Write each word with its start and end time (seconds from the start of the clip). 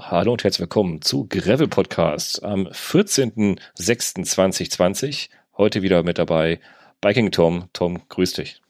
Hallo 0.00 0.32
und 0.32 0.42
herzlich 0.42 0.60
willkommen 0.60 1.02
zu 1.02 1.26
Gravel 1.28 1.68
Podcast 1.68 2.42
am 2.42 2.66
14.06.2020. 2.66 5.28
Heute 5.58 5.82
wieder 5.82 6.02
mit 6.02 6.16
dabei 6.16 6.60
Biking 7.02 7.30
Tom. 7.30 7.68
Tom, 7.74 8.00
grüß 8.08 8.32
dich. 8.32 8.62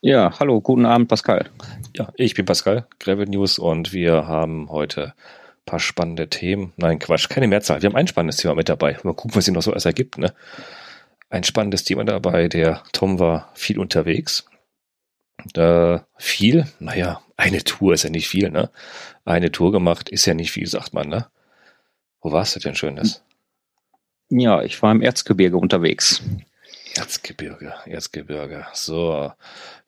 Ja, 0.00 0.36
hallo, 0.40 0.60
guten 0.60 0.84
Abend, 0.84 1.06
Pascal. 1.06 1.50
Ja, 1.94 2.12
ich 2.16 2.34
bin 2.34 2.46
Pascal, 2.46 2.88
Gravel 2.98 3.26
News 3.26 3.60
und 3.60 3.92
wir 3.92 4.26
haben 4.26 4.68
heute 4.68 5.04
ein 5.04 5.12
paar 5.66 5.78
spannende 5.78 6.28
Themen. 6.28 6.72
Nein, 6.76 6.98
Quatsch, 6.98 7.28
keine 7.28 7.46
Mehrzahl. 7.46 7.82
Wir 7.82 7.88
haben 7.88 7.96
ein 7.96 8.08
spannendes 8.08 8.38
Thema 8.38 8.56
mit 8.56 8.68
dabei. 8.68 8.98
Mal 9.04 9.14
gucken, 9.14 9.36
was 9.36 9.44
sich 9.44 9.54
noch 9.54 9.62
so 9.62 9.70
alles 9.70 9.84
ergibt. 9.84 10.18
Ne? 10.18 10.34
Ein 11.30 11.44
spannendes 11.44 11.84
Thema 11.84 12.04
dabei. 12.04 12.48
Der 12.48 12.82
Tom 12.90 13.20
war 13.20 13.52
viel 13.54 13.78
unterwegs. 13.78 14.44
Äh, 15.54 16.00
viel, 16.16 16.66
naja, 16.78 17.20
eine 17.36 17.62
Tour 17.62 17.94
ist 17.94 18.02
ja 18.02 18.10
nicht 18.10 18.28
viel, 18.28 18.50
ne? 18.50 18.70
Eine 19.24 19.52
Tour 19.52 19.72
gemacht 19.72 20.08
ist 20.08 20.26
ja 20.26 20.34
nicht 20.34 20.50
viel, 20.50 20.66
sagt 20.66 20.94
man, 20.94 21.08
ne? 21.08 21.26
Wo 22.20 22.32
warst 22.32 22.56
du 22.56 22.60
denn 22.60 22.74
Schönes? 22.74 23.22
Ja, 24.28 24.62
ich 24.62 24.82
war 24.82 24.90
im 24.92 25.02
Erzgebirge 25.02 25.56
unterwegs. 25.56 26.22
Erzgebirge, 26.96 27.74
Erzgebirge. 27.84 28.66
So, 28.72 29.30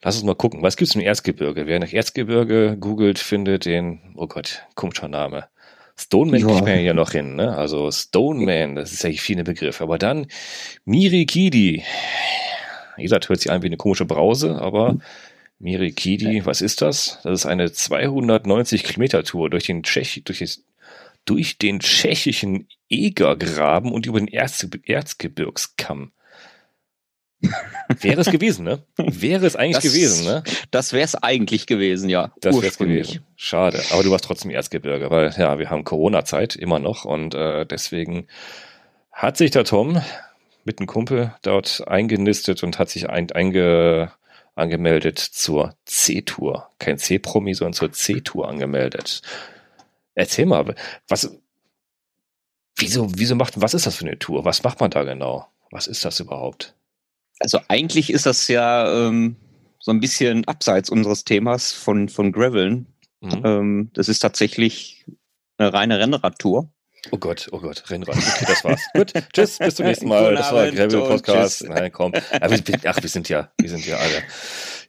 lass 0.01 0.15
uns 0.15 0.23
mal 0.23 0.35
gucken. 0.35 0.61
Was 0.61 0.77
gibt's 0.77 0.95
im 0.95 1.01
Erzgebirge? 1.01 1.65
Wer 1.65 1.79
nach 1.79 1.91
Erzgebirge 1.91 2.77
googelt, 2.79 3.19
findet 3.19 3.65
den, 3.65 4.13
oh 4.15 4.27
Gott, 4.27 4.63
komischer 4.75 5.07
Name. 5.07 5.49
Stoneman 5.97 6.39
ja. 6.39 6.47
kriegt 6.47 6.61
man 6.61 6.79
ja 6.79 6.93
noch 6.93 7.11
hin, 7.11 7.35
ne? 7.35 7.57
Also 7.57 7.91
Stoneman, 7.91 8.75
das 8.75 8.93
ist 8.93 9.03
ja 9.03 9.11
viele 9.11 9.43
Begriffe. 9.43 9.83
Aber 9.83 9.97
dann 9.97 10.27
Mirikidi. 10.85 11.83
Wie 12.95 13.03
gesagt, 13.03 13.27
hört 13.27 13.41
sich 13.41 13.51
an 13.51 13.63
wie 13.63 13.67
eine 13.67 13.77
komische 13.77 14.05
Brause, 14.05 14.61
aber 14.61 14.97
Mirikidi, 15.59 16.45
was 16.45 16.61
ist 16.61 16.81
das? 16.81 17.19
Das 17.23 17.41
ist 17.41 17.45
eine 17.45 17.71
290 17.71 18.83
Kilometer 18.83 19.23
Tour 19.23 19.49
durch 19.49 19.65
den 19.65 19.83
Tschech, 19.83 20.21
durch, 20.23 20.39
das, 20.39 20.63
durch 21.25 21.57
den 21.57 21.81
tschechischen 21.81 22.67
Egergraben 22.89 23.91
und 23.91 24.05
über 24.05 24.19
den 24.19 24.29
Erz, 24.29 24.65
Erzgebirgskamm. 24.85 26.11
wäre 28.01 28.21
es 28.21 28.31
gewesen, 28.31 28.65
ne? 28.65 28.83
Wäre 28.97 29.45
es 29.45 29.55
eigentlich 29.55 29.83
das, 29.83 29.83
gewesen, 29.83 30.25
ne? 30.25 30.43
Das 30.71 30.91
wäre 30.93 31.05
es 31.05 31.15
eigentlich 31.15 31.67
gewesen, 31.67 32.09
ja. 32.09 32.33
Das 32.41 32.55
wäre 32.55 32.67
es 32.67 32.77
gewesen. 32.77 33.25
Schade. 33.35 33.81
Aber 33.91 34.03
du 34.03 34.11
warst 34.11 34.25
trotzdem 34.25 34.51
Erzgebirge, 34.51 35.09
weil 35.09 35.33
ja, 35.37 35.57
wir 35.57 35.69
haben 35.69 35.83
Corona-Zeit 35.83 36.55
immer 36.55 36.79
noch 36.79 37.05
und 37.05 37.35
äh, 37.35 37.65
deswegen 37.65 38.27
hat 39.11 39.37
sich 39.37 39.51
der 39.51 39.63
Tom 39.63 40.01
mit 40.65 40.79
einem 40.79 40.87
Kumpel 40.87 41.33
dort 41.41 41.87
eingenistet 41.87 42.63
und 42.63 42.79
hat 42.79 42.89
sich 42.89 43.09
ein, 43.09 43.31
einge, 43.31 44.11
angemeldet 44.59 45.19
zur 45.19 45.75
C-Tour. 45.85 46.69
Kein 46.79 46.97
C-Promi, 46.97 47.53
sondern 47.53 47.73
zur 47.73 47.91
C-Tour 47.91 48.47
angemeldet. 48.47 49.21
Erzähl 50.15 50.45
mal, 50.45 50.75
was, 51.07 51.37
wieso, 52.75 53.09
wieso 53.15 53.35
macht, 53.35 53.61
was 53.61 53.73
ist 53.73 53.85
das 53.85 53.95
für 53.95 54.05
eine 54.05 54.19
Tour? 54.19 54.45
Was 54.45 54.63
macht 54.63 54.79
man 54.79 54.91
da 54.91 55.03
genau? 55.03 55.47
Was 55.71 55.87
ist 55.87 56.03
das 56.05 56.19
überhaupt? 56.19 56.75
Also 57.39 57.59
eigentlich 57.67 58.11
ist 58.11 58.25
das 58.25 58.47
ja 58.47 59.07
ähm, 59.07 59.37
so 59.79 59.91
ein 59.91 59.99
bisschen 59.99 60.45
abseits 60.47 60.89
unseres 60.89 61.23
Themas 61.23 61.71
von, 61.71 62.09
von 62.09 62.31
Graveln. 62.31 62.87
Mhm. 63.21 63.41
Ähm, 63.45 63.89
das 63.93 64.09
ist 64.09 64.19
tatsächlich 64.19 65.05
eine 65.57 65.73
reine 65.73 65.99
Rennradtour. 65.99 66.69
Oh 67.11 67.17
Gott, 67.17 67.47
oh 67.51 67.59
Gott, 67.59 67.89
Rennrad. 67.89 68.17
Okay, 68.17 68.45
das 68.47 68.63
war's. 68.63 68.81
Gut, 68.93 69.13
tschüss, 69.33 69.57
bis 69.57 69.75
zum 69.75 69.85
nächsten 69.85 70.07
Mal. 70.07 70.35
Das 70.35 70.51
war 70.51 70.69
Gravel 70.69 71.01
Podcast. 71.01 71.63
Nein, 71.67 71.91
komm. 71.91 72.11
Wir, 72.13 72.79
ach, 72.85 73.01
wir 73.01 73.09
sind 73.09 73.29
ja, 73.29 73.51
wir 73.57 73.69
sind 73.69 73.85
ja 73.85 73.97
alle, 73.97 74.23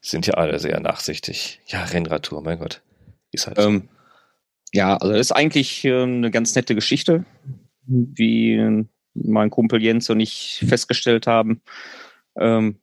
sind 0.00 0.27
ja 0.27 0.34
alle 0.34 0.58
sehr 0.58 0.80
nachsichtig. 0.80 1.61
Ja, 1.67 1.84
Rennradtour, 1.84 2.42
mein 2.42 2.58
Gott. 2.58 2.83
Ist 3.33 3.47
halt. 3.47 3.58
Ähm, 3.58 3.89
ja, 4.72 4.97
also 4.97 5.12
das 5.12 5.20
ist 5.20 5.33
eigentlich 5.33 5.84
äh, 5.84 6.02
eine 6.02 6.30
ganz 6.30 6.55
nette 6.55 6.75
Geschichte, 6.75 7.25
wie 7.86 8.84
mein 9.14 9.50
Kumpel 9.50 9.83
Jens 9.83 10.11
und 10.11 10.20
ich 10.20 10.64
festgestellt 10.69 11.27
haben. 11.27 11.62
Ähm, 12.39 12.80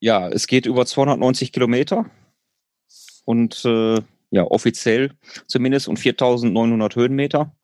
ja, 0.00 0.28
es 0.28 0.46
geht 0.46 0.66
über 0.66 0.84
290 0.86 1.52
Kilometer 1.52 2.10
und 3.24 3.64
äh, 3.64 4.00
ja, 4.30 4.44
offiziell 4.44 5.12
zumindest 5.46 5.88
und 5.88 5.98
4900 5.98 6.96
Höhenmeter. 6.96 7.54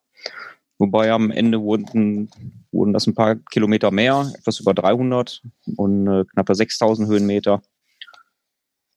Wobei 0.80 1.12
am 1.12 1.30
Ende 1.30 1.60
wurden, 1.60 2.30
wurden 2.72 2.92
das 2.92 3.06
ein 3.06 3.14
paar 3.14 3.36
Kilometer 3.36 3.92
mehr, 3.92 4.32
etwas 4.36 4.58
über 4.58 4.74
300 4.74 5.42
und 5.76 6.08
äh, 6.08 6.24
knappe 6.24 6.54
6000 6.54 7.08
Höhenmeter. 7.08 7.62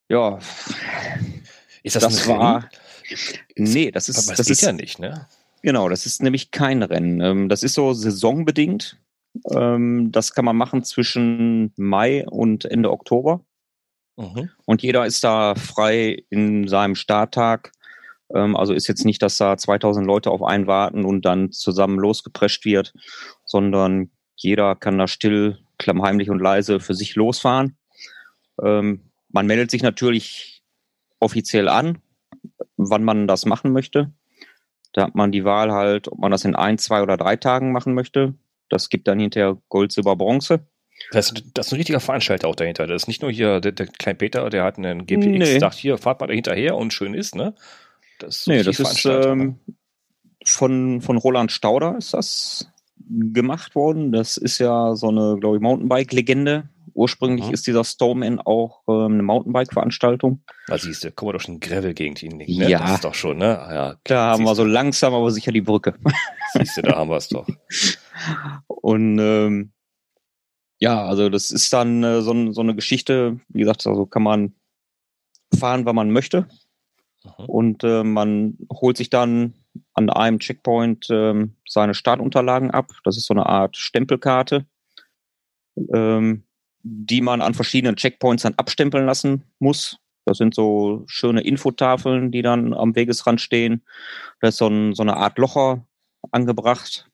Ja. 0.10 0.40
Ist 1.84 1.96
das, 1.96 2.04
das 2.04 2.28
war, 2.28 2.70
Nee, 3.56 3.92
das 3.92 4.10
ist, 4.10 4.30
das, 4.30 4.38
das 4.38 4.50
ist 4.50 4.62
ja 4.62 4.72
nicht, 4.72 5.00
ne? 5.00 5.28
Genau, 5.62 5.88
das 5.90 6.06
ist 6.06 6.22
nämlich 6.22 6.52
kein 6.52 6.84
Rennen. 6.84 7.22
Ähm, 7.22 7.50
das 7.50 7.64
ist 7.64 7.74
so 7.74 7.94
saisonbedingt. 7.94 8.98
Ähm, 9.52 10.12
das 10.12 10.34
kann 10.34 10.46
man 10.46 10.58
machen 10.58 10.84
zwischen 10.84 11.74
Mai 11.78 12.26
und 12.28 12.66
Ende 12.66 12.92
Oktober. 12.92 13.42
Mhm. 14.18 14.50
Und 14.66 14.84
jeder 14.84 15.06
ist 15.06 15.24
da 15.24 15.56
frei 15.56 16.24
in 16.30 16.68
seinem 16.68 16.96
Starttag 16.96 17.72
also 18.34 18.74
ist 18.74 18.88
jetzt 18.88 19.06
nicht, 19.06 19.22
dass 19.22 19.38
da 19.38 19.58
2000 19.58 20.06
Leute 20.06 20.32
auf 20.32 20.44
einen 20.44 20.68
warten 20.68 21.06
und 21.06 21.24
dann 21.24 21.52
zusammen 21.52 22.00
losgeprescht 22.00 22.66
wird, 22.66 22.94
sondern 23.46 24.12
jeder 24.36 24.76
kann 24.76 24.98
da 24.98 25.08
still, 25.08 25.60
klammheimlich 25.78 26.30
und 26.30 26.40
leise 26.40 26.80
für 26.80 26.94
sich 26.94 27.16
losfahren. 27.16 27.78
Ähm, 28.62 29.12
man 29.30 29.48
meldet 29.48 29.72
sich 29.72 29.84
natürlich 29.84 30.64
offiziell 31.20 31.68
an, 31.68 32.00
wann 32.78 33.04
man 33.04 33.28
das 33.28 33.46
machen 33.46 33.72
möchte. 33.72 34.12
Da 34.94 35.04
hat 35.04 35.16
man 35.16 35.32
die 35.32 35.44
Wahl 35.44 35.72
halt, 35.72 36.08
ob 36.08 36.20
man 36.20 36.32
das 36.32 36.46
in 36.46 36.56
ein, 36.56 36.78
zwei 36.78 37.02
oder 37.02 37.18
drei 37.18 37.36
Tagen 37.36 37.72
machen 37.72 37.94
möchte. 37.94 38.36
Das 38.70 38.90
gibt 38.90 39.08
dann 39.08 39.20
hinterher 39.20 39.58
Gold, 39.70 39.92
Silber, 39.92 40.16
Bronze. 40.16 40.68
Das, 41.12 41.34
das, 41.54 41.68
ist 41.68 41.74
ein 41.74 41.78
richtiger 41.78 42.00
Veranstalter 42.00 42.48
auch 42.48 42.56
dahinter. 42.56 42.88
Das 42.88 43.04
ist 43.04 43.08
nicht 43.08 43.22
nur 43.22 43.32
hier 43.32 43.60
der, 43.60 43.72
der 43.72 43.88
Klein 43.88 44.18
Peter, 44.18 44.50
der 44.50 44.64
hat 44.64 44.78
einen 44.78 45.06
GPX, 45.06 45.26
nee. 45.26 45.60
sagt 45.60 45.76
hier, 45.76 45.98
fahrt 45.98 46.22
mal 46.22 46.28
da 46.28 46.34
hinterher 46.34 46.76
und 46.78 46.94
schön 46.94 47.14
ist, 47.14 47.36
ne? 47.36 47.56
Das 48.20 48.48
nee, 48.48 48.64
das 48.64 48.80
ist 48.80 49.06
ähm, 49.06 49.60
von, 50.46 51.02
von 51.02 51.18
Roland 51.18 51.52
Stauder 51.52 51.98
ist 51.98 52.14
das 52.14 52.72
gemacht 53.10 53.76
worden. 53.76 54.12
Das 54.12 54.38
ist 54.38 54.60
ja 54.60 54.96
so 54.96 55.10
eine, 55.10 55.38
glaube 55.40 55.58
ich, 55.58 55.62
Mountainbike-Legende. 55.62 56.70
Ursprünglich 56.96 57.48
mhm. 57.48 57.54
ist 57.54 57.66
dieser 57.66 57.84
Stoneman 57.84 58.40
auch 58.40 58.84
ähm, 58.88 59.14
eine 59.14 59.24
Mountainbike-Veranstaltung. 59.24 60.44
Da 60.68 60.78
siehst 60.78 61.04
du, 61.04 61.12
kommen 61.12 61.30
wir 61.30 61.34
doch 61.34 61.42
schon 61.42 61.60
Gravel-Gegend 61.60 62.20
hin. 62.20 62.38
Ne? 62.38 62.46
Ja. 62.48 62.80
Das 62.80 62.96
ist 62.96 63.04
doch 63.04 63.16
schon, 63.16 63.38
ne? 63.38 63.46
Ja, 63.46 63.96
da 64.04 64.32
haben 64.32 64.44
wir 64.44 64.54
so 64.54 64.64
langsam, 64.64 65.14
aber 65.14 65.32
sicher 65.32 65.52
die 65.52 65.62
Brücke. 65.62 65.96
Siehst 66.54 66.78
du, 66.78 66.82
da 66.84 66.98
haben 66.98 67.10
wir 67.10 67.18
es 67.18 67.30
doch. 67.30 67.48
Und 68.68 69.18
ähm, 69.20 69.72
ja, 70.80 71.04
also 71.06 71.30
das 71.30 71.50
ist 71.50 71.74
dann 71.74 72.04
äh, 72.04 72.22
so, 72.22 72.52
so 72.52 72.62
eine 72.62 72.76
Geschichte, 72.76 73.40
wie 73.50 73.62
gesagt, 73.62 73.88
also 73.88 74.06
kann 74.06 74.24
man 74.24 74.54
fahren, 75.58 75.86
wann 75.86 75.96
man 75.96 76.12
möchte. 76.12 76.48
Mhm. 77.24 77.46
Und 77.46 77.84
äh, 77.84 78.04
man 78.04 78.58
holt 78.72 78.98
sich 78.98 79.10
dann 79.10 79.54
an 79.94 80.10
einem 80.10 80.40
Checkpoint 80.40 81.10
äh, 81.10 81.48
seine 81.68 81.94
Startunterlagen 81.94 82.72
ab. 82.72 82.92
Das 83.04 83.18
ist 83.18 83.26
so 83.26 83.34
eine 83.34 83.46
Art 83.46 83.78
Stempelkarte, 83.78 84.66
ähm, 85.94 86.44
die 86.84 87.22
man 87.22 87.42
an 87.42 87.54
verschiedenen 87.54 87.96
Checkpoints 87.96 88.44
dann 88.44 88.56
abstempeln 88.56 89.06
lassen 89.06 89.44
muss. 89.60 90.00
Das 90.26 90.38
sind 90.38 90.56
so 90.56 91.04
schöne 91.08 91.42
Infotafeln, 91.42 92.32
die 92.32 92.42
dann 92.42 92.74
am 92.74 92.96
Wegesrand 92.96 93.42
stehen. 93.42 93.84
Da 94.40 94.50
ist 94.50 94.58
so, 94.58 94.68
ein, 94.68 94.94
so 94.94 95.04
eine 95.04 95.18
Art 95.18 95.38
Locher 95.38 95.86
angebracht. 96.32 97.10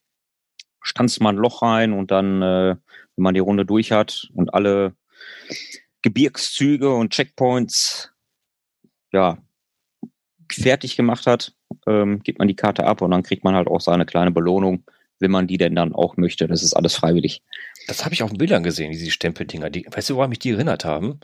Stanzt 0.81 1.19
man 1.21 1.35
ein 1.35 1.41
Loch 1.41 1.61
rein 1.61 1.93
und 1.93 2.11
dann, 2.11 2.41
äh, 2.41 2.75
wenn 3.15 3.23
man 3.23 3.33
die 3.33 3.39
Runde 3.39 3.65
durch 3.65 3.91
hat 3.91 4.29
und 4.33 4.53
alle 4.53 4.93
Gebirgszüge 6.01 6.93
und 6.93 7.11
Checkpoints 7.11 8.13
ja, 9.11 9.37
fertig 10.53 10.95
gemacht 10.95 11.27
hat, 11.27 11.53
ähm, 11.87 12.21
gibt 12.23 12.39
man 12.39 12.47
die 12.47 12.55
Karte 12.55 12.85
ab 12.85 13.01
und 13.01 13.11
dann 13.11 13.23
kriegt 13.23 13.43
man 13.43 13.55
halt 13.55 13.67
auch 13.67 13.81
seine 13.81 14.05
kleine 14.05 14.31
Belohnung, 14.31 14.83
wenn 15.19 15.31
man 15.31 15.47
die 15.47 15.57
denn 15.57 15.75
dann 15.75 15.93
auch 15.93 16.17
möchte. 16.17 16.47
Das 16.47 16.63
ist 16.63 16.73
alles 16.73 16.95
freiwillig. 16.95 17.41
Das 17.87 18.05
habe 18.05 18.13
ich 18.13 18.23
auf 18.23 18.29
den 18.29 18.37
Bildern 18.37 18.63
gesehen, 18.63 18.91
diese 18.91 19.11
Stempeldinger. 19.11 19.69
Die, 19.69 19.85
weißt 19.89 20.09
du, 20.09 20.15
woran 20.15 20.29
mich 20.29 20.39
die 20.39 20.51
erinnert 20.51 20.85
haben? 20.85 21.19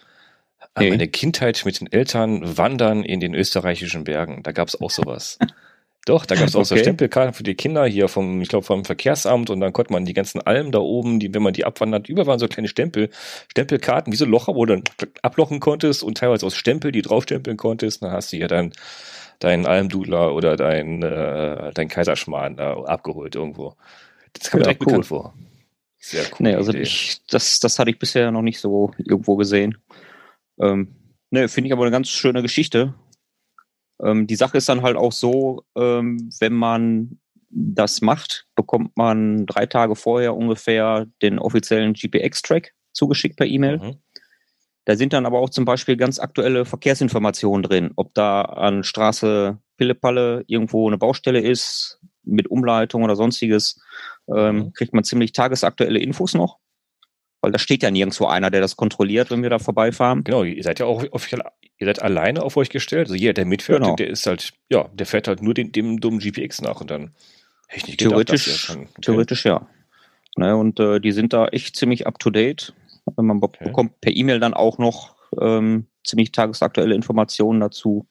An 0.73 0.83
nee. 0.83 0.89
meine 0.89 1.07
Kindheit 1.07 1.61
mit 1.65 1.79
den 1.79 1.91
Eltern 1.91 2.57
wandern 2.57 3.03
in 3.03 3.19
den 3.19 3.33
österreichischen 3.33 4.03
Bergen. 4.03 4.43
Da 4.43 4.51
gab 4.51 4.67
es 4.67 4.79
auch 4.79 4.91
sowas. 4.91 5.37
Doch, 6.05 6.27
da 6.27 6.35
gab 6.35 6.47
es 6.47 6.55
auch 6.55 6.59
okay. 6.59 6.67
so 6.67 6.77
Stempelkarten 6.77 7.33
für 7.33 7.41
die 7.41 7.55
Kinder 7.55 7.85
hier 7.85 8.07
vom, 8.07 8.39
ich 8.39 8.47
glaube, 8.47 8.63
vom 8.63 8.85
Verkehrsamt 8.85 9.49
und 9.49 9.59
dann 9.59 9.73
konnte 9.73 9.91
man 9.91 10.05
die 10.05 10.13
ganzen 10.13 10.39
Almen 10.39 10.71
da 10.71 10.77
oben, 10.77 11.19
die, 11.19 11.33
wenn 11.33 11.41
man 11.41 11.53
die 11.53 11.65
abwandert, 11.65 12.07
über 12.07 12.27
waren 12.27 12.37
so 12.37 12.47
kleine 12.47 12.67
Stempel, 12.67 13.09
Stempelkarten, 13.49 14.13
wie 14.13 14.17
so 14.17 14.25
Locher, 14.25 14.53
wo 14.53 14.65
du 14.65 14.75
dann 14.75 14.83
ablochen 15.23 15.59
konntest 15.59 16.03
und 16.03 16.19
teilweise 16.19 16.45
aus 16.45 16.55
Stempel, 16.55 16.91
die 16.91 17.01
draufstempeln 17.01 17.57
konntest. 17.57 18.03
Dann 18.03 18.11
hast 18.11 18.31
du 18.31 18.37
ja 18.37 18.47
dann 18.47 18.71
deinen 19.39 19.65
Almdudler 19.65 20.35
oder 20.35 20.55
dein, 20.55 21.01
äh, 21.01 21.71
dein 21.73 21.87
Kaiserschmarrn 21.87 22.55
da 22.55 22.83
abgeholt 22.83 23.35
irgendwo. 23.35 23.75
Das 24.33 24.51
kam 24.51 24.59
mir 24.59 24.65
ja, 24.65 24.67
direkt 24.67 24.81
cool. 24.81 24.85
bekannt 24.85 25.05
vor. 25.07 25.33
Sehr 25.97 26.23
cool. 26.25 26.37
Nee, 26.39 26.53
also 26.53 26.71
ich, 26.71 27.21
das, 27.31 27.59
das 27.59 27.79
hatte 27.79 27.89
ich 27.89 27.97
bisher 27.97 28.31
noch 28.31 28.43
nicht 28.43 28.59
so 28.59 28.91
irgendwo 28.99 29.37
gesehen. 29.37 29.79
Ähm, 30.59 30.95
ne, 31.31 31.49
finde 31.49 31.67
ich 31.67 31.73
aber 31.73 31.81
eine 31.81 31.91
ganz 31.91 32.09
schöne 32.09 32.43
Geschichte. 32.43 32.93
Ähm, 34.03 34.27
die 34.27 34.35
Sache 34.35 34.57
ist 34.57 34.69
dann 34.69 34.81
halt 34.81 34.97
auch 34.97 35.11
so, 35.11 35.63
ähm, 35.75 36.29
wenn 36.39 36.53
man 36.53 37.19
das 37.49 38.01
macht, 38.01 38.47
bekommt 38.55 38.97
man 38.97 39.45
drei 39.45 39.65
Tage 39.65 39.95
vorher 39.95 40.35
ungefähr 40.35 41.07
den 41.21 41.39
offiziellen 41.39 41.93
GPX-Track 41.93 42.73
zugeschickt 42.91 43.37
per 43.37 43.47
E-Mail. 43.47 43.77
Mhm. 43.77 43.95
Da 44.85 44.95
sind 44.95 45.13
dann 45.13 45.25
aber 45.25 45.39
auch 45.39 45.49
zum 45.49 45.65
Beispiel 45.65 45.97
ganz 45.97 46.19
aktuelle 46.19 46.65
Verkehrsinformationen 46.65 47.63
drin, 47.63 47.91
ob 47.95 48.13
da 48.13 48.41
an 48.43 48.83
Straße 48.83 49.57
Pillepalle 49.77 50.43
irgendwo 50.47 50.87
eine 50.87 50.97
Baustelle 50.97 51.39
ist, 51.39 51.99
mit 52.23 52.47
Umleitung 52.47 53.03
oder 53.03 53.15
sonstiges, 53.15 53.79
ähm, 54.33 54.55
mhm. 54.55 54.73
kriegt 54.73 54.93
man 54.93 55.03
ziemlich 55.03 55.31
tagesaktuelle 55.31 55.99
Infos 55.99 56.33
noch. 56.33 56.59
Weil 57.41 57.51
da 57.51 57.59
steht 57.59 57.83
ja 57.83 57.91
nirgendwo 57.91 58.25
einer, 58.25 58.49
der 58.49 58.61
das 58.61 58.75
kontrolliert, 58.75 59.29
wenn 59.29 59.43
wir 59.43 59.49
da 59.49 59.59
vorbeifahren. 59.59 60.23
Genau, 60.23 60.43
ihr 60.43 60.63
seid 60.63 60.79
ja 60.79 60.85
auch 60.85 61.03
offiziell, 61.11 61.43
ihr 61.77 61.87
seid 61.87 62.01
alleine 62.01 62.41
auf 62.41 62.57
euch 62.57 62.69
gestellt. 62.69 63.07
Also 63.07 63.15
jeder, 63.15 63.33
der 63.33 63.45
mitfährt, 63.45 63.81
genau. 63.81 63.95
der 63.95 64.07
ist 64.07 64.25
halt, 64.25 64.53
ja, 64.69 64.87
der 64.93 65.05
fährt 65.05 65.27
halt 65.27 65.41
nur 65.41 65.53
den, 65.53 65.71
dem 65.71 65.99
dummen 65.99 66.19
GPX 66.19 66.61
nach 66.61 66.81
und 66.81 66.91
dann 66.91 67.13
hätte 67.67 67.81
ich 67.81 67.87
nicht 67.87 67.99
theoretisch, 67.99 68.45
gedacht, 68.45 68.69
dass 68.69 68.75
okay. 68.75 69.01
Theoretisch 69.01 69.45
ja. 69.45 69.67
Ne, 70.37 70.55
und 70.55 70.79
äh, 70.79 70.99
die 70.99 71.13
sind 71.13 71.31
da 71.31 71.47
echt 71.47 71.75
ziemlich 71.75 72.07
up 72.07 72.19
to 72.19 72.29
date. 72.29 72.73
Man 73.15 73.41
okay. 73.41 73.65
bekommt 73.65 74.01
per 74.01 74.15
E-Mail 74.15 74.39
dann 74.39 74.53
auch 74.53 74.77
noch 74.77 75.15
ähm, 75.39 75.87
ziemlich 76.03 76.31
tagesaktuelle 76.31 76.95
Informationen 76.95 77.59
dazu. 77.59 78.07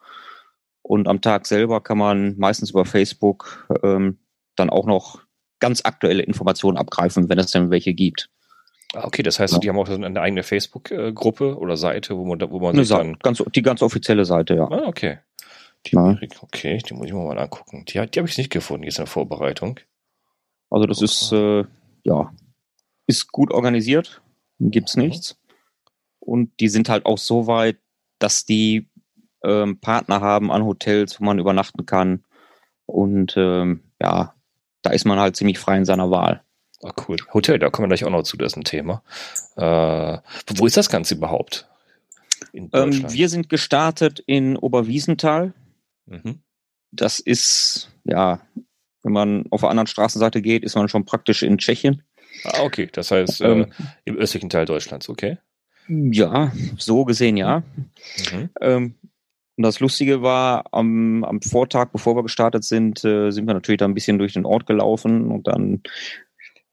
Und 0.83 1.09
am 1.09 1.21
Tag 1.21 1.47
selber 1.47 1.83
kann 1.83 1.99
man 1.99 2.37
meistens 2.39 2.71
über 2.71 2.85
Facebook 2.85 3.69
ähm, 3.83 4.19
dann 4.57 4.71
auch 4.71 4.87
noch 4.87 5.23
ganz 5.59 5.83
aktuelle 5.85 6.23
Informationen 6.23 6.77
abgreifen, 6.77 7.29
wenn 7.29 7.39
es 7.39 7.51
denn 7.51 7.71
welche 7.71 7.95
gibt. 7.95 8.31
Ah, 8.95 9.05
okay, 9.07 9.23
das 9.23 9.41
heißt, 9.41 9.55
ja. 9.55 9.59
die 9.59 9.69
haben 9.69 9.79
auch 9.79 9.89
eine 9.89 10.21
eigene 10.21 10.43
Facebook-Gruppe 10.43 11.59
oder 11.59 11.77
Seite, 11.77 12.17
wo 12.17 12.25
man, 12.25 12.41
wo 12.51 12.61
man 12.61 12.77
sich 12.77 12.89
dann... 12.89 13.19
Ganz, 13.19 13.43
die 13.55 13.63
ganz 13.63 13.83
offizielle 13.83 14.25
Seite, 14.25 14.55
ja. 14.55 14.71
Ah, 14.71 14.87
okay. 14.87 15.19
Die 15.87 15.97
ja. 15.97 16.17
okay, 16.41 16.79
die 16.79 16.95
muss 16.95 17.07
ich 17.07 17.13
mir 17.13 17.25
mal 17.25 17.39
angucken. 17.39 17.85
Die, 17.87 17.93
die 17.93 18.19
habe 18.19 18.29
ich 18.29 18.39
nicht 18.39 18.51
gefunden, 18.51 18.85
jetzt 18.85 18.99
in 18.99 19.05
der 19.05 19.11
Vorbereitung. 19.11 19.81
Also 20.71 20.87
das 20.87 21.01
oh. 21.01 21.05
ist, 21.05 21.33
äh, 21.33 21.65
ja, 22.05 22.33
ist 23.07 23.33
gut 23.33 23.51
organisiert, 23.53 24.23
gibt's 24.59 24.97
mhm. 24.97 25.05
nichts. 25.05 25.37
Und 26.21 26.59
die 26.61 26.69
sind 26.69 26.89
halt 26.89 27.05
auch 27.05 27.19
so 27.19 27.47
weit, 27.47 27.77
dass 28.19 28.47
die 28.47 28.89
ähm, 29.45 29.79
Partner 29.81 30.21
haben 30.21 30.51
an 30.51 30.65
Hotels, 30.65 31.21
wo 31.21 31.25
man 31.25 31.39
übernachten 31.39 31.85
kann. 31.85 32.25
Und 32.87 33.35
ähm, 33.37 33.83
ja, 34.01 34.35
da 34.83 34.91
ist 34.91 35.05
man 35.05 35.19
halt 35.19 35.37
ziemlich 35.37 35.59
frei 35.59 35.77
in 35.77 35.85
seiner 35.85 36.11
Wahl. 36.11 36.44
Ah, 36.85 36.93
cool. 37.09 37.17
Hotel, 37.33 37.59
da 37.59 37.71
kommen 37.71 37.85
wir 37.85 37.97
gleich 37.97 38.05
auch 38.05 38.11
noch 38.11 38.25
zu, 38.25 38.37
das 38.37 38.53
ist 38.53 38.57
ein 38.59 38.65
Thema. 38.65 39.03
Äh, 39.57 40.19
wo 40.57 40.67
ist 40.67 40.77
das 40.77 40.91
Ganze 40.91 41.15
überhaupt? 41.15 41.67
Ähm, 42.53 43.11
wir 43.11 43.29
sind 43.31 43.49
gestartet 43.49 44.23
in 44.27 44.59
Oberwiesenthal. 44.59 45.55
Mhm. 46.05 46.41
Das 46.91 47.21
ist, 47.21 47.91
ja, 48.05 48.41
wenn 49.03 49.13
man 49.13 49.47
auf 49.51 49.63
der 49.63 49.71
anderen 49.71 49.87
Straßenseite 49.87 50.43
geht, 50.43 50.63
ist 50.63 50.75
man 50.75 50.89
schon 50.89 51.07
praktisch 51.07 51.43
in 51.43 51.57
Tschechien. 51.57 52.03
Ah, 52.45 52.63
okay. 52.63 52.91
Das 52.93 53.11
heißt, 53.11 53.41
äh, 53.41 53.51
ähm, 53.51 53.73
im 54.05 54.17
östlichen 54.17 54.51
Teil 54.51 54.67
Deutschlands, 54.67 55.09
okay? 55.09 55.39
Ja, 55.89 56.53
so 56.77 57.07
gesehen 57.07 57.39
ja. 57.39 57.63
Mhm. 58.31 58.51
Ähm, 58.61 58.95
und 59.57 59.63
das 59.63 59.81
Lustige 59.81 60.21
war, 60.21 60.65
am, 60.73 61.25
am 61.25 61.41
Vortag, 61.41 61.91
bevor 61.93 62.17
wir 62.17 62.25
gestartet 62.25 62.65
sind, 62.65 63.05
äh, 63.05 63.31
sind 63.31 63.47
wir 63.47 63.55
natürlich 63.55 63.79
da 63.79 63.85
ein 63.87 63.95
bisschen 63.95 64.19
durch 64.19 64.33
den 64.33 64.45
Ort 64.45 64.67
gelaufen 64.67 65.31
und 65.31 65.47
dann 65.47 65.83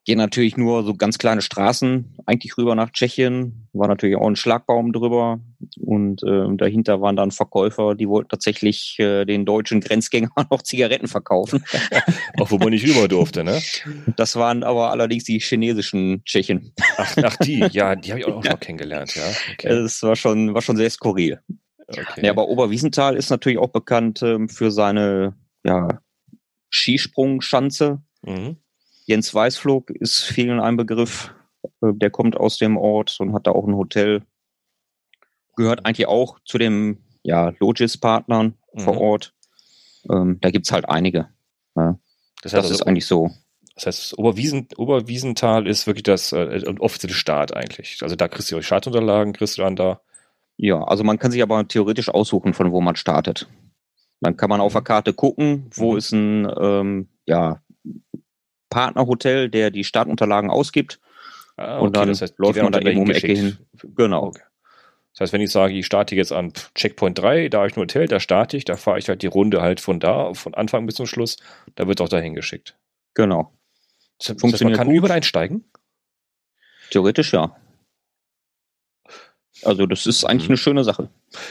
gehen 0.05 0.17
natürlich 0.17 0.57
nur 0.57 0.83
so 0.83 0.95
ganz 0.95 1.17
kleine 1.17 1.41
Straßen 1.41 2.17
eigentlich 2.25 2.57
rüber 2.57 2.75
nach 2.75 2.91
Tschechien. 2.91 3.67
War 3.73 3.87
natürlich 3.87 4.15
auch 4.15 4.27
ein 4.27 4.35
Schlagbaum 4.35 4.93
drüber 4.93 5.39
und 5.79 6.23
äh, 6.23 6.47
dahinter 6.57 7.01
waren 7.01 7.15
dann 7.15 7.31
Verkäufer, 7.31 7.93
die 7.93 8.07
wollten 8.07 8.29
tatsächlich 8.29 8.97
äh, 8.99 9.25
den 9.25 9.45
deutschen 9.45 9.79
Grenzgängern 9.79 10.31
noch 10.49 10.63
Zigaretten 10.63 11.07
verkaufen. 11.07 11.63
auch 12.39 12.49
wo 12.49 12.57
man 12.57 12.69
nicht 12.69 12.87
rüber 12.87 13.07
durfte, 13.07 13.43
ne? 13.43 13.61
Das 14.15 14.35
waren 14.35 14.63
aber 14.63 14.89
allerdings 14.89 15.25
die 15.25 15.39
chinesischen 15.39 16.23
Tschechen. 16.25 16.73
Ach, 16.97 17.15
ach 17.23 17.37
die, 17.37 17.59
ja, 17.71 17.95
die 17.95 18.11
habe 18.11 18.21
ich 18.21 18.25
auch 18.25 18.43
noch 18.43 18.59
kennengelernt, 18.59 19.15
ja. 19.15 19.23
Okay. 19.53 19.69
Das 19.69 20.01
war 20.01 20.15
schon, 20.15 20.53
war 20.53 20.61
schon 20.61 20.77
sehr 20.77 20.89
skurril. 20.89 21.39
Okay. 21.87 22.25
Ja, 22.25 22.31
aber 22.31 22.47
Oberwiesenthal 22.47 23.15
ist 23.15 23.29
natürlich 23.29 23.57
auch 23.57 23.71
bekannt 23.71 24.21
ähm, 24.23 24.49
für 24.49 24.71
seine 24.71 25.35
ja, 25.63 26.01
Skisprungschanze. 26.69 28.01
Mhm. 28.23 28.57
Jens 29.05 29.33
Weißflog 29.33 29.89
ist 29.91 30.23
vielen 30.23 30.59
ein 30.59 30.77
Begriff. 30.77 31.33
Äh, 31.81 31.93
der 31.93 32.09
kommt 32.09 32.37
aus 32.37 32.57
dem 32.57 32.77
Ort 32.77 33.17
und 33.19 33.33
hat 33.33 33.47
da 33.47 33.51
auch 33.51 33.67
ein 33.67 33.75
Hotel. 33.75 34.23
Gehört 35.55 35.85
eigentlich 35.85 36.07
auch 36.07 36.39
zu 36.45 36.57
den 36.57 37.03
ja, 37.23 37.53
Logis-Partnern 37.59 38.55
mhm. 38.73 38.79
vor 38.79 38.97
Ort. 38.97 39.33
Ähm, 40.09 40.39
da 40.41 40.49
gibt's 40.49 40.71
halt 40.71 40.89
einige. 40.89 41.29
Ja. 41.75 41.99
Das, 42.41 42.53
heißt, 42.53 42.65
das 42.65 42.71
ist 42.71 42.81
also, 42.81 42.85
eigentlich 42.85 43.05
so. 43.05 43.31
Das 43.75 43.85
heißt, 43.85 44.17
Oberwiesen, 44.17 44.67
Oberwiesenthal 44.77 45.67
ist 45.67 45.87
wirklich 45.87 46.03
das 46.03 46.31
äh, 46.31 46.63
offizielle 46.79 47.13
Start 47.13 47.55
eigentlich. 47.55 47.99
Also 48.01 48.15
da 48.15 48.27
kriegst 48.27 48.51
du 48.51 48.57
euch 48.57 48.65
Startunterlagen, 48.65 49.33
kriegst 49.33 49.57
du 49.57 49.61
dann 49.61 49.75
da. 49.75 50.01
Ja, 50.57 50.83
also 50.83 51.03
man 51.03 51.17
kann 51.17 51.31
sich 51.31 51.41
aber 51.41 51.67
theoretisch 51.67 52.09
aussuchen, 52.09 52.53
von 52.53 52.71
wo 52.71 52.81
man 52.81 52.95
startet. 52.95 53.47
Dann 54.19 54.37
kann 54.37 54.49
man 54.49 54.61
auf 54.61 54.73
der 54.73 54.83
Karte 54.83 55.13
gucken, 55.13 55.67
wo 55.73 55.93
mhm. 55.93 55.97
ist 55.97 56.11
ein 56.11 56.51
ähm, 56.59 57.09
ja, 57.25 57.61
Partnerhotel, 58.71 59.49
der 59.49 59.69
die 59.69 59.83
Startunterlagen 59.83 60.49
ausgibt. 60.49 60.99
Ah, 61.57 61.75
okay, 61.75 61.85
und 61.85 61.95
dann 61.95 62.07
das 62.07 62.23
heißt, 62.23 62.39
läuft 62.39 62.59
man 62.59 62.71
da 62.71 62.79
eben 62.79 62.99
um 62.99 63.05
die 63.05 63.13
Ecke 63.13 63.33
hin. 63.33 63.57
Genau. 63.95 64.23
Okay. 64.23 64.41
Das 65.13 65.21
heißt, 65.21 65.33
wenn 65.33 65.41
ich 65.41 65.51
sage, 65.51 65.73
ich 65.73 65.85
starte 65.85 66.15
jetzt 66.15 66.31
an 66.31 66.53
Checkpoint 66.73 67.19
3, 67.19 67.49
da 67.49 67.59
habe 67.59 67.67
ich 67.67 67.75
ein 67.75 67.81
Hotel, 67.81 68.07
da 68.07 68.19
starte 68.19 68.57
ich, 68.57 68.65
da 68.65 68.77
fahre 68.77 68.97
ich 68.97 69.09
halt 69.09 69.21
die 69.21 69.27
Runde 69.27 69.61
halt 69.61 69.79
von 69.79 69.99
da, 69.99 70.33
von 70.33 70.55
Anfang 70.55 70.85
bis 70.85 70.95
zum 70.95 71.05
Schluss, 71.05 71.37
da 71.75 71.87
wird 71.87 71.99
es 71.99 72.03
auch 72.03 72.09
dahin 72.09 72.33
geschickt. 72.33 72.77
Genau. 73.13 73.51
Das 74.17 74.29
heißt, 74.29 74.39
Funktioniert 74.39 74.77
man 74.77 74.85
kann 74.85 74.87
gut. 74.87 74.97
überall 74.97 75.17
einsteigen? 75.17 75.65
Theoretisch 76.89 77.33
ja. 77.33 77.55
Also 79.63 79.85
das 79.85 80.07
ist 80.07 80.23
eigentlich 80.23 80.47
mhm. 80.47 80.53
eine 80.53 80.57
schöne 80.57 80.83
Sache. 80.83 81.09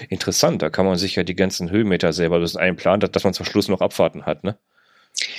Interessant, 0.09 0.63
da 0.63 0.71
kann 0.71 0.87
man 0.87 0.97
sich 0.97 1.15
ja 1.17 1.23
die 1.23 1.37
ganzen 1.37 1.71
Höhenmeter 1.71 2.13
selber 2.13 2.41
das 2.41 2.57
einplanen, 2.57 3.11
dass 3.13 3.25
man 3.25 3.35
zum 3.35 3.47
Schluss 3.47 3.69
noch 3.69 3.83
Abfahrten 3.83 4.27
hat, 4.27 4.43
ne? 4.43 4.59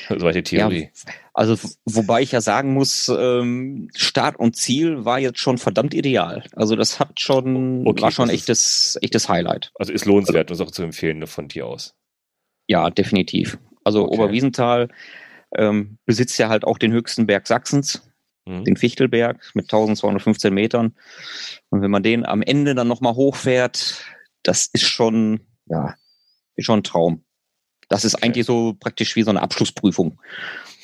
Solche 0.09 0.43
Theorie. 0.43 0.89
Ja, 0.93 1.13
also 1.33 1.57
wobei 1.85 2.21
ich 2.21 2.31
ja 2.31 2.41
sagen 2.41 2.73
muss, 2.73 3.09
ähm, 3.09 3.89
Start 3.95 4.37
und 4.37 4.55
Ziel 4.55 5.05
war 5.05 5.19
jetzt 5.19 5.39
schon 5.39 5.57
verdammt 5.57 5.93
ideal. 5.93 6.43
Also 6.55 6.75
das 6.75 6.99
hat 6.99 7.19
schon 7.19 7.87
okay, 7.87 8.01
war 8.01 8.11
schon 8.11 8.29
echtes 8.29 8.97
echtes 9.01 9.29
Highlight. 9.29 9.71
Also 9.75 9.93
ist 9.93 10.05
lohnenswert 10.05 10.51
also, 10.51 10.63
und 10.63 10.69
auch 10.69 10.71
zu 10.71 10.83
empfehlen 10.83 11.19
ne, 11.19 11.27
von 11.27 11.47
dir 11.47 11.65
aus. 11.65 11.95
Ja, 12.67 12.89
definitiv. 12.89 13.57
Also 13.83 14.03
okay. 14.03 14.15
Oberwiesenthal 14.15 14.89
ähm, 15.55 15.97
besitzt 16.05 16.37
ja 16.37 16.49
halt 16.49 16.63
auch 16.63 16.77
den 16.77 16.91
höchsten 16.91 17.25
Berg 17.25 17.47
Sachsens 17.47 18.01
mhm. 18.45 18.63
den 18.63 18.77
Fichtelberg 18.77 19.51
mit 19.53 19.65
1215 19.65 20.53
Metern. 20.53 20.95
Und 21.69 21.81
wenn 21.81 21.91
man 21.91 22.03
den 22.03 22.25
am 22.25 22.41
Ende 22.41 22.75
dann 22.75 22.87
nochmal 22.87 23.15
hochfährt, 23.15 24.03
das 24.43 24.67
ist 24.71 24.87
schon, 24.87 25.41
ja, 25.65 25.95
ist 26.55 26.65
schon 26.65 26.79
ein 26.79 26.83
Traum. 26.83 27.23
Das 27.91 28.05
ist 28.05 28.15
okay. 28.15 28.25
eigentlich 28.25 28.45
so 28.45 28.73
praktisch 28.79 29.17
wie 29.17 29.23
so 29.23 29.31
eine 29.31 29.41
Abschlussprüfung. 29.41 30.17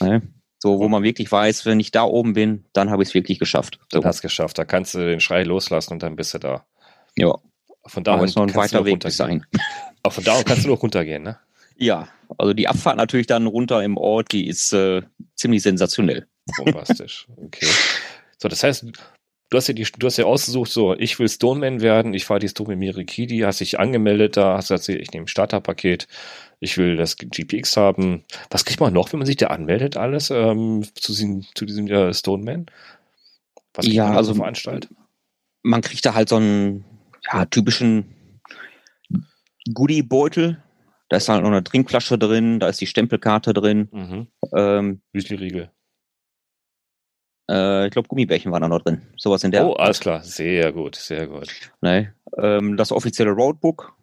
Ne? 0.02 0.22
So, 0.60 0.80
wo 0.80 0.90
man 0.90 1.04
wirklich 1.04 1.32
weiß, 1.32 1.66
wenn 1.66 1.80
ich 1.80 1.92
da 1.92 2.04
oben 2.04 2.34
bin, 2.34 2.66
dann 2.74 2.90
habe 2.90 3.02
ich 3.02 3.10
es 3.10 3.16
wirklich 3.16 3.40
geschafft. 3.40 3.80
So. 3.90 4.04
Hast 4.04 4.22
geschafft. 4.22 4.58
Da 4.58 4.66
kannst 4.66 4.94
du 4.94 5.00
den 5.00 5.22
Schrei 5.22 5.44
loslassen 5.44 5.94
und 5.94 6.04
dann 6.04 6.18
bist 6.18 6.34
du 6.34 6.40
da. 6.40 6.66
Ja. 7.16 7.34
Von 7.86 8.04
da 8.04 8.22
ist 8.22 8.36
noch 8.36 8.44
ein 8.44 8.54
weiter 8.56 8.84
Weg 8.84 9.00
bis 9.00 9.16
sein. 9.16 9.46
Auch 10.04 10.12
von 10.12 10.24
da 10.26 10.44
kannst 10.44 10.66
du 10.66 10.70
noch 10.70 10.84
runtergehen, 10.84 11.24
ne? 11.24 11.40
Ja, 11.78 12.10
also 12.38 12.54
die 12.54 12.68
Abfahrt 12.68 12.98
natürlich 12.98 13.28
dann 13.28 13.48
runter 13.48 13.82
im 13.84 13.96
Ort, 13.96 14.34
die 14.34 14.48
ist 14.48 14.74
äh, 14.74 15.02
ziemlich 15.36 15.62
sensationell. 15.62 16.28
Bombastisch. 16.58 17.28
Okay. 17.38 17.68
So, 18.38 18.50
das 18.50 18.64
heißt, 18.64 18.86
du 19.50 19.58
hast 19.58 19.68
ja 19.68 19.74
die, 19.74 19.84
du 19.98 20.08
hast 20.08 20.18
ja 20.18 20.26
ausgesucht, 20.26 20.72
so, 20.72 20.94
ich 20.96 21.18
will 21.20 21.30
Stoneman 21.30 21.82
werden, 21.82 22.14
ich 22.14 22.26
fahre 22.26 22.40
die 22.40 22.50
Stone 22.50 22.76
Mirikidi, 22.76 23.40
hast 23.40 23.62
dich 23.62 23.80
angemeldet 23.80 24.38
da, 24.38 24.58
hast 24.58 24.70
gesagt, 24.70 24.90
ich 24.90 25.12
nehme 25.12 25.26
ein 25.26 25.28
Starterpaket, 25.28 26.08
ich 26.60 26.78
will 26.78 26.98
das 26.98 27.18
GPX 27.18 27.78
haben. 27.78 28.24
Was 28.50 28.66
kriegt 28.66 28.80
man 28.80 28.94
noch, 28.94 29.12
wenn 29.12 29.20
man 29.20 29.26
sich 29.26 29.38
da 29.38 29.48
anmeldet, 29.48 29.98
alles 29.98 30.30
ähm, 30.32 30.86
zu 30.96 31.14
diesem, 31.14 31.46
zu 31.56 31.66
diesem 31.66 31.88
äh, 31.88 32.14
Stoneman? 32.14 32.66
Was 33.74 33.86
kriegt 33.86 33.96
ja, 33.96 34.08
man 34.08 34.18
also 34.18 34.34
veranstaltet? 34.34 34.92
Man 35.64 35.82
kriegt 35.82 36.06
da 36.06 36.14
halt 36.14 36.30
so 36.30 36.38
einen 36.38 36.84
ja, 37.32 37.46
typischen 37.46 38.14
Goodie-Beutel. 39.74 40.64
Da 41.10 41.18
ist 41.18 41.30
halt 41.30 41.44
noch 41.44 41.52
eine 41.52 41.64
Trinkflasche 41.64 42.18
drin, 42.18 42.60
da 42.60 42.68
ist 42.68 42.82
die 42.82 42.88
Stempelkarte 42.88 43.54
drin. 43.54 43.88
Mhm. 43.92 44.28
Ähm, 44.54 45.02
Müsli-Riegel. 45.14 45.72
Äh, 47.50 47.88
ich 47.88 47.92
glaube, 47.92 48.08
Gummibärchen 48.08 48.52
waren 48.52 48.62
da 48.62 48.68
noch 48.68 48.82
drin. 48.82 49.02
Sowas 49.16 49.44
in 49.44 49.52
der. 49.52 49.68
Oh, 49.68 49.74
alles 49.74 50.00
klar. 50.00 50.24
Sehr 50.24 50.72
gut, 50.72 50.96
sehr 50.96 51.28
gut. 51.28 51.50
Nee. 51.82 52.10
Ähm, 52.38 52.78
das 52.78 52.92
offizielle 52.92 53.32
Roadbook 53.32 53.94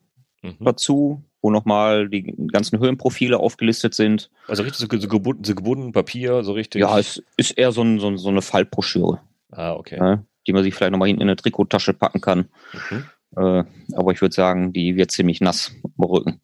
mhm. 0.42 0.56
dazu, 0.60 1.22
wo 1.42 1.50
nochmal 1.50 2.08
die 2.08 2.34
ganzen 2.52 2.78
Höhenprofile 2.78 3.38
aufgelistet 3.38 3.94
sind. 3.94 4.30
Also 4.48 4.62
richtig 4.62 4.88
so, 4.88 4.98
so, 4.98 5.08
gebunden, 5.08 5.44
so 5.44 5.54
gebunden 5.54 5.92
Papier, 5.92 6.42
so 6.42 6.52
richtig. 6.52 6.80
Ja, 6.80 6.98
es 6.98 7.22
ist 7.36 7.52
eher 7.52 7.72
so, 7.72 7.82
ein, 7.82 7.98
so, 8.00 8.16
so 8.16 8.28
eine 8.28 8.42
Fallbroschüre. 8.42 9.20
Ah, 9.50 9.74
okay. 9.74 9.98
Ja, 9.98 10.24
die 10.46 10.52
man 10.52 10.62
sich 10.62 10.74
vielleicht 10.74 10.92
nochmal 10.92 11.08
hinten 11.08 11.22
in 11.22 11.28
eine 11.28 11.36
Trikottasche 11.36 11.94
packen 11.94 12.20
kann. 12.20 12.48
Mhm. 12.90 13.04
Äh, 13.36 13.64
aber 13.94 14.12
ich 14.12 14.20
würde 14.20 14.34
sagen, 14.34 14.72
die 14.72 14.96
wird 14.96 15.10
ziemlich 15.10 15.40
nass 15.40 15.72
am 15.98 16.04
Rücken. 16.04 16.40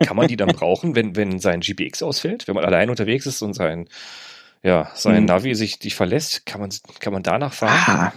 Kann 0.00 0.16
man 0.16 0.28
die 0.28 0.36
dann 0.36 0.48
brauchen, 0.56 0.94
wenn, 0.94 1.16
wenn 1.16 1.38
sein 1.38 1.60
GPX 1.60 2.02
ausfällt? 2.02 2.46
Wenn 2.46 2.54
man 2.54 2.64
allein 2.64 2.90
unterwegs 2.90 3.26
ist 3.26 3.42
und 3.42 3.54
sein, 3.54 3.88
ja, 4.64 4.90
sein 4.94 5.18
hm. 5.18 5.24
Navi 5.26 5.54
sich 5.54 5.78
dich 5.78 5.94
verlässt, 5.94 6.46
kann 6.46 6.60
man, 6.60 6.70
kann 6.98 7.12
man 7.12 7.22
danach 7.22 7.52
fahren? 7.52 7.82
Ah, 7.86 8.12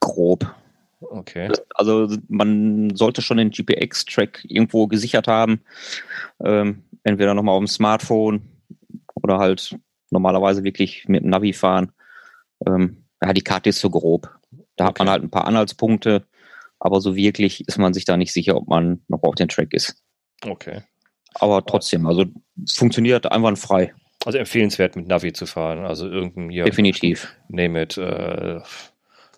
grob. 0.00 0.54
Okay. 1.00 1.50
Also 1.74 2.16
man 2.28 2.96
sollte 2.96 3.20
schon 3.20 3.36
den 3.36 3.50
GPX-Track 3.50 4.46
irgendwo 4.48 4.86
gesichert 4.86 5.28
haben. 5.28 5.60
Ähm, 6.42 6.84
entweder 7.04 7.34
nochmal 7.34 7.54
auf 7.54 7.60
dem 7.60 7.66
Smartphone 7.66 8.42
oder 9.14 9.38
halt 9.38 9.76
normalerweise 10.10 10.64
wirklich 10.64 11.08
mit 11.08 11.22
dem 11.22 11.30
Navi 11.30 11.52
fahren. 11.52 11.92
Ähm, 12.66 13.04
ja, 13.22 13.32
die 13.32 13.42
Karte 13.42 13.68
ist 13.68 13.80
so 13.80 13.90
grob. 13.90 14.30
Da 14.76 14.84
okay. 14.84 14.88
hat 14.88 14.98
man 14.98 15.10
halt 15.10 15.22
ein 15.22 15.30
paar 15.30 15.46
Anhaltspunkte, 15.46 16.26
aber 16.78 17.02
so 17.02 17.16
wirklich 17.16 17.66
ist 17.68 17.78
man 17.78 17.92
sich 17.92 18.06
da 18.06 18.16
nicht 18.16 18.32
sicher, 18.32 18.56
ob 18.56 18.68
man 18.68 19.02
noch 19.08 19.22
auf 19.22 19.34
den 19.34 19.48
Track 19.48 19.74
ist. 19.74 20.02
Okay. 20.42 20.82
Aber 21.34 21.64
trotzdem, 21.64 22.06
also 22.06 22.24
es 22.64 22.72
funktioniert 22.72 23.30
einwandfrei. 23.30 23.94
Also 24.24 24.38
empfehlenswert 24.38 24.96
mit 24.96 25.08
Navi 25.08 25.32
zu 25.32 25.46
fahren, 25.46 25.84
also 25.86 26.06
irgendein 26.08 26.50
hier. 26.50 26.64
Definitiv. 26.64 27.34
Name 27.48 27.82
it, 27.82 27.96
äh, 27.96 28.60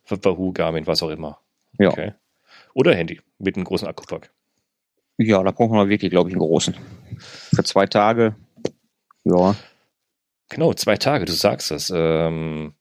Wahoo, 0.08 0.52
Garmin, 0.52 0.86
was 0.86 1.02
auch 1.02 1.10
immer. 1.10 1.38
Ja. 1.78 1.90
Okay. 1.90 2.12
Oder 2.74 2.94
Handy 2.94 3.20
mit 3.38 3.56
einem 3.56 3.64
großen 3.64 3.86
Akkupack. 3.86 4.30
Ja, 5.18 5.42
da 5.42 5.50
brauchen 5.50 5.76
wir 5.76 5.88
wirklich, 5.88 6.10
glaube 6.10 6.30
ich, 6.30 6.34
einen 6.34 6.40
großen. 6.40 6.74
Für 7.18 7.64
zwei 7.64 7.86
Tage. 7.86 8.34
Ja. 9.24 9.54
Genau, 10.48 10.74
zwei 10.74 10.96
Tage, 10.96 11.26
du 11.26 11.32
sagst 11.32 11.70
es. 11.70 11.92
Ähm, 11.94 12.74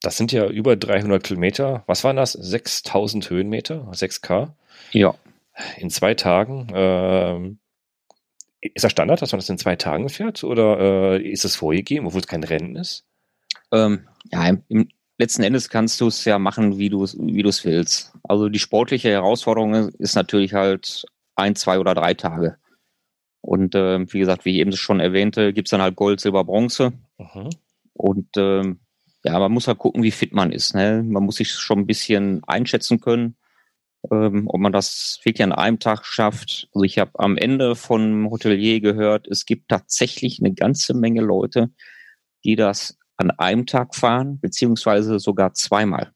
das 0.00 0.16
sind 0.16 0.32
ja 0.32 0.46
über 0.46 0.76
300 0.76 1.22
Kilometer. 1.22 1.84
Was 1.86 2.04
waren 2.04 2.16
das? 2.16 2.32
6000 2.32 3.30
Höhenmeter? 3.30 3.88
6K? 3.92 4.50
Ja. 4.92 5.14
In 5.78 5.88
zwei 5.88 6.14
Tagen. 6.14 6.66
Ähm, 6.74 7.58
ist 8.72 8.84
das 8.84 8.92
Standard, 8.92 9.20
dass 9.20 9.32
man 9.32 9.40
das 9.40 9.48
in 9.50 9.58
zwei 9.58 9.76
Tagen 9.76 10.08
fährt? 10.08 10.44
Oder 10.44 10.78
äh, 11.18 11.22
ist 11.22 11.44
es 11.44 11.56
vorgegeben, 11.56 12.06
obwohl 12.06 12.20
es 12.20 12.26
kein 12.26 12.44
Rennen 12.44 12.76
ist? 12.76 13.04
Ähm, 13.72 14.08
ja, 14.32 14.56
im, 14.68 14.88
letzten 15.18 15.42
Endes 15.42 15.68
kannst 15.68 16.00
du 16.00 16.06
es 16.06 16.24
ja 16.24 16.38
machen, 16.38 16.78
wie 16.78 16.88
du 16.88 17.04
es 17.04 17.16
wie 17.18 17.44
willst. 17.44 18.12
Also 18.22 18.48
die 18.48 18.58
sportliche 18.58 19.10
Herausforderung 19.10 19.90
ist 19.90 20.16
natürlich 20.16 20.54
halt 20.54 21.04
ein, 21.36 21.56
zwei 21.56 21.78
oder 21.78 21.94
drei 21.94 22.14
Tage. 22.14 22.56
Und 23.40 23.74
äh, 23.74 24.10
wie 24.12 24.18
gesagt, 24.18 24.44
wie 24.44 24.52
ich 24.52 24.58
eben 24.58 24.72
schon 24.72 25.00
erwähnte, 25.00 25.52
gibt 25.52 25.68
es 25.68 25.70
dann 25.70 25.82
halt 25.82 25.96
Gold, 25.96 26.20
Silber, 26.20 26.44
Bronze. 26.44 26.92
Mhm. 27.18 27.50
Und 27.92 28.28
ähm, 28.36 28.80
ja, 29.22 29.38
man 29.38 29.52
muss 29.52 29.68
halt 29.68 29.78
gucken, 29.78 30.02
wie 30.02 30.10
fit 30.10 30.32
man 30.32 30.50
ist. 30.50 30.74
Ne? 30.74 31.02
Man 31.02 31.24
muss 31.24 31.36
sich 31.36 31.52
schon 31.52 31.80
ein 31.80 31.86
bisschen 31.86 32.42
einschätzen 32.44 33.00
können, 33.00 33.36
ähm, 34.10 34.44
ob 34.48 34.60
man 34.60 34.72
das 34.72 35.20
wirklich 35.24 35.42
an 35.42 35.52
einem 35.52 35.78
Tag 35.78 36.04
schafft. 36.04 36.68
Also 36.74 36.84
ich 36.84 36.98
habe 36.98 37.12
am 37.14 37.36
Ende 37.36 37.76
von 37.76 38.30
Hotelier 38.30 38.80
gehört, 38.80 39.26
es 39.28 39.46
gibt 39.46 39.68
tatsächlich 39.68 40.40
eine 40.40 40.54
ganze 40.54 40.94
Menge 40.94 41.20
Leute, 41.20 41.70
die 42.44 42.56
das 42.56 42.98
an 43.16 43.30
einem 43.30 43.66
Tag 43.66 43.94
fahren, 43.94 44.40
beziehungsweise 44.40 45.18
sogar 45.18 45.54
zweimal. 45.54 46.12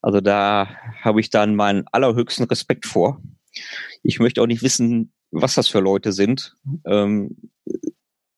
Also 0.00 0.20
da 0.20 0.68
habe 1.00 1.20
ich 1.20 1.30
dann 1.30 1.54
meinen 1.54 1.84
allerhöchsten 1.92 2.46
Respekt 2.46 2.86
vor. 2.86 3.22
Ich 4.02 4.18
möchte 4.18 4.42
auch 4.42 4.46
nicht 4.46 4.62
wissen, 4.62 5.12
was 5.30 5.54
das 5.54 5.68
für 5.68 5.80
Leute 5.80 6.12
sind. 6.12 6.56
Ähm, 6.84 7.50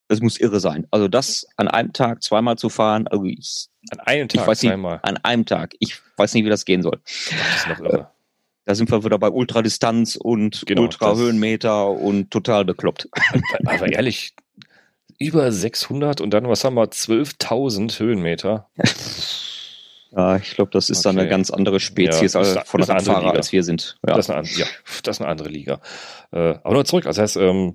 das 0.08 0.20
muss 0.20 0.38
irre 0.38 0.60
sein. 0.60 0.86
Also 0.90 1.08
das 1.08 1.46
an 1.56 1.68
einem 1.68 1.92
Tag 1.92 2.22
zweimal 2.22 2.56
zu 2.56 2.68
fahren, 2.68 3.08
also 3.08 3.24
ich, 3.24 3.68
an 3.90 4.00
einem 4.00 4.28
Tag 4.28 4.46
nicht, 4.46 4.60
zweimal. 4.60 5.00
An 5.02 5.16
einem 5.18 5.46
Tag. 5.46 5.74
Ich 5.78 5.98
weiß 6.16 6.34
nicht, 6.34 6.44
wie 6.44 6.50
das 6.50 6.64
gehen 6.64 6.82
soll. 6.82 7.00
Das 7.02 7.56
ist 7.56 7.68
noch 7.68 7.80
irre. 7.80 8.13
Da 8.64 8.74
sind 8.74 8.90
wir 8.90 9.04
wieder 9.04 9.18
bei 9.18 9.28
Ultradistanz 9.28 10.16
und 10.16 10.64
genau, 10.66 10.82
Ultrahöhenmeter 10.82 11.88
und 11.88 12.30
total 12.30 12.64
bekloppt. 12.64 13.08
Aber 13.66 13.92
ehrlich, 13.92 14.34
über 15.18 15.52
600 15.52 16.20
und 16.20 16.30
dann, 16.30 16.48
was 16.48 16.64
haben 16.64 16.74
wir, 16.74 16.84
12.000 16.84 17.98
Höhenmeter. 17.98 18.68
Ja, 20.16 20.36
ich 20.36 20.54
glaube, 20.54 20.70
das 20.70 20.90
ist 20.90 20.98
okay. 20.98 21.08
dann 21.08 21.18
eine 21.18 21.28
ganz 21.28 21.50
andere 21.50 21.80
Spezies 21.80 22.34
ja, 22.34 22.40
als 22.40 22.56
von 22.68 22.82
Radfahrer, 22.82 23.32
als 23.32 23.50
wir 23.52 23.64
sind. 23.64 23.98
Ja. 24.06 24.14
Das, 24.14 24.28
ist 24.28 24.30
eine, 24.30 24.46
ja, 24.46 24.66
das 25.02 25.16
ist 25.16 25.20
eine 25.20 25.30
andere 25.30 25.48
Liga. 25.48 25.80
Äh, 26.30 26.54
aber 26.62 26.74
nur 26.74 26.84
zurück, 26.84 27.04
das 27.04 27.18
heißt, 27.18 27.36
ähm, 27.36 27.74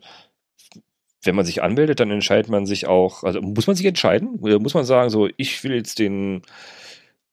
wenn 1.23 1.35
man 1.35 1.45
sich 1.45 1.61
anmeldet, 1.61 1.99
dann 1.99 2.11
entscheidet 2.11 2.49
man 2.49 2.65
sich 2.65 2.87
auch, 2.87 3.23
also 3.23 3.41
muss 3.41 3.67
man 3.67 3.75
sich 3.75 3.85
entscheiden? 3.85 4.39
Oder 4.39 4.59
muss 4.59 4.73
man 4.73 4.85
sagen, 4.85 5.09
so, 5.09 5.27
ich 5.35 5.63
will 5.63 5.73
jetzt 5.73 5.99
den 5.99 6.43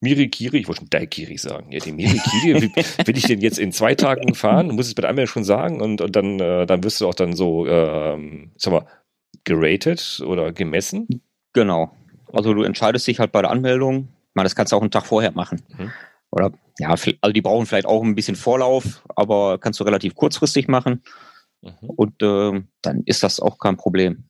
Mirikiri, 0.06 0.58
ich 0.58 0.68
wollte 0.68 0.82
schon 0.82 0.90
Daikiri 0.90 1.36
sagen, 1.36 1.72
ja, 1.72 1.80
den 1.80 1.96
Mirikiri, 1.96 2.62
will, 2.62 2.70
will 3.06 3.16
ich 3.16 3.25
den 3.25 3.40
jetzt 3.40 3.58
in 3.58 3.72
zwei 3.72 3.96
Tagen 3.96 4.34
fahren? 4.34 4.68
Muss 4.68 4.86
ich 4.86 4.90
es 4.90 4.94
bei 4.94 5.00
der 5.00 5.10
Anmeldung 5.10 5.32
schon 5.32 5.44
sagen 5.44 5.80
und, 5.80 6.00
und 6.00 6.14
dann, 6.14 6.38
äh, 6.38 6.64
dann 6.64 6.84
wirst 6.84 7.00
du 7.00 7.08
auch 7.08 7.14
dann 7.14 7.34
so, 7.34 7.66
ähm, 7.66 8.52
sag 8.56 8.72
mal, 8.72 8.86
geratet 9.44 10.22
oder 10.25 10.52
gemessen? 10.52 11.08
Genau. 11.52 11.90
Also 12.32 12.54
du 12.54 12.62
entscheidest 12.62 13.06
dich 13.06 13.18
halt 13.18 13.32
bei 13.32 13.42
der 13.42 13.50
Anmeldung. 13.50 14.08
Ich 14.28 14.34
meine, 14.34 14.46
das 14.46 14.54
kannst 14.54 14.72
du 14.72 14.76
auch 14.76 14.82
einen 14.82 14.90
Tag 14.92 15.06
vorher 15.06 15.32
machen. 15.32 15.62
Mhm. 15.76 15.90
Oder 16.30 16.52
ja, 16.78 16.90
also 16.90 17.32
die 17.32 17.42
brauchen 17.42 17.66
vielleicht 17.66 17.86
auch 17.86 18.02
ein 18.02 18.14
bisschen 18.14 18.36
Vorlauf, 18.36 19.02
aber 19.16 19.58
kannst 19.58 19.80
du 19.80 19.84
relativ 19.84 20.14
kurzfristig 20.14 20.68
machen. 20.68 21.02
Mhm. 21.62 21.90
Und 21.96 22.22
äh, 22.22 22.62
dann 22.82 23.02
ist 23.06 23.22
das 23.22 23.40
auch 23.40 23.58
kein 23.58 23.76
Problem. 23.76 24.25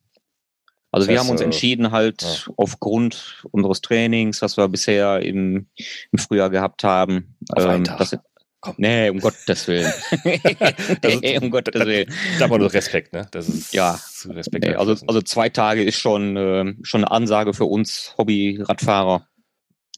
Also 0.97 1.09
wir 1.09 1.21
haben 1.21 1.29
uns 1.29 1.43
entschieden, 1.43 1.91
halt 1.91 2.23
ja. 2.23 2.53
aufgrund 2.57 3.45
unseres 3.50 3.83
Trainings, 3.83 4.41
was 4.41 4.57
wir 4.57 4.67
bisher 4.69 5.21
im, 5.21 5.67
im 6.11 6.19
Frühjahr 6.19 6.49
gehabt 6.49 6.85
haben, 6.85 7.37
ähm, 7.55 7.85
dass, 7.85 8.17
Komm. 8.62 8.76
Nee, 8.79 9.11
um 9.11 9.21
Gottes 9.21 9.69
Willen. 9.69 9.93
das 11.03 11.21
nee, 11.21 11.38
um 11.38 11.50
Gottes 11.50 11.85
Willen. 11.85 12.11
Da 12.38 12.49
war 12.49 12.59
nur 12.59 12.73
Respekt, 12.73 13.12
ne? 13.12 13.29
Das 13.31 13.47
ist 13.47 13.75
ja. 13.75 14.00
Respekt. 14.31 14.65
Nee, 14.65 14.75
also, 14.75 14.97
also 15.07 15.21
zwei 15.21 15.50
Tage 15.50 15.85
ist 15.85 15.99
schon, 15.99 16.37
äh, 16.38 16.75
schon 16.83 17.05
eine 17.05 17.11
Ansage 17.11 17.53
für 17.53 17.67
uns 17.67 18.15
Hobby-Radfahrer. 18.17 19.29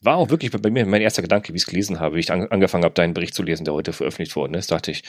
War 0.02 0.16
auch 0.16 0.30
wirklich 0.30 0.50
bei 0.50 0.70
mir 0.70 0.86
mein 0.86 1.02
erster 1.02 1.22
Gedanke, 1.22 1.52
wie 1.52 1.56
ich 1.56 1.62
es 1.62 1.68
gelesen 1.68 1.98
habe, 1.98 2.16
wie 2.16 2.20
ich 2.20 2.30
an, 2.30 2.46
angefangen 2.48 2.84
habe, 2.84 2.94
deinen 2.94 3.14
Bericht 3.14 3.34
zu 3.34 3.42
lesen, 3.42 3.64
der 3.64 3.74
heute 3.74 3.92
veröffentlicht 3.92 4.36
worden 4.36 4.54
ist, 4.54 4.70
dachte 4.70 4.90
ich, 4.90 5.02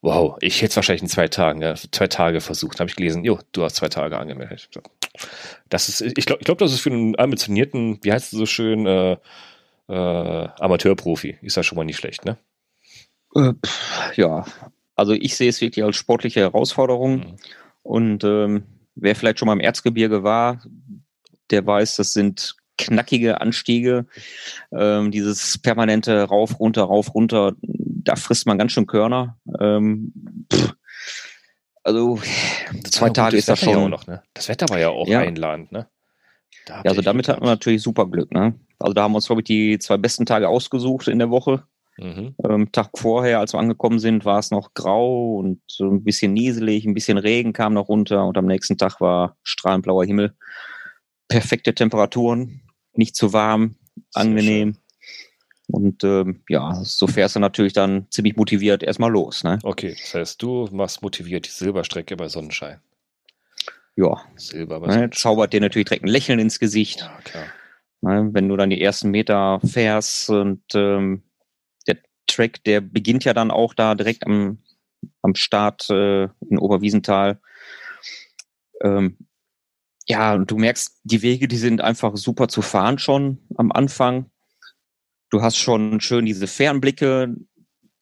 wow, 0.00 0.36
ich 0.40 0.62
hätte 0.62 0.70
es 0.70 0.76
wahrscheinlich 0.76 1.02
in 1.02 1.08
zwei 1.08 1.28
Tagen, 1.28 1.60
ja, 1.60 1.74
zwei 1.74 2.06
Tage 2.06 2.40
versucht. 2.40 2.80
Habe 2.80 2.88
ich 2.88 2.96
gelesen, 2.96 3.24
jo, 3.24 3.38
du 3.52 3.62
hast 3.64 3.76
zwei 3.76 3.88
Tage 3.88 4.18
angemeldet. 4.18 4.70
Das 5.68 5.88
ist, 5.88 6.00
ich 6.00 6.26
glaube, 6.26 6.40
ich 6.40 6.46
glaube, 6.46 6.64
das 6.64 6.72
ist 6.72 6.80
für 6.80 6.90
einen 6.90 7.18
ambitionierten, 7.18 7.98
wie 8.02 8.12
heißt 8.12 8.32
es 8.32 8.38
so 8.38 8.46
schön, 8.46 8.86
äh, 8.86 9.16
äh, 9.88 10.48
Amateurprofi, 10.58 11.36
ist 11.42 11.56
das 11.56 11.66
schon 11.66 11.76
mal 11.76 11.84
nicht 11.84 11.98
schlecht, 11.98 12.24
ne? 12.24 12.38
Äh, 13.34 13.52
ja, 14.16 14.44
also 14.94 15.12
ich 15.12 15.36
sehe 15.36 15.48
es 15.48 15.60
wirklich 15.60 15.84
als 15.84 15.96
sportliche 15.96 16.40
Herausforderung. 16.40 17.16
Mhm. 17.16 17.36
Und 17.82 18.24
ähm, 18.24 18.64
wer 18.94 19.16
vielleicht 19.16 19.38
schon 19.38 19.46
mal 19.46 19.54
im 19.54 19.60
Erzgebirge 19.60 20.22
war, 20.22 20.62
der 21.50 21.66
weiß, 21.66 21.96
das 21.96 22.12
sind 22.12 22.56
knackige 22.80 23.40
Anstiege. 23.40 24.06
Ähm, 24.72 25.10
dieses 25.10 25.58
permanente 25.58 26.24
Rauf, 26.24 26.58
runter, 26.58 26.84
rauf, 26.84 27.14
runter, 27.14 27.52
da 27.62 28.16
frisst 28.16 28.46
man 28.46 28.58
ganz 28.58 28.72
schön 28.72 28.86
Körner. 28.86 29.38
Ähm, 29.60 30.12
also 31.82 32.18
zwei 32.84 33.10
Tage 33.10 33.36
ist 33.36 33.48
das 33.48 33.60
schon. 33.60 33.72
Ja 33.72 33.88
noch, 33.88 34.06
ne? 34.06 34.22
Das 34.34 34.48
Wetter 34.48 34.68
war 34.68 34.78
ja 34.78 34.90
auch 34.90 35.08
ja. 35.08 35.20
einladend, 35.20 35.72
ne? 35.72 35.88
ja, 36.68 36.82
also 36.84 37.02
damit 37.02 37.28
hat 37.28 37.40
man 37.40 37.48
natürlich 37.48 37.82
super 37.82 38.06
Glück, 38.06 38.32
ne? 38.32 38.54
Also 38.78 38.92
da 38.92 39.02
haben 39.02 39.12
wir 39.12 39.16
uns, 39.16 39.26
glaube 39.26 39.42
ich, 39.42 39.46
die 39.46 39.78
zwei 39.78 39.96
besten 39.96 40.26
Tage 40.26 40.48
ausgesucht 40.48 41.08
in 41.08 41.18
der 41.18 41.30
Woche. 41.30 41.64
Mhm. 41.98 42.34
Ähm, 42.44 42.72
Tag 42.72 42.90
vorher, 42.96 43.40
als 43.40 43.52
wir 43.52 43.58
angekommen 43.58 43.98
sind, 43.98 44.24
war 44.24 44.38
es 44.38 44.50
noch 44.50 44.72
grau 44.74 45.36
und 45.36 45.60
so 45.66 45.84
ein 45.90 46.02
bisschen 46.02 46.32
nieselig, 46.32 46.84
ein 46.84 46.94
bisschen 46.94 47.18
Regen 47.18 47.52
kam 47.52 47.74
noch 47.74 47.88
runter 47.88 48.24
und 48.24 48.38
am 48.38 48.46
nächsten 48.46 48.78
Tag 48.78 49.00
war 49.00 49.36
strahlend 49.42 49.84
blauer 49.84 50.04
Himmel. 50.04 50.34
Perfekte 51.28 51.74
Temperaturen, 51.74 52.62
nicht 52.94 53.16
zu 53.16 53.32
warm, 53.32 53.76
angenehm. 54.14 54.76
Und 55.68 56.02
ähm, 56.02 56.42
ja, 56.48 56.74
so 56.82 57.06
fährst 57.06 57.36
du 57.36 57.40
natürlich 57.40 57.72
dann 57.72 58.06
ziemlich 58.10 58.36
motiviert 58.36 58.82
erstmal 58.82 59.10
los. 59.10 59.44
Ne? 59.44 59.58
Okay, 59.62 59.96
das 60.00 60.14
heißt, 60.14 60.42
du 60.42 60.68
machst 60.72 61.02
motiviert 61.02 61.46
die 61.46 61.50
Silberstrecke 61.50 62.16
bei 62.16 62.28
Sonnenschein. 62.28 62.80
Ja, 63.94 64.20
Silber 64.36 64.80
bei 64.80 64.88
ne, 64.88 64.92
Sonnenschein. 64.94 65.20
zaubert 65.20 65.52
dir 65.52 65.60
natürlich 65.60 65.86
direkt 65.86 66.04
ein 66.04 66.08
Lächeln 66.08 66.40
ins 66.40 66.58
Gesicht. 66.58 67.00
Ja, 67.00 67.18
klar. 67.22 67.44
Ne, 68.02 68.30
wenn 68.32 68.48
du 68.48 68.56
dann 68.56 68.70
die 68.70 68.82
ersten 68.82 69.10
Meter 69.10 69.60
fährst 69.64 70.30
und 70.30 70.62
ähm, 70.74 71.22
Track, 72.30 72.62
der 72.64 72.80
beginnt 72.80 73.24
ja 73.24 73.34
dann 73.34 73.50
auch 73.50 73.74
da 73.74 73.94
direkt 73.94 74.26
am, 74.26 74.58
am 75.22 75.34
Start 75.34 75.90
äh, 75.90 76.24
in 76.48 76.58
Oberwiesenthal. 76.58 77.40
Ähm, 78.82 79.18
ja, 80.10 80.34
und 80.34 80.50
du 80.50 80.58
merkst, 80.58 80.98
die 81.04 81.22
Wege, 81.22 81.46
die 81.46 81.56
sind 81.56 81.80
einfach 81.80 82.16
super 82.16 82.48
zu 82.48 82.62
fahren 82.62 82.98
schon 82.98 83.38
am 83.54 83.70
Anfang. 83.70 84.26
Du 85.30 85.40
hast 85.40 85.56
schon 85.56 86.00
schön 86.00 86.26
diese 86.26 86.48
Fernblicke 86.48 87.36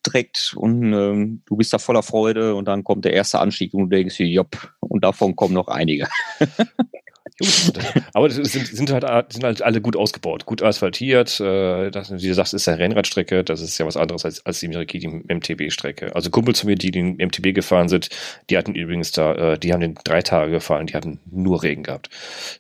direkt 0.07 0.55
und 0.57 0.95
ähm, 0.95 1.43
du 1.45 1.57
bist 1.57 1.71
da 1.75 1.79
voller 1.79 2.03
Freude 2.03 2.55
und 2.55 2.65
dann 2.65 2.83
kommt 2.83 3.05
der 3.05 3.13
erste 3.13 3.41
Anstieg 3.41 3.75
und 3.75 3.91
du 3.91 3.97
denkst, 3.97 4.19
jopp, 4.21 4.73
und 4.81 5.05
davon 5.05 5.37
kommen 5.37 5.53
noch 5.53 5.69
einige. 5.69 6.09
aber 8.15 8.31
sind, 8.31 8.47
sind, 8.47 8.91
halt, 8.91 9.33
sind 9.33 9.45
halt 9.45 9.63
alle 9.63 9.81
gut 9.81 9.97
ausgebaut, 9.97 10.45
gut 10.45 10.63
asphaltiert. 10.63 11.39
Äh, 11.39 11.91
das, 11.91 12.11
wie 12.11 12.27
du 12.27 12.35
sagst, 12.35 12.55
ist 12.55 12.69
eine 12.69 12.79
Rennradstrecke. 12.79 13.45
Das 13.45 13.61
ist 13.61 13.79
ja 13.79 13.87
was 13.87 13.97
anderes 13.97 14.25
als, 14.25 14.45
als 14.45 14.59
die 14.59 14.69
MTB-Strecke. 14.69 16.15
Also 16.17 16.31
Kumpels 16.31 16.61
von 16.61 16.71
mir, 16.71 16.77
die 16.77 16.91
den 16.91 17.17
MTB 17.17 17.55
gefahren 17.55 17.89
sind, 17.89 18.09
die 18.51 18.59
hatten 18.59 18.75
übrigens 18.75 19.13
da, 19.13 19.35
äh, 19.35 19.59
die 19.59 19.73
haben 19.73 19.81
den 19.81 19.95
drei 20.03 20.23
Tage 20.23 20.51
gefahren, 20.51 20.87
die 20.87 20.95
hatten 20.95 21.21
nur 21.31 21.63
Regen 21.63 21.85
gehabt. 21.85 22.11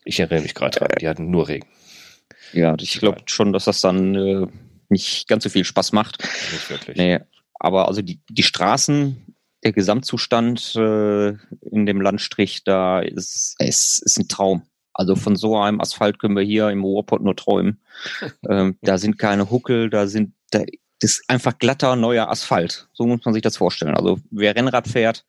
Ich 0.04 0.20
erinnere 0.20 0.42
mich 0.42 0.54
gerade 0.54 0.78
dran, 0.78 0.90
die 1.00 1.08
hatten 1.08 1.30
nur 1.30 1.48
Regen. 1.48 1.66
Ja, 2.52 2.76
ich 2.80 3.00
glaube 3.00 3.22
schon, 3.26 3.52
dass 3.52 3.64
das 3.64 3.80
dann 3.80 4.14
äh, 4.14 4.46
nicht 4.88 5.26
ganz 5.26 5.42
so 5.42 5.50
viel 5.50 5.64
Spaß 5.64 5.92
macht. 5.92 6.22
Nicht 6.52 6.70
wirklich. 6.70 6.96
Nee, 6.96 7.18
aber 7.54 7.88
also 7.88 8.00
die, 8.00 8.20
die 8.30 8.42
Straßen, 8.44 9.34
der 9.64 9.72
Gesamtzustand 9.72 10.76
äh, 10.76 11.28
in 11.28 11.86
dem 11.86 12.00
Landstrich, 12.00 12.62
da 12.64 13.00
ist 13.00 13.56
es 13.58 13.98
ist 13.98 14.18
ein 14.18 14.28
Traum. 14.28 14.62
Also 14.98 15.14
von 15.14 15.36
so 15.36 15.56
einem 15.56 15.80
Asphalt 15.80 16.18
können 16.18 16.36
wir 16.36 16.42
hier 16.42 16.70
im 16.70 16.82
Ruhrpott 16.82 17.22
nur 17.22 17.36
träumen. 17.36 17.80
ähm, 18.48 18.76
da 18.82 18.98
sind 18.98 19.16
keine 19.16 19.48
Huckel, 19.48 19.90
da 19.90 20.08
sind 20.08 20.34
da 20.50 20.62
ist 21.00 21.22
einfach 21.28 21.56
glatter 21.56 21.94
neuer 21.94 22.28
Asphalt. 22.28 22.88
So 22.92 23.06
muss 23.06 23.24
man 23.24 23.32
sich 23.32 23.42
das 23.42 23.56
vorstellen. 23.56 23.94
Also 23.94 24.18
wer 24.32 24.56
Rennrad 24.56 24.88
fährt, 24.88 25.24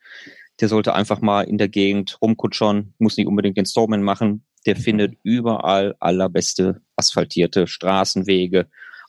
der 0.60 0.70
sollte 0.70 0.96
einfach 0.96 1.22
mal 1.22 1.44
in 1.44 1.60
der 1.60 1.70
Gegend 1.70 2.18
rumkutschern, 2.20 2.96
muss 2.98 3.18
nicht 3.18 3.28
unbedingt 3.28 3.58
den 3.58 3.68
Stormen 3.68 4.02
machen. 4.02 4.44
Der 4.66 4.76
findet 4.76 5.16
überall 5.22 5.96
allerbeste 6.00 6.82
asphaltierte 6.96 7.68
Straßenwege, 7.68 8.68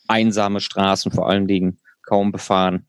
einsame 0.09 0.61
Straßen 0.61 1.11
vor 1.11 1.29
allen 1.29 1.49
Dingen, 1.49 1.81
kaum 2.03 2.33
befahren. 2.33 2.87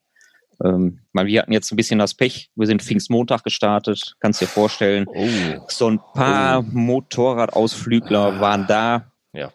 Ähm, 0.63 0.99
wir 1.13 1.41
hatten 1.41 1.53
jetzt 1.53 1.71
ein 1.71 1.75
bisschen 1.75 1.99
das 1.99 2.13
Pech. 2.13 2.51
Wir 2.55 2.67
sind 2.67 2.81
Pfingstmontag 2.81 3.43
gestartet. 3.43 4.15
Kannst 4.19 4.41
dir 4.41 4.47
vorstellen. 4.47 5.05
Oh. 5.07 5.65
So 5.67 5.89
ein 5.89 5.99
paar 6.13 6.59
oh. 6.59 6.65
Motorradausflügler 6.71 8.33
ah. 8.33 8.39
waren 8.39 8.67
da. 8.67 9.11
Ja. 9.33 9.51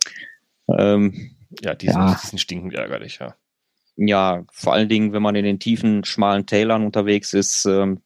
Ähm, 0.76 1.36
ja, 1.62 1.74
die 1.74 1.86
sind, 1.86 1.96
ja. 1.96 2.18
Die 2.20 2.26
sind 2.26 2.38
stinkend 2.38 2.74
ärgerlich, 2.74 3.18
ja. 3.20 3.34
Ja, 3.96 4.44
vor 4.52 4.74
allen 4.74 4.88
Dingen, 4.88 5.12
wenn 5.12 5.22
man 5.22 5.36
in 5.36 5.44
den 5.44 5.58
tiefen, 5.58 6.04
schmalen 6.04 6.44
Tälern 6.46 6.84
unterwegs 6.84 7.32
ist, 7.32 7.64
ähm, 7.64 8.02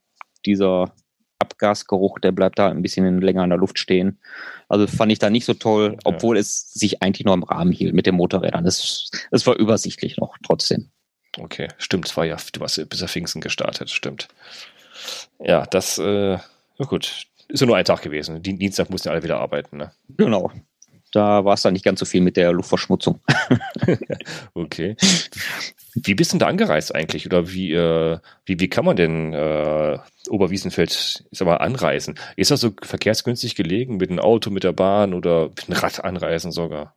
dieser 0.46 0.94
Abgasgeruch, 1.40 2.18
der 2.20 2.32
bleibt 2.32 2.58
da 2.58 2.68
ein 2.68 2.82
bisschen 2.82 3.20
länger 3.20 3.42
in 3.42 3.50
der 3.50 3.58
Luft 3.58 3.78
stehen. 3.78 4.20
Also 4.68 4.86
fand 4.86 5.10
ich 5.10 5.18
da 5.18 5.30
nicht 5.30 5.46
so 5.46 5.54
toll, 5.54 5.96
obwohl 6.04 6.36
ja. 6.36 6.40
es 6.40 6.72
sich 6.72 7.02
eigentlich 7.02 7.24
nur 7.24 7.34
im 7.34 7.42
Rahmen 7.42 7.72
hielt 7.72 7.94
mit 7.94 8.06
den 8.06 8.14
Motorrädern. 8.14 8.66
Es, 8.66 9.10
es 9.30 9.46
war 9.46 9.56
übersichtlich 9.56 10.16
noch 10.18 10.36
trotzdem. 10.44 10.90
Okay, 11.38 11.68
stimmt, 11.78 12.08
es 12.08 12.16
war 12.16 12.24
ja, 12.24 12.36
du 12.52 12.60
hast 12.60 12.88
bis 12.88 13.02
auf 13.02 13.10
Pfingsten 13.10 13.40
gestartet, 13.40 13.90
stimmt. 13.90 14.28
Ja, 15.38 15.64
das, 15.66 15.98
äh, 15.98 16.38
na 16.78 16.86
gut, 16.86 17.26
ist 17.48 17.60
ja 17.60 17.66
nur 17.66 17.76
ein 17.76 17.84
Tag 17.84 18.02
gewesen. 18.02 18.42
Dienstag 18.42 18.90
mussten 18.90 19.08
alle 19.08 19.22
wieder 19.22 19.38
arbeiten, 19.38 19.76
ne? 19.76 19.92
Genau. 20.16 20.50
Da 21.12 21.44
war 21.44 21.54
es 21.54 21.62
dann 21.62 21.72
nicht 21.72 21.84
ganz 21.84 21.98
so 21.98 22.06
viel 22.06 22.20
mit 22.20 22.36
der 22.36 22.52
Luftverschmutzung. 22.52 23.20
okay. 24.54 24.96
Wie 25.94 26.14
bist 26.14 26.30
du 26.30 26.34
denn 26.34 26.40
da 26.40 26.46
angereist 26.46 26.94
eigentlich? 26.94 27.26
Oder 27.26 27.50
wie, 27.50 27.72
äh, 27.72 28.18
wie, 28.46 28.60
wie 28.60 28.68
kann 28.68 28.84
man 28.84 28.94
denn 28.94 29.32
äh, 29.32 29.98
Oberwiesenfeld 30.28 31.24
ich 31.30 31.38
sag 31.38 31.46
mal, 31.46 31.56
anreisen? 31.56 32.14
Ist 32.36 32.52
das 32.52 32.60
so 32.60 32.70
verkehrsgünstig 32.80 33.56
gelegen 33.56 33.96
mit 33.96 34.10
dem 34.10 34.20
Auto, 34.20 34.50
mit 34.50 34.62
der 34.62 34.72
Bahn 34.72 35.12
oder 35.12 35.48
mit 35.48 35.66
dem 35.66 35.74
Rad 35.74 36.04
anreisen 36.04 36.52
sogar? 36.52 36.94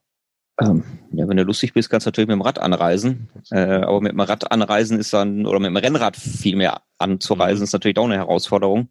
Ähm, 0.62 0.84
ja, 1.12 1.28
wenn 1.28 1.38
du 1.38 1.44
lustig 1.44 1.74
bist, 1.74 1.90
kannst 1.90 2.06
du 2.06 2.10
natürlich 2.10 2.28
mit 2.28 2.36
dem 2.36 2.42
Rad 2.42 2.60
anreisen. 2.60 3.30
Äh, 3.52 3.58
aber 3.58 4.02
mit 4.02 4.12
dem 4.12 4.20
Rad 4.20 4.52
anreisen 4.52 5.00
ist 5.00 5.14
dann, 5.14 5.46
oder 5.46 5.60
mit 5.60 5.68
dem 5.68 5.78
Rennrad 5.78 6.16
viel 6.16 6.56
mehr 6.56 6.82
anzureisen, 7.00 7.60
mhm. 7.60 7.64
ist 7.64 7.74
natürlich 7.74 7.98
auch 7.98 8.06
eine 8.06 8.18
Herausforderung. 8.18 8.90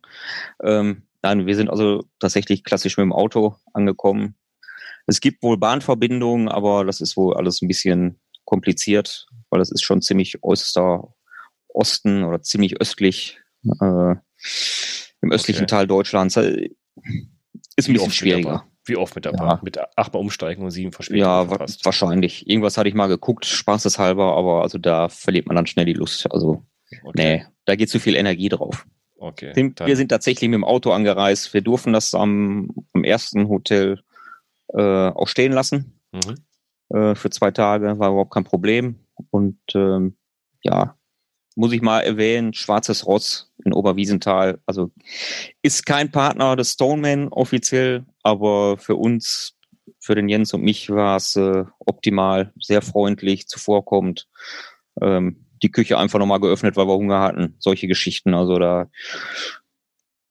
Ähm, 0.62 1.02
nein, 1.23 1.47
wir 1.47 1.54
sind 1.54 1.71
also 1.71 2.04
tatsächlich 2.19 2.64
klassisch 2.64 2.97
mit 2.97 3.04
dem 3.04 3.12
Auto 3.12 3.57
angekommen. 3.73 4.35
Es 5.07 5.21
gibt 5.21 5.42
wohl 5.42 5.57
Bahnverbindungen, 5.57 6.49
aber 6.49 6.85
das 6.85 7.00
ist 7.00 7.16
wohl 7.16 7.37
alles 7.37 7.62
ein 7.62 7.69
bisschen 7.69 8.21
kompliziert, 8.45 9.26
weil 9.50 9.59
das 9.59 9.71
ist 9.71 9.83
schon 9.83 10.02
ziemlich 10.02 10.42
äußerster 10.42 11.14
Osten 11.69 12.25
oder 12.25 12.42
ziemlich 12.42 12.81
östlich, 12.81 13.38
äh, 13.64 14.14
im 15.21 15.33
östlichen 15.33 15.64
okay. 15.64 15.71
Teil 15.71 15.87
Deutschlands. 15.87 16.37
Äh, 16.37 16.71
ist 17.76 17.88
ein 17.88 17.95
bisschen 17.95 18.11
schwieriger. 18.11 18.66
Wie 18.85 18.97
oft 18.97 19.15
mit 19.15 19.25
der 19.25 19.33
Bahn? 19.33 19.49
Ja. 19.49 19.61
Mit 19.62 19.79
achtmal 19.97 20.21
umsteigen 20.21 20.65
und 20.65 20.71
sieben 20.71 20.93
Verspätungen? 20.93 21.25
Ja, 21.25 21.47
verpasst. 21.47 21.85
wahrscheinlich. 21.85 22.49
Irgendwas 22.49 22.77
hatte 22.77 22.88
ich 22.88 22.95
mal 22.95 23.07
geguckt, 23.07 23.45
spaßeshalber, 23.47 24.37
aber 24.37 24.62
also 24.62 24.79
da 24.79 25.09
verliert 25.09 25.47
man 25.47 25.57
dann 25.57 25.66
schnell 25.66 25.87
die 25.87 25.92
Lust. 25.92 26.31
Also, 26.33 26.64
okay. 27.05 27.12
nee, 27.14 27.47
da 27.64 27.77
geht 27.77 27.90
zu 27.90 28.01
viel 28.01 28.16
Energie 28.16 28.49
drauf. 28.49 28.87
Okay. 29.16 29.73
Wir 29.85 29.97
sind 29.97 30.09
tatsächlich 30.09 30.51
mit 30.51 30.57
dem 30.57 30.64
Auto 30.64 30.90
angereist. 30.90 31.55
Wir 31.55 31.61
durften 31.61 31.92
das 31.92 32.12
am, 32.12 32.71
am 32.92 33.05
ersten 33.05 33.49
Hotel 33.49 34.01
äh, 34.75 34.81
auch 34.81 35.29
stehen 35.29 35.53
lassen. 35.53 36.01
Mhm. 36.11 36.35
Äh, 36.97 37.14
für 37.14 37.31
zwei 37.31 37.53
Tage 37.53 38.01
war 38.01 38.11
überhaupt 38.11 38.33
kein 38.33 38.42
Problem. 38.42 38.97
Und 39.31 39.61
ähm, 39.77 40.16
ja, 40.62 40.97
muss 41.55 41.73
ich 41.73 41.83
mal 41.83 42.01
erwähnen, 42.01 42.55
Schwarzes 42.55 43.07
Ross 43.07 43.53
in 43.64 43.73
Oberwiesenthal. 43.73 44.59
Also 44.66 44.90
ist 45.62 45.87
kein 45.87 46.11
Partner 46.11 46.57
des 46.57 46.73
Stoneman 46.73 47.29
offiziell, 47.29 48.05
aber 48.23 48.79
für 48.79 48.97
uns, 48.97 49.57
für 49.99 50.15
den 50.15 50.29
Jens 50.29 50.55
und 50.55 50.63
mich 50.63 50.91
war 50.91 51.17
es 51.17 51.37
äh, 51.37 51.65
optimal, 51.79 52.53
sehr 52.61 52.83
freundlich, 52.83 53.49
zuvorkommend. 53.49 54.29
Ähm, 55.01 55.47
die 55.63 55.71
Küche 55.71 55.99
einfach 55.99 56.19
nochmal 56.19 56.41
geöffnet, 56.41 56.77
weil 56.77 56.87
wir 56.87 56.95
Hunger 56.95 57.21
hatten. 57.21 57.55
Solche 57.59 57.87
Geschichten. 57.87 58.35
Also 58.35 58.59
da, 58.59 58.89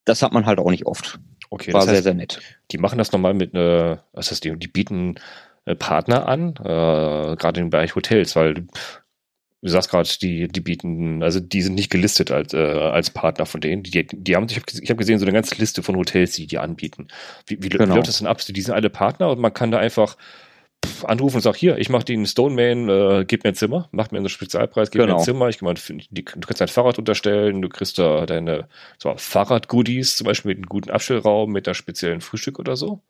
das 0.06 0.22
hat 0.22 0.34
man 0.34 0.46
halt 0.46 0.60
auch 0.60 0.70
nicht 0.70 0.86
oft. 0.86 1.20
Okay, 1.50 1.74
war 1.74 1.82
heißt, 1.82 1.90
sehr, 1.90 2.04
sehr 2.04 2.14
nett. 2.14 2.42
Die 2.72 2.78
machen 2.78 2.98
das 2.98 3.12
nochmal 3.12 3.34
mit, 3.34 3.54
äh, 3.54 3.98
was 4.14 4.32
heißt 4.32 4.44
die, 4.44 4.58
die 4.58 4.68
bieten 4.68 5.16
äh, 5.66 5.76
Partner 5.76 6.28
an, 6.28 6.56
äh, 6.60 7.36
gerade 7.36 7.60
im 7.60 7.70
Bereich 7.70 7.96
Hotels, 7.96 8.36
weil 8.36 8.68
du 9.62 9.69
sagst 9.69 9.89
gerade, 9.89 10.10
die, 10.21 10.47
die 10.47 10.62
bieten, 10.62 11.21
also 11.24 11.39
die 11.39 11.62
sind 11.62 11.76
nicht 11.76 11.91
gelistet 11.91 12.32
als, 12.32 12.54
äh, 12.54 12.58
als 12.58 13.12
Partner 13.12 13.45
von 13.45 13.62
denen. 13.62 13.84
Die, 13.84 14.08
die 14.08 14.36
haben, 14.36 14.47
ich 14.50 14.56
habe 14.56 14.65
ich 14.71 14.89
hab 14.89 14.97
gesehen, 14.97 15.19
so 15.19 15.26
eine 15.26 15.34
ganze 15.34 15.56
Liste 15.56 15.84
von 15.84 15.95
Hotels, 15.95 16.34
die 16.34 16.47
die 16.47 16.58
anbieten. 16.58 17.08
Wie, 17.45 17.62
wie, 17.62 17.69
genau. 17.69 17.86
wie 17.86 17.97
läuft 17.97 18.08
das 18.08 18.17
denn 18.17 18.28
ab? 18.28 18.39
Die 18.45 18.62
sind 18.62 18.74
alle 18.74 18.89
Partner 18.89 19.30
und 19.30 19.39
man 19.39 19.54
kann 19.54 19.71
da 19.71 19.78
einfach 19.78 20.17
anrufen 21.04 21.38
und 21.38 21.41
sagen, 21.43 21.58
hier, 21.58 21.78
ich 21.78 21.89
mache 21.89 22.06
den 22.06 22.26
Stoneman, 22.26 22.89
äh, 22.89 23.26
gib 23.28 23.43
mir 23.43 23.50
ein 23.52 23.56
Zimmer, 23.56 23.88
mach 23.91 24.10
mir 24.10 24.17
einen 24.17 24.30
Spezialpreis, 24.30 24.89
gib 24.89 25.02
genau. 25.02 25.13
mir 25.13 25.19
ein 25.19 25.24
Zimmer, 25.24 25.47
ich 25.50 25.62
mal, 25.62 25.76
du 25.76 26.24
kannst 26.24 26.62
dein 26.62 26.67
Fahrrad 26.67 26.97
unterstellen, 26.97 27.62
du 27.62 27.69
kriegst 27.69 28.00
da 28.00 28.26
deine 28.26 28.67
so, 28.97 29.13
Fahrradgoodies, 29.15 30.17
zum 30.17 30.26
Beispiel 30.26 30.50
mit 30.50 30.58
einem 30.58 30.69
guten 30.69 30.89
Abstellraum, 30.89 31.52
mit 31.52 31.67
einem 31.67 31.76
speziellen 31.76 32.21
Frühstück 32.21 32.58
oder 32.58 32.76
so. 32.76 33.02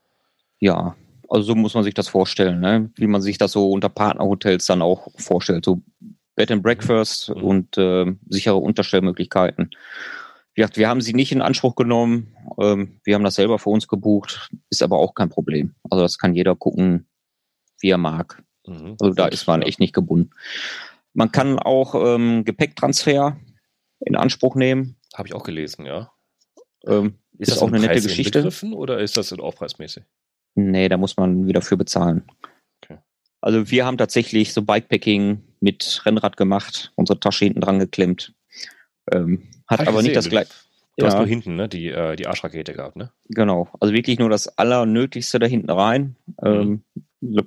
Ja, 0.60 0.96
also 1.30 1.44
so 1.44 1.56
muss 1.56 1.74
man 1.74 1.86
sich 1.86 1.94
das 1.94 2.10
vorstellen, 2.10 2.60
ne? 2.60 2.92
wie 2.98 3.08
man 3.08 3.22
sich 3.22 3.38
das 3.38 3.54
so 3.54 3.72
unter 3.72 3.88
Partnerhotels 3.88 4.66
dann 4.66 4.82
auch 4.82 5.08
vorstellt. 5.16 5.64
So 5.64 5.82
Bed 6.36 6.52
and 6.52 6.64
Breakfast 6.64 7.30
mhm. 7.30 7.44
und 7.44 7.78
äh, 7.78 8.06
sichere 8.30 8.58
Unterstellmöglichkeiten. 8.58 9.72
Wie 10.54 10.62
gesagt, 10.62 10.78
wir 10.78 10.90
haben 10.90 11.02
sie 11.02 11.14
nicht 11.14 11.32
in 11.32 11.42
Anspruch 11.42 11.76
genommen. 11.76 12.36
Ähm, 12.60 13.00
wir 13.04 13.16
haben 13.16 13.24
das 13.24 13.36
selber 13.36 13.60
für 13.60 13.70
uns 13.70 13.88
gebucht, 13.88 14.50
ist 14.70 14.84
aber 14.84 15.00
auch 15.00 15.14
kein 15.14 15.30
Problem. 15.30 15.76
Also 15.90 16.04
das 16.04 16.18
kann 16.18 16.34
jeder 16.34 16.56
gucken, 16.56 17.08
wie 17.80 17.90
er 17.90 17.98
mag. 17.98 18.44
Mhm, 18.68 18.98
also 19.00 19.14
da 19.14 19.28
ist 19.28 19.48
man 19.48 19.62
echt 19.62 19.80
nicht 19.80 19.94
gebunden. 19.94 20.32
Man 21.14 21.32
kann 21.32 21.60
auch 21.60 21.96
ähm, 21.96 22.44
Gepäcktransfer 22.46 23.38
in 24.00 24.16
Anspruch 24.16 24.56
nehmen. 24.56 24.98
Habe 25.14 25.28
ich 25.28 25.34
auch 25.34 25.44
gelesen, 25.44 25.86
ja. 25.86 26.12
Ähm, 26.86 27.20
ist, 27.38 27.50
ist 27.50 27.52
das 27.52 27.62
auch 27.62 27.68
eine 27.68 27.80
nette 27.80 28.02
Geschichte. 28.02 28.48
Oder 28.74 29.00
ist 29.00 29.18
das 29.18 29.32
aufpreismäßig? 29.34 30.04
Nee, 30.56 30.90
da 30.90 30.98
muss 30.98 31.18
man 31.18 31.48
wieder 31.48 31.62
für 31.62 31.78
bezahlen. 31.78 32.24
Okay. 32.84 33.00
Also 33.40 33.70
wir 33.72 33.86
haben 33.86 33.98
tatsächlich 33.98 34.54
so 34.54 34.62
Bikepacking 34.64 35.42
mit 35.62 36.02
Rennrad 36.06 36.36
gemacht, 36.36 36.92
unsere 36.96 37.20
Tasche 37.20 37.46
hinten 37.46 37.62
dran 37.62 37.80
geklemmt. 37.80 38.34
Ähm, 39.12 39.48
hat 39.68 39.80
aber 39.82 39.92
gesehen, 39.92 40.04
nicht 40.04 40.16
das 40.16 40.30
gleiche. 40.30 40.52
Du 40.98 41.06
ja. 41.06 41.12
hast 41.12 41.18
nur 41.18 41.28
hinten 41.28 41.56
ne, 41.56 41.70
die, 41.70 41.88
äh, 41.88 42.16
die 42.16 42.28
Arschrakete 42.28 42.74
gehabt, 42.74 42.98
ne? 42.98 43.12
Genau. 43.30 43.70
Also 43.80 43.94
wirklich 43.94 44.20
nur 44.20 44.30
das 44.30 44.58
Allernötigste 44.58 45.40
da 45.40 45.48
hinten 45.48 45.70
rein. 45.70 46.18
Mhm. 46.42 46.84
Ähm, 47.22 47.46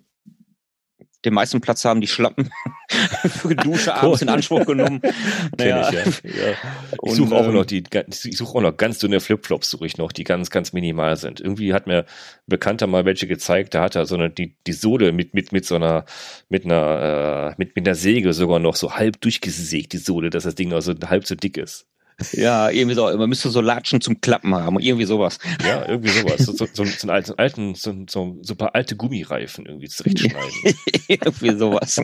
den 1.24 1.34
meisten 1.34 1.60
Platz 1.60 1.84
haben 1.84 2.00
die 2.00 2.06
Schlappen 2.06 2.50
für 3.28 3.54
Dusche 3.54 3.94
abends 4.02 4.22
in 4.22 4.28
Anspruch 4.28 4.64
genommen. 4.66 5.00
naja. 5.58 5.88
ich, 5.90 5.94
ja. 5.94 6.46
ja. 6.48 6.54
ich 7.02 7.12
suche 7.12 7.34
auch 7.34 7.46
ähm, 7.46 7.54
noch 7.54 7.64
die, 7.64 7.82
ich 8.08 8.36
suche 8.36 8.58
auch 8.58 8.62
noch 8.62 8.76
ganz 8.76 8.98
dünne 8.98 9.20
Flipflops, 9.20 9.70
suche 9.70 9.86
ich 9.86 9.98
noch, 9.98 10.12
die 10.12 10.24
ganz, 10.24 10.50
ganz 10.50 10.72
minimal 10.72 11.16
sind. 11.16 11.40
Irgendwie 11.40 11.74
hat 11.74 11.86
mir 11.86 11.98
ein 11.98 12.04
Bekannter 12.46 12.86
mal 12.86 13.04
welche 13.04 13.26
gezeigt, 13.26 13.74
da 13.74 13.82
hat 13.82 13.96
er 13.96 14.06
so 14.06 14.14
eine, 14.14 14.30
die, 14.30 14.56
die 14.66 14.72
Sohle 14.72 15.12
mit, 15.12 15.34
mit, 15.34 15.52
mit 15.52 15.64
so 15.64 15.76
einer, 15.76 16.04
mit 16.48 16.64
einer, 16.64 17.52
äh, 17.52 17.54
mit, 17.58 17.76
mit 17.76 17.86
einer 17.86 17.94
Säge 17.94 18.32
sogar 18.32 18.58
noch 18.58 18.76
so 18.76 18.92
halb 18.92 19.20
durchgesägt, 19.20 19.92
die 19.92 19.98
Sohle, 19.98 20.30
dass 20.30 20.44
das 20.44 20.54
Ding 20.54 20.68
noch 20.68 20.80
so 20.80 20.94
halb 21.06 21.26
so 21.26 21.34
dick 21.34 21.56
ist. 21.56 21.86
Ja, 22.32 22.70
irgendwie 22.70 22.94
so, 22.94 23.04
man 23.16 23.28
müsste 23.28 23.50
so 23.50 23.60
Latschen 23.60 24.00
zum 24.00 24.20
Klappen 24.20 24.54
haben, 24.54 24.78
irgendwie 24.78 25.04
sowas. 25.04 25.38
Ja, 25.66 25.88
irgendwie 25.88 26.10
sowas. 26.10 26.38
So, 26.38 26.52
so, 26.52 26.66
so, 26.72 26.84
so 26.84 27.08
einen 27.08 27.24
alten, 27.38 27.74
so, 27.74 27.94
so, 28.08 28.38
so 28.40 28.54
ein 28.54 28.56
paar 28.56 28.74
alte 28.74 28.96
Gummireifen 28.96 29.66
irgendwie 29.66 29.88
zurechtschneiden. 29.88 30.74
irgendwie 31.08 31.56
sowas. 31.56 32.00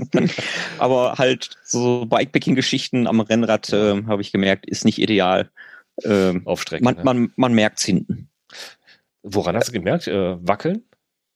Aber 0.78 1.14
halt 1.18 1.50
so 1.64 2.06
Bikepacking-Geschichten 2.06 3.06
am 3.06 3.20
Rennrad, 3.20 3.72
äh, 3.72 4.02
habe 4.06 4.22
ich 4.22 4.32
gemerkt, 4.32 4.66
ist 4.66 4.84
nicht 4.84 4.98
ideal. 4.98 5.50
Ähm, 6.04 6.46
Aufstrecken. 6.46 6.84
Man, 6.84 6.96
ne? 6.96 7.04
man, 7.04 7.32
man 7.36 7.54
merkt 7.54 7.78
es 7.78 7.84
hinten. 7.84 8.28
Woran 9.22 9.54
hast 9.54 9.68
du 9.68 9.72
gemerkt? 9.72 10.08
Äh, 10.08 10.36
wackeln? 10.46 10.84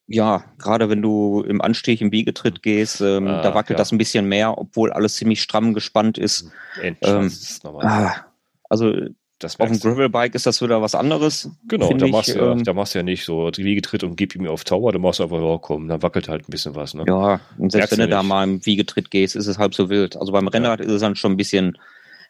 ja, 0.06 0.44
gerade 0.58 0.90
wenn 0.90 1.00
du 1.00 1.42
im 1.42 1.60
Anstieg 1.60 2.00
im 2.00 2.10
Biegetritt 2.10 2.62
gehst, 2.62 3.00
ähm, 3.00 3.26
ah, 3.26 3.42
da 3.42 3.54
wackelt 3.54 3.78
ja. 3.78 3.78
das 3.78 3.92
ein 3.92 3.98
bisschen 3.98 4.26
mehr, 4.26 4.58
obwohl 4.58 4.92
alles 4.92 5.14
ziemlich 5.14 5.42
stramm 5.42 5.72
gespannt 5.72 6.18
ist. 6.18 6.50
Ähm, 6.82 7.26
ist 7.26 7.64
ah, 7.64 8.26
also 8.74 9.08
auf 9.42 9.70
dem 9.70 9.80
Gravelbike 9.80 10.34
ist 10.34 10.46
das 10.46 10.62
wieder 10.62 10.80
was 10.80 10.94
anderes. 10.94 11.50
Genau, 11.68 11.92
da 11.92 12.06
machst, 12.06 12.28
ich, 12.30 12.34
du 12.34 12.40
ja, 12.40 12.52
ähm, 12.52 12.64
da 12.64 12.72
machst 12.72 12.94
du 12.94 12.98
ja 12.98 13.02
nicht 13.02 13.24
so 13.24 13.50
Wiegetritt 13.54 14.04
und 14.04 14.16
gib 14.16 14.34
ihm 14.34 14.46
auf 14.46 14.64
Tower, 14.64 14.92
da 14.92 14.98
machst 14.98 15.18
du 15.18 15.24
einfach, 15.24 15.40
ja 15.40 15.58
komm, 15.58 15.88
dann 15.88 16.02
wackelt 16.02 16.28
halt 16.28 16.48
ein 16.48 16.50
bisschen 16.50 16.74
was. 16.74 16.94
Ne? 16.94 17.04
Ja, 17.06 17.40
und 17.58 17.72
selbst 17.72 17.90
Merkst 17.90 17.92
wenn 17.92 18.00
du 18.00 18.08
da 18.08 18.22
mal 18.22 18.44
im 18.44 18.64
Wiegetritt 18.64 19.10
gehst, 19.10 19.36
ist 19.36 19.46
es 19.46 19.58
halb 19.58 19.74
so 19.74 19.90
wild. 19.90 20.16
Also 20.16 20.32
beim 20.32 20.48
Rennrad 20.48 20.80
ja. 20.80 20.86
ist 20.86 20.92
es 20.92 21.00
dann 21.00 21.16
schon 21.16 21.32
ein 21.32 21.36
bisschen, 21.36 21.76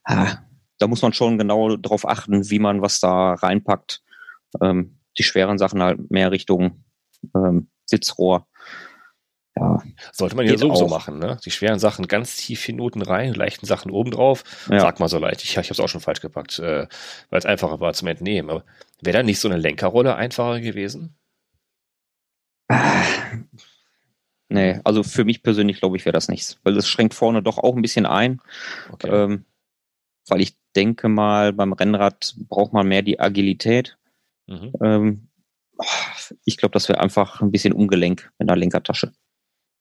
ah, 0.05 0.39
da 0.79 0.87
muss 0.87 1.03
man 1.03 1.13
schon 1.13 1.39
genau 1.39 1.77
darauf 1.77 2.09
achten, 2.09 2.51
wie 2.51 2.59
man 2.59 2.83
was 2.83 3.01
da 3.01 3.35
reinpackt. 3.35 4.03
Ähm, 4.61 4.99
die 5.19 5.23
schweren 5.23 5.59
Sachen 5.59 5.83
halt 5.83 6.11
mehr 6.11 6.33
Richtung 6.33 6.85
ähm, 7.37 7.69
Sitzrohr. 7.87 8.47
Ja, 9.57 9.81
Sollte 10.13 10.35
man 10.35 10.47
ja 10.47 10.59
sowieso 10.59 10.87
auch. 10.87 10.91
machen, 10.91 11.21
ne? 11.21 11.39
Die 11.45 11.53
schweren 11.53 11.79
Sachen 11.79 12.09
ganz 12.09 12.37
tief 12.37 12.69
in 12.69 12.77
Noten 12.77 13.03
rein, 13.03 13.35
leichten 13.35 13.67
Sachen 13.67 13.93
oben 13.93 14.11
drauf. 14.11 14.43
Ja. 14.69 14.81
Sag 14.81 14.99
mal 14.99 15.09
so 15.09 15.19
leicht. 15.19 15.45
Ich, 15.45 15.51
ich 15.51 15.57
habe 15.57 15.69
es 15.71 15.81
auch 15.81 15.89
schon 15.89 16.01
falsch 16.01 16.21
gepackt, 16.21 16.59
äh, 16.59 16.89
weil 17.31 17.39
es 17.39 17.47
einfacher 17.47 17.79
war 17.79 17.93
zum 17.93 18.09
Entnehmen. 18.09 18.51
Aber 18.51 18.65
wäre 19.01 19.19
da 19.19 19.23
nicht 19.23 19.39
so 19.39 19.49
eine 19.49 19.57
Lenkerrolle 19.59 20.17
einfacher 20.17 20.61
gewesen? 20.61 21.17
Ah. 22.69 23.05
Nee, 24.49 24.81
also 24.85 25.03
für 25.03 25.25
mich 25.25 25.43
persönlich 25.43 25.79
glaube 25.79 25.97
ich 25.97 26.05
wäre 26.05 26.13
das 26.13 26.29
nichts, 26.29 26.59
weil 26.65 26.75
das 26.75 26.89
schränkt 26.89 27.15
vorne 27.15 27.43
doch 27.43 27.59
auch 27.59 27.77
ein 27.77 27.83
bisschen 27.83 28.07
ein. 28.07 28.41
Okay. 28.91 29.09
Ähm, 29.09 29.45
weil 30.29 30.41
ich 30.41 30.57
denke 30.75 31.09
mal, 31.09 31.53
beim 31.53 31.73
Rennrad 31.73 32.35
braucht 32.49 32.73
man 32.73 32.89
mehr 32.89 33.03
die 33.03 33.21
Agilität. 33.21 33.97
Mhm. 34.47 34.73
Ähm, 34.83 35.29
ich 36.45 36.57
glaube, 36.57 36.73
das 36.73 36.89
wäre 36.89 37.01
einfach 37.01 37.41
ein 37.41 37.51
bisschen 37.51 37.73
ungelenk 37.73 38.33
in 38.39 38.47
der 38.47 38.57
Lenkertasche. 38.57 39.13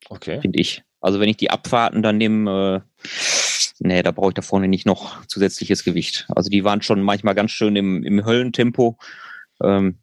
Okay. 0.10 0.42
Finde 0.42 0.60
ich. 0.60 0.84
Also 1.02 1.20
wenn 1.20 1.30
ich 1.30 1.38
die 1.38 1.50
Abfahrten 1.50 2.02
dann 2.02 2.18
nehme, 2.18 2.84
äh, 3.04 3.06
nee, 3.80 4.02
da 4.04 4.12
brauche 4.12 4.30
ich 4.30 4.34
da 4.36 4.42
vorne 4.42 4.68
nicht 4.68 4.86
noch 4.86 5.26
zusätzliches 5.26 5.84
Gewicht. 5.84 6.26
Also 6.30 6.50
die 6.50 6.64
waren 6.64 6.82
schon 6.82 7.02
manchmal 7.02 7.36
ganz 7.36 7.52
schön 7.52 7.76
im, 7.76 8.04
im 8.04 8.26
Höllentempo. 8.26 8.98
Ähm, 9.62 9.98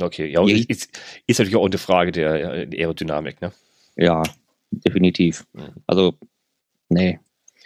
okay, 0.00 0.26
ja, 0.26 0.42
ist, 0.46 0.88
ist, 1.26 1.38
natürlich 1.38 1.56
auch 1.56 1.66
eine 1.66 1.78
Frage 1.78 2.12
der 2.12 2.32
Aerodynamik, 2.72 3.40
ne? 3.40 3.52
Ja, 3.96 4.22
definitiv. 4.70 5.44
Mhm. 5.52 5.74
Also, 5.86 6.14
nee. 6.88 7.20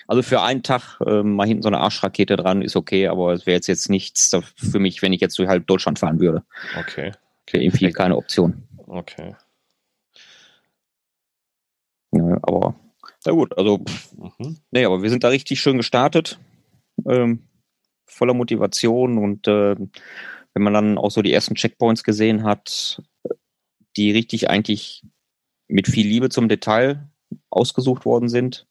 Also 0.08 0.22
für 0.22 0.42
einen 0.42 0.62
Tag 0.62 0.98
äh, 1.06 1.22
mal 1.22 1.46
hinten 1.46 1.62
so 1.62 1.68
eine 1.68 1.78
Arschrakete 1.78 2.36
dran 2.36 2.62
ist 2.62 2.76
okay, 2.76 3.08
aber 3.08 3.34
es 3.34 3.46
wäre 3.46 3.56
jetzt, 3.56 3.66
jetzt 3.66 3.90
nichts 3.90 4.34
für 4.56 4.78
mich, 4.78 5.02
wenn 5.02 5.12
ich 5.12 5.20
jetzt 5.20 5.38
durch 5.38 5.48
halb 5.48 5.66
Deutschland 5.66 5.98
fahren 5.98 6.18
würde. 6.18 6.42
Okay. 6.78 7.12
okay. 7.42 7.62
Irgendwie 7.62 7.92
keine 7.92 8.16
Option. 8.16 8.66
Okay. 8.86 9.36
Ja, 12.12 12.38
aber 12.42 12.74
na 13.24 13.32
gut, 13.32 13.56
also 13.58 13.84
mhm. 14.38 14.58
nee, 14.70 14.84
aber 14.84 15.02
wir 15.02 15.10
sind 15.10 15.24
da 15.24 15.28
richtig 15.28 15.60
schön 15.60 15.76
gestartet, 15.76 16.38
ähm, 17.06 17.42
voller 18.06 18.34
Motivation 18.34 19.18
und 19.18 19.46
äh, 19.48 19.76
wenn 20.54 20.62
man 20.62 20.72
dann 20.72 20.98
auch 20.98 21.10
so 21.10 21.22
die 21.22 21.32
ersten 21.32 21.54
Checkpoints 21.54 22.02
gesehen 22.02 22.44
hat, 22.44 23.02
die 23.96 24.10
richtig 24.10 24.50
eigentlich 24.50 25.04
mit 25.68 25.86
viel 25.86 26.06
Liebe 26.06 26.30
zum 26.30 26.48
Detail 26.48 27.08
ausgesucht 27.50 28.04
worden 28.04 28.28
sind. 28.28 28.66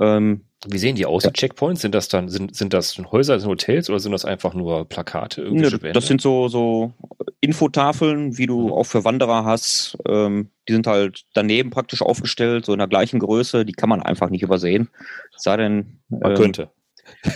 Ähm, 0.00 0.44
Wie 0.66 0.78
sehen 0.78 0.96
die 0.96 1.06
aus, 1.06 1.24
ja. 1.24 1.30
die 1.30 1.38
Checkpoints? 1.38 1.80
Sind 1.80 1.94
das 1.94 2.08
dann, 2.08 2.28
sind, 2.28 2.54
sind 2.54 2.72
das 2.72 2.98
Häuser, 2.98 3.38
sind 3.38 3.48
Hotels 3.48 3.88
oder 3.88 4.00
sind 4.00 4.12
das 4.12 4.24
einfach 4.24 4.54
nur 4.54 4.88
Plakate? 4.88 5.50
Ne, 5.52 5.70
das 5.92 6.06
sind 6.06 6.20
so, 6.20 6.48
so 6.48 6.92
Infotafeln, 7.40 8.36
wie 8.36 8.46
du 8.46 8.66
mhm. 8.66 8.72
auch 8.72 8.84
für 8.84 9.04
Wanderer 9.04 9.44
hast. 9.44 9.96
Ähm, 10.06 10.50
die 10.68 10.72
sind 10.72 10.86
halt 10.86 11.24
daneben 11.34 11.70
praktisch 11.70 12.02
aufgestellt, 12.02 12.66
so 12.66 12.72
in 12.72 12.78
der 12.78 12.88
gleichen 12.88 13.20
Größe. 13.20 13.64
Die 13.64 13.72
kann 13.72 13.88
man 13.88 14.02
einfach 14.02 14.30
nicht 14.30 14.42
übersehen. 14.42 14.88
Sei 15.36 15.56
denn. 15.56 16.00
Man 16.08 16.32
ähm, 16.32 16.36
könnte. 16.36 16.70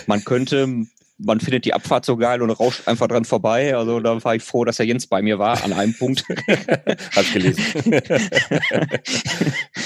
Man 0.05 0.23
könnte, 0.23 0.85
man 1.17 1.39
findet 1.39 1.65
die 1.65 1.73
Abfahrt 1.73 2.05
so 2.05 2.17
geil 2.17 2.41
und 2.41 2.49
rauscht 2.49 2.87
einfach 2.87 3.07
dran 3.07 3.25
vorbei. 3.25 3.75
Also 3.75 3.99
da 3.99 4.23
war 4.23 4.35
ich 4.35 4.43
froh, 4.43 4.65
dass 4.65 4.77
der 4.77 4.85
Jens 4.85 5.07
bei 5.07 5.21
mir 5.21 5.39
war 5.39 5.63
an 5.63 5.73
einem 5.73 5.95
Punkt. 5.95 6.25
Hab 7.15 7.33
gelesen. 7.33 7.63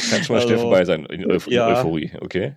Kann 0.10 0.24
schon 0.24 0.36
mal 0.36 0.42
also, 0.42 0.48
schnell 0.48 0.60
vorbei 0.60 0.86
sein 0.86 1.06
in, 1.06 1.30
Euph 1.30 1.48
ja, 1.48 1.68
Euphorie, 1.68 2.12
okay. 2.22 2.56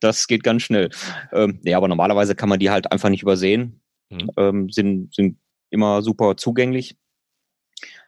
Das 0.00 0.26
geht 0.26 0.42
ganz 0.42 0.62
schnell. 0.62 0.90
Ähm, 1.32 1.60
ja, 1.64 1.76
aber 1.76 1.88
normalerweise 1.88 2.34
kann 2.34 2.48
man 2.48 2.58
die 2.58 2.70
halt 2.70 2.90
einfach 2.92 3.08
nicht 3.08 3.22
übersehen. 3.22 3.80
Mhm. 4.10 4.30
Ähm, 4.36 4.70
sind, 4.70 5.14
sind 5.14 5.38
immer 5.70 6.02
super 6.02 6.36
zugänglich. 6.36 6.96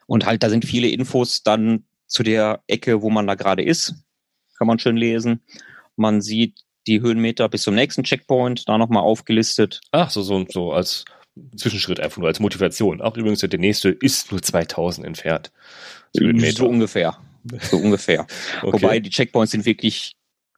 Und 0.07 0.25
halt, 0.25 0.43
da 0.43 0.49
sind 0.49 0.65
viele 0.65 0.89
Infos 0.89 1.43
dann 1.43 1.85
zu 2.07 2.23
der 2.23 2.63
Ecke, 2.67 3.01
wo 3.01 3.09
man 3.09 3.27
da 3.27 3.35
gerade 3.35 3.63
ist. 3.63 3.95
Kann 4.57 4.67
man 4.67 4.79
schön 4.79 4.97
lesen. 4.97 5.41
Man 5.95 6.21
sieht 6.21 6.59
die 6.87 7.01
Höhenmeter 7.01 7.49
bis 7.49 7.63
zum 7.63 7.75
nächsten 7.75 8.03
Checkpoint, 8.03 8.67
da 8.67 8.77
nochmal 8.77 9.03
aufgelistet. 9.03 9.81
Ach, 9.91 10.09
so, 10.09 10.21
so, 10.21 10.45
so 10.49 10.71
als 10.71 11.05
Zwischenschritt 11.55 11.99
einfach 11.99 12.17
nur 12.17 12.27
als 12.27 12.39
Motivation. 12.39 13.01
Auch 13.01 13.15
übrigens, 13.15 13.39
der 13.39 13.59
nächste 13.59 13.89
ist 13.89 14.31
nur 14.31 14.41
2000 14.41 15.05
entfernt. 15.05 15.51
So, 16.13 16.25
so 16.51 16.67
ungefähr. 16.67 17.17
So 17.61 17.77
ungefähr. 17.77 18.27
okay. 18.61 18.73
Wobei 18.73 18.99
die 18.99 19.09
Checkpoints 19.09 19.51
sind 19.51 19.65
wirklich 19.65 20.15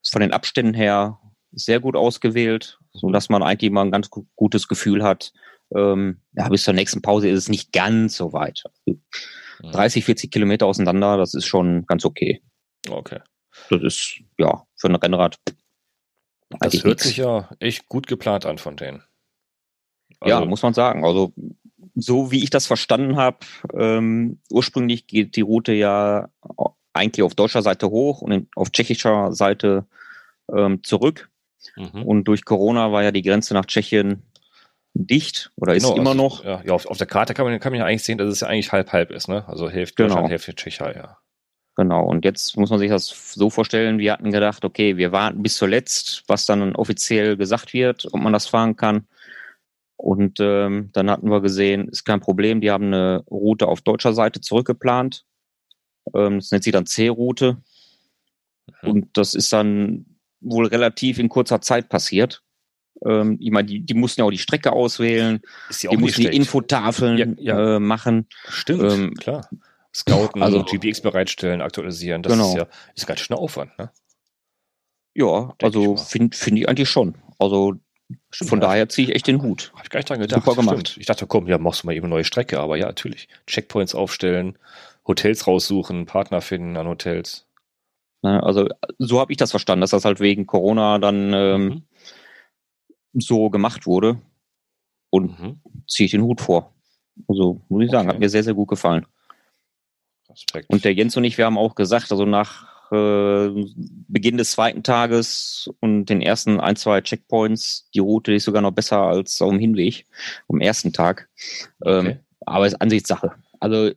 von 0.10 0.22
den 0.22 0.34
Abständen 0.34 0.74
her 0.74 1.20
sehr 1.52 1.80
gut 1.80 1.96
ausgewählt, 1.96 2.80
so 2.94 3.10
dass 3.12 3.30
man 3.30 3.44
eigentlich 3.44 3.72
mal 3.72 3.84
ein 3.86 3.92
ganz 3.92 4.10
gutes 4.10 4.68
Gefühl 4.68 5.04
hat. 5.04 5.32
Ähm, 5.76 6.22
ja, 6.34 6.50
bis 6.50 6.64
zur 6.64 6.74
nächsten 6.74 7.02
Pause 7.02 7.30
ist 7.30 7.40
es 7.40 7.50
nicht 7.50 7.72
ganz 7.72 8.18
so 8.18 8.34
weit. 8.34 8.64
30, 9.62 10.04
40 10.04 10.32
Kilometer 10.32 10.66
auseinander, 10.66 11.18
das 11.18 11.34
ist 11.34 11.46
schon 11.46 11.86
ganz 11.86 12.06
okay. 12.06 12.42
Okay. 12.90 13.20
Das 13.70 13.82
ist, 13.82 14.20
ja, 14.38 14.64
für 14.76 14.90
ein 14.90 14.96
Rennrad 14.96 15.38
das 16.60 16.84
hört 16.84 17.00
sich 17.00 17.18
ja 17.18 17.50
echt 17.60 17.88
gut 17.88 18.08
geplant 18.08 18.46
an 18.46 18.58
von 18.58 18.76
denen. 18.76 19.04
Also, 20.20 20.40
ja, 20.40 20.46
muss 20.46 20.64
man 20.64 20.74
sagen. 20.74 21.06
Also 21.06 21.34
so 21.96 22.32
wie 22.32 22.44
ich 22.44 22.50
das 22.50 22.66
verstanden 22.66 23.18
habe, 23.18 23.38
ähm, 23.74 24.40
ursprünglich 24.50 25.08
geht 25.08 25.36
die 25.36 25.42
Route 25.42 25.74
ja 25.74 26.30
eigentlich 26.94 27.24
auf 27.24 27.36
deutscher 27.36 27.62
Seite 27.62 27.90
hoch 27.90 28.22
und 28.22 28.48
auf 28.56 28.72
tschechischer 28.72 29.34
Seite 29.34 29.86
ähm, 30.52 30.84
zurück. 30.84 31.30
Mhm. 31.76 32.04
Und 32.04 32.24
durch 32.26 32.46
Corona 32.46 32.92
war 32.92 33.04
ja 33.04 33.12
die 33.12 33.22
Grenze 33.22 33.54
nach 33.54 33.66
Tschechien 33.66 34.24
dicht 34.94 35.52
oder 35.56 35.74
genau, 35.74 35.90
ist 35.90 35.98
immer 35.98 36.12
also, 36.12 36.24
noch. 36.24 36.44
Ja, 36.44 36.62
ja 36.64 36.74
auf, 36.74 36.86
auf, 36.86 36.98
der 36.98 37.08
Karte 37.08 37.34
kann 37.34 37.46
man, 37.46 37.60
kann 37.60 37.72
man 37.72 37.80
ja 37.80 37.86
eigentlich 37.86 38.04
sehen, 38.04 38.18
dass 38.18 38.30
es 38.30 38.42
ja 38.42 38.48
eigentlich 38.48 38.72
halb-halb 38.72 39.12
ist, 39.12 39.28
ne? 39.28 39.48
Also 39.48 39.70
Hälfte 39.70 40.04
genau. 40.04 40.16
Deutschland, 40.16 40.32
Hälfte 40.32 40.56
Tschechei, 40.56 40.94
ja. 40.94 41.18
Genau, 41.76 42.06
und 42.06 42.24
jetzt 42.24 42.56
muss 42.56 42.70
man 42.70 42.78
sich 42.78 42.90
das 42.90 43.34
so 43.34 43.50
vorstellen, 43.50 43.98
wir 43.98 44.14
hatten 44.14 44.32
gedacht, 44.32 44.64
okay, 44.64 44.98
wir 44.98 45.12
warten 45.12 45.42
bis 45.42 45.58
zuletzt, 45.58 46.24
was 46.28 46.46
dann 46.46 46.76
offiziell 46.76 47.36
gesagt 47.36 47.74
wird, 47.74 48.08
ob 48.14 48.22
man 48.22 48.34
das 48.34 48.46
fahren 48.46 48.76
kann. 48.76 49.08
Und 49.96 50.40
ähm, 50.40 50.90
dann 50.94 51.10
hatten 51.10 51.30
wir 51.30 51.42
gesehen, 51.42 51.88
ist 51.88 52.04
kein 52.04 52.20
Problem, 52.20 52.62
die 52.62 52.70
haben 52.70 52.88
eine 52.88 53.24
Route 53.30 53.68
auf 53.68 53.82
deutscher 53.82 54.14
Seite 54.14 54.40
zurückgeplant. 54.40 55.26
Ähm, 56.14 56.40
das 56.40 56.52
nennt 56.52 56.64
sich 56.64 56.74
dann 56.74 56.86
C-Route. 56.86 57.58
Mhm. 58.84 58.90
Und 58.90 59.18
das 59.18 59.34
ist 59.34 59.52
dann 59.52 60.06
wohl 60.42 60.68
relativ 60.68 61.18
in 61.18 61.30
kurzer 61.30 61.62
Zeit 61.62 61.90
passiert. 61.90 62.44
Ähm, 63.04 63.38
ich 63.40 63.50
meine, 63.50 63.66
die, 63.66 63.80
die 63.80 63.94
mussten 63.96 64.22
ja 64.22 64.26
auch 64.26 64.32
die 64.32 64.38
Strecke 64.38 64.74
auswählen, 64.74 65.42
die, 65.82 65.98
mussten 65.98 66.22
die 66.22 66.36
Infotafeln 66.36 67.18
ja, 67.18 67.26
ja. 67.38 67.76
Äh, 67.78 67.80
machen. 67.80 68.28
Stimmt, 68.48 68.84
ähm, 68.92 69.14
klar 69.16 69.50
scouten, 69.96 70.42
also 70.42 70.64
GPX 70.64 71.02
bereitstellen, 71.02 71.62
aktualisieren. 71.62 72.24
Das 72.24 72.34
genau. 72.34 72.50
ist 72.50 72.56
ja 72.56 72.68
ist 72.96 73.08
ganz 73.08 73.20
schön 73.20 73.38
Aufwand, 73.38 73.78
ne? 73.78 73.92
Ja, 75.16 75.54
Denk 75.62 75.64
also 75.64 75.96
finde 75.96 76.36
find 76.36 76.58
ich 76.58 76.68
eigentlich 76.68 76.90
schon. 76.90 77.16
Also 77.38 77.76
Stimmt, 78.32 78.50
von 78.50 78.62
ja. 78.62 78.68
daher 78.68 78.90
ziehe 78.90 79.08
ich 79.08 79.16
echt 79.16 79.28
den 79.28 79.42
Hut. 79.42 79.72
Habe 79.74 79.84
ich 79.84 79.90
gar 79.90 80.00
nicht 80.00 80.10
dran 80.10 80.20
gedacht. 80.20 80.44
Super 80.44 80.56
gemacht. 80.56 80.88
Stimmt. 80.88 81.02
Ich 81.02 81.06
dachte, 81.06 81.28
komm, 81.28 81.48
ja, 81.48 81.58
machst 81.58 81.84
du 81.84 81.88
mal 81.88 81.94
eben 81.94 82.06
eine 82.06 82.16
neue 82.16 82.24
Strecke, 82.24 82.60
aber 82.60 82.78
ja, 82.78 82.88
natürlich. 82.88 83.28
Checkpoints 83.48 83.96
aufstellen, 83.96 84.58
Hotels 85.08 85.48
raussuchen, 85.48 86.06
Partner 86.06 86.42
finden 86.42 86.78
an 86.78 86.88
Hotels. 86.88 87.46
Also 88.22 88.70
so 89.00 89.20
habe 89.20 89.34
ich 89.34 89.38
das 89.38 89.52
verstanden, 89.52 89.82
dass 89.82 89.92
das 89.92 90.06
halt 90.06 90.22
wegen 90.22 90.48
Corona 90.48 90.98
dann 90.98 91.34
ähm, 91.34 91.66
mhm. 91.66 91.84
so 93.14 93.50
gemacht 93.50 93.86
wurde. 93.86 94.22
Und 95.10 95.40
mhm. 95.40 95.62
ziehe 95.88 96.06
ich 96.06 96.12
den 96.12 96.24
Hut 96.24 96.42
vor. 96.42 96.74
Also 97.28 97.62
muss 97.70 97.84
ich 97.84 97.92
sagen, 97.92 98.08
okay. 98.08 98.16
hat 98.16 98.20
mir 98.20 98.30
sehr, 98.30 98.44
sehr 98.44 98.54
gut 98.54 98.70
gefallen. 98.70 99.06
Respekt. 100.34 100.70
Und 100.70 100.84
der 100.84 100.94
Jens 100.94 101.16
und 101.18 101.24
ich, 101.24 101.38
wir 101.38 101.46
haben 101.46 101.58
auch 101.58 101.76
gesagt, 101.76 102.12
also 102.12 102.26
nach 102.26 102.68
äh, 102.92 103.50
Beginn 104.08 104.38
des 104.38 104.52
zweiten 104.52 104.84
Tages 104.84 105.70
und 105.80 106.06
den 106.06 106.22
ersten 106.22 106.60
ein, 106.60 106.76
zwei 106.76 107.02
Checkpoints, 107.02 107.90
die 107.94 108.00
Route 108.00 108.34
ist 108.34 108.44
sogar 108.44 108.62
noch 108.62 108.72
besser 108.72 109.00
als 109.02 109.42
auf 109.42 109.50
dem 109.50 109.60
Hinweg, 109.60 110.06
am 110.48 110.62
ersten 110.62 110.94
Tag. 110.94 111.30
Ähm, 111.86 112.08
okay. 112.08 112.20
aber 112.46 112.68
es 112.68 112.74
ist 112.74 112.82
Ansichtssache. 112.82 113.34
Also 113.60 113.92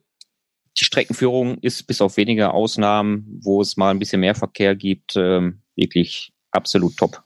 die 0.79 0.85
Streckenführung 0.85 1.59
ist 1.59 1.87
bis 1.87 2.01
auf 2.01 2.16
wenige 2.16 2.53
Ausnahmen, 2.53 3.40
wo 3.42 3.61
es 3.61 3.77
mal 3.77 3.90
ein 3.90 3.99
bisschen 3.99 4.20
mehr 4.20 4.35
Verkehr 4.35 4.77
gibt, 4.77 5.16
ähm, 5.16 5.61
wirklich 5.75 6.33
absolut 6.51 6.96
top. 6.96 7.22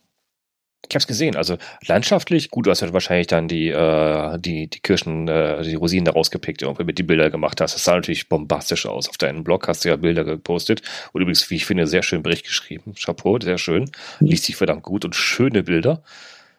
Ich 0.90 0.94
habe 0.96 1.02
es 1.02 1.06
gesehen. 1.06 1.36
Also 1.36 1.56
landschaftlich, 1.86 2.50
gut, 2.50 2.66
du 2.66 2.70
hast 2.72 2.80
ja 2.80 2.92
wahrscheinlich 2.92 3.28
dann 3.28 3.46
die, 3.46 3.68
äh, 3.68 4.38
die, 4.40 4.68
die 4.68 4.80
Kirschen, 4.80 5.28
äh, 5.28 5.62
die 5.62 5.76
Rosinen 5.76 6.04
da 6.04 6.10
rausgepickt, 6.10 6.62
irgendwie 6.62 6.82
mit 6.82 6.98
die 6.98 7.04
Bilder 7.04 7.30
gemacht 7.30 7.60
hast. 7.60 7.76
Das 7.76 7.84
sah 7.84 7.94
natürlich 7.94 8.28
bombastisch 8.28 8.86
aus. 8.86 9.08
Auf 9.08 9.16
deinem 9.16 9.44
Blog 9.44 9.68
hast 9.68 9.84
du 9.84 9.88
ja 9.88 9.94
Bilder 9.94 10.24
gepostet. 10.24 10.82
Und 11.12 11.22
übrigens, 11.22 11.48
wie 11.48 11.54
ich 11.54 11.64
finde, 11.64 11.86
sehr 11.86 12.02
schön 12.02 12.24
Bericht 12.24 12.44
geschrieben. 12.44 12.94
Chapeau, 12.94 13.38
sehr 13.40 13.56
schön. 13.56 13.88
Liest 14.18 14.46
sich 14.46 14.56
verdammt 14.56 14.82
gut 14.82 15.04
und 15.04 15.14
schöne 15.14 15.62
Bilder. 15.62 16.02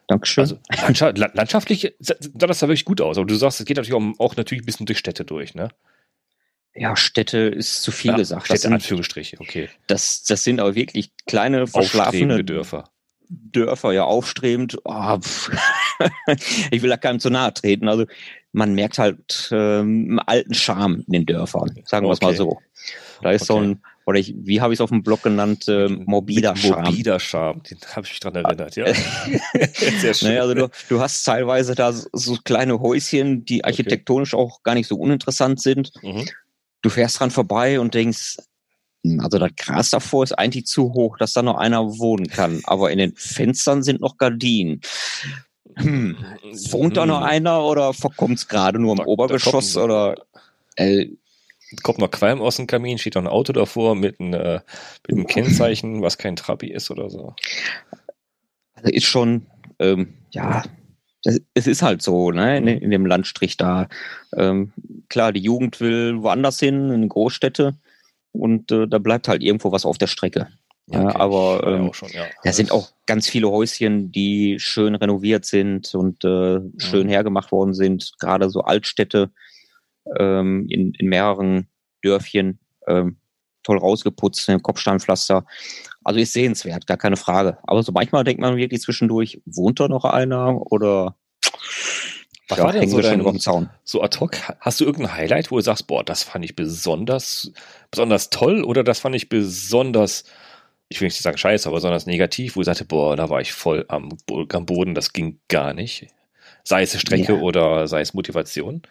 Dankeschön. 0.06 0.42
Also 0.42 0.58
landschaft, 0.80 1.18
landschaftlich 1.18 1.94
sah 1.98 2.14
das 2.32 2.58
da 2.58 2.68
wirklich 2.68 2.86
gut 2.86 3.02
aus. 3.02 3.18
Aber 3.18 3.26
du 3.26 3.34
sagst, 3.34 3.60
es 3.60 3.66
geht 3.66 3.76
natürlich 3.76 3.94
auch, 3.94 4.18
auch 4.18 4.36
natürlich 4.36 4.62
ein 4.62 4.66
bisschen 4.66 4.86
durch 4.86 4.98
Städte 4.98 5.26
durch, 5.26 5.54
ne? 5.54 5.68
Ja, 6.74 6.96
Städte 6.96 7.36
ist 7.36 7.82
zu 7.82 7.92
viel 7.92 8.12
ja, 8.12 8.16
gesagt. 8.16 8.46
Städte, 8.46 8.62
das 8.62 8.72
Anführungsstriche, 8.72 9.36
okay. 9.40 9.68
Das, 9.88 10.22
das 10.22 10.42
sind 10.42 10.58
aber 10.58 10.74
wirklich 10.74 11.10
kleine, 11.26 11.66
verschlafene 11.66 12.42
Dörfer. 12.44 12.88
Dörfer, 13.28 13.92
ja, 13.92 14.04
aufstrebend. 14.04 14.78
Oh, 14.84 15.18
ich 16.70 16.82
will 16.82 16.90
da 16.90 16.96
keinem 16.96 17.20
zu 17.20 17.30
nahe 17.30 17.52
treten. 17.54 17.88
Also 17.88 18.06
man 18.52 18.74
merkt 18.74 18.98
halt 18.98 19.48
ähm, 19.52 20.20
alten 20.26 20.54
Charme 20.54 21.04
in 21.06 21.12
den 21.12 21.26
Dörfern, 21.26 21.70
sagen 21.84 22.06
wir 22.06 22.12
es 22.12 22.20
mal 22.20 22.36
so. 22.36 22.58
Da 23.22 23.30
ist 23.30 23.48
okay. 23.50 23.60
so 23.60 23.66
ein, 23.66 23.82
oder 24.04 24.18
ich, 24.18 24.34
wie 24.36 24.60
habe 24.60 24.72
ich 24.72 24.78
es 24.78 24.80
auf 24.80 24.90
dem 24.90 25.02
Blog 25.02 25.22
genannt, 25.22 25.68
äh, 25.68 25.88
morbider 25.88 26.56
Charme. 26.56 26.84
Morbider 26.84 27.20
Charme, 27.20 27.62
den 27.62 27.78
habe 27.94 28.06
ich 28.06 28.12
mich 28.12 28.20
dran 28.20 28.34
erinnert, 28.34 28.76
ja. 28.76 28.86
Sehr 30.00 30.14
schön. 30.14 30.28
Naja, 30.28 30.42
also 30.42 30.54
du, 30.54 30.68
du 30.88 31.00
hast 31.00 31.22
teilweise 31.24 31.74
da 31.74 31.92
so, 31.92 32.36
kleine 32.44 32.80
Häuschen, 32.80 33.44
die 33.44 33.64
architektonisch 33.64 34.34
okay. 34.34 34.42
auch 34.42 34.62
gar 34.62 34.74
nicht 34.74 34.88
so 34.88 34.96
uninteressant 34.96 35.60
sind. 35.60 35.92
Mhm. 36.02 36.28
Du 36.82 36.90
fährst 36.90 37.20
dran 37.20 37.30
vorbei 37.30 37.78
und 37.78 37.94
denkst, 37.94 38.38
also 39.18 39.38
das 39.38 39.50
Gras 39.56 39.90
davor 39.90 40.24
ist 40.24 40.32
eigentlich 40.32 40.66
zu 40.66 40.92
hoch, 40.94 41.18
dass 41.18 41.32
da 41.32 41.42
noch 41.42 41.56
einer 41.56 41.98
wohnen 41.98 42.28
kann. 42.28 42.60
Aber 42.64 42.90
in 42.90 42.98
den 42.98 43.14
Fenstern 43.16 43.82
sind 43.82 44.00
noch 44.00 44.16
Gardinen. 44.16 44.80
Hm, 45.76 46.16
wohnt 46.70 46.96
da 46.96 47.06
noch 47.06 47.20
hm. 47.20 47.26
einer 47.26 47.64
oder 47.64 47.94
verkommt 47.94 48.38
es 48.38 48.48
gerade 48.48 48.78
nur 48.78 48.92
im 48.92 48.98
da, 48.98 49.04
Obergeschoss 49.06 49.72
da 49.72 49.84
oder? 49.84 50.14
Äh, 50.76 51.08
kommt 51.82 51.98
noch 51.98 52.10
Qualm 52.10 52.42
aus 52.42 52.56
dem 52.56 52.66
Kamin, 52.66 52.98
steht 52.98 53.14
noch 53.14 53.22
ein 53.22 53.28
Auto 53.28 53.52
davor 53.52 53.94
mit, 53.94 54.20
ein, 54.20 54.34
äh, 54.34 54.60
mit 55.08 55.16
einem 55.16 55.26
Kennzeichen, 55.26 56.02
was 56.02 56.18
kein 56.18 56.36
Trabi 56.36 56.70
ist 56.70 56.90
oder 56.90 57.08
so. 57.08 57.34
Also 58.74 58.90
ist 58.90 59.06
schon, 59.06 59.46
ähm, 59.78 60.14
ja, 60.30 60.62
es 61.54 61.66
ist 61.66 61.82
halt 61.82 62.02
so, 62.02 62.30
ne, 62.32 62.58
in, 62.58 62.66
in 62.66 62.90
dem 62.90 63.06
Landstrich 63.06 63.56
da. 63.56 63.88
Ähm, 64.36 64.72
klar, 65.08 65.32
die 65.32 65.40
Jugend 65.40 65.80
will 65.80 66.22
woanders 66.22 66.58
hin, 66.58 66.90
in 66.90 67.08
Großstädte. 67.08 67.74
Und 68.32 68.72
äh, 68.72 68.88
da 68.88 68.98
bleibt 68.98 69.28
halt 69.28 69.42
irgendwo 69.42 69.72
was 69.72 69.84
auf 69.84 69.98
der 69.98 70.06
Strecke. 70.06 70.48
Ja, 70.86 71.04
okay. 71.04 71.16
aber 71.16 71.66
ähm, 71.66 71.92
schon, 71.92 72.08
ja. 72.10 72.24
da 72.42 72.52
sind 72.52 72.72
auch 72.72 72.90
ganz 73.06 73.28
viele 73.28 73.48
Häuschen, 73.48 74.10
die 74.10 74.58
schön 74.58 74.94
renoviert 74.94 75.44
sind 75.44 75.94
und 75.94 76.24
äh, 76.24 76.60
schön 76.78 77.08
ja. 77.08 77.14
hergemacht 77.14 77.52
worden 77.52 77.72
sind. 77.72 78.12
Gerade 78.18 78.50
so 78.50 78.62
Altstädte 78.62 79.30
ähm, 80.18 80.66
in, 80.68 80.92
in 80.94 81.08
mehreren 81.08 81.68
Dörfchen, 82.02 82.58
ähm, 82.88 83.18
toll 83.62 83.78
rausgeputzt, 83.78 84.50
Kopfsteinpflaster. 84.62 85.46
Also 86.02 86.18
ist 86.18 86.32
sehenswert, 86.32 86.88
gar 86.88 86.96
keine 86.96 87.16
Frage. 87.16 87.58
Aber 87.62 87.82
so 87.84 87.92
manchmal 87.92 88.24
denkt 88.24 88.40
man 88.40 88.56
wirklich 88.56 88.80
zwischendurch, 88.80 89.40
wohnt 89.44 89.78
da 89.78 89.86
noch 89.86 90.04
einer 90.04 90.60
oder 90.72 91.16
was 92.48 92.58
war 92.58 92.72
denn 92.72 92.88
so, 92.88 93.00
dein, 93.00 93.38
Zaun. 93.38 93.70
so 93.84 94.02
ad 94.02 94.18
hoc? 94.18 94.36
Hast 94.60 94.80
du 94.80 94.84
irgendein 94.84 95.14
Highlight, 95.14 95.50
wo 95.50 95.56
du 95.56 95.62
sagst, 95.62 95.86
boah, 95.86 96.04
das 96.04 96.22
fand 96.22 96.44
ich 96.44 96.56
besonders, 96.56 97.52
besonders 97.90 98.30
toll 98.30 98.64
oder 98.64 98.84
das 98.84 98.98
fand 98.98 99.14
ich 99.14 99.28
besonders, 99.28 100.24
ich 100.88 101.00
will 101.00 101.06
nicht 101.06 101.20
sagen 101.20 101.38
scheiße, 101.38 101.68
aber 101.68 101.76
besonders 101.76 102.06
negativ, 102.06 102.56
wo 102.56 102.60
du 102.60 102.64
sagst, 102.64 102.86
boah, 102.88 103.16
da 103.16 103.30
war 103.30 103.40
ich 103.40 103.52
voll 103.52 103.84
am, 103.88 104.10
am 104.52 104.66
Boden, 104.66 104.94
das 104.94 105.12
ging 105.12 105.38
gar 105.48 105.72
nicht. 105.72 106.08
Sei 106.64 106.82
es 106.82 106.98
Strecke 107.00 107.34
ja. 107.34 107.40
oder 107.40 107.86
sei 107.88 108.00
es 108.00 108.14
Motivation? 108.14 108.82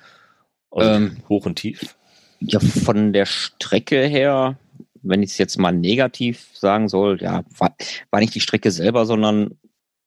Also 0.71 0.89
ähm, 0.89 1.17
hoch 1.29 1.45
und 1.45 1.55
tief? 1.55 1.95
Ja, 2.39 2.59
von 2.59 3.13
der 3.13 3.25
Strecke 3.25 4.07
her, 4.07 4.57
wenn 5.03 5.23
ich 5.23 5.31
es 5.31 5.37
jetzt 5.37 5.59
mal 5.59 5.71
negativ 5.71 6.47
sagen 6.53 6.87
soll, 6.89 7.21
ja, 7.21 7.43
war, 7.57 7.75
war 8.09 8.19
nicht 8.19 8.33
die 8.33 8.39
Strecke 8.39 8.71
selber, 8.71 9.05
sondern 9.05 9.57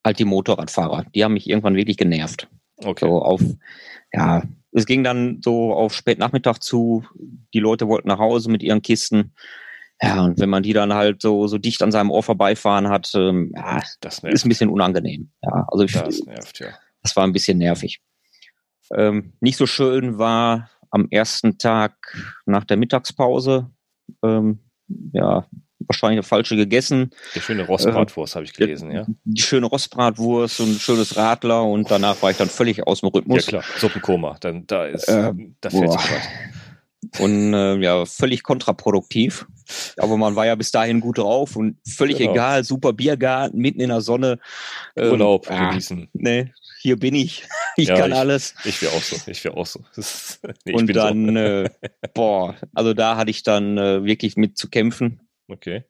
halt 0.05 0.19
die 0.19 0.25
Motorradfahrer. 0.25 1.07
Die 1.15 1.25
haben 1.25 1.35
mich 1.35 1.49
irgendwann 1.49 1.77
wirklich 1.77 1.97
genervt. 1.97 2.49
Okay. 2.79 3.07
So 3.07 3.23
auf, 3.23 3.41
ja, 4.13 4.43
es 4.73 4.87
ging 4.87 5.05
dann 5.05 5.41
so 5.43 5.73
auf 5.73 5.95
Spätnachmittag 5.95 6.59
zu, 6.59 7.05
die 7.53 7.61
Leute 7.61 7.89
wollten 7.89 8.09
nach 8.09 8.19
Hause 8.19 8.51
mit 8.51 8.63
ihren 8.63 8.83
Kisten. 8.83 9.33
Ja, 10.03 10.25
und 10.25 10.41
wenn 10.41 10.51
man 10.51 10.65
die 10.65 10.73
dann 10.73 10.93
halt 10.93 11.23
so, 11.23 11.47
so 11.47 11.57
dicht 11.59 11.83
an 11.83 11.93
seinem 11.93 12.11
Ohr 12.11 12.23
vorbeifahren 12.23 12.89
hat, 12.89 13.13
ähm, 13.15 13.53
ja, 13.55 13.81
das 14.01 14.19
ist 14.25 14.45
ein 14.45 14.49
bisschen 14.49 14.69
unangenehm. 14.69 15.31
Ja, 15.43 15.67
also 15.69 15.85
ich, 15.85 15.93
das 15.93 16.25
nervt, 16.25 16.59
ja. 16.59 16.69
Das 17.03 17.15
war 17.17 17.25
ein 17.25 17.33
bisschen 17.33 17.59
nervig. 17.59 18.01
Ähm, 18.93 19.35
nicht 19.41 19.57
so 19.57 19.67
schön 19.67 20.19
war 20.19 20.71
am 20.91 21.09
ersten 21.11 21.59
Tag 21.59 21.95
nach 22.45 22.65
der 22.65 22.77
Mittagspause. 22.77 23.71
Ähm, 24.23 24.59
ja, 25.13 25.47
wahrscheinlich 25.87 26.19
eine 26.19 26.23
falsche 26.23 26.57
gegessen. 26.57 27.11
Die 27.35 27.41
schöne 27.41 27.67
Rostbratwurst 27.67 28.35
äh, 28.35 28.37
habe 28.37 28.45
ich 28.45 28.53
gelesen, 28.53 28.91
ja. 28.91 29.07
Die 29.25 29.43
schöne 29.43 29.67
Rostbratwurst 29.67 30.61
und 30.61 30.73
ein 30.73 30.79
schönes 30.79 31.17
Radler 31.17 31.65
und 31.65 31.91
danach 31.91 32.21
war 32.23 32.31
ich 32.31 32.37
dann 32.37 32.49
völlig 32.49 32.87
aus 32.87 33.01
dem 33.01 33.09
Rhythmus. 33.11 33.47
Ja 33.47 33.61
klar, 33.61 33.65
Suppenkoma, 33.79 34.37
dann 34.41 34.67
da 34.67 34.87
ist, 34.87 35.09
äh, 35.09 35.33
da 35.61 35.71
fällt 35.71 35.93
sich 35.93 37.21
Und 37.21 37.55
äh, 37.55 37.77
ja, 37.77 38.05
völlig 38.07 38.43
kontraproduktiv. 38.43 39.47
Aber 39.99 40.17
man 40.17 40.37
war 40.37 40.47
ja 40.47 40.55
bis 40.55 40.71
dahin 40.71 41.01
gut 41.01 41.19
drauf 41.19 41.57
und 41.57 41.79
völlig 41.87 42.19
genau. 42.19 42.33
egal, 42.33 42.65
super 42.65 42.93
Biergarten, 42.93 43.59
mitten 43.59 43.81
in 43.81 43.89
der 43.89 44.01
Sonne. 44.01 44.39
Ähm, 44.97 45.13
Urlaub 45.13 45.51
ah, 45.51 45.71
genießen. 45.71 46.09
Nee, 46.13 46.53
hier 46.81 46.99
bin 46.99 47.15
ich. 47.15 47.45
Ich 47.77 47.89
ja, 47.89 47.97
kann 47.97 48.13
ich, 48.13 48.17
alles. 48.17 48.55
Ich 48.65 48.81
wäre 48.83 48.93
auch 48.93 49.03
so. 49.03 49.17
Ich 49.29 49.43
wäre 49.43 49.57
auch 49.57 49.67
so. 49.67 49.81
nee, 50.65 50.75
und 50.75 50.95
dann, 50.95 51.27
so. 51.27 51.35
äh, 51.35 51.71
boah, 52.15 52.55
also 52.73 52.95
da 52.95 53.17
hatte 53.17 53.33
ich 53.33 53.43
dann 53.43 53.77
äh, 53.79 54.05
wirklich 54.05 54.37
mit 54.37 54.57
zu 54.57 54.71
kämpfen. 54.71 55.24
Okay. 55.49 55.85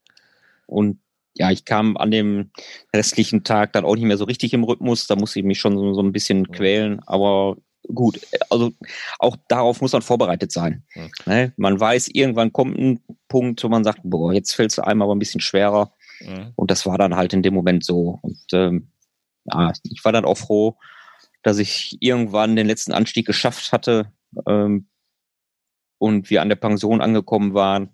Und 0.66 0.98
ja, 1.36 1.50
ich 1.50 1.64
kam 1.64 1.96
an 1.96 2.10
dem 2.10 2.50
restlichen 2.94 3.44
Tag 3.44 3.72
dann 3.72 3.84
auch 3.84 3.96
nicht 3.96 4.04
mehr 4.04 4.16
so 4.16 4.24
richtig 4.24 4.54
im 4.54 4.64
Rhythmus. 4.64 5.06
Da 5.06 5.16
musste 5.16 5.40
ich 5.40 5.44
mich 5.44 5.58
schon 5.58 5.76
so, 5.76 5.94
so 5.94 6.02
ein 6.02 6.12
bisschen 6.12 6.40
mhm. 6.40 6.52
quälen. 6.52 7.00
Aber 7.06 7.56
gut, 7.92 8.20
also 8.50 8.72
auch 9.18 9.36
darauf 9.48 9.80
muss 9.80 9.92
man 9.92 10.02
vorbereitet 10.02 10.52
sein. 10.52 10.84
Mhm. 10.94 11.10
Ne? 11.26 11.52
Man 11.56 11.78
weiß, 11.78 12.08
irgendwann 12.12 12.52
kommt 12.52 12.78
ein 12.78 13.00
Punkt, 13.28 13.62
wo 13.64 13.68
man 13.68 13.84
sagt, 13.84 14.00
boah, 14.04 14.32
jetzt 14.32 14.54
fällt 14.54 14.70
es 14.70 14.78
einem 14.78 15.02
aber 15.02 15.14
ein 15.14 15.18
bisschen 15.18 15.40
schwerer. 15.40 15.92
Mhm. 16.20 16.52
Und 16.54 16.70
das 16.70 16.86
war 16.86 16.98
dann 16.98 17.16
halt 17.16 17.32
in 17.32 17.42
dem 17.42 17.54
Moment 17.54 17.84
so. 17.84 18.20
Und 18.22 18.44
ähm, 18.52 18.88
ja, 19.46 19.72
ich 19.82 20.04
war 20.04 20.12
dann 20.12 20.24
auch 20.24 20.38
froh, 20.38 20.76
dass 21.42 21.58
ich 21.58 21.98
irgendwann 22.00 22.56
den 22.56 22.66
letzten 22.66 22.92
Anstieg 22.92 23.26
geschafft 23.26 23.72
hatte 23.72 24.12
ähm, 24.46 24.86
und 26.04 26.28
wir 26.28 26.42
an 26.42 26.50
der 26.50 26.56
Pension 26.56 27.00
angekommen 27.00 27.54
waren. 27.54 27.88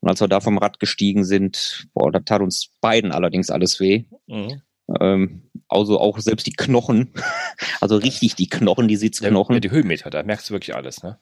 Und 0.00 0.10
als 0.10 0.20
wir 0.20 0.28
da 0.28 0.40
vom 0.40 0.58
Rad 0.58 0.78
gestiegen 0.78 1.24
sind, 1.24 1.86
boah, 1.94 2.12
da 2.12 2.20
tat 2.20 2.42
uns 2.42 2.70
beiden 2.82 3.12
allerdings 3.12 3.48
alles 3.48 3.80
weh. 3.80 4.04
Mhm. 4.26 4.60
Ähm, 5.00 5.50
also 5.66 5.98
auch 5.98 6.18
selbst 6.18 6.46
die 6.46 6.52
Knochen, 6.52 7.14
also 7.80 7.96
richtig 7.96 8.34
die 8.34 8.48
Knochen, 8.48 8.88
die 8.88 8.96
Sitzknochen. 8.96 9.54
Ja, 9.54 9.60
die 9.60 9.70
Höhenmeter, 9.70 10.10
da 10.10 10.22
merkst 10.22 10.50
du 10.50 10.54
wirklich 10.54 10.76
alles, 10.76 11.02
ne? 11.02 11.18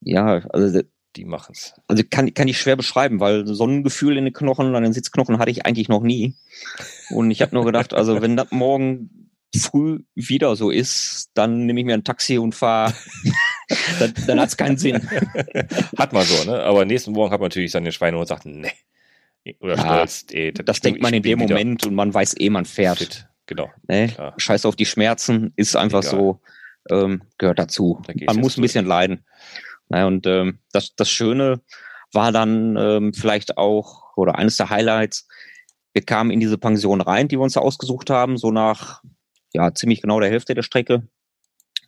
Ja, 0.00 0.46
also 0.48 0.80
die 1.16 1.24
machen's. 1.26 1.74
Also 1.86 2.04
kann, 2.08 2.32
kann 2.32 2.48
ich 2.48 2.58
schwer 2.58 2.76
beschreiben, 2.76 3.20
weil 3.20 3.46
so 3.46 3.66
ein 3.66 3.82
Gefühl 3.84 4.16
in 4.16 4.24
den 4.24 4.32
Knochen, 4.32 4.74
an 4.74 4.82
den 4.82 4.94
Sitzknochen 4.94 5.38
hatte 5.38 5.50
ich 5.50 5.66
eigentlich 5.66 5.90
noch 5.90 6.02
nie. 6.02 6.36
Und 7.10 7.30
ich 7.30 7.42
habe 7.42 7.54
nur 7.54 7.66
gedacht, 7.66 7.92
also 7.92 8.22
wenn 8.22 8.36
das 8.36 8.50
morgen 8.50 9.29
früh 9.56 10.00
wieder 10.14 10.54
so 10.56 10.70
ist, 10.70 11.30
dann 11.34 11.66
nehme 11.66 11.80
ich 11.80 11.86
mir 11.86 11.94
ein 11.94 12.04
Taxi 12.04 12.38
und 12.38 12.54
fahre. 12.54 12.94
dann 13.98 14.14
dann 14.26 14.40
hat 14.40 14.48
es 14.48 14.56
keinen 14.56 14.76
Sinn. 14.76 15.00
hat 15.98 16.12
man 16.12 16.24
so, 16.24 16.50
ne? 16.50 16.62
Aber 16.62 16.84
nächsten 16.84 17.12
Morgen 17.12 17.32
hat 17.32 17.40
man 17.40 17.46
natürlich 17.46 17.72
seine 17.72 17.92
Schweine 17.92 18.18
und 18.18 18.26
sagt, 18.26 18.46
ne. 18.46 18.70
Oder 19.60 19.76
ja, 19.76 19.82
stolz, 19.82 20.26
ey, 20.30 20.52
das, 20.52 20.66
das 20.66 20.80
denkt 20.80 21.00
man 21.00 21.14
in 21.14 21.22
dem 21.22 21.38
Moment 21.38 21.86
und 21.86 21.94
man 21.94 22.12
weiß 22.12 22.36
eh, 22.38 22.50
man 22.50 22.66
fährt. 22.66 22.98
Fit. 22.98 23.26
Genau. 23.46 23.70
Ne? 23.88 24.12
Scheiß 24.36 24.64
auf 24.66 24.76
die 24.76 24.86
Schmerzen, 24.86 25.52
ist 25.56 25.74
einfach 25.74 26.02
Egal. 26.04 26.10
so, 26.10 26.40
ähm, 26.90 27.22
gehört 27.38 27.58
dazu. 27.58 28.00
Da 28.06 28.12
man 28.26 28.36
muss 28.36 28.56
ein 28.56 28.62
bisschen 28.62 28.84
durch. 28.84 28.90
leiden. 28.90 29.24
Naja, 29.88 30.06
und 30.06 30.26
ähm, 30.26 30.60
das, 30.72 30.94
das 30.94 31.10
Schöne 31.10 31.60
war 32.12 32.32
dann 32.32 32.76
ähm, 32.76 33.12
vielleicht 33.12 33.56
auch, 33.58 34.16
oder 34.16 34.36
eines 34.36 34.56
der 34.56 34.70
Highlights, 34.70 35.26
wir 35.92 36.02
kamen 36.02 36.30
in 36.30 36.38
diese 36.38 36.58
Pension 36.58 37.00
rein, 37.00 37.26
die 37.26 37.38
wir 37.38 37.42
uns 37.42 37.54
da 37.54 37.60
ausgesucht 37.60 38.10
haben, 38.10 38.36
so 38.36 38.52
nach 38.52 39.02
ja, 39.52 39.74
ziemlich 39.74 40.02
genau 40.02 40.20
der 40.20 40.30
Hälfte 40.30 40.54
der 40.54 40.62
Strecke. 40.62 41.08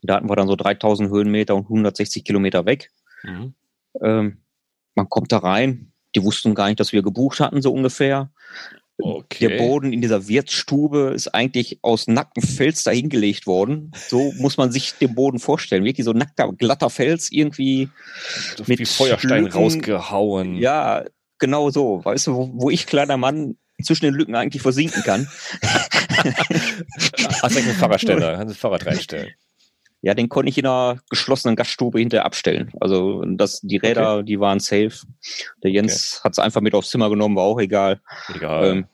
Da 0.03 0.17
hatten 0.17 0.29
wir 0.29 0.37
dann 0.37 0.49
so 0.49 0.57
3000 0.57 1.11
Höhenmeter 1.11 1.55
und 1.55 1.65
160 1.65 2.25
Kilometer 2.25 2.67
weg. 2.67 2.91
Mhm. 3.23 3.55
Ähm, 4.03 4.43
man 4.95 5.09
kommt 5.09 5.33
da 5.33 5.39
rein, 5.39 5.93
die 6.15 6.23
wussten 6.23 6.55
gar 6.55 6.67
nicht, 6.69 6.81
dass 6.81 6.93
wir 6.93 7.03
gebucht 7.03 7.41
hatten, 7.41 7.63
so 7.63 7.73
ungefähr. 7.73 8.31
Okay. 8.99 9.49
Der 9.49 9.59
Boden 9.59 9.93
in 9.93 10.01
dieser 10.01 10.29
Wirtsstube 10.29 11.13
ist 11.15 11.29
eigentlich 11.29 11.79
aus 11.83 12.07
nacktem 12.07 12.43
Fels 12.43 12.85
dahingelegt 12.85 13.47
worden. 13.47 13.91
So 13.97 14.33
muss 14.39 14.57
man 14.57 14.71
sich 14.71 14.95
den 14.95 15.15
Boden 15.15 15.39
vorstellen. 15.39 15.85
Wirklich 15.85 16.05
so 16.05 16.13
nackter, 16.13 16.53
glatter 16.53 16.91
Fels 16.91 17.33
irgendwie. 17.33 17.89
Mit 18.67 18.87
Feuerstein 18.87 19.45
Lücken. 19.45 19.59
rausgehauen. 19.59 20.57
Ja, 20.57 21.05
genau 21.39 21.71
so. 21.71 22.05
Weißt 22.05 22.29
du, 22.29 22.35
wo, 22.35 22.51
wo 22.55 22.71
ich 22.71 22.87
kleiner 22.87 23.17
Mann 23.17 23.57
zwischen 23.85 24.05
den 24.05 24.15
Lücken 24.15 24.35
eigentlich 24.35 24.63
versinken 24.63 25.03
kann. 25.03 25.29
Hast 27.43 27.57
du 27.57 27.61
einen 27.61 27.75
Fahrradständer? 27.75 28.37
Kannst 28.37 28.55
du 28.55 28.59
Fahrrad 28.59 28.87
reinstellen? 28.87 29.33
Ja, 30.05 30.15
den 30.15 30.29
konnte 30.29 30.51
ich 30.51 30.59
in 30.59 30.67
einer 30.67 30.99
geschlossenen 31.11 31.55
Gaststube 31.55 32.01
hinterher 32.01 32.25
abstellen. 32.27 32.73
Also 32.81 33.23
das, 33.25 33.61
die 33.61 33.77
Räder, 33.77 34.17
okay. 34.17 34.25
die 34.25 34.41
waren 34.41 34.59
safe. 34.59 34.93
Der 35.63 35.71
Jens 35.71 36.17
okay. 36.19 36.25
hat 36.25 36.33
es 36.33 36.39
einfach 36.41 36.61
mit 36.61 36.75
aufs 36.75 36.91
Zimmer 36.91 37.09
genommen, 37.09 37.37
war 37.37 37.45
auch 37.45 37.61
egal. 37.61 38.01
Egal. 38.35 38.67
Ähm, 38.67 38.87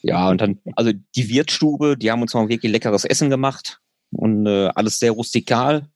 ja, 0.00 0.30
und 0.30 0.40
dann, 0.40 0.58
also 0.74 0.92
die 1.14 1.28
Wirtsstube, 1.28 1.98
die 1.98 2.10
haben 2.10 2.22
uns 2.22 2.32
mal 2.32 2.48
wirklich 2.48 2.72
leckeres 2.72 3.04
Essen 3.04 3.28
gemacht 3.28 3.80
und 4.10 4.46
äh, 4.46 4.68
alles 4.68 4.98
sehr 4.98 5.12
rustikal, 5.12 5.86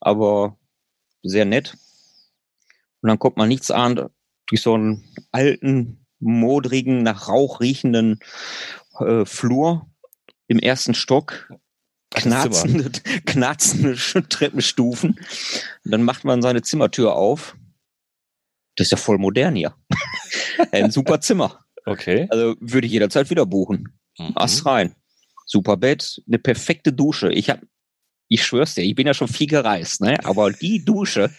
aber 0.00 0.56
sehr 1.22 1.44
nett. 1.44 1.76
Und 3.02 3.08
dann 3.08 3.18
kommt 3.18 3.36
man 3.36 3.48
nichts 3.48 3.70
an 3.70 4.10
durch 4.46 4.62
so 4.62 4.74
einen 4.74 5.04
alten, 5.30 6.04
modrigen, 6.20 7.02
nach 7.02 7.28
Rauch 7.28 7.60
riechenden 7.60 8.20
äh, 9.00 9.24
Flur 9.24 9.88
im 10.46 10.58
ersten 10.58 10.94
Stock 10.94 11.50
knarzende, 12.10 12.90
knarzende 13.26 13.96
Treppenstufen. 14.28 15.18
Dann 15.84 16.02
macht 16.02 16.24
man 16.24 16.42
seine 16.42 16.62
Zimmertür 16.62 17.14
auf. 17.14 17.56
Das 18.76 18.86
ist 18.86 18.92
ja 18.92 18.96
voll 18.96 19.18
modern 19.18 19.54
hier. 19.54 19.74
Ein 20.72 20.90
super 20.90 21.20
Zimmer. 21.20 21.64
Okay. 21.86 22.26
Also 22.30 22.56
würde 22.60 22.86
ich 22.86 22.92
jederzeit 22.92 23.30
wieder 23.30 23.46
buchen. 23.46 23.98
Mhm. 24.18 24.32
Ast 24.34 24.66
rein. 24.66 24.94
Super 25.46 25.76
Bett, 25.76 26.22
eine 26.28 26.38
perfekte 26.38 26.92
Dusche. 26.92 27.32
Ich 27.32 27.50
habe, 27.50 27.66
ich 28.28 28.44
schwör's 28.44 28.74
dir, 28.74 28.82
ich 28.82 28.94
bin 28.94 29.06
ja 29.06 29.14
schon 29.14 29.28
viel 29.28 29.48
gereist, 29.48 30.00
ne? 30.00 30.24
Aber 30.24 30.52
die 30.52 30.84
Dusche 30.84 31.30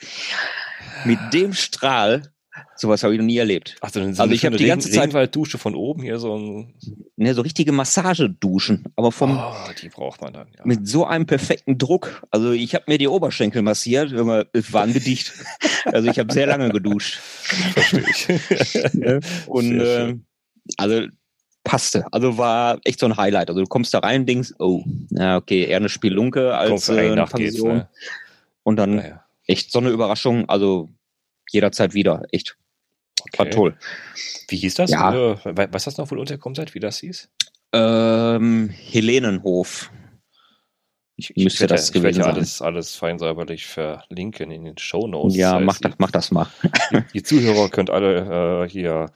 mit 1.05 1.19
dem 1.31 1.53
Strahl 1.53 2.33
Sowas 2.75 3.03
habe 3.03 3.13
ich 3.13 3.19
noch 3.19 3.25
nie 3.25 3.37
erlebt. 3.37 3.75
Ach, 3.81 3.89
so 3.89 4.01
also 4.01 4.25
ich 4.29 4.45
habe 4.45 4.57
die 4.57 4.65
ganze 4.65 4.89
Zeit 4.89 5.03
Regenwalddusche 5.03 5.57
von 5.57 5.75
oben 5.75 6.01
hier 6.03 6.19
so 6.19 6.37
ein 6.37 6.73
ne 7.15 7.33
so 7.33 7.41
richtige 7.41 7.71
Massageduschen, 7.71 8.85
aber 8.95 9.11
vom 9.11 9.37
oh, 9.37 9.53
die 9.81 9.89
braucht 9.89 10.21
man 10.21 10.33
dann 10.33 10.47
ja. 10.57 10.61
mit 10.65 10.87
so 10.87 11.05
einem 11.05 11.25
perfekten 11.25 11.77
Druck. 11.77 12.23
Also 12.31 12.51
ich 12.51 12.75
habe 12.75 12.85
mir 12.87 12.97
die 12.97 13.07
Oberschenkel 13.07 13.61
massiert, 13.61 14.11
immer 14.11 14.45
es 14.53 14.71
war 14.73 14.83
angedicht. 14.83 15.33
also 15.85 16.09
ich 16.09 16.19
habe 16.19 16.33
sehr 16.33 16.47
lange 16.47 16.69
geduscht. 16.69 17.15
Verstehe 17.15 18.05
ich. 18.09 19.47
Und 19.47 19.79
äh, 19.79 20.15
also 20.77 21.07
passte. 21.63 22.05
Also 22.11 22.37
war 22.37 22.79
echt 22.83 22.99
so 22.99 23.05
ein 23.05 23.17
Highlight. 23.17 23.49
Also 23.49 23.61
du 23.61 23.67
kommst 23.67 23.93
da 23.93 23.99
rein, 23.99 24.25
denkst, 24.25 24.53
oh, 24.59 24.83
ja 25.11 25.37
okay, 25.37 25.65
eher 25.65 25.77
eine 25.77 25.89
Spielunke 25.89 26.55
als 26.55 26.89
äh, 26.89 27.11
eine 27.11 27.25
Pension. 27.25 27.77
Ne? 27.77 27.89
Und 28.63 28.77
dann 28.77 28.97
ja. 28.97 29.23
echt 29.45 29.71
so 29.71 29.79
eine 29.79 29.89
Überraschung. 29.89 30.47
Also 30.49 30.89
jederzeit 31.53 31.93
wieder. 31.93 32.23
Echt. 32.31 32.57
Okay. 33.21 33.37
War 33.39 33.49
toll. 33.49 33.77
Wie 34.47 34.57
hieß 34.57 34.75
das? 34.75 34.91
Ja. 34.91 35.37
Was 35.43 35.85
das 35.85 35.97
noch 35.97 36.09
wohl 36.11 36.19
unterkommen 36.19 36.55
seid, 36.55 36.73
wie 36.73 36.79
das 36.79 36.99
hieß? 36.99 37.29
Ähm, 37.73 38.69
Helenenhof. 38.69 39.91
Ich, 41.15 41.29
ich 41.35 41.43
müsste 41.43 41.67
das 41.67 41.93
ich 41.93 42.01
werde 42.01 42.25
alles, 42.25 42.61
alles 42.61 42.95
fein 42.95 43.19
säuberlich 43.19 43.67
verlinken 43.67 44.49
in 44.49 44.65
den 44.65 44.77
Show 44.77 45.07
Notes. 45.07 45.35
Ja, 45.35 45.51
das 45.51 45.59
heißt, 45.59 45.65
mach, 45.65 45.79
das, 45.79 45.93
mach 45.99 46.11
das 46.11 46.31
mal. 46.31 46.47
Die, 46.91 47.03
die 47.13 47.23
Zuhörer 47.23 47.69
könnt 47.69 47.91
alle 47.91 48.63
äh, 48.65 48.69
hier 48.69 49.11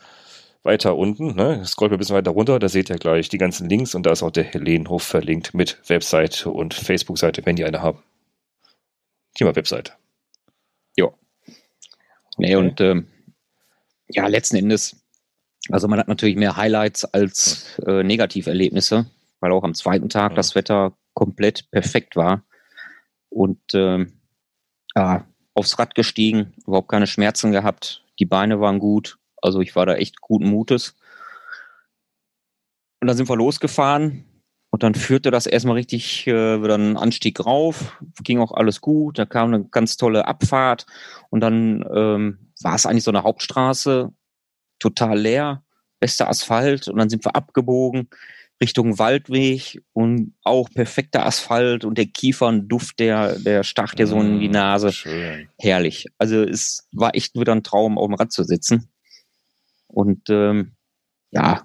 weiter 0.65 0.95
unten, 0.97 1.35
ne? 1.35 1.63
scrollt 1.65 1.91
ein 1.91 1.97
bisschen 1.97 2.15
weiter 2.15 2.31
runter, 2.31 2.59
da 2.59 2.69
seht 2.69 2.89
ihr 2.89 2.97
gleich 2.97 3.29
die 3.29 3.37
ganzen 3.37 3.69
Links 3.69 3.95
und 3.95 4.05
da 4.05 4.11
ist 4.11 4.23
auch 4.23 4.31
der 4.31 4.43
Helenenhof 4.43 5.03
verlinkt 5.03 5.53
mit 5.53 5.79
Webseite 5.87 6.49
und 6.49 6.73
Facebook-Seite, 6.73 7.45
wenn 7.45 7.55
die 7.55 7.65
eine 7.65 7.81
haben. 7.81 8.03
Mal 9.39 9.55
Webseite. 9.55 9.93
Nee, 12.37 12.55
okay. 12.55 12.65
und 12.65 12.81
ähm, 12.81 13.07
ja, 14.07 14.27
letzten 14.27 14.57
Endes, 14.57 15.03
also 15.69 15.87
man 15.87 15.99
hat 15.99 16.07
natürlich 16.07 16.35
mehr 16.35 16.57
Highlights 16.57 17.05
als 17.05 17.77
äh, 17.85 18.03
Negativerlebnisse, 18.03 19.05
weil 19.39 19.51
auch 19.51 19.63
am 19.63 19.73
zweiten 19.73 20.09
Tag 20.09 20.31
ja. 20.31 20.35
das 20.35 20.55
Wetter 20.55 20.97
komplett 21.13 21.69
perfekt 21.71 22.15
war. 22.15 22.43
Und 23.29 23.59
ähm, 23.73 24.19
ja, 24.95 25.25
aufs 25.53 25.79
Rad 25.79 25.95
gestiegen, 25.95 26.53
überhaupt 26.65 26.89
keine 26.89 27.07
Schmerzen 27.07 27.51
gehabt, 27.51 28.03
die 28.19 28.25
Beine 28.25 28.59
waren 28.59 28.79
gut, 28.79 29.17
also 29.41 29.61
ich 29.61 29.75
war 29.75 29.85
da 29.85 29.95
echt 29.95 30.21
guten 30.21 30.49
Mutes. 30.49 30.95
Und 33.01 33.07
dann 33.07 33.17
sind 33.17 33.29
wir 33.29 33.35
losgefahren 33.35 34.25
und 34.75 34.83
dann 34.83 34.93
führte 34.93 35.31
das 35.31 35.45
erstmal 35.45 35.77
richtig 35.77 36.27
äh, 36.27 36.61
wieder 36.61 36.73
einen 36.73 36.97
Anstieg 36.97 37.45
rauf, 37.45 37.97
ging 38.25 38.39
auch 38.39 38.51
alles 38.51 38.81
gut, 38.81 39.17
da 39.17 39.25
kam 39.25 39.53
eine 39.53 39.63
ganz 39.63 39.95
tolle 39.95 40.27
Abfahrt 40.27 40.85
und 41.29 41.39
dann 41.39 41.85
ähm, 41.95 42.51
war 42.59 42.75
es 42.75 42.85
eigentlich 42.85 43.05
so 43.05 43.11
eine 43.11 43.23
Hauptstraße, 43.23 44.11
total 44.79 45.17
leer, 45.17 45.63
bester 46.01 46.27
Asphalt 46.27 46.89
und 46.89 46.97
dann 46.97 47.07
sind 47.07 47.23
wir 47.23 47.37
abgebogen 47.37 48.09
Richtung 48.61 48.99
Waldweg 48.99 49.81
und 49.93 50.33
auch 50.43 50.69
perfekter 50.69 51.25
Asphalt 51.25 51.85
und 51.85 51.97
der 51.97 52.07
Kiefernduft, 52.07 52.99
der, 52.99 53.39
der 53.39 53.63
stach 53.63 53.95
dir 53.95 54.07
so 54.07 54.19
in 54.19 54.41
die 54.41 54.49
mm, 54.49 54.51
Nase. 54.51 54.91
Schön. 54.91 55.47
Herrlich. 55.57 56.07
Also 56.17 56.43
es 56.43 56.85
war 56.91 57.15
echt 57.15 57.39
wieder 57.39 57.55
ein 57.55 57.63
Traum, 57.63 57.97
auf 57.97 58.07
dem 58.07 58.15
Rad 58.15 58.33
zu 58.33 58.43
sitzen. 58.43 58.89
Und 59.87 60.29
ähm, 60.29 60.75
ja, 61.31 61.63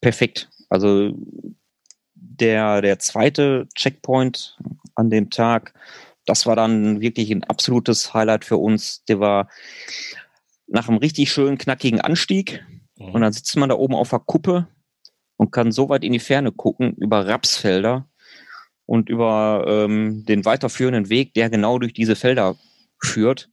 perfekt. 0.00 0.50
Also 0.68 1.16
der, 2.40 2.82
der 2.82 2.98
zweite 2.98 3.68
Checkpoint 3.74 4.58
an 4.94 5.10
dem 5.10 5.30
Tag, 5.30 5.74
das 6.26 6.46
war 6.46 6.56
dann 6.56 7.00
wirklich 7.00 7.30
ein 7.30 7.44
absolutes 7.44 8.14
Highlight 8.14 8.44
für 8.44 8.56
uns. 8.56 9.04
Der 9.04 9.20
war 9.20 9.48
nach 10.66 10.88
einem 10.88 10.98
richtig 10.98 11.30
schönen, 11.30 11.58
knackigen 11.58 12.00
Anstieg. 12.00 12.64
Mhm. 12.98 13.10
Und 13.10 13.20
dann 13.20 13.32
sitzt 13.32 13.56
man 13.56 13.68
da 13.68 13.74
oben 13.76 13.94
auf 13.94 14.10
der 14.10 14.20
Kuppe 14.20 14.68
und 15.36 15.50
kann 15.50 15.72
so 15.72 15.88
weit 15.88 16.04
in 16.04 16.12
die 16.12 16.20
Ferne 16.20 16.52
gucken 16.52 16.94
über 16.94 17.26
Rapsfelder 17.26 18.08
und 18.86 19.08
über 19.08 19.64
ähm, 19.66 20.24
den 20.26 20.44
weiterführenden 20.44 21.08
Weg, 21.08 21.34
der 21.34 21.50
genau 21.50 21.78
durch 21.78 21.92
diese 21.92 22.16
Felder 22.16 22.56
führt. 23.02 23.50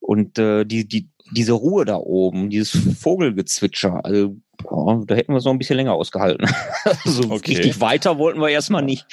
Und 0.00 0.38
äh, 0.38 0.64
die, 0.64 0.88
die, 0.88 1.10
diese 1.32 1.52
Ruhe 1.52 1.84
da 1.84 1.96
oben, 1.96 2.50
dieses 2.50 2.98
Vogelgezwitscher, 2.98 4.04
also 4.04 4.36
oh, 4.64 5.02
da 5.06 5.14
hätten 5.14 5.32
wir 5.32 5.38
es 5.38 5.44
noch 5.44 5.52
ein 5.52 5.58
bisschen 5.58 5.76
länger 5.76 5.94
ausgehalten. 5.94 6.46
so 6.46 6.90
also 7.04 7.30
okay. 7.30 7.54
richtig 7.54 7.80
weiter 7.80 8.18
wollten 8.18 8.40
wir 8.40 8.48
erstmal 8.48 8.82
nicht. 8.82 9.06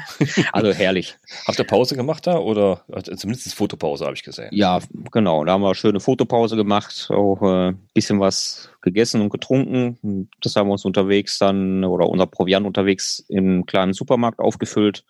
also 0.52 0.72
herrlich. 0.72 1.16
Habt 1.46 1.58
ihr 1.58 1.64
Pause 1.64 1.96
gemacht 1.96 2.26
da 2.26 2.38
oder 2.38 2.84
also 2.90 3.14
zumindest 3.14 3.54
Fotopause 3.54 4.04
habe 4.04 4.14
ich 4.14 4.22
gesehen? 4.22 4.48
Ja, 4.52 4.80
genau. 5.10 5.44
Da 5.44 5.52
haben 5.52 5.62
wir 5.62 5.68
eine 5.68 5.74
schöne 5.74 6.00
Fotopause 6.00 6.56
gemacht, 6.56 7.08
auch 7.10 7.42
ein 7.42 7.74
äh, 7.74 7.76
bisschen 7.94 8.20
was 8.20 8.70
gegessen 8.82 9.20
und 9.20 9.30
getrunken. 9.30 10.28
Das 10.40 10.56
haben 10.56 10.68
wir 10.68 10.72
uns 10.72 10.84
unterwegs 10.84 11.38
dann 11.38 11.84
oder 11.84 12.08
unser 12.08 12.26
Proviant 12.26 12.66
unterwegs 12.66 13.24
im 13.28 13.66
kleinen 13.66 13.92
Supermarkt 13.92 14.38
aufgefüllt, 14.38 15.04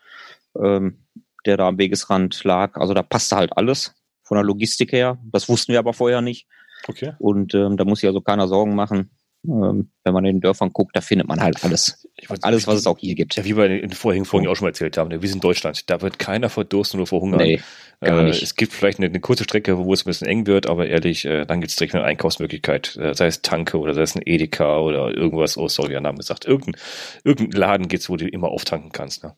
ähm, 0.60 0.98
der 1.46 1.56
da 1.56 1.68
am 1.68 1.78
Wegesrand 1.78 2.42
lag. 2.44 2.76
Also 2.76 2.94
da 2.94 3.02
passte 3.02 3.36
halt 3.36 3.56
alles 3.56 3.94
von 4.22 4.36
der 4.36 4.44
Logistik 4.44 4.92
her. 4.92 5.18
Das 5.24 5.48
wussten 5.48 5.72
wir 5.72 5.78
aber 5.78 5.92
vorher 5.92 6.20
nicht. 6.20 6.46
Okay. 6.88 7.12
Und 7.18 7.54
ähm, 7.54 7.76
da 7.76 7.84
muss 7.84 8.00
sich 8.00 8.08
also 8.08 8.20
keiner 8.20 8.48
Sorgen 8.48 8.74
machen. 8.74 9.10
Ähm, 9.42 9.90
wenn 10.04 10.12
man 10.12 10.24
in 10.26 10.36
den 10.36 10.40
Dörfern 10.42 10.70
guckt, 10.70 10.94
da 10.94 11.00
findet 11.00 11.26
man 11.26 11.40
halt 11.40 11.64
alles. 11.64 12.06
Weiß, 12.28 12.42
alles, 12.42 12.66
was 12.66 12.76
es 12.76 12.86
auch 12.86 12.98
hier 12.98 13.14
gibt. 13.14 13.36
Ja, 13.36 13.44
wie 13.44 13.56
wir 13.56 13.66
in 13.66 13.88
den 13.88 13.92
vorherigen 13.92 14.26
Folgen 14.26 14.46
auch 14.48 14.54
schon 14.54 14.66
mal 14.66 14.70
erzählt 14.70 14.98
haben, 14.98 15.08
ne, 15.08 15.22
wir 15.22 15.28
sind 15.28 15.38
in 15.38 15.40
Deutschland. 15.40 15.88
Da 15.88 16.02
wird 16.02 16.18
keiner 16.18 16.50
verdursten 16.50 17.00
oder 17.00 17.06
verhungern. 17.06 17.38
Nee, 17.40 17.60
gar 18.00 18.22
nicht. 18.22 18.42
Äh, 18.42 18.44
es 18.44 18.54
gibt 18.54 18.72
vielleicht 18.72 18.98
eine, 18.98 19.06
eine, 19.06 19.20
kurze 19.20 19.44
Strecke, 19.44 19.78
wo 19.78 19.94
es 19.94 20.02
ein 20.02 20.10
bisschen 20.10 20.28
eng 20.28 20.46
wird, 20.46 20.68
aber 20.68 20.88
ehrlich, 20.88 21.24
äh, 21.24 21.46
dann 21.46 21.60
gibt 21.60 21.70
es 21.70 21.76
direkt 21.76 21.94
eine 21.94 22.04
Einkaufsmöglichkeit. 22.04 22.96
Äh, 22.96 23.14
sei 23.14 23.26
es 23.26 23.40
Tanke 23.40 23.78
oder 23.78 23.94
sei 23.94 24.02
es 24.02 24.14
ein 24.14 24.22
Edeka 24.24 24.78
oder 24.78 25.16
irgendwas. 25.16 25.56
Oh, 25.56 25.68
sorry, 25.68 25.90
der 25.90 26.02
Name 26.02 26.18
gesagt. 26.18 26.44
Irgendein, 26.44 26.80
irgendein 27.24 27.58
Laden 27.58 27.88
gibt's, 27.88 28.10
wo 28.10 28.16
du 28.16 28.28
immer 28.28 28.48
auftanken 28.48 28.92
kannst. 28.92 29.24
Ne? 29.24 29.34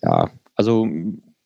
Ja, 0.00 0.30
also 0.54 0.86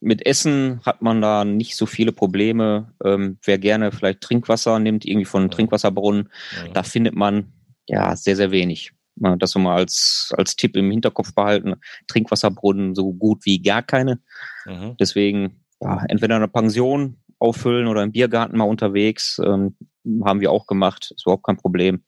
mit 0.01 0.27
Essen 0.27 0.81
hat 0.85 1.01
man 1.01 1.23
da 1.23 1.45
nicht 1.45 1.75
so 1.75 1.87
viele 1.87 2.13
Probleme. 2.13 2.93
Ähm, 3.03 3.39
wer 3.43 3.59
gerne 3.59 3.93
vielleicht 3.93 4.21
Trinkwasser 4.21 4.79
nimmt, 4.79 5.07
irgendwie 5.07 5.25
von 5.25 5.45
ja. 5.45 5.49
Trinkwasserbrunnen, 5.49 6.29
ja. 6.55 6.73
da 6.73 6.83
findet 6.83 7.15
man 7.15 7.53
ja 7.89 8.15
sehr, 8.17 8.37
sehr 8.37 8.51
wenig. 8.51 8.93
Das 9.17 9.51
so 9.51 9.59
mal 9.59 9.77
als, 9.77 10.33
als 10.37 10.55
Tipp 10.55 10.77
im 10.77 10.91
Hinterkopf 10.91 11.35
behalten. 11.35 11.75
Trinkwasserbrunnen 12.07 12.95
so 12.95 13.13
gut 13.13 13.45
wie 13.45 13.61
gar 13.61 13.83
keine. 13.83 14.21
Mhm. 14.65 14.97
Deswegen, 15.01 15.65
ja, 15.81 16.05
entweder 16.09 16.37
eine 16.37 16.49
Pension 16.49 17.19
auffüllen 17.41 17.89
oder 17.89 18.03
im 18.03 18.13
Biergarten 18.13 18.57
mal 18.57 18.65
unterwegs. 18.65 19.41
Ähm, 19.45 19.77
haben 20.25 20.41
wir 20.41 20.53
auch 20.53 20.67
gemacht. 20.67 21.13
Ist 21.15 21.27
überhaupt 21.27 21.45
kein 21.45 21.57
Problem. 21.57 22.05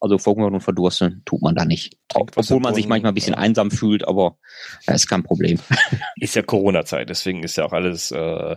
Also 0.00 0.16
verhungern 0.16 0.54
und 0.54 0.62
verdursten 0.62 1.22
tut 1.26 1.42
man 1.42 1.54
da 1.54 1.66
nicht. 1.66 1.96
Obwohl 2.14 2.60
man 2.60 2.74
sich 2.74 2.88
manchmal 2.88 3.12
ein 3.12 3.14
bisschen 3.14 3.34
einsam 3.34 3.70
fühlt, 3.70 4.06
aber 4.08 4.38
ja, 4.86 4.94
ist 4.94 5.08
kein 5.08 5.22
Problem. 5.22 5.58
Ist 6.16 6.34
ja 6.34 6.42
Corona-Zeit, 6.42 7.10
deswegen 7.10 7.42
ist 7.42 7.56
ja 7.56 7.66
auch 7.66 7.72
alles. 7.72 8.10
Äh, 8.10 8.56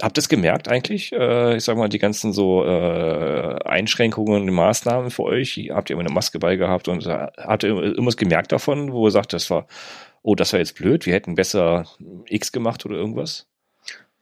habt 0.00 0.18
ihr 0.18 0.20
es 0.20 0.28
gemerkt 0.28 0.68
eigentlich? 0.68 1.12
Äh, 1.12 1.56
ich 1.56 1.64
sag 1.64 1.76
mal, 1.76 1.88
die 1.88 1.98
ganzen 1.98 2.32
so 2.32 2.64
äh, 2.64 3.58
Einschränkungen 3.64 4.42
und 4.42 4.54
Maßnahmen 4.54 5.10
für 5.10 5.24
euch. 5.24 5.70
Habt 5.70 5.90
ihr 5.90 5.94
immer 5.94 6.04
eine 6.04 6.12
Maske 6.12 6.38
bei 6.38 6.56
gehabt 6.56 6.88
und 6.88 7.06
äh, 7.06 7.28
habt 7.36 7.62
ihr 7.64 7.70
irgendwas 7.70 8.16
gemerkt 8.16 8.52
davon, 8.52 8.92
wo 8.92 9.06
ihr 9.06 9.12
sagt, 9.12 9.32
das 9.32 9.50
war, 9.50 9.66
oh, 10.22 10.34
das 10.34 10.52
war 10.52 10.60
jetzt 10.60 10.76
blöd, 10.76 11.06
wir 11.06 11.14
hätten 11.14 11.34
besser 11.34 11.86
X 12.26 12.52
gemacht 12.52 12.84
oder 12.84 12.96
irgendwas? 12.96 13.46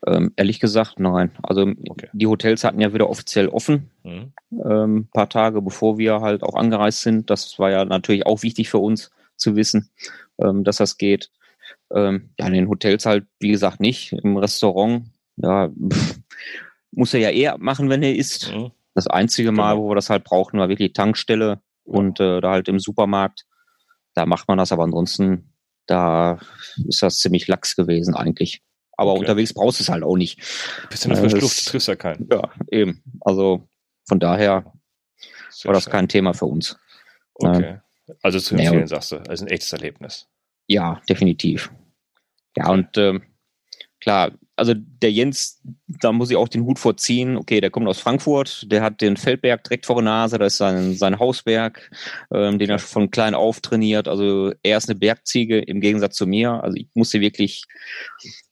Ähm, 0.07 0.33
ehrlich 0.37 0.61
gesagt, 0.61 1.01
nein. 1.01 1.31
Also 1.43 1.72
okay. 1.89 2.09
die 2.12 2.27
Hotels 2.27 2.62
hatten 2.62 2.81
ja 2.81 2.93
wieder 2.93 3.09
offiziell 3.09 3.49
offen, 3.49 3.91
mhm. 4.03 4.33
ähm, 4.53 5.09
paar 5.12 5.31
Tage 5.31 5.62
bevor 5.62 5.97
wir 5.97 6.20
halt 6.20 6.43
auch 6.43 6.55
angereist 6.55 7.01
sind. 7.01 7.31
Das 7.31 7.59
war 7.59 7.70
ja 7.70 7.85
natürlich 7.85 8.27
auch 8.27 8.43
wichtig 8.43 8.68
für 8.68 8.79
uns, 8.79 9.11
zu 9.37 9.57
wissen, 9.57 9.91
ähm, 10.39 10.64
dass 10.64 10.77
das 10.77 10.99
geht. 10.99 11.31
Ähm, 11.93 12.31
ja, 12.39 12.47
in 12.47 12.53
den 12.53 12.68
Hotels 12.68 13.07
halt, 13.07 13.27
wie 13.41 13.51
gesagt, 13.51 13.81
nicht. 13.81 14.12
Im 14.12 14.37
Restaurant, 14.37 15.07
ja, 15.37 15.68
pff, 15.68 16.20
muss 16.93 17.14
er 17.14 17.20
ja 17.20 17.30
eher 17.30 17.59
machen, 17.59 17.89
wenn 17.91 18.03
er 18.03 18.14
isst. 18.14 18.53
Mhm. 18.53 18.72
Das 18.95 19.07
einzige 19.07 19.51
Mal, 19.51 19.74
genau. 19.74 19.85
wo 19.85 19.91
wir 19.91 19.97
das 19.97 20.11
halt 20.11 20.24
brauchten, 20.24 20.59
war 20.59 20.68
wirklich 20.68 20.93
Tankstelle 20.93 21.49
ja. 21.49 21.61
und 21.85 22.20
äh, 22.20 22.41
da 22.41 22.53
halt 22.53 22.68
im 22.68 22.78
Supermarkt. 22.78 23.45
Da 24.14 24.26
macht 24.26 24.47
man 24.47 24.59
das, 24.59 24.70
aber 24.70 24.85
ansonsten, 24.85 25.53
da 25.87 26.39
ist 26.87 27.03
das 27.03 27.18
ziemlich 27.18 27.49
lax 27.49 27.74
gewesen 27.74 28.14
eigentlich. 28.14 28.62
Aber 28.97 29.12
okay. 29.12 29.20
unterwegs 29.20 29.53
brauchst 29.53 29.80
du 29.80 29.82
es 29.82 29.89
halt 29.89 30.05
auch 30.05 30.16
nicht. 30.16 30.39
Bisschen 30.89 31.11
äh, 31.11 31.16
frische 31.16 31.39
Luft, 31.39 31.66
triffst 31.66 31.89
ja 31.89 31.97
keinen. 31.97 32.28
Ja, 32.30 32.51
eben. 32.70 33.03
Also 33.20 33.68
von 34.07 34.20
daher 34.20 34.72
Sehr 35.51 35.68
war 35.68 35.74
das 35.74 35.85
schön. 35.85 35.93
kein 35.93 36.09
Thema 36.09 36.32
für 36.32 36.47
uns. 36.47 36.78
Okay. 37.35 37.80
Also 38.22 38.39
zu 38.39 38.55
empfehlen, 38.55 38.80
ja, 38.80 38.87
sagst 38.87 39.12
du. 39.12 39.16
Also 39.16 39.45
ein 39.45 39.51
echtes 39.51 39.72
Erlebnis. 39.72 40.28
Ja, 40.68 41.01
definitiv. 41.09 41.72
Ja, 42.57 42.70
und 42.70 42.97
ähm, 42.97 43.22
klar, 44.05 44.32
also 44.55 44.74
der 44.74 45.11
Jens, 45.11 45.62
da 45.86 46.12
muss 46.12 46.30
ich 46.30 46.36
auch 46.36 46.48
den 46.48 46.64
Hut 46.64 46.78
vorziehen. 46.78 47.36
Okay, 47.36 47.61
der 47.61 47.70
kommt 47.70 47.88
aus 47.88 47.98
Frankfurt, 47.98 48.70
der 48.70 48.82
hat 48.82 49.00
den 49.00 49.16
Feldberg 49.16 49.64
direkt 49.64 49.86
vor 49.86 49.96
der 49.96 50.05
Nase, 50.05 50.38
das 50.38 50.52
ist 50.52 50.59
sein, 50.59 50.94
sein 50.94 51.18
Hausberg, 51.18 51.90
ähm, 52.32 52.59
den 52.59 52.70
er 52.70 52.78
von 52.78 53.11
klein 53.11 53.34
auf 53.34 53.61
trainiert. 53.61 54.07
Also 54.07 54.52
er 54.62 54.76
ist 54.76 54.88
eine 54.88 54.98
Bergziege 54.98 55.59
im 55.59 55.80
Gegensatz 55.80 56.16
zu 56.16 56.26
mir. 56.26 56.62
Also 56.62 56.76
ich 56.76 56.86
musste 56.94 57.20
wirklich 57.20 57.64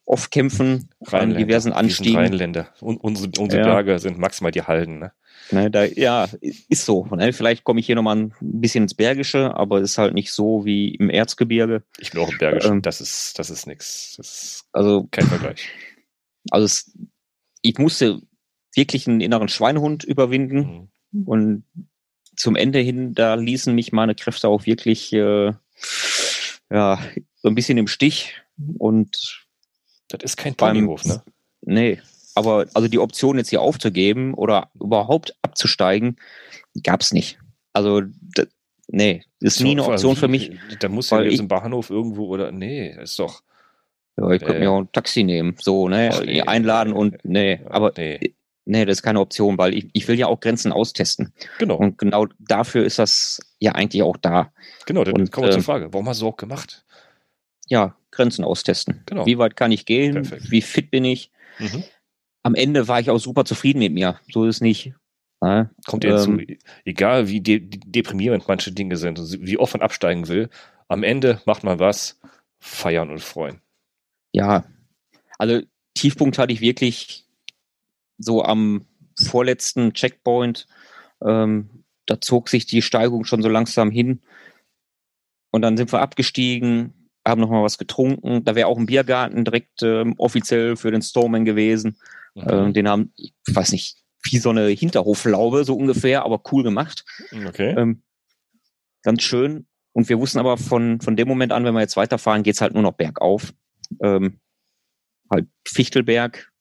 oft 0.05 0.31
kämpfen 0.31 0.89
an 1.11 1.35
diversen 1.35 1.73
Anstiegen. 1.73 2.17
Rheinländer. 2.17 2.67
Und 2.81 2.97
unsere, 2.97 3.31
unsere 3.39 3.61
ja. 3.61 3.67
Berge 3.67 3.99
sind 3.99 4.17
maximal 4.17 4.51
die 4.51 4.63
Halden. 4.63 4.99
Ne? 4.99 5.11
Ne, 5.51 5.71
da, 5.71 5.85
ja, 5.85 6.27
ist 6.41 6.85
so. 6.85 7.05
Ne? 7.05 7.33
Vielleicht 7.33 7.63
komme 7.63 7.79
ich 7.79 7.85
hier 7.85 7.95
nochmal 7.95 8.17
ein 8.17 8.33
bisschen 8.39 8.83
ins 8.83 8.93
Bergische, 8.93 9.55
aber 9.55 9.81
es 9.81 9.91
ist 9.91 9.97
halt 9.97 10.13
nicht 10.13 10.31
so 10.31 10.65
wie 10.65 10.95
im 10.95 11.09
Erzgebirge. 11.09 11.83
Ich 11.99 12.11
bin 12.11 12.21
auch 12.21 12.31
im 12.31 12.37
Bergischen. 12.37 12.73
Ähm, 12.73 12.81
das 12.81 13.01
ist, 13.01 13.37
das 13.39 13.49
ist 13.49 13.67
ist 13.67 14.65
also, 14.71 15.07
kein 15.11 15.25
Vergleich. 15.25 15.69
Also 16.49 16.65
es, 16.65 16.97
ich 17.61 17.77
musste 17.77 18.21
wirklich 18.75 19.07
einen 19.07 19.21
inneren 19.21 19.47
Schweinehund 19.47 20.03
überwinden 20.03 20.89
mhm. 21.11 21.23
und 21.23 21.63
zum 22.35 22.55
Ende 22.55 22.79
hin, 22.79 23.13
da 23.13 23.35
ließen 23.35 23.73
mich 23.73 23.91
meine 23.91 24.15
Kräfte 24.15 24.47
auch 24.47 24.65
wirklich 24.65 25.13
äh, 25.13 25.53
ja, 26.71 26.99
so 27.35 27.47
ein 27.47 27.55
bisschen 27.55 27.77
im 27.77 27.87
Stich 27.87 28.41
und 28.77 29.42
das 30.17 30.31
ist 30.31 30.37
kein 30.37 30.55
Ponyhof, 30.55 31.05
ne? 31.05 31.23
Nee, 31.61 31.99
aber 32.35 32.67
also 32.73 32.87
die 32.87 32.99
Option 32.99 33.37
jetzt 33.37 33.49
hier 33.49 33.61
aufzugeben 33.61 34.33
oder 34.33 34.69
überhaupt 34.79 35.35
abzusteigen, 35.41 36.17
gab 36.83 37.01
es 37.01 37.13
nicht. 37.13 37.39
Also 37.73 38.01
das, 38.35 38.47
nee, 38.87 39.23
ist 39.39 39.57
so, 39.57 39.63
nie 39.63 39.71
eine 39.71 39.85
Option 39.85 40.15
für 40.15 40.27
mich. 40.27 40.51
Da 40.79 40.89
muss 40.89 41.09
ja 41.09 41.21
jetzt 41.21 41.39
im 41.39 41.47
Bahnhof 41.47 41.89
irgendwo 41.89 42.27
oder 42.27 42.51
nee, 42.51 42.95
ist 43.01 43.19
doch. 43.19 43.41
Ja, 44.17 44.29
ich 44.29 44.41
könnte 44.43 44.59
mir 44.59 44.71
auch 44.71 44.79
ein 44.79 44.91
Taxi 44.91 45.23
nehmen, 45.23 45.55
so, 45.59 45.89
ne, 45.89 46.11
Ach, 46.13 46.23
nee, 46.23 46.41
einladen 46.41 46.93
und 46.93 47.17
nee, 47.23 47.61
aber 47.65 47.93
nee. 47.97 48.35
nee, 48.65 48.85
das 48.85 48.99
ist 48.99 49.01
keine 49.01 49.19
Option, 49.19 49.57
weil 49.57 49.73
ich, 49.73 49.89
ich 49.93 50.07
will 50.07 50.19
ja 50.19 50.27
auch 50.27 50.39
Grenzen 50.39 50.71
austesten. 50.71 51.33
Genau. 51.57 51.77
Und 51.77 51.97
genau 51.97 52.27
dafür 52.37 52.85
ist 52.85 52.99
das 52.99 53.39
ja 53.59 53.71
eigentlich 53.71 54.03
auch 54.03 54.17
da. 54.17 54.51
Genau, 54.85 55.03
dann 55.03 55.31
kommen 55.31 55.47
wir 55.47 55.51
äh, 55.51 55.53
zur 55.53 55.63
Frage, 55.63 55.91
warum 55.91 56.07
hast 56.07 56.21
du 56.21 56.27
auch 56.27 56.37
gemacht? 56.37 56.85
Ja, 57.67 57.95
Grenzen 58.13 58.45
austesten. 58.45 59.03
Genau. 59.05 59.25
Wie 59.25 59.37
weit 59.37 59.55
kann 59.55 59.71
ich 59.71 59.85
gehen? 59.85 60.13
Perfekt. 60.13 60.51
Wie 60.51 60.61
fit 60.61 60.91
bin 60.91 61.05
ich? 61.05 61.31
Mhm 61.59 61.83
am 62.43 62.55
Ende 62.55 62.87
war 62.87 62.99
ich 62.99 63.09
auch 63.09 63.17
super 63.17 63.45
zufrieden 63.45 63.79
mit 63.79 63.93
mir. 63.93 64.19
So 64.31 64.45
ist 64.45 64.57
es 64.57 64.61
nicht. 64.61 64.93
Ja, 65.41 65.69
Kommt 65.87 66.03
dir 66.03 66.15
ähm, 66.15 66.39
zu, 66.39 66.55
egal 66.85 67.27
wie 67.27 67.41
de 67.41 67.59
deprimierend 67.59 68.47
manche 68.47 68.71
Dinge 68.71 68.97
sind, 68.97 69.19
wie 69.41 69.57
oft 69.57 69.73
man 69.73 69.81
absteigen 69.81 70.27
will, 70.27 70.49
am 70.87 71.03
Ende 71.03 71.41
macht 71.45 71.63
man 71.63 71.79
was, 71.79 72.19
feiern 72.59 73.09
und 73.09 73.21
freuen. 73.21 73.61
Ja, 74.31 74.65
also 75.37 75.61
Tiefpunkt 75.95 76.37
hatte 76.37 76.53
ich 76.53 76.61
wirklich 76.61 77.25
so 78.17 78.43
am 78.43 78.85
vorletzten 79.19 79.93
Checkpoint. 79.93 80.67
Ähm, 81.21 81.83
da 82.05 82.21
zog 82.21 82.49
sich 82.49 82.65
die 82.65 82.81
Steigung 82.81 83.25
schon 83.25 83.41
so 83.41 83.49
langsam 83.49 83.91
hin. 83.91 84.21
Und 85.51 85.61
dann 85.61 85.77
sind 85.77 85.91
wir 85.91 86.01
abgestiegen, 86.01 87.02
haben 87.25 87.41
nochmal 87.41 87.63
was 87.63 87.77
getrunken. 87.77 88.43
Da 88.43 88.55
wäre 88.55 88.67
auch 88.67 88.77
ein 88.77 88.85
Biergarten 88.85 89.45
direkt 89.45 89.81
ähm, 89.81 90.15
offiziell 90.17 90.75
für 90.75 90.91
den 90.91 91.01
Storman 91.01 91.45
gewesen. 91.45 91.97
Mhm. 92.35 92.49
Ähm, 92.49 92.73
den 92.73 92.87
haben, 92.87 93.13
ich 93.15 93.33
weiß 93.51 93.71
nicht, 93.71 93.97
wie 94.23 94.37
so 94.37 94.49
eine 94.49 94.67
Hinterhoflaube, 94.67 95.63
so 95.63 95.75
ungefähr, 95.75 96.23
aber 96.23 96.41
cool 96.51 96.63
gemacht. 96.63 97.05
Okay. 97.47 97.75
Ähm, 97.77 98.03
ganz 99.03 99.23
schön. 99.23 99.67
Und 99.91 100.09
wir 100.09 100.19
wussten 100.19 100.39
aber 100.39 100.57
von, 100.57 101.01
von 101.01 101.15
dem 101.15 101.27
Moment 101.27 101.51
an, 101.51 101.65
wenn 101.65 101.73
wir 101.73 101.81
jetzt 101.81 101.97
weiterfahren, 101.97 102.43
geht's 102.43 102.61
halt 102.61 102.73
nur 102.73 102.83
noch 102.83 102.93
bergauf. 102.93 103.53
Ähm, 104.01 104.39
halt 105.29 105.47
Fichtelberg 105.67 106.51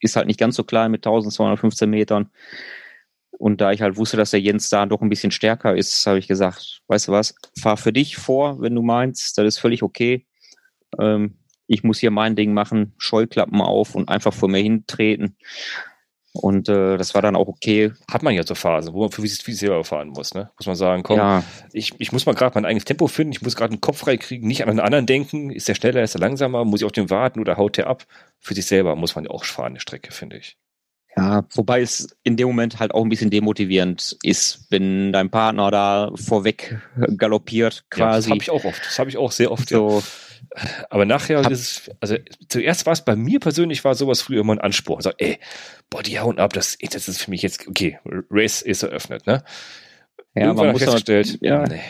ist 0.00 0.16
halt 0.16 0.26
nicht 0.26 0.40
ganz 0.40 0.56
so 0.56 0.64
klein 0.64 0.90
mit 0.90 1.00
1215 1.00 1.88
Metern. 1.88 2.30
Und 3.38 3.60
da 3.60 3.72
ich 3.72 3.82
halt 3.82 3.96
wusste, 3.96 4.16
dass 4.16 4.30
der 4.30 4.40
Jens 4.40 4.68
da 4.68 4.86
doch 4.86 5.00
ein 5.00 5.08
bisschen 5.08 5.32
stärker 5.32 5.76
ist, 5.76 6.06
habe 6.06 6.18
ich 6.18 6.28
gesagt, 6.28 6.82
weißt 6.86 7.08
du 7.08 7.12
was, 7.12 7.34
fahr 7.58 7.76
für 7.76 7.92
dich 7.92 8.16
vor, 8.16 8.60
wenn 8.60 8.74
du 8.74 8.82
meinst, 8.82 9.36
das 9.38 9.46
ist 9.46 9.58
völlig 9.58 9.82
okay. 9.82 10.26
Ähm, 10.98 11.38
ich 11.66 11.82
muss 11.82 11.98
hier 11.98 12.10
mein 12.10 12.36
Ding 12.36 12.52
machen, 12.52 12.94
Scheuklappen 12.98 13.60
auf 13.60 13.94
und 13.94 14.08
einfach 14.08 14.34
vor 14.34 14.48
mir 14.48 14.62
hintreten. 14.62 15.36
Und 16.34 16.68
äh, 16.70 16.96
das 16.96 17.14
war 17.14 17.20
dann 17.20 17.36
auch 17.36 17.46
okay. 17.46 17.92
Hat 18.10 18.22
man 18.22 18.34
ja 18.34 18.42
so 18.42 18.54
Phasen, 18.54 18.94
wo 18.94 19.02
man 19.02 19.10
für 19.10 19.20
sich 19.20 19.58
selber 19.58 19.84
fahren 19.84 20.08
muss, 20.08 20.32
ne? 20.32 20.50
Muss 20.58 20.66
man 20.66 20.76
sagen, 20.76 21.02
komm, 21.02 21.18
ja. 21.18 21.44
ich, 21.72 21.92
ich 21.98 22.10
muss 22.10 22.24
mal 22.24 22.34
gerade 22.34 22.54
mein 22.54 22.64
eigenes 22.64 22.86
Tempo 22.86 23.06
finden, 23.06 23.32
ich 23.32 23.42
muss 23.42 23.54
gerade 23.54 23.72
einen 23.72 23.82
Kopf 23.82 23.98
frei 23.98 24.16
kriegen, 24.16 24.46
nicht 24.46 24.62
an 24.62 24.70
einen 24.70 24.80
anderen 24.80 25.04
denken, 25.04 25.50
ist 25.50 25.68
der 25.68 25.74
schneller, 25.74 26.02
ist 26.02 26.14
der 26.14 26.22
langsamer, 26.22 26.64
muss 26.64 26.80
ich 26.80 26.86
auf 26.86 26.92
den 26.92 27.10
warten 27.10 27.38
oder 27.38 27.58
haut 27.58 27.76
der 27.76 27.86
ab? 27.86 28.06
Für 28.38 28.54
sich 28.54 28.64
selber 28.64 28.96
muss 28.96 29.14
man 29.14 29.24
ja 29.24 29.30
auch 29.30 29.44
fahren, 29.44 29.72
eine 29.72 29.80
Strecke, 29.80 30.10
finde 30.10 30.38
ich. 30.38 30.56
Ja, 31.16 31.44
wobei 31.54 31.82
es 31.82 32.16
in 32.22 32.36
dem 32.36 32.48
Moment 32.48 32.80
halt 32.80 32.94
auch 32.94 33.02
ein 33.02 33.10
bisschen 33.10 33.30
demotivierend 33.30 34.16
ist, 34.22 34.66
wenn 34.70 35.12
dein 35.12 35.30
Partner 35.30 35.70
da 35.70 36.10
vorweg 36.14 36.80
galoppiert 37.16 37.84
quasi. 37.90 38.30
Ja, 38.30 38.36
das 38.36 38.42
habe 38.42 38.42
ich 38.42 38.50
auch 38.50 38.64
oft. 38.64 38.86
Das 38.86 38.98
habe 38.98 39.10
ich 39.10 39.16
auch 39.18 39.30
sehr 39.30 39.52
oft. 39.52 39.68
So, 39.68 39.98
ja. 39.98 40.02
Aber 40.90 41.04
nachher 41.04 41.40
ist 41.50 41.60
es, 41.60 41.90
also 42.00 42.16
zuerst 42.48 42.86
war 42.86 42.92
es 42.92 43.04
bei 43.04 43.14
mir 43.16 43.40
persönlich 43.40 43.84
war 43.84 43.94
sowas 43.94 44.22
früher 44.22 44.40
immer 44.40 44.54
ein 44.54 44.60
Anspruch. 44.60 44.96
Also, 44.96 45.12
ey, 45.18 45.38
boah, 45.90 46.02
die 46.02 46.18
hauen 46.18 46.38
ab, 46.38 46.52
das, 46.52 46.76
das 46.90 47.08
ist 47.08 47.22
für 47.22 47.30
mich 47.30 47.42
jetzt, 47.42 47.66
okay, 47.68 47.98
Race 48.30 48.62
ist 48.62 48.82
eröffnet, 48.82 49.26
ne? 49.26 49.44
Ja, 50.34 50.46
Irgendwann 50.46 50.66
man 50.66 50.72
muss 50.72 50.82
festgestellt, 50.82 51.28
halt, 51.28 51.42
ja. 51.42 51.66
nee. 51.66 51.80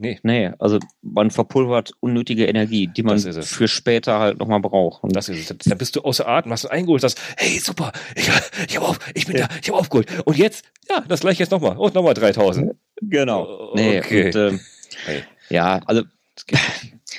Nee. 0.00 0.18
Nee, 0.22 0.50
also 0.58 0.78
man 1.02 1.30
verpulvert 1.30 1.92
unnötige 2.00 2.46
Energie, 2.46 2.86
die 2.86 3.02
man 3.02 3.18
für 3.18 3.68
später 3.68 4.18
halt 4.18 4.38
nochmal 4.38 4.60
braucht. 4.60 5.04
Und 5.04 5.14
das 5.14 5.28
ist 5.28 5.50
es. 5.50 5.58
Dann 5.68 5.76
bist 5.76 5.94
du 5.94 6.00
außer 6.00 6.26
Atem, 6.26 6.50
hast 6.52 6.64
du 6.64 6.68
eingeholt, 6.68 7.02
sagst, 7.02 7.20
hey, 7.36 7.58
super, 7.58 7.92
ich, 8.14 8.30
ich 8.66 8.78
hab 8.78 8.88
auf, 8.88 8.98
ich 9.14 9.26
bin 9.26 9.36
ja. 9.36 9.46
da, 9.46 9.54
ich 9.60 9.68
hab 9.68 9.76
aufgeholt. 9.76 10.08
Und 10.24 10.38
jetzt, 10.38 10.64
ja, 10.88 11.04
das 11.06 11.20
gleiche 11.20 11.40
jetzt 11.40 11.50
nochmal. 11.50 11.76
Und 11.76 11.94
nochmal 11.94 12.14
3000. 12.14 12.74
Genau. 13.02 13.72
Nee, 13.74 13.98
okay. 13.98 14.26
Und, 14.26 14.36
ähm, 14.36 14.60
hey. 15.04 15.22
Ja, 15.50 15.80
also 15.84 16.02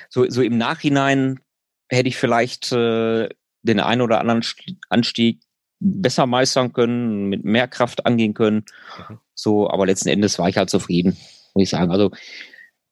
so, 0.09 0.27
so 0.27 0.41
im 0.41 0.57
Nachhinein 0.57 1.39
hätte 1.87 2.09
ich 2.09 2.17
vielleicht 2.17 2.71
äh, 2.71 3.29
den 3.61 3.79
einen 3.79 4.01
oder 4.01 4.19
anderen 4.19 4.43
Anstieg 4.89 5.39
besser 5.79 6.25
meistern 6.25 6.73
können, 6.73 7.29
mit 7.29 7.45
mehr 7.45 7.67
Kraft 7.67 8.07
angehen 8.07 8.33
können. 8.33 8.65
Mhm. 9.07 9.19
So, 9.35 9.69
aber 9.69 9.85
letzten 9.85 10.09
Endes 10.09 10.39
war 10.39 10.49
ich 10.49 10.57
halt 10.57 10.71
zufrieden, 10.71 11.15
muss 11.53 11.63
ich 11.63 11.69
sagen. 11.69 11.91
Also 11.91 12.09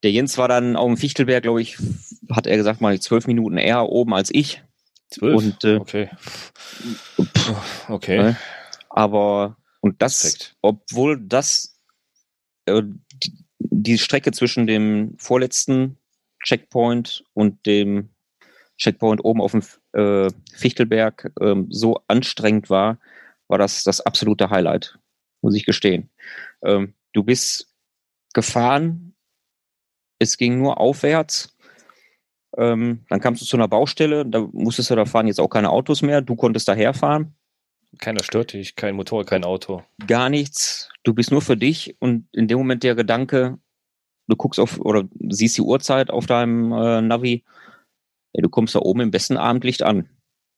der 0.04 0.12
Jens 0.12 0.38
war 0.38 0.48
dann 0.48 0.76
auf 0.76 0.88
dem 0.88 0.98
Fichtelberg, 0.98 1.44
glaube 1.44 1.62
ich, 1.62 1.78
hat 2.32 2.48
er 2.48 2.58
gesagt, 2.58 2.82
mal 2.82 3.00
zwölf 3.00 3.28
Minuten 3.28 3.58
eher 3.58 3.88
oben 3.88 4.14
als 4.14 4.30
ich. 4.34 4.64
Zwölf? 5.10 5.36
Und, 5.36 5.64
äh, 5.64 5.76
okay. 5.76 6.10
Pff, 7.38 7.90
okay. 7.90 8.18
Ne? 8.18 8.38
Aber, 8.90 9.58
und 9.82 10.02
das, 10.02 10.22
Perfekt. 10.22 10.56
obwohl 10.62 11.20
das, 11.20 11.80
äh, 12.66 12.84
die, 13.14 13.34
die 13.60 13.98
Strecke 13.98 14.32
zwischen 14.32 14.68
dem 14.68 15.16
vorletzten 15.18 15.98
Checkpoint 16.44 17.24
und 17.34 17.66
dem 17.66 18.10
Checkpoint 18.78 19.24
oben 19.26 19.42
auf 19.42 19.52
dem 19.52 19.64
äh, 19.94 20.30
Fichtelberg 20.54 21.32
äh, 21.42 21.56
so 21.70 22.02
anstrengend 22.08 22.70
war, 22.70 23.00
war 23.48 23.58
das 23.58 23.84
das 23.84 24.00
absolute 24.00 24.50
Highlight, 24.50 24.98
muss 25.42 25.56
ich 25.56 25.66
gestehen. 25.66 26.10
Ähm, 26.64 26.94
du 27.14 27.24
bist 27.24 27.74
gefahren, 28.34 29.09
es 30.20 30.38
ging 30.38 30.58
nur 30.60 30.80
aufwärts. 30.80 31.56
Ähm, 32.58 33.06
dann 33.10 33.20
kamst 33.20 33.42
du 33.42 33.46
zu 33.46 33.58
einer 33.58 33.68
Baustelle, 33.68 34.26
da 34.26 34.48
musstest 34.52 34.90
du 34.90 34.96
da 34.96 35.06
fahren 35.06 35.28
jetzt 35.28 35.40
auch 35.40 35.50
keine 35.50 35.70
Autos 35.70 36.02
mehr, 36.02 36.22
du 36.22 36.36
konntest 36.36 36.68
daherfahren. 36.68 37.36
Keiner 37.98 38.24
stört 38.24 38.54
dich, 38.54 38.76
kein 38.76 38.96
Motor, 38.96 39.26
kein 39.26 39.44
Auto. 39.44 39.84
Gar 40.06 40.30
nichts. 40.30 40.90
Du 41.04 41.14
bist 41.14 41.32
nur 41.32 41.42
für 41.42 41.58
dich 41.58 41.96
und 42.00 42.28
in 42.34 42.48
dem 42.48 42.58
Moment 42.60 42.84
der 42.84 42.96
Gedanke, 42.96 43.58
du 44.28 44.36
guckst 44.36 44.60
auf 44.60 44.80
oder 44.80 45.08
siehst 45.30 45.58
die 45.58 45.62
Uhrzeit 45.62 46.12
auf 46.12 46.26
deinem 46.26 46.72
äh, 46.72 47.02
Navi, 47.02 47.44
ja, 48.34 48.42
du 48.42 48.50
kommst 48.50 48.76
da 48.76 48.80
oben 48.80 49.02
im 49.02 49.12
besten 49.12 49.38
Abendlicht 49.38 49.82
an. 49.82 50.10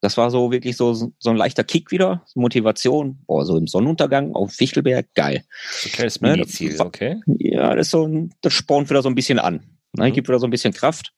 Das 0.01 0.17
war 0.17 0.31
so 0.31 0.51
wirklich 0.51 0.75
so, 0.77 0.93
so 0.93 1.29
ein 1.29 1.37
leichter 1.37 1.63
Kick 1.63 1.91
wieder, 1.91 2.25
Motivation. 2.33 3.19
Boah, 3.27 3.45
so 3.45 3.55
im 3.55 3.67
Sonnenuntergang 3.67 4.33
auf 4.33 4.51
Fichtelberg, 4.51 5.13
geil. 5.13 5.43
So 5.71 5.89
ein 5.89 5.91
kleines 5.91 6.21
ne, 6.21 6.31
Mini-Ziel, 6.31 6.81
okay. 6.81 7.21
Ja, 7.27 7.75
das, 7.75 7.87
ist 7.87 7.91
so 7.91 8.07
ein, 8.07 8.33
das 8.41 8.53
spornt 8.53 8.89
wieder 8.89 9.03
so 9.03 9.09
ein 9.09 9.15
bisschen 9.15 9.37
an. 9.37 9.63
Ne, 9.93 10.09
mhm. 10.09 10.13
Gibt 10.13 10.27
wieder 10.27 10.39
so 10.39 10.47
ein 10.47 10.51
bisschen 10.51 10.73
Kraft. 10.73 11.13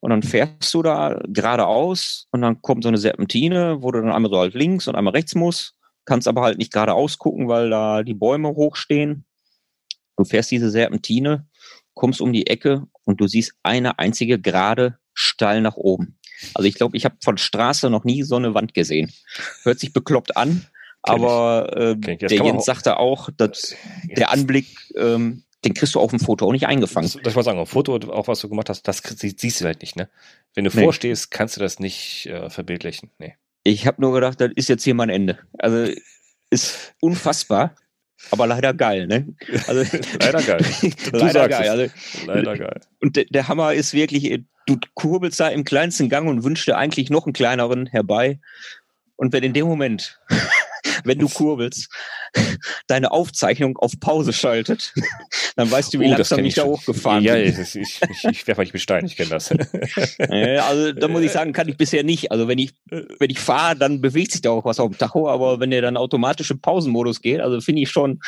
Und 0.00 0.10
dann 0.10 0.22
fährst 0.22 0.74
du 0.74 0.82
da 0.82 1.18
geradeaus 1.28 2.28
und 2.30 2.42
dann 2.42 2.60
kommt 2.60 2.82
so 2.82 2.88
eine 2.88 2.98
Serpentine, 2.98 3.78
wo 3.80 3.90
du 3.90 4.02
dann 4.02 4.12
einmal 4.12 4.30
so 4.30 4.38
halt 4.38 4.52
links 4.52 4.86
und 4.86 4.96
einmal 4.96 5.14
rechts 5.14 5.34
musst. 5.34 5.74
Kannst 6.04 6.28
aber 6.28 6.42
halt 6.42 6.58
nicht 6.58 6.74
geradeaus 6.74 7.16
gucken, 7.16 7.48
weil 7.48 7.70
da 7.70 8.02
die 8.02 8.12
Bäume 8.12 8.50
hochstehen. 8.50 9.24
Du 10.18 10.24
fährst 10.24 10.50
diese 10.50 10.68
Serpentine, 10.68 11.48
kommst 11.94 12.20
um 12.20 12.34
die 12.34 12.48
Ecke 12.48 12.86
und 13.04 13.22
du 13.22 13.26
siehst 13.26 13.54
eine 13.62 13.98
einzige 13.98 14.38
gerade 14.38 14.98
steil 15.14 15.62
nach 15.62 15.76
oben. 15.76 16.18
Also 16.54 16.68
ich 16.68 16.74
glaube, 16.74 16.96
ich 16.96 17.04
habe 17.04 17.16
von 17.22 17.38
Straße 17.38 17.90
noch 17.90 18.04
nie 18.04 18.22
so 18.22 18.36
eine 18.36 18.54
Wand 18.54 18.74
gesehen. 18.74 19.12
Hört 19.62 19.80
sich 19.80 19.92
bekloppt 19.92 20.36
an, 20.36 20.66
aber 21.02 21.76
äh, 21.76 21.96
der 21.96 22.30
Jens 22.30 22.64
sagte 22.64 22.98
auch, 22.98 23.28
dass 23.36 23.74
der 24.04 24.30
Anblick, 24.30 24.66
ähm, 24.96 25.44
den 25.64 25.74
kriegst 25.74 25.94
du 25.94 26.00
auf 26.00 26.10
dem 26.10 26.20
Foto 26.20 26.46
auch 26.46 26.52
nicht 26.52 26.66
eingefangen. 26.66 27.10
Das, 27.12 27.22
das 27.22 27.36
war 27.36 27.42
sagen, 27.42 27.58
auf 27.58 27.70
Foto, 27.70 27.96
auch 28.10 28.28
was 28.28 28.40
du 28.40 28.48
gemacht 28.48 28.68
hast, 28.68 28.86
das 28.88 29.02
siehst 29.16 29.60
du 29.60 29.64
halt 29.64 29.80
nicht, 29.80 29.96
ne? 29.96 30.08
Wenn 30.54 30.64
du 30.64 30.70
nee. 30.74 30.82
vorstehst, 30.82 31.30
kannst 31.30 31.56
du 31.56 31.60
das 31.60 31.78
nicht 31.78 32.26
äh, 32.26 32.48
verbildlichen. 32.50 33.10
Nee. 33.18 33.34
Ich 33.64 33.86
habe 33.86 34.00
nur 34.00 34.12
gedacht, 34.12 34.40
das 34.40 34.50
ist 34.56 34.68
jetzt 34.68 34.84
hier 34.84 34.94
mein 34.94 35.08
Ende. 35.08 35.38
Also 35.58 35.92
ist 36.50 36.94
unfassbar. 37.00 37.74
Aber 38.30 38.46
leider 38.46 38.74
geil, 38.74 39.06
ne? 39.06 39.34
Also, 39.66 39.84
leider 40.20 40.42
geil. 40.42 40.64
leider 41.12 41.48
geil. 41.48 41.68
Also, 41.68 42.26
leider 42.26 42.56
geil. 42.56 42.80
Und 43.00 43.16
der, 43.16 43.24
der 43.26 43.48
Hammer 43.48 43.74
ist 43.74 43.92
wirklich, 43.92 44.42
du 44.66 44.78
kurbelst 44.94 45.40
da 45.40 45.48
im 45.48 45.64
kleinsten 45.64 46.08
Gang 46.08 46.28
und 46.28 46.44
wünschst 46.44 46.66
dir 46.66 46.76
eigentlich 46.76 47.10
noch 47.10 47.26
einen 47.26 47.32
kleineren 47.32 47.86
herbei. 47.86 48.40
Und 49.16 49.32
wenn 49.32 49.44
in 49.44 49.52
dem 49.52 49.66
Moment 49.66 50.18
wenn 51.04 51.18
du 51.18 51.28
kurbelst, 51.28 51.88
deine 52.86 53.12
Aufzeichnung 53.12 53.76
auf 53.76 53.92
Pause 54.00 54.32
schaltet, 54.32 54.92
dann 55.56 55.70
weißt 55.70 55.94
du, 55.94 56.00
wie 56.00 56.06
oh, 56.06 56.10
langsam 56.10 56.44
ich 56.44 56.54
da 56.54 56.64
hochgefahren 56.64 57.22
ja, 57.22 57.34
bin. 57.34 57.52
Ja, 57.52 57.60
ich, 57.60 57.76
ich, 57.76 58.00
ich, 58.10 58.24
ich 58.24 58.46
werfe 58.46 58.62
euch 58.62 58.72
mit 58.72 58.82
Stein, 58.82 59.06
ich 59.06 59.16
kenne 59.16 59.30
das. 59.30 59.50
also 60.18 60.92
da 60.92 61.08
muss 61.08 61.22
ich 61.22 61.32
sagen, 61.32 61.52
kann 61.52 61.68
ich 61.68 61.76
bisher 61.76 62.02
nicht. 62.02 62.32
Also 62.32 62.48
wenn 62.48 62.58
ich, 62.58 62.74
wenn 62.90 63.30
ich 63.30 63.38
fahre, 63.38 63.76
dann 63.76 64.00
bewegt 64.00 64.32
sich 64.32 64.42
da 64.42 64.50
auch 64.50 64.64
was 64.64 64.80
auf 64.80 64.90
dem 64.90 64.98
Tacho, 64.98 65.28
aber 65.28 65.60
wenn 65.60 65.70
der 65.70 65.82
dann 65.82 65.96
automatisch 65.96 66.50
im 66.50 66.60
Pausenmodus 66.60 67.20
geht, 67.20 67.40
also 67.40 67.60
finde 67.60 67.82
ich 67.82 67.90
schon, 67.90 68.20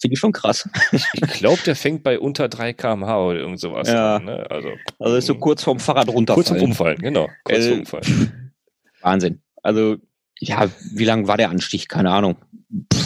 finde 0.00 0.14
ich 0.14 0.20
schon 0.20 0.32
krass. 0.32 0.68
Ich 0.92 1.32
glaube, 1.34 1.60
der 1.64 1.76
fängt 1.76 2.02
bei 2.02 2.18
unter 2.18 2.48
3 2.48 2.72
kmh 2.72 3.18
oder 3.18 3.38
irgend 3.40 3.60
sowas 3.60 3.88
ja. 3.88 4.16
an. 4.16 4.24
Ne? 4.24 4.46
Also, 4.50 4.68
also 4.98 5.16
ist 5.16 5.26
so 5.26 5.34
kurz 5.34 5.62
vorm 5.62 5.80
Fahrrad 5.80 6.08
runterfallen. 6.08 6.46
Kurz 6.46 6.48
vorm 6.48 6.70
Umfallen, 6.70 6.98
genau. 6.98 7.28
Kurz 7.44 7.58
äh, 7.58 7.68
vorm 7.68 7.78
Umfallen. 7.80 8.52
Wahnsinn. 9.00 9.42
Also 9.62 9.96
ja, 10.40 10.68
wie 10.92 11.04
lang 11.04 11.26
war 11.26 11.36
der 11.36 11.50
Anstieg? 11.50 11.88
Keine 11.88 12.10
Ahnung. 12.10 12.36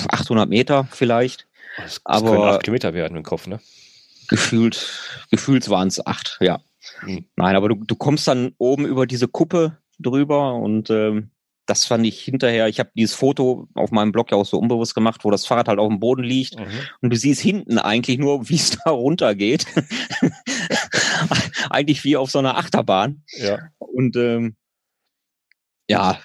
800 0.08 0.48
Meter 0.48 0.86
vielleicht. 0.90 1.46
Das, 1.76 1.94
das 1.94 2.00
aber 2.04 2.30
können 2.30 2.42
acht 2.42 2.62
Kilometer 2.62 2.94
werden 2.94 3.16
im 3.16 3.22
Kopf, 3.22 3.46
ne? 3.46 3.60
Gefühlt, 4.28 5.00
gefühlt 5.30 5.68
waren 5.68 5.88
es 5.88 6.04
acht, 6.04 6.38
ja. 6.40 6.60
Hm. 7.00 7.24
Nein, 7.36 7.56
aber 7.56 7.68
du, 7.68 7.76
du 7.76 7.96
kommst 7.96 8.26
dann 8.28 8.54
oben 8.58 8.86
über 8.86 9.06
diese 9.06 9.28
Kuppe 9.28 9.78
drüber 9.98 10.54
und 10.54 10.90
ähm, 10.90 11.30
das 11.66 11.84
fand 11.84 12.06
ich 12.06 12.22
hinterher, 12.22 12.68
ich 12.68 12.80
habe 12.80 12.90
dieses 12.96 13.14
Foto 13.14 13.68
auf 13.74 13.92
meinem 13.92 14.12
Blog 14.12 14.30
ja 14.30 14.36
auch 14.36 14.46
so 14.46 14.58
unbewusst 14.58 14.94
gemacht, 14.94 15.24
wo 15.24 15.30
das 15.30 15.46
Fahrrad 15.46 15.68
halt 15.68 15.78
auf 15.78 15.88
dem 15.88 16.00
Boden 16.00 16.24
liegt 16.24 16.58
mhm. 16.58 16.66
und 17.00 17.10
du 17.10 17.16
siehst 17.16 17.40
hinten 17.40 17.78
eigentlich 17.78 18.18
nur, 18.18 18.40
wie 18.48 18.56
es 18.56 18.70
da 18.70 18.90
runtergeht. 18.90 19.66
eigentlich 21.70 22.04
wie 22.04 22.16
auf 22.16 22.30
so 22.30 22.38
einer 22.38 22.56
Achterbahn. 22.56 23.22
Ja. 23.38 23.58
Und 23.78 24.16
ähm, 24.16 24.56
ja, 25.88 26.18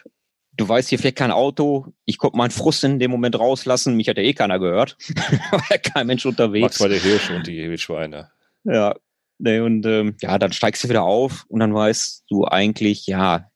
du 0.58 0.68
weißt, 0.68 0.90
hier 0.90 1.00
fährt 1.00 1.16
kein 1.16 1.32
Auto, 1.32 1.94
ich 2.06 2.18
konnte 2.18 2.38
meinen 2.38 2.52
Frust 2.52 2.84
in 2.84 3.00
dem 3.00 3.12
Moment 3.12 3.40
rauslassen, 3.40 3.96
mich 3.96 4.10
hat 4.10 4.18
ja 4.18 4.24
eh 4.24 4.34
keiner 4.34 4.60
gehört, 4.60 4.98
war 5.52 5.78
kein 5.78 6.08
Mensch 6.08 6.26
unterwegs. 6.26 6.64
Max 6.64 6.80
war 6.82 6.90
der 6.90 7.00
Hirsch 7.00 7.30
und 7.30 7.48
die 7.48 7.70
Wildschweine. 7.70 8.32
Ja, 8.64 8.96
nee, 9.38 9.60
und 9.60 9.86
ähm, 9.86 10.18
ja, 10.22 10.38
dann 10.38 10.52
steigst 10.52 10.84
du 10.84 10.90
wieder 10.90 11.04
auf 11.04 11.46
und 11.48 11.60
dann 11.60 11.74
weißt 11.74 12.26
du 12.30 12.46
eigentlich, 12.46 13.08
ja, 13.08 13.50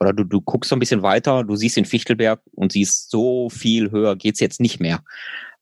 oder 0.00 0.12
du, 0.12 0.24
du 0.24 0.40
guckst 0.40 0.70
so 0.70 0.76
ein 0.76 0.80
bisschen 0.80 1.02
weiter, 1.02 1.44
du 1.44 1.54
siehst 1.54 1.76
den 1.76 1.84
Fichtelberg 1.84 2.40
und 2.52 2.72
siehst, 2.72 3.10
so 3.10 3.50
viel 3.50 3.90
höher 3.90 4.16
geht's 4.16 4.40
jetzt 4.40 4.60
nicht 4.60 4.80
mehr. 4.80 5.04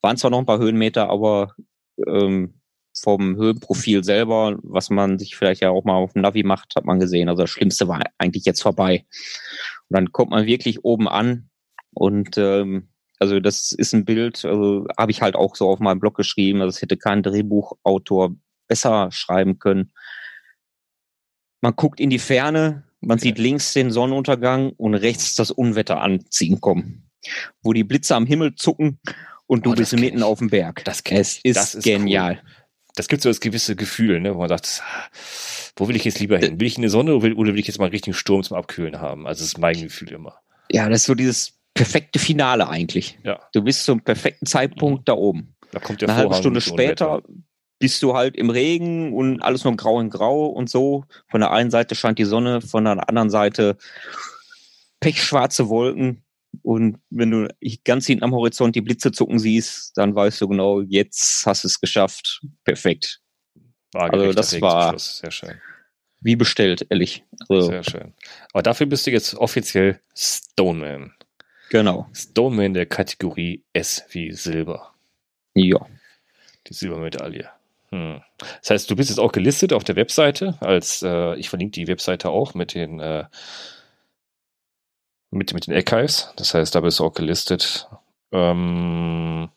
Waren 0.01 0.17
zwar 0.17 0.31
noch 0.31 0.39
ein 0.39 0.47
paar 0.47 0.59
Höhenmeter, 0.59 1.09
aber 1.09 1.53
ähm, 2.07 2.55
vom 2.93 3.35
Höhenprofil 3.35 4.03
selber, 4.03 4.57
was 4.63 4.89
man 4.89 5.17
sich 5.17 5.35
vielleicht 5.35 5.61
ja 5.61 5.69
auch 5.69 5.83
mal 5.83 5.95
auf 5.95 6.13
dem 6.13 6.23
Navi 6.23 6.43
macht, 6.43 6.75
hat 6.75 6.85
man 6.85 6.99
gesehen. 6.99 7.29
Also 7.29 7.43
das 7.43 7.49
Schlimmste 7.49 7.87
war 7.87 8.01
eigentlich 8.17 8.45
jetzt 8.45 8.61
vorbei. 8.61 9.05
Und 9.91 9.97
dann 9.97 10.11
kommt 10.13 10.31
man 10.31 10.45
wirklich 10.45 10.85
oben 10.85 11.09
an 11.09 11.49
und 11.93 12.37
ähm, 12.37 12.87
also 13.19 13.41
das 13.41 13.73
ist 13.73 13.93
ein 13.93 14.05
Bild, 14.05 14.45
also 14.45 14.87
habe 14.97 15.11
ich 15.11 15.21
halt 15.21 15.35
auch 15.35 15.57
so 15.57 15.67
auf 15.67 15.79
meinem 15.81 15.99
Blog 15.99 16.15
geschrieben, 16.15 16.61
also 16.61 16.69
es 16.69 16.81
hätte 16.81 16.95
kein 16.95 17.23
Drehbuchautor 17.23 18.33
besser 18.69 19.11
schreiben 19.11 19.59
können. 19.59 19.91
Man 21.59 21.75
guckt 21.75 21.99
in 21.99 22.09
die 22.09 22.19
Ferne, 22.19 22.85
man 23.01 23.17
okay. 23.17 23.27
sieht 23.27 23.37
links 23.37 23.73
den 23.73 23.91
Sonnenuntergang 23.91 24.69
und 24.77 24.95
rechts 24.95 25.35
das 25.35 25.51
Unwetter 25.51 25.99
anziehen 25.99 26.61
kommen, 26.61 27.09
wo 27.61 27.73
die 27.73 27.83
Blitze 27.83 28.15
am 28.15 28.25
Himmel 28.25 28.55
zucken 28.55 28.97
und 29.45 29.65
du 29.65 29.71
oh, 29.71 29.75
bist 29.75 29.91
mitten 29.99 30.19
ich. 30.19 30.23
auf 30.23 30.39
dem 30.39 30.51
Berg. 30.51 30.85
Das 30.85 31.01
es 31.09 31.41
ist, 31.43 31.57
das 31.57 31.75
ist 31.75 31.83
genial. 31.83 32.35
Cool 32.41 32.60
das 32.95 33.07
gibt 33.07 33.21
so 33.21 33.29
das 33.29 33.39
gewisse 33.39 33.75
Gefühl, 33.75 34.19
ne, 34.19 34.33
wo 34.35 34.39
man 34.39 34.49
sagt, 34.49 34.83
wo 35.75 35.87
will 35.87 35.95
ich 35.95 36.05
jetzt 36.05 36.19
lieber 36.19 36.37
hin? 36.37 36.59
Will 36.59 36.67
ich 36.67 36.75
in 36.75 36.83
die 36.83 36.89
Sonne 36.89 37.15
oder 37.15 37.23
will, 37.23 37.33
oder 37.33 37.53
will 37.53 37.59
ich 37.59 37.67
jetzt 37.67 37.79
mal 37.79 37.85
einen 37.85 37.93
richtigen 37.93 38.13
Sturm 38.13 38.43
zum 38.43 38.57
Abkühlen 38.57 38.99
haben? 38.99 39.27
Also 39.27 39.39
das 39.39 39.49
ist 39.49 39.57
mein 39.57 39.79
Gefühl 39.79 40.11
immer. 40.11 40.39
Ja, 40.71 40.87
das 40.89 41.01
ist 41.01 41.05
so 41.05 41.15
dieses 41.15 41.53
perfekte 41.73 42.19
Finale 42.19 42.67
eigentlich. 42.67 43.17
Ja. 43.23 43.39
Du 43.53 43.61
bist 43.61 43.85
zum 43.85 44.01
perfekten 44.01 44.45
Zeitpunkt 44.45 45.07
da 45.07 45.13
oben. 45.13 45.55
Da 45.71 45.79
kommt 45.79 46.01
der 46.01 46.09
Eine 46.09 46.17
halbe 46.17 46.35
Stunde 46.35 46.61
später 46.61 47.21
bist 47.81 48.03
du 48.03 48.13
halt 48.13 48.37
im 48.37 48.51
Regen 48.51 49.11
und 49.11 49.41
alles 49.41 49.63
noch 49.63 49.75
grau 49.75 49.99
in 49.99 50.11
grau 50.11 50.45
und 50.45 50.69
so. 50.69 51.05
Von 51.29 51.41
der 51.41 51.51
einen 51.51 51.71
Seite 51.71 51.95
scheint 51.95 52.19
die 52.19 52.25
Sonne, 52.25 52.61
von 52.61 52.85
der 52.85 53.09
anderen 53.09 53.31
Seite 53.31 53.75
pechschwarze 54.99 55.67
Wolken. 55.67 56.23
Und 56.63 56.97
wenn 57.09 57.31
du 57.31 57.47
ganz 57.85 58.05
hinten 58.07 58.23
am 58.23 58.33
Horizont 58.33 58.75
die 58.75 58.81
Blitze 58.81 59.11
zucken 59.11 59.39
siehst, 59.39 59.97
dann 59.97 60.15
weißt 60.15 60.41
du 60.41 60.47
genau, 60.49 60.81
jetzt 60.81 61.45
hast 61.45 61.63
du 61.63 61.67
es 61.67 61.79
geschafft. 61.79 62.41
Perfekt. 62.63 63.21
also 63.93 64.33
das 64.33 64.59
war 64.61 64.97
sehr 64.97 65.31
schön. 65.31 65.61
Wie 66.19 66.35
bestellt, 66.35 66.85
ehrlich. 66.89 67.23
Also, 67.49 67.67
sehr 67.67 67.83
schön. 67.83 68.13
Aber 68.53 68.61
dafür 68.61 68.85
bist 68.85 69.07
du 69.07 69.11
jetzt 69.11 69.33
offiziell 69.35 69.99
Stoneman. 70.15 71.13
Genau. 71.71 72.07
Stoneman 72.13 72.73
der 72.73 72.85
Kategorie 72.85 73.63
S 73.73 74.03
wie 74.11 74.31
Silber. 74.31 74.93
Ja. 75.55 75.87
Die 76.67 76.73
Silbermedaille. 76.73 77.49
Hm. 77.91 78.21
Das 78.37 78.69
heißt, 78.69 78.89
du 78.89 78.95
bist 78.95 79.09
jetzt 79.09 79.19
auch 79.19 79.31
gelistet 79.31 79.73
auf 79.73 79.83
der 79.83 79.95
Webseite 79.95 80.57
als, 80.61 81.01
äh, 81.01 81.35
ich 81.35 81.49
verlinke 81.49 81.71
die 81.71 81.87
Webseite 81.87 82.29
auch 82.29 82.53
mit 82.53 82.73
den 82.73 82.99
äh, 82.99 83.25
mit, 85.31 85.53
mit 85.53 85.67
den 85.67 85.73
Archives. 85.73 86.31
Das 86.35 86.53
heißt, 86.53 86.75
da 86.75 86.81
bist 86.81 86.99
du 86.99 87.05
auch 87.05 87.13
gelistet. 87.13 87.87
Ähm, 88.31 89.49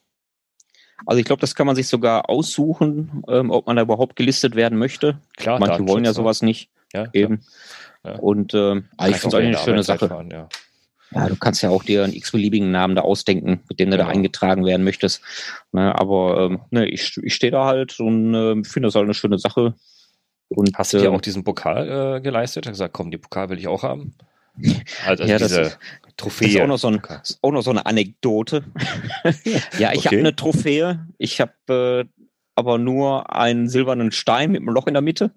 also 1.07 1.19
ich 1.19 1.27
glaube, 1.27 1.41
das 1.41 1.55
kann 1.55 1.67
man 1.67 1.77
sich 1.77 1.89
sogar 1.89 2.31
aussuchen, 2.31 3.23
ähm, 3.29 3.51
ob 3.51 3.67
man 3.67 3.77
da 3.77 3.83
überhaupt 3.83 4.17
gelistet 4.17 4.55
werden 4.55 4.79
möchte. 4.79 5.19
Klar, 5.37 5.59
Manche 5.59 5.87
wollen 5.87 6.05
ja 6.05 6.11
ne? 6.11 6.15
sowas 6.15 6.43
nicht. 6.43 6.71
Ja, 6.93 7.07
eben. 7.13 7.45
Ja. 8.05 8.17
Und 8.17 8.55
ähm, 8.55 8.85
ah, 8.97 9.09
ich 9.09 9.17
finde 9.17 9.37
es 9.37 9.43
eigentlich 9.43 9.57
eine 9.57 9.65
schöne 9.65 9.83
Sache. 9.83 10.09
Fahren, 10.09 10.31
ja. 10.31 10.49
ja. 11.11 11.29
du 11.29 11.37
kannst 11.37 11.63
ja 11.63 11.71
auch 11.71 11.83
dir 11.83 12.05
einen 12.05 12.13
x-beliebigen 12.13 12.71
Namen 12.71 12.95
da 12.95 13.03
ausdenken, 13.03 13.61
mit 13.69 13.81
dem 13.81 13.91
du 13.91 13.97
da 13.97 14.07
eingetragen 14.07 14.65
werden 14.65 14.85
möchtest. 14.85 15.23
Ne, 15.73 15.95
aber 15.99 16.47
ähm, 16.51 16.61
ne, 16.71 16.87
ich, 16.87 17.17
ich 17.23 17.35
stehe 17.35 17.51
da 17.51 17.65
halt 17.65 17.99
und 17.99 18.35
äh, 18.35 18.65
finde 18.65 18.87
das 18.87 18.95
halt 18.95 19.05
eine 19.05 19.15
schöne 19.15 19.39
Sache. 19.39 19.75
Und, 20.49 20.77
Hast 20.77 20.93
du 20.93 20.99
dir 20.99 21.07
äh, 21.07 21.09
auch 21.09 21.21
diesen 21.21 21.43
Pokal 21.43 22.17
äh, 22.17 22.21
geleistet? 22.21 22.67
Hast 22.67 22.75
gesagt, 22.75 22.95
komm, 22.95 23.11
den 23.11 23.21
Pokal 23.21 23.49
will 23.49 23.59
ich 23.59 23.67
auch 23.67 23.83
haben? 23.83 24.15
Also 25.05 25.25
ja, 25.25 25.39
diese 25.39 25.63
das, 25.63 25.79
Trophäe. 26.17 26.47
Das 26.47 26.55
ist 26.55 26.61
auch 26.61 26.67
noch 26.67 26.79
so, 26.79 26.89
ein, 26.89 27.03
auch 27.43 27.51
noch 27.53 27.63
so 27.63 27.71
eine 27.71 27.87
Anekdote. 27.87 28.65
ja, 29.79 29.93
ich 29.93 30.01
okay. 30.01 30.09
habe 30.09 30.19
eine 30.19 30.37
Trophäe. 30.37 31.07
Ich 31.19 31.41
habe 31.41 32.07
äh, 32.09 32.25
aber 32.55 32.79
nur 32.79 33.35
einen 33.35 33.69
silbernen 33.69 34.13
Stein 34.13 34.53
mit 34.53 34.61
einem 34.61 34.71
Loch 34.71 34.87
in 34.87 34.95
der 34.95 35.03
Mitte. 35.03 35.33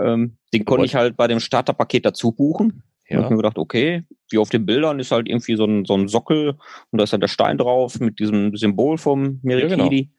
Ähm, 0.00 0.36
den 0.52 0.64
konnte 0.64 0.84
ich 0.84 0.94
halt 0.94 1.16
bei 1.16 1.28
dem 1.28 1.40
Starterpaket 1.40 2.04
dazu 2.04 2.32
buchen. 2.32 2.82
Ja. 3.08 3.18
habe 3.18 3.30
mir 3.30 3.36
gedacht, 3.36 3.58
okay, 3.58 4.02
wie 4.30 4.38
auf 4.38 4.50
den 4.50 4.66
Bildern 4.66 4.98
ist 4.98 5.12
halt 5.12 5.28
irgendwie 5.28 5.54
so 5.54 5.64
ein, 5.64 5.84
so 5.84 5.94
ein 5.94 6.08
Sockel 6.08 6.56
und 6.90 6.98
da 6.98 7.04
ist 7.04 7.12
halt 7.12 7.22
der 7.22 7.28
Stein 7.28 7.56
drauf 7.56 8.00
mit 8.00 8.18
diesem 8.18 8.56
Symbol 8.56 8.98
vom 8.98 9.38
Merikidi. 9.42 10.10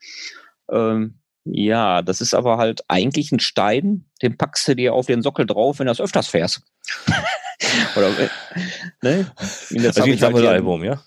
Ja, 0.72 0.78
genau. 0.78 0.92
ähm, 0.94 1.20
ja, 1.52 2.02
das 2.02 2.22
ist 2.22 2.34
aber 2.34 2.58
halt 2.58 2.82
eigentlich 2.88 3.32
ein 3.32 3.40
Stein, 3.40 4.06
den 4.22 4.38
packst 4.38 4.68
du 4.68 4.76
dir 4.76 4.94
auf 4.94 5.06
den 5.06 5.22
Sockel 5.22 5.46
drauf, 5.46 5.80
wenn 5.80 5.88
du 5.88 5.92
das 5.92 6.02
öfters 6.02 6.28
fährst. 6.28 6.62
Oder, 7.96 8.10
äh, 8.20 8.30
ne? 9.02 9.32
Das 9.40 9.98
ist 9.98 10.02
ein 10.02 10.18
Sammelalbum, 10.18 10.84
ja? 10.84 11.02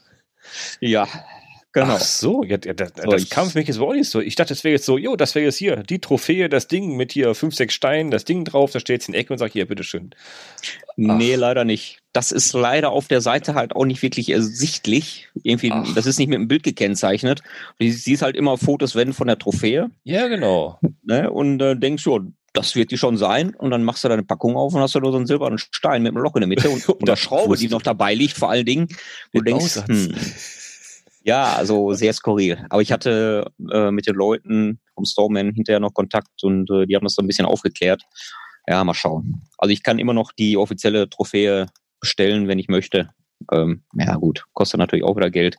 Ja, 0.80 1.07
Genau. 1.73 1.95
Ach 1.95 2.01
so, 2.01 2.43
ja, 2.43 2.57
das, 2.57 2.93
so, 2.97 3.11
das 3.11 3.29
kam 3.29 3.49
für 3.49 3.59
mich 3.59 3.68
jetzt 3.68 3.79
auch 3.79 3.93
nicht 3.93 4.11
so. 4.11 4.21
Ich 4.21 4.35
dachte, 4.35 4.55
das 4.55 4.64
wäre 4.64 4.73
jetzt 4.73 4.87
so, 4.87 4.99
jo, 4.99 5.14
das 5.14 5.37
wäre 5.37 5.45
jetzt 5.45 5.57
hier, 5.57 5.77
die 5.77 6.01
Trophäe, 6.01 6.49
das 6.49 6.66
Ding 6.66 6.97
mit 6.97 7.12
hier 7.12 7.33
fünf, 7.37 7.55
sechs 7.55 7.75
Steinen, 7.75 8.11
das 8.11 8.25
Ding 8.25 8.45
drauf, 8.45 8.73
da 8.73 8.81
steht 8.81 8.95
jetzt 8.95 9.09
in 9.09 9.12
der 9.12 9.21
Ecke 9.21 9.33
und 9.33 9.39
sagt, 9.39 9.53
hier, 9.53 9.66
bitteschön. 9.66 10.11
Nee, 10.97 11.37
leider 11.37 11.64
nicht. 11.64 12.01
Das 12.12 12.33
ist 12.33 12.53
leider 12.55 12.91
auf 12.91 13.07
der 13.07 13.21
Seite 13.21 13.55
halt 13.55 13.77
auch 13.77 13.85
nicht 13.85 14.03
wirklich 14.03 14.31
ersichtlich. 14.31 15.29
Irgendwie, 15.45 15.71
Ach. 15.71 15.87
das 15.95 16.07
ist 16.07 16.18
nicht 16.18 16.29
mit 16.29 16.39
dem 16.39 16.49
Bild 16.49 16.64
gekennzeichnet. 16.64 17.41
Du 17.79 17.89
siehst 17.89 18.23
halt 18.23 18.35
immer 18.35 18.59
Fotos, 18.59 18.97
wenn 18.97 19.12
von 19.12 19.29
der 19.29 19.39
Trophäe. 19.39 19.91
Ja, 20.03 20.27
genau. 20.27 20.81
Ne? 21.05 21.31
Und 21.31 21.62
äh, 21.62 21.77
denkst 21.77 22.03
schon, 22.03 22.35
das 22.53 22.75
wird 22.75 22.91
die 22.91 22.99
schon 22.99 23.16
sein. 23.16 23.55
Und 23.55 23.71
dann 23.71 23.85
machst 23.85 24.03
du 24.03 24.09
deine 24.09 24.25
Packung 24.25 24.57
auf 24.57 24.75
und 24.75 24.81
hast 24.81 24.97
du 24.97 25.01
nur 25.01 25.12
so 25.12 25.18
einen 25.18 25.27
silbernen 25.27 25.59
Stein 25.59 26.03
mit 26.03 26.11
einem 26.11 26.23
Loch 26.23 26.35
in 26.35 26.41
der 26.41 26.49
Mitte 26.49 26.68
und, 26.68 26.89
und 26.89 27.07
der 27.07 27.16
Schraube, 27.16 27.57
die 27.57 27.68
noch 27.68 27.83
dabei 27.83 28.14
liegt, 28.14 28.37
vor 28.37 28.51
allen 28.51 28.66
Dingen. 28.66 28.89
Du 29.33 29.41
denkst, 29.41 29.77
hm, 29.87 30.14
ja, 31.23 31.55
also 31.55 31.93
sehr 31.93 32.12
skurril. 32.12 32.64
Aber 32.71 32.83
ich 32.83 32.93
hatte 32.93 33.51
äh, 33.71 33.91
mit 33.91 34.07
den 34.07 34.14
Leuten 34.14 34.81
vom 34.95 35.05
Storeman 35.05 35.53
hinterher 35.53 35.81
noch 35.81 35.95
Kontakt 35.95 36.43
und 36.43 36.71
äh, 36.71 36.87
die 36.87 36.97
haben 36.97 37.05
das 37.05 37.14
so 37.14 37.23
ein 37.23 37.27
bisschen 37.27 37.47
aufgeklärt. 37.47 38.03
Ja, 38.66 38.83
mal 38.85 38.95
schauen. 38.95 39.43
Also 39.59 39.73
ich 39.73 39.83
kann 39.83 39.99
immer 39.99 40.14
noch 40.14 40.33
die 40.33 40.57
offizielle 40.57 41.09
Trophäe 41.09 41.66
bestellen, 42.01 42.49
wenn 42.49 42.59
ich 42.59 42.68
möchte. 42.68 43.11
Ähm, 43.53 43.85
ja 43.95 44.16
gut, 44.16 44.45
kostet 44.53 44.79
natürlich 44.79 45.05
auch 45.05 45.16
wieder 45.16 45.31
Geld. 45.31 45.57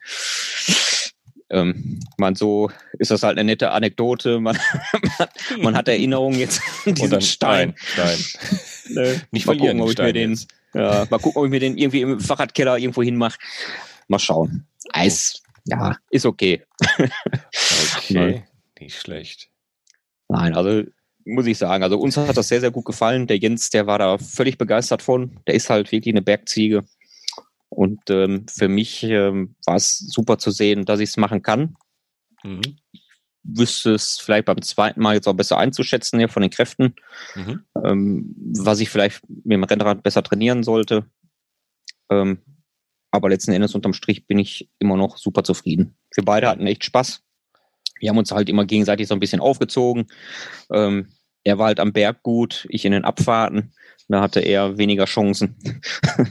Ähm, 1.49 1.99
man 2.17 2.35
so 2.35 2.71
ist 2.97 3.11
das 3.11 3.23
halt 3.23 3.37
eine 3.37 3.43
nette 3.43 3.71
Anekdote. 3.71 4.39
Man, 4.39 4.57
man 5.61 5.75
hat 5.75 5.87
Erinnerungen 5.87 6.39
jetzt 6.39 6.61
an 6.85 6.95
diesen 6.95 7.11
dann, 7.11 7.21
Stein. 7.21 7.75
Stein. 7.77 8.17
Ne? 8.89 9.21
Nicht 9.31 9.45
mal 9.45 9.55
gucken, 9.55 9.79
ob 9.79 9.89
ich 9.89 9.97
mir 9.97 10.11
den, 10.11 10.37
ja, 10.73 11.07
mal 11.09 11.19
gucken, 11.19 11.39
ob 11.39 11.45
ich 11.45 11.51
mir 11.51 11.61
den 11.61 11.77
irgendwie 11.77 12.01
im 12.01 12.19
Fahrradkeller 12.19 12.77
irgendwo 12.77 13.01
hinmache. 13.01 13.37
Mal 14.09 14.19
schauen. 14.19 14.67
Eis, 14.91 15.40
ja, 15.65 15.97
ist 16.09 16.25
okay. 16.25 16.63
okay, 17.97 18.43
nicht 18.79 18.99
schlecht. 18.99 19.49
Nein, 20.27 20.55
also 20.55 20.83
muss 21.25 21.45
ich 21.45 21.57
sagen, 21.57 21.83
also 21.83 21.99
uns 21.99 22.17
hat 22.17 22.37
das 22.37 22.47
sehr, 22.47 22.61
sehr 22.61 22.71
gut 22.71 22.85
gefallen. 22.85 23.27
Der 23.27 23.37
Jens, 23.37 23.69
der 23.69 23.87
war 23.87 23.99
da 23.99 24.17
völlig 24.17 24.57
begeistert 24.57 25.01
von. 25.01 25.39
Der 25.45 25.55
ist 25.55 25.69
halt 25.69 25.91
wirklich 25.91 26.13
eine 26.13 26.21
Bergziege. 26.21 26.83
Und 27.69 28.09
ähm, 28.09 28.45
für 28.49 28.67
mich 28.67 29.03
ähm, 29.03 29.55
war 29.65 29.75
es 29.75 29.97
super 29.97 30.37
zu 30.37 30.51
sehen, 30.51 30.85
dass 30.85 30.99
ich 30.99 31.09
es 31.09 31.17
machen 31.17 31.41
kann. 31.41 31.75
Mhm. 32.43 32.61
wüsste 33.43 33.93
es 33.93 34.19
vielleicht 34.19 34.45
beim 34.45 34.63
zweiten 34.63 34.99
Mal 34.99 35.13
jetzt 35.13 35.27
auch 35.27 35.35
besser 35.35 35.59
einzuschätzen 35.59 36.17
hier 36.17 36.27
von 36.27 36.41
den 36.41 36.49
Kräften, 36.49 36.95
mhm. 37.35 37.63
ähm, 37.85 38.35
was 38.57 38.79
ich 38.79 38.89
vielleicht 38.89 39.21
mit 39.29 39.53
dem 39.53 39.63
Rennrad 39.63 40.01
besser 40.01 40.23
trainieren 40.23 40.63
sollte. 40.63 41.05
Ähm, 42.09 42.39
aber 43.11 43.29
letzten 43.29 43.51
Endes 43.51 43.75
unterm 43.75 43.93
Strich 43.93 44.25
bin 44.25 44.39
ich 44.39 44.69
immer 44.79 44.97
noch 44.97 45.17
super 45.17 45.43
zufrieden. 45.43 45.95
Wir 46.15 46.25
beide 46.25 46.47
hatten 46.47 46.65
echt 46.65 46.85
Spaß. 46.85 47.21
Wir 47.99 48.09
haben 48.09 48.17
uns 48.17 48.31
halt 48.31 48.49
immer 48.49 48.65
gegenseitig 48.65 49.07
so 49.07 49.13
ein 49.13 49.19
bisschen 49.19 49.41
aufgezogen. 49.41 50.07
Ähm, 50.71 51.09
er 51.43 51.57
war 51.57 51.67
halt 51.67 51.79
am 51.79 51.93
Berg 51.93 52.23
gut, 52.23 52.65
ich 52.69 52.85
in 52.85 52.91
den 52.91 53.05
Abfahrten. 53.05 53.73
Da 54.07 54.21
hatte 54.21 54.41
er 54.41 54.77
weniger 54.77 55.05
Chancen. 55.05 55.55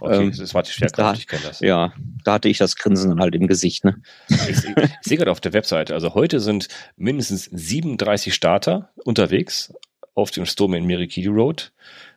Okay, 0.00 0.24
ähm, 0.24 0.32
das 0.36 0.54
war 0.54 0.62
die 0.62 0.70
Schwerkraft, 0.70 1.20
ich 1.20 1.26
kenne 1.28 1.42
das. 1.44 1.60
Ja, 1.60 1.92
da 2.24 2.34
hatte 2.34 2.48
ich 2.48 2.58
das 2.58 2.76
Grinsen 2.76 3.10
dann 3.10 3.20
halt 3.20 3.34
im 3.34 3.46
Gesicht. 3.46 3.84
Ne? 3.84 4.00
Ich, 4.48 4.58
sehe 5.02 5.16
gerade 5.16 5.30
auf 5.30 5.40
der 5.40 5.52
Webseite, 5.52 5.94
also 5.94 6.14
heute 6.14 6.40
sind 6.40 6.68
mindestens 6.96 7.44
37 7.44 8.34
Starter 8.34 8.90
unterwegs 9.04 9.72
auf 10.14 10.30
dem 10.30 10.46
Sturm 10.46 10.74
in 10.74 10.86
Mirikidi 10.86 11.28
Road. 11.28 11.72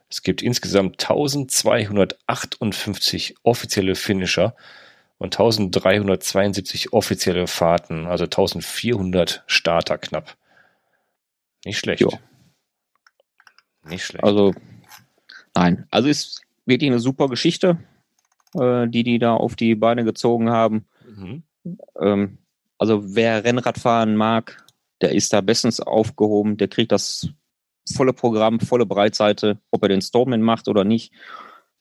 Es 0.09 0.21
gibt 0.21 0.41
insgesamt 0.41 1.01
1258 1.01 3.35
offizielle 3.43 3.95
Finisher 3.95 4.55
und 5.17 5.35
1372 5.35 6.93
offizielle 6.93 7.47
Fahrten, 7.47 8.05
also 8.05 8.25
1400 8.25 9.43
Starter 9.47 9.97
knapp. 9.97 10.37
Nicht 11.65 11.79
schlecht. 11.79 12.01
Jo. 12.01 12.11
Nicht 13.87 14.05
schlecht. 14.05 14.23
Also, 14.23 14.53
nein. 15.55 15.87
Also 15.89 16.07
ist 16.07 16.41
wirklich 16.65 16.89
eine 16.89 16.99
super 16.99 17.29
Geschichte, 17.29 17.79
äh, 18.53 18.87
die 18.87 19.03
die 19.03 19.19
da 19.19 19.35
auf 19.35 19.55
die 19.55 19.75
Beine 19.75 20.03
gezogen 20.03 20.49
haben. 20.49 20.85
Mhm. 21.05 21.43
Ähm, 21.99 22.37
also 22.77 23.15
wer 23.15 23.43
Rennradfahren 23.43 24.15
mag, 24.15 24.63
der 25.01 25.13
ist 25.13 25.33
da 25.33 25.41
bestens 25.41 25.79
aufgehoben, 25.79 26.57
der 26.57 26.67
kriegt 26.67 26.91
das 26.91 27.29
volle 27.93 28.13
Programm, 28.13 28.59
volle 28.59 28.85
Breitseite, 28.85 29.59
ob 29.71 29.83
er 29.83 29.89
den 29.89 30.01
Stormman 30.01 30.41
macht 30.41 30.67
oder 30.67 30.83
nicht. 30.83 31.13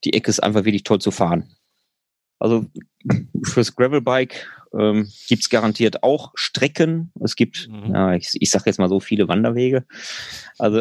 Die 0.04 0.12
Ecke 0.12 0.30
ist 0.30 0.42
einfach 0.42 0.64
wirklich 0.64 0.84
toll 0.84 1.00
zu 1.00 1.10
fahren. 1.10 1.54
Also 2.38 2.66
fürs 3.44 3.74
Gravelbike 3.74 4.46
ähm, 4.78 5.08
gibt 5.28 5.42
es 5.42 5.50
garantiert 5.50 6.02
auch 6.02 6.32
Strecken. 6.34 7.12
Es 7.20 7.36
gibt, 7.36 7.68
mhm. 7.68 7.94
ja, 7.94 8.14
ich, 8.14 8.30
ich 8.34 8.50
sage 8.50 8.64
jetzt 8.66 8.78
mal 8.78 8.88
so 8.88 9.00
viele 9.00 9.28
Wanderwege. 9.28 9.86
Also, 10.58 10.80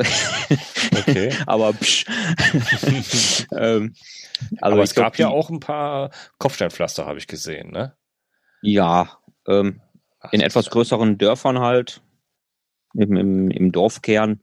okay. 0.91 1.31
aber 1.45 1.73
psch. 1.73 2.05
ähm, 3.55 3.93
also 4.59 4.73
aber 4.73 4.83
es 4.83 4.93
glaub, 4.93 5.05
gab 5.05 5.19
ja 5.19 5.29
auch 5.29 5.49
ein 5.49 5.59
paar 5.59 6.09
Kopfsteinpflaster, 6.37 7.05
habe 7.05 7.19
ich 7.19 7.27
gesehen, 7.27 7.71
ne? 7.71 7.95
Ja, 8.61 9.19
ähm, 9.47 9.81
in 10.31 10.41
etwas 10.41 10.69
größeren 10.69 11.17
Dörfern 11.17 11.59
halt, 11.59 12.01
im, 12.93 13.15
im, 13.15 13.51
im 13.51 13.71
Dorfkern, 13.71 14.41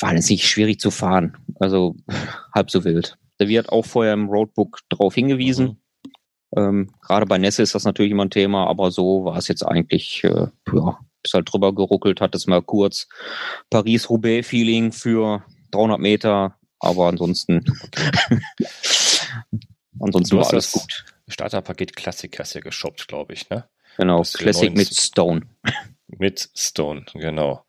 war 0.00 0.14
es 0.14 0.30
nicht 0.30 0.46
schwierig 0.46 0.80
zu 0.80 0.90
fahren. 0.90 1.36
Also 1.60 1.96
halb 2.54 2.70
so 2.70 2.84
wild. 2.84 3.18
Da 3.38 3.48
wird 3.48 3.70
auch 3.70 3.84
vorher 3.84 4.14
im 4.14 4.28
Roadbook 4.28 4.80
darauf 4.88 5.14
hingewiesen. 5.14 5.66
Mhm. 5.66 5.76
Ähm, 6.56 6.90
Gerade 7.02 7.26
bei 7.26 7.38
Nässe 7.38 7.62
ist 7.62 7.74
das 7.74 7.84
natürlich 7.84 8.12
immer 8.12 8.24
ein 8.24 8.30
Thema, 8.30 8.66
aber 8.66 8.90
so 8.90 9.24
war 9.24 9.36
es 9.36 9.48
jetzt 9.48 9.62
eigentlich, 9.62 10.24
äh, 10.24 10.46
ja, 10.72 10.98
ist 11.22 11.34
halt 11.34 11.52
drüber 11.52 11.74
geruckelt, 11.74 12.20
hat 12.20 12.34
es 12.34 12.46
mal 12.46 12.62
kurz 12.62 13.06
Paris-Roubaix-Feeling 13.70 14.92
für 14.92 15.44
300 15.72 16.00
Meter, 16.00 16.56
aber 16.78 17.08
ansonsten, 17.08 17.64
ansonsten 20.00 20.36
war 20.38 20.48
alles 20.48 20.72
gut. 20.72 21.04
Starterpaket 21.28 21.94
Classic 21.94 22.38
hast 22.38 22.54
du 22.54 22.58
ja 22.58 22.62
geshoppt, 22.62 23.08
glaube 23.08 23.34
ich, 23.34 23.50
ne? 23.50 23.68
Genau, 23.98 24.22
Classic 24.22 24.74
mit 24.74 24.94
Stone. 24.94 25.42
Mit 26.10 26.48
Stone, 26.54 27.04
genau. 27.12 27.66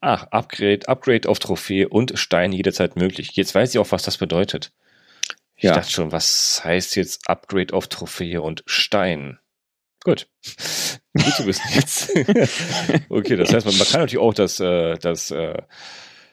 Ach, 0.00 0.26
Upgrade, 0.30 0.88
Upgrade 0.88 1.28
auf 1.28 1.38
Trophäe 1.38 1.88
und 1.88 2.18
Stein 2.18 2.52
jederzeit 2.52 2.96
möglich. 2.96 3.30
Jetzt 3.32 3.54
weiß 3.54 3.74
ich 3.74 3.78
auch, 3.78 3.92
was 3.92 4.02
das 4.02 4.18
bedeutet. 4.18 4.72
Ich 5.56 5.64
ja. 5.64 5.74
dachte 5.74 5.90
schon, 5.90 6.12
was 6.12 6.62
heißt 6.64 6.96
jetzt 6.96 7.28
Upgrade 7.28 7.72
auf 7.72 7.88
Trophäe 7.88 8.42
und 8.42 8.62
Stein? 8.66 9.38
Gut. 10.04 10.28
Gut 11.16 11.34
zu 11.34 11.46
wissen 11.46 11.64
jetzt. 11.74 12.10
okay, 13.08 13.36
das 13.36 13.52
heißt, 13.52 13.66
man, 13.66 13.76
man, 13.76 13.86
kann 13.86 14.00
natürlich 14.00 14.22
auch 14.22 14.34
das, 14.34 14.60
äh, 14.60 14.96
das, 14.98 15.30
äh, 15.30 15.62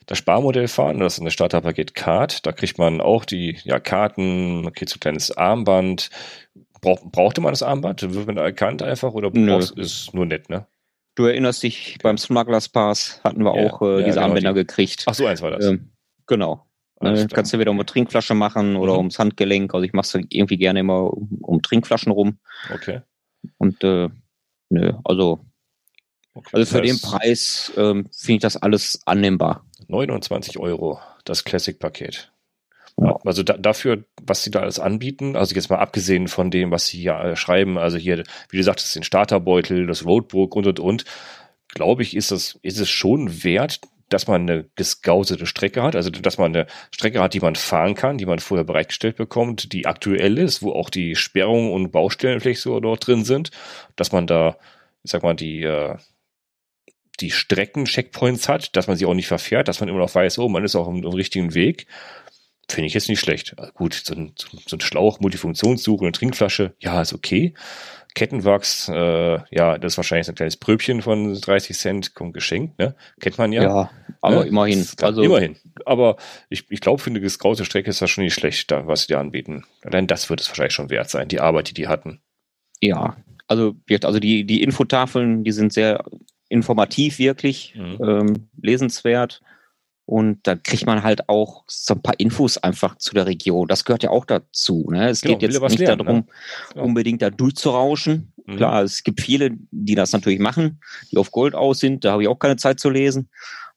das 0.05 0.17
Sparmodell 0.17 0.67
fahren, 0.67 0.99
das 0.99 1.13
ist 1.13 1.21
eine 1.21 1.31
Starterpaket 1.31 1.95
Card. 1.95 2.45
Da 2.45 2.51
kriegt 2.51 2.77
man 2.77 2.99
auch 2.99 3.23
die 3.23 3.57
ja, 3.63 3.79
Karten, 3.79 4.63
man 4.63 4.73
kriegt 4.73 4.91
so 4.91 4.97
ein 4.97 4.99
kleines 4.99 5.31
Armband. 5.35 6.09
Brauch, 6.81 7.01
brauchte 7.09 7.39
man 7.39 7.53
das 7.53 7.63
Armband? 7.63 8.01
Wird 8.01 8.27
man 8.27 8.35
da 8.35 8.43
erkannt 8.43 8.83
einfach 8.83 9.13
oder 9.13 9.31
brauchst, 9.31 9.77
ist 9.77 10.13
nur 10.13 10.25
nett, 10.25 10.49
ne? 10.49 10.67
Du 11.15 11.25
erinnerst 11.25 11.61
dich, 11.61 11.97
beim 12.01 12.17
Smugglers 12.17 12.69
Pass 12.69 13.21
hatten 13.23 13.43
wir 13.43 13.55
ja, 13.55 13.71
auch 13.71 13.81
äh, 13.81 13.85
ja, 13.85 13.97
diese 13.97 14.15
genau 14.15 14.27
Armbänder 14.27 14.53
die. 14.53 14.61
gekriegt. 14.61 15.03
Ach 15.05 15.13
so, 15.13 15.25
eins 15.25 15.41
war 15.41 15.51
das. 15.51 15.65
Ähm, 15.65 15.91
genau. 16.25 16.65
Ne, 17.01 17.27
kannst 17.31 17.53
du 17.53 17.59
wieder 17.59 17.71
um 17.71 17.77
eine 17.77 17.85
Trinkflasche 17.85 18.33
machen 18.33 18.75
oder 18.77 18.93
mhm. 18.93 18.99
ums 18.99 19.19
Handgelenk. 19.19 19.73
Also 19.73 19.83
ich 19.83 19.93
mache 19.93 20.19
es 20.19 20.25
irgendwie 20.29 20.57
gerne 20.57 20.79
immer 20.79 21.13
um, 21.13 21.37
um, 21.41 21.61
Trinkflaschen 21.61 22.11
rum. 22.11 22.39
Okay. 22.73 23.01
Und 23.57 23.83
äh, 23.83 24.09
nö, 24.69 24.93
also, 25.03 25.45
okay, 26.33 26.49
also 26.53 26.77
für 26.77 26.81
den 26.81 26.99
Preis 26.99 27.73
ähm, 27.75 28.07
finde 28.15 28.37
ich 28.37 28.41
das 28.41 28.55
alles 28.55 29.01
annehmbar. 29.05 29.65
29 29.87 30.57
Euro, 30.59 30.99
das 31.25 31.43
Classic-Paket. 31.43 32.31
Ja. 32.99 33.17
Also 33.25 33.43
da, 33.43 33.57
dafür, 33.57 34.03
was 34.21 34.43
sie 34.43 34.51
da 34.51 34.59
alles 34.59 34.79
anbieten, 34.79 35.35
also 35.35 35.55
jetzt 35.55 35.69
mal 35.69 35.79
abgesehen 35.79 36.27
von 36.27 36.51
dem, 36.51 36.71
was 36.71 36.87
sie 36.87 36.99
hier 36.99 37.35
schreiben, 37.35 37.77
also 37.77 37.97
hier, 37.97 38.23
wie 38.49 38.57
du 38.57 38.63
sagtest, 38.63 38.95
den 38.95 39.03
Starterbeutel, 39.03 39.87
das 39.87 40.05
Roadbook 40.05 40.55
und 40.55 40.67
und 40.67 40.79
und, 40.79 41.05
glaube 41.69 42.03
ich, 42.03 42.15
ist 42.15 42.31
das, 42.31 42.59
ist 42.61 42.79
es 42.79 42.89
schon 42.89 43.43
wert, 43.43 43.81
dass 44.09 44.27
man 44.27 44.41
eine 44.41 44.65
gescoutete 44.75 45.45
Strecke 45.45 45.81
hat, 45.81 45.95
also 45.95 46.11
dass 46.11 46.37
man 46.37 46.55
eine 46.55 46.67
Strecke 46.91 47.19
hat, 47.21 47.33
die 47.33 47.39
man 47.39 47.55
fahren 47.55 47.95
kann, 47.95 48.17
die 48.17 48.25
man 48.25 48.39
vorher 48.39 48.63
bereitgestellt 48.63 49.15
bekommt, 49.15 49.73
die 49.73 49.87
aktuell 49.87 50.37
ist, 50.37 50.61
wo 50.61 50.71
auch 50.71 50.89
die 50.89 51.15
Sperrungen 51.15 51.71
und 51.71 51.91
Baustellen 51.91 52.39
vielleicht 52.39 52.61
so 52.61 52.79
dort 52.79 53.07
drin 53.07 53.25
sind, 53.25 53.49
dass 53.95 54.11
man 54.11 54.27
da, 54.27 54.57
ich 55.03 55.11
sag 55.11 55.23
mal, 55.23 55.33
die, 55.35 55.63
äh, 55.63 55.97
die 57.19 57.31
Strecken-Checkpoints 57.31 58.49
hat, 58.49 58.75
dass 58.75 58.87
man 58.87 58.97
sie 58.97 59.05
auch 59.05 59.13
nicht 59.13 59.27
verfährt, 59.27 59.67
dass 59.67 59.79
man 59.79 59.89
immer 59.89 59.99
noch 59.99 60.13
weiß, 60.13 60.39
oh, 60.39 60.49
man 60.49 60.63
ist 60.63 60.75
auch 60.75 60.87
im, 60.87 61.03
im 61.03 61.13
richtigen 61.13 61.53
Weg. 61.53 61.87
Finde 62.69 62.87
ich 62.87 62.93
jetzt 62.93 63.09
nicht 63.09 63.19
schlecht. 63.19 63.55
Gut, 63.73 63.93
so 63.93 64.15
ein, 64.15 64.33
so 64.37 64.77
ein 64.77 64.81
Schlauch, 64.81 65.19
Multifunktionssuche, 65.19 66.05
eine 66.05 66.11
Trinkflasche, 66.11 66.73
ja, 66.79 67.01
ist 67.01 67.13
okay. 67.13 67.53
Kettenwachs, 68.15 68.89
äh, 68.89 69.39
ja, 69.49 69.77
das 69.77 69.93
ist 69.93 69.97
wahrscheinlich 69.97 70.29
ein 70.29 70.35
kleines 70.35 70.57
Pröbchen 70.57 71.01
von 71.01 71.33
30 71.33 71.75
Cent, 71.75 72.13
kommt 72.13 72.33
geschenkt, 72.33 72.77
ne? 72.77 72.95
Kennt 73.19 73.37
man 73.39 73.51
ja. 73.51 73.63
Ja, 73.63 73.89
aber 74.21 74.43
ne? 74.43 74.49
immerhin. 74.49 74.85
Also 75.01 75.23
immerhin. 75.23 75.57
Aber 75.85 76.17
ich, 76.49 76.65
ich 76.69 76.79
glaube, 76.79 77.01
für 77.01 77.09
eine 77.09 77.21
gescaute 77.21 77.65
Strecke 77.65 77.89
ist 77.89 78.01
das 78.01 78.11
schon 78.11 78.23
nicht 78.23 78.35
schlecht, 78.35 78.69
da, 78.71 78.85
was 78.85 79.01
sie 79.01 79.07
dir 79.07 79.19
anbieten. 79.19 79.65
Allein 79.83 80.05
das 80.05 80.29
wird 80.29 80.41
es 80.41 80.47
wahrscheinlich 80.47 80.73
schon 80.73 80.91
wert 80.91 81.09
sein, 81.09 81.27
die 81.27 81.39
Arbeit, 81.39 81.69
die 81.69 81.73
die 81.73 81.87
hatten. 81.87 82.21
Ja, 82.81 83.17
also, 83.47 83.75
also 84.03 84.19
die, 84.19 84.45
die 84.45 84.61
Infotafeln, 84.61 85.43
die 85.43 85.51
sind 85.51 85.73
sehr 85.73 86.03
informativ 86.49 87.17
wirklich, 87.17 87.73
mhm. 87.75 87.97
ähm, 88.03 88.49
lesenswert. 88.61 89.41
Und 90.05 90.45
da 90.45 90.55
kriegt 90.55 90.85
man 90.85 91.03
halt 91.03 91.29
auch 91.29 91.63
so 91.67 91.93
ein 91.93 92.01
paar 92.01 92.19
Infos 92.19 92.57
einfach 92.57 92.97
zu 92.97 93.13
der 93.13 93.25
Region. 93.25 93.67
Das 93.67 93.85
gehört 93.85 94.03
ja 94.03 94.09
auch 94.09 94.25
dazu. 94.25 94.89
Ne? 94.91 95.09
Es 95.09 95.21
genau, 95.21 95.37
geht 95.37 95.53
jetzt 95.53 95.61
nicht 95.61 95.79
lernen, 95.79 96.05
darum, 96.05 96.25
ne? 96.75 96.81
unbedingt 96.81 97.21
da 97.21 97.29
durchzurauschen. 97.29 98.33
Mhm. 98.45 98.57
Klar, 98.57 98.83
es 98.83 99.03
gibt 99.03 99.21
viele, 99.21 99.51
die 99.71 99.95
das 99.95 100.11
natürlich 100.11 100.39
machen, 100.39 100.81
die 101.11 101.17
auf 101.17 101.31
Gold 101.31 101.55
aus 101.55 101.79
sind. 101.79 102.03
Da 102.03 102.11
habe 102.11 102.23
ich 102.23 102.29
auch 102.29 102.39
keine 102.39 102.57
Zeit 102.57 102.79
zu 102.79 102.89
lesen. 102.89 103.29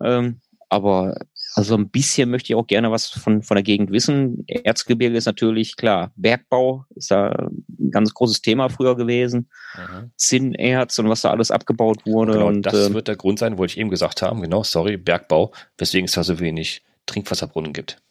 Ähm, 0.02 0.40
aber 0.68 1.16
also 1.54 1.74
ein 1.74 1.88
bisschen 1.88 2.28
möchte 2.28 2.52
ich 2.52 2.56
auch 2.56 2.66
gerne 2.66 2.90
was 2.90 3.06
von, 3.06 3.42
von 3.42 3.54
der 3.54 3.62
Gegend 3.62 3.90
wissen. 3.90 4.44
Erzgebirge 4.46 5.16
ist 5.16 5.26
natürlich 5.26 5.76
klar. 5.76 6.12
Bergbau 6.16 6.84
ist 6.94 7.10
da 7.10 7.48
ein 7.86 7.90
ganz 7.90 8.14
großes 8.14 8.42
Thema 8.42 8.68
früher 8.68 8.96
gewesen. 8.96 9.48
Mhm. 9.76 10.10
Zinnerz 10.16 10.98
und 10.98 11.08
was 11.08 11.22
da 11.22 11.30
alles 11.30 11.50
abgebaut 11.50 12.06
wurde. 12.06 12.32
Genau, 12.32 12.48
und, 12.48 12.62
das 12.62 12.74
äh, 12.74 12.94
wird 12.94 13.08
der 13.08 13.16
Grund 13.16 13.38
sein, 13.38 13.58
wollte 13.58 13.72
ich 13.72 13.78
eben 13.78 13.90
gesagt 13.90 14.22
haben. 14.22 14.42
Genau, 14.42 14.62
sorry, 14.62 14.96
Bergbau, 14.96 15.52
weswegen 15.78 16.06
es 16.06 16.12
da 16.12 16.24
so 16.24 16.38
wenig 16.40 16.82
Trinkwasserbrunnen 17.06 17.72
gibt. 17.72 18.02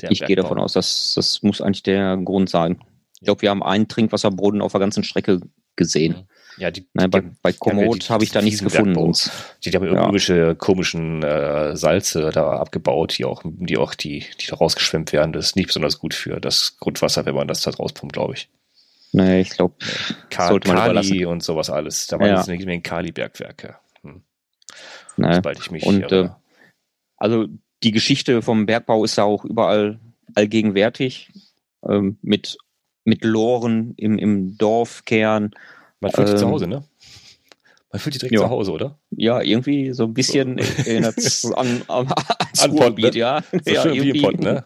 Der 0.00 0.10
ich 0.10 0.20
Bergbau. 0.20 0.26
gehe 0.26 0.36
davon 0.36 0.58
aus, 0.58 0.72
dass 0.72 1.12
das 1.14 1.42
muss 1.42 1.60
eigentlich 1.60 1.82
der 1.82 2.16
Grund 2.16 2.50
sein. 2.50 2.82
Ich 3.20 3.26
glaube, 3.26 3.42
wir 3.42 3.50
haben 3.50 3.62
einen 3.62 3.88
Trinkwasserbrunnen 3.88 4.62
auf 4.62 4.72
der 4.72 4.80
ganzen 4.80 5.04
Strecke 5.04 5.40
gesehen. 5.76 6.28
Ja, 6.58 6.70
die, 6.70 6.86
Nein, 6.92 7.10
bei, 7.10 7.22
bei 7.42 7.52
Komoot 7.52 8.10
habe 8.10 8.24
ich 8.24 8.30
da 8.30 8.42
nichts 8.42 8.62
gefunden. 8.62 8.96
Uns. 8.96 9.30
Die, 9.64 9.70
die 9.70 9.76
haben 9.76 9.86
ja. 9.86 9.92
irgendwelche 9.92 10.54
komischen 10.54 11.22
äh, 11.22 11.76
Salze 11.76 12.30
da 12.30 12.58
abgebaut, 12.58 13.16
die 13.18 13.24
auch, 13.24 13.42
die 13.44 13.78
auch 13.78 13.94
die, 13.94 14.24
die 14.40 14.46
da 14.48 14.56
rausgeschwemmt 14.56 15.12
werden. 15.12 15.32
Das 15.32 15.46
ist 15.46 15.56
nicht 15.56 15.68
besonders 15.68 15.98
gut 15.98 16.14
für 16.14 16.40
das 16.40 16.76
Grundwasser, 16.78 17.24
wenn 17.24 17.34
man 17.34 17.48
das 17.48 17.62
da 17.62 17.70
rauspumpt, 17.70 18.12
glaube 18.12 18.34
ich. 18.34 18.48
Nee, 19.12 19.42
ich 19.42 19.50
glaube, 19.50 19.74
man 20.38 20.60
Kali 20.60 21.26
und 21.26 21.42
sowas 21.42 21.68
alles. 21.68 22.06
Da 22.06 22.18
waren 22.18 22.28
ja. 22.28 22.36
jetzt 22.36 22.48
eine 22.48 22.64
Menge 22.64 22.82
Kali-Bergwerke. 22.82 23.76
Hm. 24.02 24.22
Nee. 25.16 25.34
Sobald 25.34 25.58
ich 25.58 25.70
mich 25.70 25.84
und, 25.84 26.10
äh, 26.12 26.30
also 27.18 27.46
die 27.82 27.92
Geschichte 27.92 28.42
vom 28.42 28.66
Bergbau 28.66 29.04
ist 29.04 29.16
ja 29.16 29.24
auch 29.24 29.44
überall 29.44 30.00
allgegenwärtig. 30.34 31.30
Ähm, 31.86 32.18
mit, 32.22 32.56
mit 33.04 33.24
Loren 33.24 33.94
im, 33.96 34.18
im 34.18 34.56
Dorfkern 34.56 35.52
man 36.02 36.10
fühlt 36.10 36.28
sich 36.28 36.34
ähm, 36.34 36.40
zu 36.40 36.48
Hause, 36.48 36.66
ne? 36.66 36.84
Man 37.92 38.00
fühlt 38.00 38.14
sich 38.14 38.20
direkt 38.20 38.34
ja. 38.34 38.40
zu 38.40 38.50
Hause, 38.50 38.72
oder? 38.72 38.98
Ja, 39.10 39.40
irgendwie 39.40 39.92
so 39.92 40.04
ein 40.04 40.14
bisschen 40.14 40.58
so. 40.58 40.90
erinnert 40.90 41.16
es 41.18 41.44
an, 41.54 41.82
an, 41.88 42.08
ans 42.08 42.68
Ruhrgebiet, 42.68 43.14
ne? 43.14 43.20
ja. 43.20 43.42
So 43.50 43.70
ja, 43.70 43.82
schön 43.82 44.00
Bierpott, 44.00 44.40
ne? 44.40 44.64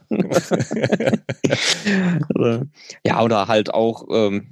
ja, 3.04 3.22
oder 3.22 3.48
halt 3.48 3.74
auch 3.74 4.06
ähm, 4.10 4.46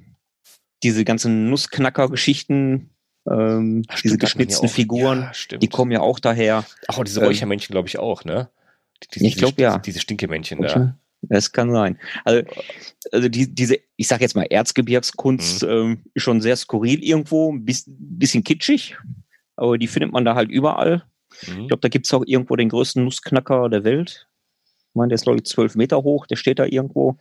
diese 0.82 1.04
ganzen 1.04 1.48
Nussknacker-Geschichten, 1.48 2.90
ähm, 3.30 3.84
Ach, 3.88 4.02
diese 4.02 4.18
geschnitzten 4.18 4.68
Figuren, 4.68 5.30
ja, 5.50 5.58
die 5.58 5.68
kommen 5.68 5.90
ja 5.90 6.00
auch 6.00 6.18
daher. 6.18 6.64
Ach, 6.88 6.98
und 6.98 7.08
diese 7.08 7.20
ähm, 7.20 7.26
Räuchermännchen, 7.26 7.72
glaube 7.72 7.88
ich, 7.88 7.98
auch, 7.98 8.24
ne? 8.24 8.50
Diese, 9.14 9.26
ich 9.26 9.36
glaube, 9.36 9.60
ja. 9.62 9.78
Diese 9.78 10.00
Stinkemännchen 10.00 10.60
da. 10.60 10.98
Es 11.28 11.52
kann 11.52 11.72
sein. 11.72 11.98
Also, 12.24 12.42
also 13.12 13.28
die, 13.28 13.54
diese, 13.54 13.78
ich 13.96 14.08
sag 14.08 14.20
jetzt 14.20 14.36
mal, 14.36 14.46
Erzgebirgskunst 14.48 15.62
mhm. 15.62 15.68
ähm, 15.68 16.02
ist 16.14 16.22
schon 16.22 16.40
sehr 16.40 16.56
skurril 16.56 17.02
irgendwo, 17.02 17.52
ein 17.52 17.64
bisschen 17.64 18.44
kitschig, 18.44 18.96
aber 19.56 19.78
die 19.78 19.86
findet 19.86 20.12
man 20.12 20.24
da 20.24 20.34
halt 20.34 20.50
überall. 20.50 21.04
Mhm. 21.46 21.62
Ich 21.62 21.68
glaube, 21.68 21.80
da 21.80 21.88
gibt's 21.88 22.12
auch 22.14 22.24
irgendwo 22.26 22.56
den 22.56 22.68
größten 22.68 23.04
Nussknacker 23.04 23.68
der 23.68 23.84
Welt. 23.84 24.28
Ich 24.66 24.94
meine, 24.94 25.08
der 25.08 25.16
ist, 25.16 25.24
glaube 25.24 25.38
ich, 25.38 25.44
zwölf 25.44 25.74
Meter 25.74 26.02
hoch, 26.02 26.26
der 26.26 26.36
steht 26.36 26.58
da 26.58 26.64
irgendwo. 26.64 27.16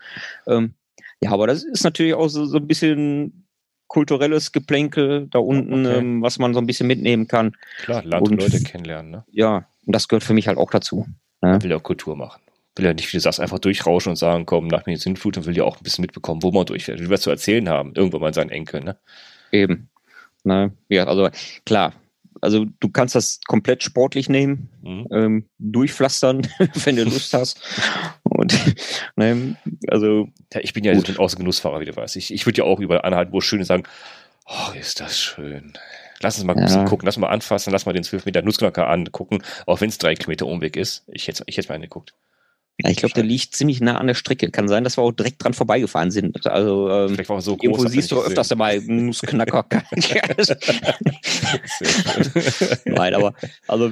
Ähm, 0.47 0.75
ja, 1.21 1.31
aber 1.31 1.47
das 1.47 1.63
ist 1.63 1.83
natürlich 1.83 2.13
auch 2.13 2.27
so, 2.27 2.45
so 2.45 2.57
ein 2.57 2.67
bisschen 2.67 3.47
kulturelles 3.87 4.51
Geplänkel 4.51 5.27
da 5.29 5.39
unten, 5.39 5.85
okay. 5.85 5.97
ähm, 5.97 6.21
was 6.21 6.39
man 6.39 6.53
so 6.53 6.59
ein 6.59 6.67
bisschen 6.67 6.87
mitnehmen 6.87 7.27
kann. 7.27 7.55
Klar, 7.83 8.03
Land 8.03 8.27
und, 8.27 8.41
Leute 8.41 8.61
kennenlernen, 8.61 9.11
ne? 9.11 9.25
Ja, 9.31 9.67
und 9.85 9.95
das 9.95 10.07
gehört 10.07 10.23
für 10.23 10.33
mich 10.33 10.47
halt 10.47 10.57
auch 10.57 10.71
dazu. 10.71 11.05
Ne? 11.41 11.51
Man 11.51 11.63
will 11.63 11.73
auch 11.73 11.83
Kultur 11.83 12.15
machen 12.15 12.42
will 12.75 12.85
ja 12.85 12.93
nicht, 12.93 13.11
wie 13.11 13.17
du 13.17 13.21
sagst, 13.21 13.39
einfach 13.39 13.59
durchrauschen 13.59 14.11
und 14.11 14.15
sagen, 14.15 14.45
komm, 14.45 14.67
nach 14.67 14.85
mir 14.85 14.95
die 14.95 15.01
Sintflut 15.01 15.37
und 15.37 15.45
will 15.45 15.55
ja 15.55 15.63
auch 15.63 15.77
ein 15.77 15.83
bisschen 15.83 16.01
mitbekommen, 16.01 16.43
wo 16.43 16.51
man 16.51 16.65
durchfährt, 16.65 16.99
will 16.99 17.09
was 17.09 17.21
zu 17.21 17.29
erzählen 17.29 17.69
haben, 17.69 17.93
irgendwann 17.95 18.21
mal 18.21 18.33
seinen 18.33 18.49
Enkeln, 18.49 18.83
ne? 18.83 18.97
Eben. 19.51 19.89
Ne? 20.43 20.73
Ja, 20.89 21.05
also 21.05 21.29
klar, 21.65 21.93
also 22.41 22.65
du 22.79 22.89
kannst 22.89 23.15
das 23.15 23.39
komplett 23.47 23.83
sportlich 23.83 24.27
nehmen, 24.27 24.69
mhm. 24.81 25.07
ähm, 25.11 25.49
durchpflastern, 25.59 26.47
wenn 26.83 26.95
du 26.95 27.05
Lust 27.05 27.33
hast. 27.33 27.61
Und 28.23 28.53
ne, 29.15 29.55
also 29.87 30.27
ja, 30.53 30.59
ich 30.61 30.73
bin 30.73 30.83
ja 30.83 30.93
gut. 30.93 31.19
auch 31.19 31.29
so 31.29 31.37
Genussfahrer, 31.37 31.79
wie 31.79 31.85
du 31.85 31.95
weißt. 31.95 32.15
Ich, 32.17 32.33
ich 32.33 32.45
würde 32.45 32.59
ja 32.59 32.63
auch 32.65 32.79
überall 32.79 33.01
anhalten, 33.03 33.31
wo 33.31 33.39
es 33.39 33.45
schön 33.45 33.61
ist, 33.61 33.67
sagen, 33.67 33.83
oh, 34.45 34.77
ist 34.77 34.99
das 34.99 35.19
schön. 35.19 35.73
Lass 36.21 36.37
uns 36.37 36.45
mal 36.45 36.55
ein 36.55 36.63
bisschen 36.63 36.85
gucken, 36.85 37.05
lass 37.05 37.17
mal 37.17 37.27
anfassen, 37.27 37.71
lass 37.71 37.85
mal 37.85 37.93
den 37.93 38.03
12 38.03 38.25
Meter 38.25 38.41
Nussknacker 38.41 38.89
angucken, 38.89 39.41
auch 39.65 39.81
wenn 39.81 39.89
es 39.89 39.97
drei 39.97 40.15
Kilometer 40.15 40.45
Umweg 40.45 40.77
ist. 40.77 41.03
Ich 41.07 41.27
hätte 41.27 41.43
ich 41.47 41.57
hätte 41.57 41.69
mal 41.69 41.75
angeguckt. 41.75 42.13
Ja, 42.81 42.89
ich 42.89 42.97
glaube, 42.97 43.13
der 43.13 43.23
liegt 43.23 43.55
ziemlich 43.55 43.81
nah 43.81 43.97
an 43.97 44.07
der 44.07 44.15
Strecke. 44.15 44.49
Kann 44.49 44.67
sein, 44.67 44.83
dass 44.83 44.97
wir 44.97 45.03
auch 45.03 45.11
direkt 45.11 45.43
dran 45.43 45.53
vorbeigefahren 45.53 46.09
sind. 46.09 46.47
Also 46.47 46.89
ähm, 46.89 47.09
Vielleicht 47.09 47.29
war 47.29 47.41
so 47.41 47.55
groß, 47.55 47.63
irgendwo 47.63 47.87
siehst 47.87 48.11
du 48.11 48.19
öfters 48.19 48.47
dabei 48.47 48.81
Nussknacker. 48.83 49.65
Nein, 52.85 53.13
aber 53.13 53.35
also 53.67 53.91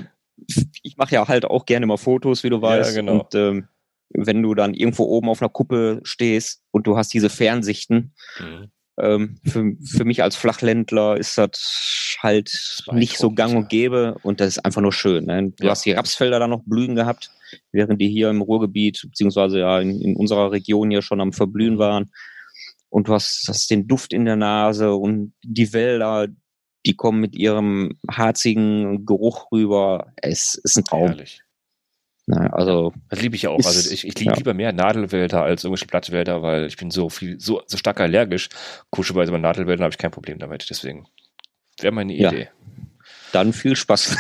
ich 0.82 0.98
mache 0.98 1.14
ja 1.14 1.28
halt 1.28 1.46
auch 1.46 1.68
gerne 1.68 1.86
mal 1.86 1.98
Fotos, 1.98 2.44
wie 2.44 2.50
du 2.50 2.62
weißt. 2.62 2.96
Ja, 2.96 3.02
genau. 3.02 3.20
Und 3.20 3.36
ähm, 3.36 3.68
wenn 4.10 4.42
du 4.42 4.56
dann 4.56 4.74
irgendwo 4.74 5.04
oben 5.04 5.30
auf 5.30 5.42
einer 5.42 5.50
Kuppe 5.50 6.02
stehst 6.04 6.64
und 6.72 6.88
du 6.88 6.98
hast 6.98 7.14
diese 7.14 7.30
Fernsichten, 7.30 8.14
mhm. 8.40 8.72
ähm, 9.00 9.38
für, 9.46 9.74
für 9.86 10.06
mich 10.06 10.24
als 10.24 10.36
Flachländler 10.36 11.18
ist 11.18 11.38
das 11.38 12.18
halt 12.20 12.52
das 12.52 12.84
nicht 12.94 13.18
so 13.18 13.32
gang 13.32 13.56
und 13.56 13.70
gäbe 13.70 14.16
und 14.24 14.40
das 14.40 14.58
ist 14.58 14.66
einfach 14.66 14.82
nur 14.82 14.94
schön. 14.94 15.26
Ne? 15.26 15.54
Du 15.56 15.66
ja. 15.66 15.72
hast 15.72 15.86
die 15.86 15.92
Rapsfelder 15.92 16.40
da 16.40 16.48
noch 16.48 16.64
blühen 16.66 16.96
gehabt 16.96 17.32
während 17.72 18.02
die 18.02 18.10
hier 18.10 18.30
im 18.30 18.42
Ruhrgebiet, 18.42 19.02
beziehungsweise 19.04 19.60
ja 19.60 19.80
in, 19.80 20.02
in 20.02 20.16
unserer 20.16 20.52
Region 20.52 20.92
hier 20.92 21.02
schon 21.02 21.22
am 21.22 21.34
Verblühen 21.34 21.78
waren. 21.78 22.12
Und 22.90 23.08
du 23.08 23.14
hast, 23.14 23.46
hast 23.48 23.70
den 23.72 23.88
Duft 23.88 24.14
in 24.14 24.26
der 24.26 24.36
Nase 24.36 24.94
und 24.94 25.34
die 25.44 25.72
Wälder, 25.74 26.28
die 26.86 26.96
kommen 26.96 27.22
mit 27.22 27.36
ihrem 27.36 27.98
harzigen 28.10 29.06
Geruch 29.06 29.52
rüber. 29.52 30.12
Es 30.18 30.56
ist 30.56 30.78
ein 30.78 30.84
Traum. 30.84 31.08
Herrlich. 31.08 31.42
Na, 32.28 32.48
also 32.54 32.94
das 33.10 33.22
liebe 33.22 33.36
ich 33.36 33.44
ja 33.44 33.50
auch. 33.50 33.60
Ist, 33.60 33.66
also 33.66 33.92
ich, 33.92 34.06
ich 34.06 34.20
liebe 34.20 34.32
ja. 34.32 34.38
lieber 34.38 34.54
mehr 34.54 34.74
Nadelwälder 34.74 35.44
als 35.44 35.64
irgendwelche 35.64 35.88
Blattwälder, 35.88 36.42
weil 36.42 36.66
ich 36.66 36.78
bin 36.78 36.92
so 36.92 37.10
viel, 37.10 37.40
so, 37.40 37.62
so 37.66 37.78
stark 37.78 38.00
allergisch. 38.00 38.50
Kuschelweise 38.90 39.32
bei 39.32 39.38
Nadelwäldern 39.38 39.86
habe 39.86 39.94
ich 39.94 39.98
kein 39.98 40.12
Problem 40.12 40.40
damit. 40.40 40.70
Deswegen 40.70 41.08
wäre 41.80 41.94
meine 41.94 42.14
Idee. 42.14 42.44
Ja. 42.44 42.48
Dann 43.32 43.54
viel 43.54 43.76
Spaß. 43.76 44.18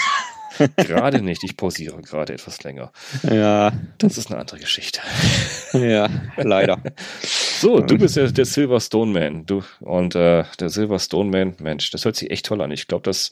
Gerade 0.77 1.21
nicht. 1.21 1.43
Ich 1.43 1.57
pausiere 1.57 2.01
gerade 2.01 2.33
etwas 2.33 2.63
länger. 2.63 2.91
Ja. 3.23 3.71
Das 3.97 4.17
ist 4.17 4.31
eine 4.31 4.39
andere 4.39 4.59
Geschichte. 4.59 5.01
Ja, 5.73 6.09
leider. 6.37 6.79
So, 7.21 7.79
du 7.79 7.97
bist 7.97 8.17
ja 8.17 8.27
der 8.27 8.45
Silver 8.45 8.79
Stone 8.79 9.11
Man. 9.11 9.45
Du, 9.45 9.63
und 9.79 10.15
äh, 10.15 10.43
der 10.59 10.69
Silver 10.69 10.99
Stone 10.99 11.29
Man, 11.29 11.55
Mensch, 11.59 11.91
das 11.91 12.05
hört 12.05 12.15
sich 12.15 12.31
echt 12.31 12.45
toll 12.45 12.61
an. 12.61 12.71
Ich 12.71 12.87
glaube, 12.87 13.03
das, 13.03 13.31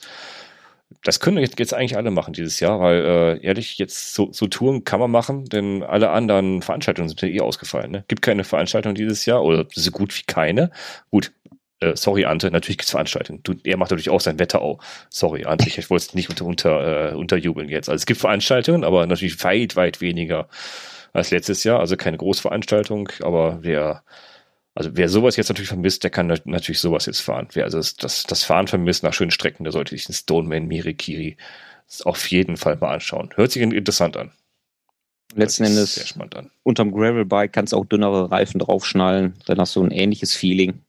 das 1.04 1.20
können 1.20 1.38
jetzt, 1.38 1.60
jetzt 1.60 1.74
eigentlich 1.74 1.98
alle 1.98 2.12
machen 2.12 2.34
dieses 2.34 2.60
Jahr, 2.60 2.80
weil 2.80 3.06
äh, 3.06 3.46
ehrlich, 3.46 3.78
jetzt 3.78 4.14
so, 4.14 4.30
so 4.32 4.48
Touren 4.48 4.84
kann 4.84 5.00
man 5.00 5.12
machen, 5.12 5.46
denn 5.46 5.84
alle 5.84 6.10
anderen 6.10 6.62
Veranstaltungen 6.62 7.10
sind 7.10 7.22
ja 7.22 7.28
eh 7.28 7.42
ausgefallen. 7.42 7.92
Ne? 7.92 8.04
Gibt 8.08 8.22
keine 8.22 8.44
Veranstaltung 8.44 8.96
dieses 8.96 9.26
Jahr 9.26 9.44
oder 9.44 9.66
so 9.74 9.92
gut 9.92 10.18
wie 10.18 10.24
keine. 10.26 10.72
Gut, 11.12 11.32
äh, 11.82 11.96
sorry, 11.96 12.26
Ante, 12.26 12.52
natürlich 12.52 12.78
gibt's 12.78 12.92
Veranstaltungen. 12.92 13.42
Du, 13.44 13.56
er 13.64 13.78
macht 13.78 13.92
natürlich 13.92 14.10
auch 14.10 14.22
sein 14.22 14.40
Wetterau. 14.40 14.80
Sorry, 15.10 15.46
Ante, 15.46 15.68
ich, 15.68 15.78
ich 15.78 15.90
wollte 15.90 16.08
es 16.08 16.14
nicht 16.14 16.30
unter, 16.30 16.46
unter, 16.46 17.12
äh, 17.12 17.16
unterjubeln 17.16 17.70
jetzt. 17.70 17.90
Also 17.90 18.02
es 18.02 18.06
gibt 18.06 18.20
Veranstaltungen, 18.20 18.84
aber 18.84 19.06
natürlich 19.08 19.42
weit, 19.44 19.76
weit 19.76 20.02
weniger 20.02 20.50
als 21.14 21.32
letztes 21.32 21.64
Jahr. 21.64 21.80
Also 21.80 21.96
keine 21.96 22.18
Großveranstaltung, 22.18 23.10
aber 23.22 23.60
wer, 23.62 24.04
also 24.76 24.92
wer 24.94 25.10
sowas 25.10 25.38
jetzt 25.38 25.50
natürlich 25.50 25.70
vermisst, 25.70 26.04
der 26.04 26.12
kann 26.12 26.28
natürlich 26.46 26.80
sowas 26.80 27.06
jetzt 27.06 27.22
fahren. 27.22 27.48
Wer 27.54 27.64
also 27.64 27.78
das, 27.78 27.96
das, 27.96 28.24
das 28.24 28.44
Fahren 28.44 28.68
vermisst 28.68 29.04
nach 29.04 29.14
schönen 29.14 29.32
Strecken, 29.32 29.64
der 29.64 29.72
sollte 29.72 29.92
sich 29.92 30.06
den 30.06 30.14
Stoneman 30.14 30.68
Mirikiri 30.68 31.38
auf 32.04 32.30
jeden 32.30 32.58
Fall 32.58 32.76
mal 32.76 32.94
anschauen. 32.94 33.30
Hört 33.36 33.52
sich 33.52 33.64
interessant 33.64 34.18
an. 34.18 34.32
Letzten 35.36 35.64
Endes, 35.64 36.16
unterm 36.64 36.92
Gravelbike 36.92 37.54
kannst 37.54 37.74
du 37.74 37.78
auch 37.78 37.86
dünnere 37.86 38.32
Reifen 38.32 38.60
draufschnallen, 38.60 39.36
dann 39.46 39.60
hast 39.60 39.76
du 39.76 39.84
ein 39.84 39.92
ähnliches 39.92 40.34
Feeling. 40.34 40.82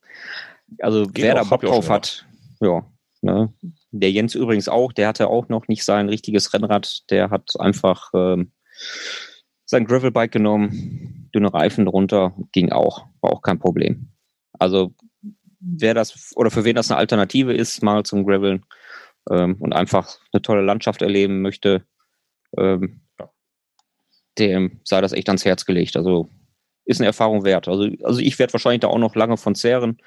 Also 0.79 1.07
Geht 1.07 1.25
wer 1.25 1.35
auch, 1.35 1.43
da 1.43 1.57
Bock 1.57 1.63
drauf 1.63 1.91
hat, 1.91 2.27
ja. 2.61 2.85
Ne? 3.23 3.53
Der 3.91 4.11
Jens 4.11 4.35
übrigens 4.35 4.69
auch, 4.69 4.93
der 4.93 5.09
hatte 5.09 5.29
auch 5.29 5.49
noch 5.49 5.69
nicht 5.69 5.85
sein 5.85 6.09
richtiges 6.09 6.55
Rennrad, 6.55 7.11
der 7.11 7.31
hat 7.31 7.51
einfach 7.59 8.11
ähm, 8.15 8.53
sein 9.67 9.85
Gravelbike 9.85 10.33
genommen, 10.33 11.31
dünne 11.35 11.53
Reifen 11.53 11.85
drunter, 11.85 12.35
ging 12.53 12.73
auch, 12.73 13.07
war 13.21 13.33
auch 13.33 13.43
kein 13.43 13.59
Problem. 13.59 14.13
Also 14.59 14.95
wer 15.61 15.95
das 15.95 16.33
oder 16.37 16.51
für 16.51 16.65
wen 16.65 16.77
das 16.77 16.91
eine 16.91 16.99
Alternative 16.99 17.53
ist, 17.53 17.83
mal 17.83 18.05
zum 18.05 18.25
Graveln 18.25 18.65
ähm, 19.31 19.57
und 19.61 19.75
einfach 19.75 20.19
eine 20.33 20.43
tolle 20.43 20.63
Landschaft 20.63 21.03
erleben 21.03 21.43
möchte, 21.43 21.85
ähm, 22.57 23.03
dem 24.39 24.81
sei 24.85 25.01
das 25.01 25.13
echt 25.13 25.29
ans 25.29 25.45
Herz 25.45 25.67
gelegt. 25.67 25.97
Also 25.97 26.31
ist 26.91 27.01
eine 27.01 27.07
Erfahrung 27.07 27.45
wert. 27.45 27.69
Also, 27.69 27.89
also 28.03 28.21
ich 28.21 28.39
werde 28.39 28.53
wahrscheinlich 28.53 28.81
da 28.81 28.89
auch 28.89 28.99
noch 28.99 29.15
lange 29.15 29.37
von 29.37 29.55
zehren, 29.55 29.99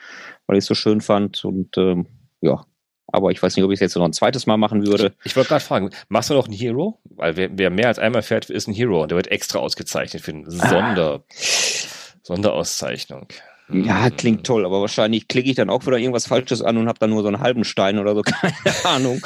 weil 0.46 0.58
ich 0.58 0.64
es 0.64 0.68
so 0.68 0.76
schön 0.76 1.02
fand 1.02 1.44
und 1.46 1.78
ähm, 1.78 2.08
ja. 2.42 2.66
Aber 3.08 3.32
ich 3.32 3.42
weiß 3.42 3.56
nicht, 3.56 3.64
ob 3.64 3.72
ich 3.72 3.78
es 3.78 3.82
jetzt 3.82 3.96
noch 3.96 4.06
ein 4.06 4.14
zweites 4.14 4.48
Mal 4.48 4.58
machen 4.58 4.88
würde. 4.88 5.14
Ich, 5.20 5.28
ich 5.28 5.36
wollte 5.36 5.50
gerade 5.50 5.64
fragen, 5.64 5.90
machst 6.10 6.30
du 6.30 6.34
noch 6.34 6.46
einen 6.46 6.56
Hero? 6.56 7.00
Weil 7.04 7.36
wer, 7.38 7.50
wer, 7.58 7.70
mehr 7.70 7.88
als 7.88 8.00
einmal 8.00 8.24
fährt, 8.24 8.50
ist 8.50 8.68
ein 8.68 8.74
Hero 8.74 9.04
und 9.04 9.12
der 9.12 9.18
wird 9.18 9.28
extra 9.28 9.60
ausgezeichnet 9.60 10.24
für 10.24 10.32
eine 10.32 10.50
Sonder, 10.50 11.24
ah. 11.24 11.34
Sonderauszeichnung. 12.24 13.28
Ja, 13.72 14.10
klingt 14.10 14.46
toll, 14.46 14.66
aber 14.66 14.82
wahrscheinlich 14.82 15.28
klicke 15.28 15.50
ich 15.50 15.56
dann 15.56 15.70
auch 15.70 15.86
wieder 15.86 15.98
irgendwas 15.98 16.28
Falsches 16.28 16.62
an 16.62 16.78
und 16.78 16.88
habe 16.88 17.00
dann 17.00 17.12
nur 17.12 17.22
so 17.22 17.30
einen 17.30 17.40
halben 17.40 17.64
Stein 17.64 17.98
oder 17.98 18.14
so, 18.14 18.22
keine 18.24 18.54
Ahnung. 18.84 19.26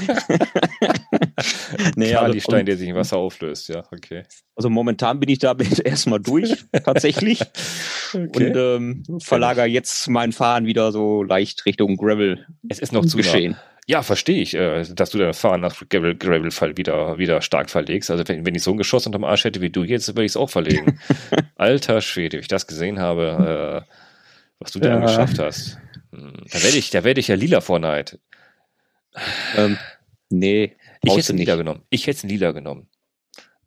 nee, 1.96 2.14
also, 2.14 2.34
die 2.34 2.42
Stein, 2.42 2.66
der 2.66 2.78
sich 2.78 2.88
in 2.88 2.96
Wasser 2.96 3.18
auflöst, 3.18 3.70
ja, 3.70 3.84
okay. 3.92 4.24
Also 4.56 4.70
momentan 4.70 5.20
bin 5.20 5.30
ich 5.30 5.40
da 5.40 5.56
erstmal 5.84 6.20
durch, 6.20 6.66
tatsächlich. 6.84 7.42
okay. 8.14 8.28
Und 8.36 8.56
ähm, 8.56 9.04
verlagere 9.22 9.66
jetzt 9.66 10.08
mein 10.08 10.32
Fahren 10.32 10.66
wieder 10.66 10.92
so 10.92 11.24
leicht 11.24 11.66
Richtung 11.66 11.98
Gravel. 11.98 12.46
Es 12.70 12.80
ist 12.80 12.94
noch 12.94 13.06
zu 13.06 13.18
geschehen. 13.18 13.54
Nah. 13.54 13.78
Ja, 13.90 14.04
verstehe 14.04 14.42
ich, 14.42 14.54
äh, 14.54 14.84
dass 14.84 15.12
du 15.12 15.18
dein 15.18 15.34
Fahren 15.34 15.62
nach 15.62 15.82
Gravel, 15.90 16.16
Gravel 16.16 16.52
wieder, 16.76 17.18
wieder 17.18 17.42
stark 17.42 17.70
verlegst. 17.70 18.12
Also 18.12 18.28
wenn, 18.28 18.46
wenn 18.46 18.54
ich 18.54 18.62
so 18.62 18.72
ein 18.72 18.78
Geschoss 18.78 19.06
unterm 19.06 19.24
Arsch 19.24 19.46
hätte 19.46 19.62
wie 19.62 19.70
du 19.70 19.86
jetzt, 19.86 20.10
würde 20.10 20.26
ich 20.26 20.34
es 20.34 20.38
auch 20.38 20.50
verlegen. 20.50 21.00
Alter 21.56 22.02
Schwede, 22.02 22.38
wie 22.38 22.42
ich 22.42 22.50
das 22.50 22.68
gesehen 22.68 23.00
habe, 23.00 23.86
äh, 23.88 23.94
was 24.60 24.72
du 24.72 24.80
da 24.80 25.00
geschafft 25.00 25.40
hast. 25.40 25.78
Hm, 26.12 26.44
da 26.52 26.64
werde 26.64 26.78
ich, 26.78 26.90
da 26.90 27.04
werde 27.04 27.20
ich 27.20 27.28
ja 27.28 27.36
lila 27.36 27.62
vor 27.62 27.80
Neid. 27.80 28.20
Ähm, 29.56 29.78
nee. 30.30 30.76
Ich 31.04 31.12
hätte 31.12 31.20
es 31.20 31.30
lila 31.30 31.56
genommen. 31.56 31.84
Ich 31.90 32.08
hätte 32.08 32.18
es 32.18 32.24
lila 32.24 32.52
genommen. 32.52 32.88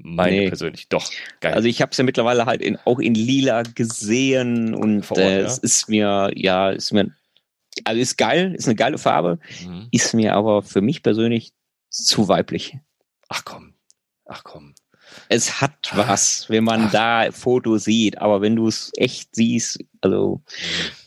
Meine 0.02 0.36
nee. 0.36 0.48
persönlich, 0.48 0.88
doch. 0.88 1.10
Geil. 1.40 1.52
Also 1.52 1.68
ich 1.68 1.82
habe 1.82 1.90
es 1.90 1.98
ja 1.98 2.04
mittlerweile 2.04 2.46
halt 2.46 2.62
in, 2.62 2.78
auch 2.84 2.98
in 2.98 3.14
lila 3.14 3.62
gesehen 3.62 4.74
und 4.74 5.10
Ort, 5.10 5.18
äh, 5.18 5.40
es 5.40 5.58
ist 5.58 5.88
mir, 5.88 6.30
ja, 6.34 6.70
ist 6.70 6.92
mir, 6.92 7.14
also 7.84 8.00
ist 8.00 8.16
geil, 8.16 8.54
ist 8.54 8.66
eine 8.66 8.76
geile 8.76 8.96
Farbe, 8.96 9.38
mhm. 9.62 9.88
ist 9.90 10.14
mir 10.14 10.34
aber 10.34 10.62
für 10.62 10.80
mich 10.80 11.02
persönlich 11.02 11.52
zu 11.90 12.28
weiblich. 12.28 12.78
Ach 13.28 13.44
komm, 13.44 13.74
ach 14.24 14.42
komm. 14.42 14.74
Es 15.28 15.60
hat 15.60 15.90
was, 15.94 16.48
wenn 16.48 16.64
man 16.64 16.86
ach. 16.86 16.92
da 16.92 17.32
Fotos 17.32 17.84
sieht, 17.84 18.18
aber 18.18 18.40
wenn 18.40 18.56
du 18.56 18.68
es 18.68 18.92
echt 18.96 19.34
siehst, 19.34 19.84
also, 20.00 20.42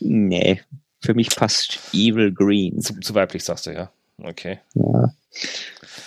mhm. 0.00 0.28
nee, 0.28 0.62
für 1.00 1.14
mich 1.14 1.34
passt 1.34 1.78
Evil 1.92 2.32
Green. 2.32 2.80
Zu, 2.80 2.98
zu 3.00 3.14
weiblich 3.14 3.44
sagst 3.44 3.66
du, 3.66 3.72
ja. 3.72 3.90
Okay. 4.18 4.60
Ja. 4.74 5.12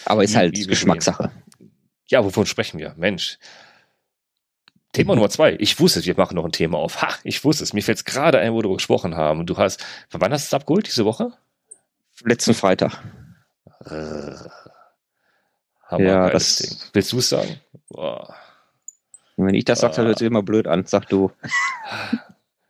Aber 0.05 0.23
ist 0.23 0.35
halt 0.35 0.55
Evil 0.55 0.67
Geschmackssache. 0.67 1.31
Green. 1.57 1.71
Ja, 2.09 2.23
wovon 2.23 2.45
sprechen 2.45 2.79
wir? 2.79 2.93
Mensch. 2.97 3.37
Thema 4.93 5.13
Nummer 5.15 5.29
zwei. 5.29 5.55
Ich 5.59 5.79
wusste 5.79 5.99
es, 5.99 6.05
wir 6.05 6.15
machen 6.15 6.35
noch 6.35 6.45
ein 6.45 6.51
Thema 6.51 6.77
auf. 6.77 7.01
Ha, 7.01 7.09
ich 7.23 7.43
wusste 7.43 7.63
es. 7.63 7.73
Mir 7.73 7.83
fällt 7.83 7.99
es 7.99 8.05
gerade 8.05 8.39
ein, 8.39 8.53
wo 8.53 8.63
wir 8.63 8.73
gesprochen 8.73 9.15
haben. 9.15 9.45
Du 9.45 9.57
hast, 9.57 9.85
wann 10.11 10.31
hast 10.31 10.45
du 10.51 10.55
es 10.55 10.59
abgeholt 10.59 10.87
diese 10.87 11.05
Woche? 11.05 11.33
Letzten 12.23 12.53
Freitag. 12.55 13.03
Äh, 13.85 14.33
ja, 15.99 16.29
das 16.29 16.57
Ding. 16.57 16.77
Willst 16.93 17.11
du 17.11 17.19
es 17.19 17.29
sagen? 17.29 17.59
Boah. 17.89 18.35
Wenn 19.37 19.53
ich 19.53 19.65
das 19.65 19.79
sage, 19.79 19.95
dann 19.95 20.07
hört 20.07 20.19
sich 20.19 20.27
immer 20.27 20.43
blöd 20.43 20.67
an. 20.67 20.85
Sag 20.85 21.07
du. 21.09 21.31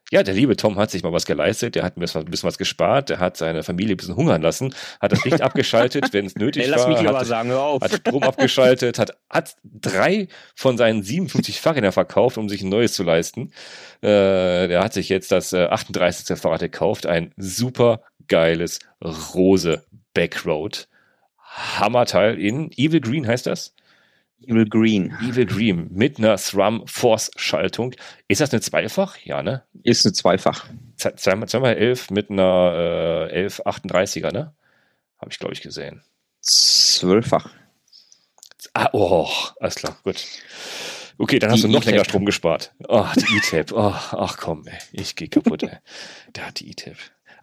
Ja, 0.09 0.23
der 0.23 0.33
liebe 0.33 0.55
Tom 0.55 0.77
hat 0.77 0.89
sich 0.89 1.03
mal 1.03 1.11
was 1.11 1.25
geleistet, 1.25 1.75
der 1.75 1.83
hat 1.83 1.97
ein 1.97 1.99
bisschen, 1.99 2.25
was 2.43 2.57
gespart, 2.57 3.09
der 3.09 3.19
hat 3.19 3.35
seine 3.35 3.63
Familie 3.63 3.95
ein 3.95 3.97
bisschen 3.97 4.15
hungern 4.15 4.41
lassen, 4.41 4.73
hat 5.01 5.11
das 5.11 5.25
Licht 5.25 5.41
abgeschaltet, 5.41 6.13
wenn 6.13 6.25
es 6.25 6.35
nötig 6.35 6.63
Ey, 6.63 6.69
lass 6.69 6.83
war. 6.83 6.91
Lass 6.91 7.01
mich 7.01 7.11
hat, 7.11 7.25
sagen, 7.25 7.49
hör 7.49 7.61
auf. 7.61 7.81
Hat 7.81 7.91
Strom 7.91 8.23
abgeschaltet, 8.23 8.99
hat, 8.99 9.17
hat 9.29 9.57
drei 9.65 10.29
von 10.55 10.77
seinen 10.77 11.03
57 11.03 11.59
Fahrrädern 11.59 11.91
verkauft, 11.91 12.37
um 12.37 12.47
sich 12.47 12.61
ein 12.61 12.69
neues 12.69 12.93
zu 12.93 13.03
leisten. 13.03 13.51
Äh, 14.01 14.69
der 14.69 14.81
hat 14.81 14.93
sich 14.93 15.09
jetzt 15.09 15.33
das 15.33 15.51
äh, 15.51 15.65
38. 15.65 16.37
Fahrrad 16.37 16.61
gekauft, 16.61 17.05
ein 17.05 17.33
super 17.35 18.01
geiles 18.29 18.79
Rose 19.03 19.83
Backroad. 20.13 20.87
Hammerteil 21.79 22.39
in 22.39 22.71
Evil 22.77 23.01
Green 23.01 23.27
heißt 23.27 23.45
das. 23.45 23.73
Evil 24.41 24.65
Green. 24.65 25.13
Evil 25.21 25.45
Green 25.45 25.89
mit 25.91 26.19
einer 26.19 26.37
SRAM 26.37 26.85
Force 26.87 27.31
Schaltung. 27.35 27.93
Ist 28.27 28.41
das 28.41 28.51
eine 28.51 28.61
Zweifach? 28.61 29.17
Ja, 29.23 29.43
ne? 29.43 29.63
Ist 29.83 30.05
eine 30.05 30.13
Zweifach. 30.13 30.67
Zweimal, 30.95 31.49
zweimal 31.49 31.75
elf 31.75 32.09
mit 32.11 32.29
einer 32.29 33.29
äh, 33.31 33.47
1138er, 33.47 34.31
ne? 34.31 34.53
Habe 35.19 35.31
ich, 35.31 35.39
glaube 35.39 35.53
ich, 35.53 35.61
gesehen. 35.61 36.03
Zwölffach. 36.41 37.49
Ah, 38.73 38.89
oh, 38.93 39.27
alles 39.59 39.75
klar, 39.75 39.97
gut. 40.03 40.23
Okay, 41.17 41.39
dann 41.39 41.49
die 41.49 41.53
hast 41.53 41.63
du 41.63 41.67
noch 41.67 41.83
länger 41.83 42.05
Strom 42.05 42.25
gespart. 42.25 42.73
Oh, 42.87 43.07
die 43.15 43.37
E-Tab. 43.37 43.71
Oh, 43.71 43.91
ach 43.91 44.37
komm, 44.37 44.67
ey, 44.67 44.77
ich 44.91 45.15
gehe 45.15 45.27
kaputt, 45.27 45.63
ey. 45.63 45.77
Da 46.33 46.43
hat 46.43 46.59
die 46.59 46.69
E-Tab. 46.69 46.97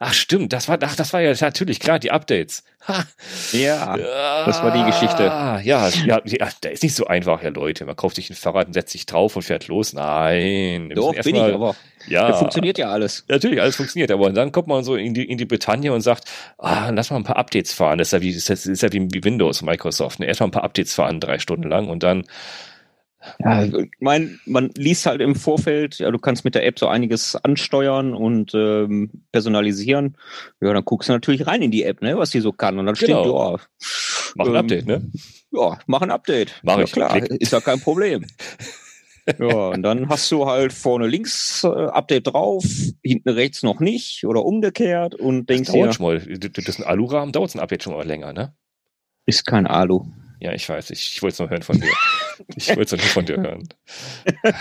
Ach 0.07 0.13
stimmt, 0.13 0.53
das 0.53 0.69
war, 0.69 0.77
ach, 0.83 0.97
das 0.97 1.15
war 1.15 1.23
ja 1.23 1.33
natürlich 1.41 1.81
klar, 1.81 1.99
die 1.99 2.11
Updates. 2.11 2.63
Ha. 2.87 3.05
Ja, 3.53 3.97
das 4.45 4.63
war 4.63 4.71
die 4.71 4.85
Geschichte. 4.85 5.23
Ja, 5.23 5.59
ja, 5.61 5.89
ja, 5.89 6.21
da 6.61 6.69
ist 6.69 6.83
nicht 6.83 6.95
so 6.95 7.07
einfach, 7.07 7.43
ja 7.43 7.49
Leute. 7.49 7.87
Man 7.87 7.97
kauft 7.97 8.17
sich 8.17 8.29
ein 8.29 8.35
Fahrrad 8.35 8.67
und 8.67 8.75
setzt 8.75 8.93
sich 8.93 9.07
drauf 9.07 9.35
und 9.35 9.43
fährt 9.43 9.67
los. 9.69 9.95
Nein. 9.95 10.91
Doch, 10.95 11.15
bin 11.23 11.37
mal, 11.37 11.49
ich 11.49 11.55
aber. 11.55 11.75
Ja, 12.07 12.35
funktioniert 12.35 12.77
ja 12.77 12.91
alles. 12.91 13.25
Natürlich, 13.29 13.63
alles 13.63 13.77
funktioniert. 13.77 14.11
Aber 14.11 14.31
dann 14.31 14.53
kommt 14.53 14.69
man 14.69 14.85
so 14.85 14.95
in 14.95 15.15
die, 15.15 15.25
in 15.25 15.39
die 15.39 15.47
Bretagne 15.47 15.91
und 15.91 16.03
sagt, 16.03 16.25
ah, 16.59 16.91
lass 16.91 17.09
mal 17.09 17.17
ein 17.17 17.25
paar 17.25 17.39
Updates 17.39 17.73
fahren. 17.73 17.97
Das 17.97 18.09
ist 18.09 18.13
ja 18.13 18.21
wie, 18.21 18.35
das 18.35 18.51
ist 18.51 18.83
ja 18.83 18.93
wie 18.93 19.25
Windows, 19.25 19.63
Microsoft. 19.63 20.21
Ne? 20.21 20.27
Erstmal 20.27 20.49
ein 20.49 20.53
paar 20.53 20.65
Updates 20.65 20.93
fahren, 20.93 21.19
drei 21.19 21.39
Stunden 21.39 21.71
lang 21.71 21.89
und 21.89 22.03
dann 22.03 22.25
ja, 23.39 23.65
ich 23.65 23.91
meine, 24.01 24.39
man 24.47 24.71
liest 24.77 25.07
halt 25.07 25.21
im 25.21 25.35
Vorfeld, 25.35 25.99
ja, 25.99 26.11
du 26.11 26.19
kannst 26.19 26.45
mit 26.45 26.55
der 26.55 26.67
App 26.67 26.79
so 26.79 26.89
einiges 26.89 27.37
ansteuern 27.37 28.15
und 28.15 28.53
ähm, 28.55 29.11
personalisieren. 29.33 30.17
Ja, 30.61 30.73
dann 30.73 30.85
guckst 30.85 31.09
du 31.09 31.13
natürlich 31.13 31.47
rein 31.47 31.63
in 31.63 31.71
die 31.71 31.85
App, 31.85 32.03
ne, 32.03 32.17
was 32.19 32.31
die 32.31 32.41
so 32.41 32.53
kann. 32.53 32.79
Und 32.79 32.87
dann 32.87 32.95
genau. 32.95 33.23
steht, 33.23 33.33
ja. 33.33 34.35
Mach 34.37 34.47
ein 34.47 34.53
ähm, 34.53 34.57
Update, 34.57 34.87
ne? 34.87 35.11
Ja, 35.53 35.79
mach 35.87 36.03
ein 36.03 36.11
Update. 36.11 36.61
Mach 36.63 36.79
ja, 36.79 36.85
ich. 36.85 36.93
Klar, 36.93 37.21
Klick. 37.21 37.41
ist 37.41 37.53
ja 37.53 37.61
kein 37.61 37.81
Problem. 37.81 38.27
ja, 39.39 39.69
und 39.69 39.83
dann 39.83 40.09
hast 40.09 40.31
du 40.31 40.47
halt 40.47 40.73
vorne 40.73 41.07
links 41.07 41.65
äh, 41.65 41.69
Update 41.69 42.27
drauf, 42.27 42.65
hinten 43.03 43.29
rechts 43.31 43.63
noch 43.63 43.81
nicht 43.81 44.27
oder 44.27 44.45
umgekehrt 44.45 45.15
und 45.15 45.49
denkst 45.49 45.69
das 45.69 45.75
dauert 45.75 45.95
schon 45.95 46.07
mal, 46.07 46.19
das 46.19 46.69
ist 46.69 46.81
ein 46.81 46.85
Alurahmen, 46.85 47.33
dauert 47.33 47.55
ein 47.55 47.61
Update 47.61 47.85
schon 47.85 47.95
mal 47.95 48.07
länger, 48.07 48.33
ne? 48.33 48.55
Ist 49.27 49.47
kein 49.47 49.67
Alu. 49.67 50.05
Ja, 50.41 50.53
ich 50.53 50.69
weiß, 50.69 50.91
ich, 50.91 51.13
ich 51.15 51.23
wollte 51.23 51.35
es 51.35 51.39
noch 51.39 51.51
hören 51.51 51.63
von 51.63 51.81
dir. 51.81 51.89
Ich 52.57 52.69
wollte 52.77 52.97
es 52.97 53.03
nur 53.03 53.11
von 53.11 53.27
dir 53.27 53.37
hören. 53.37 53.69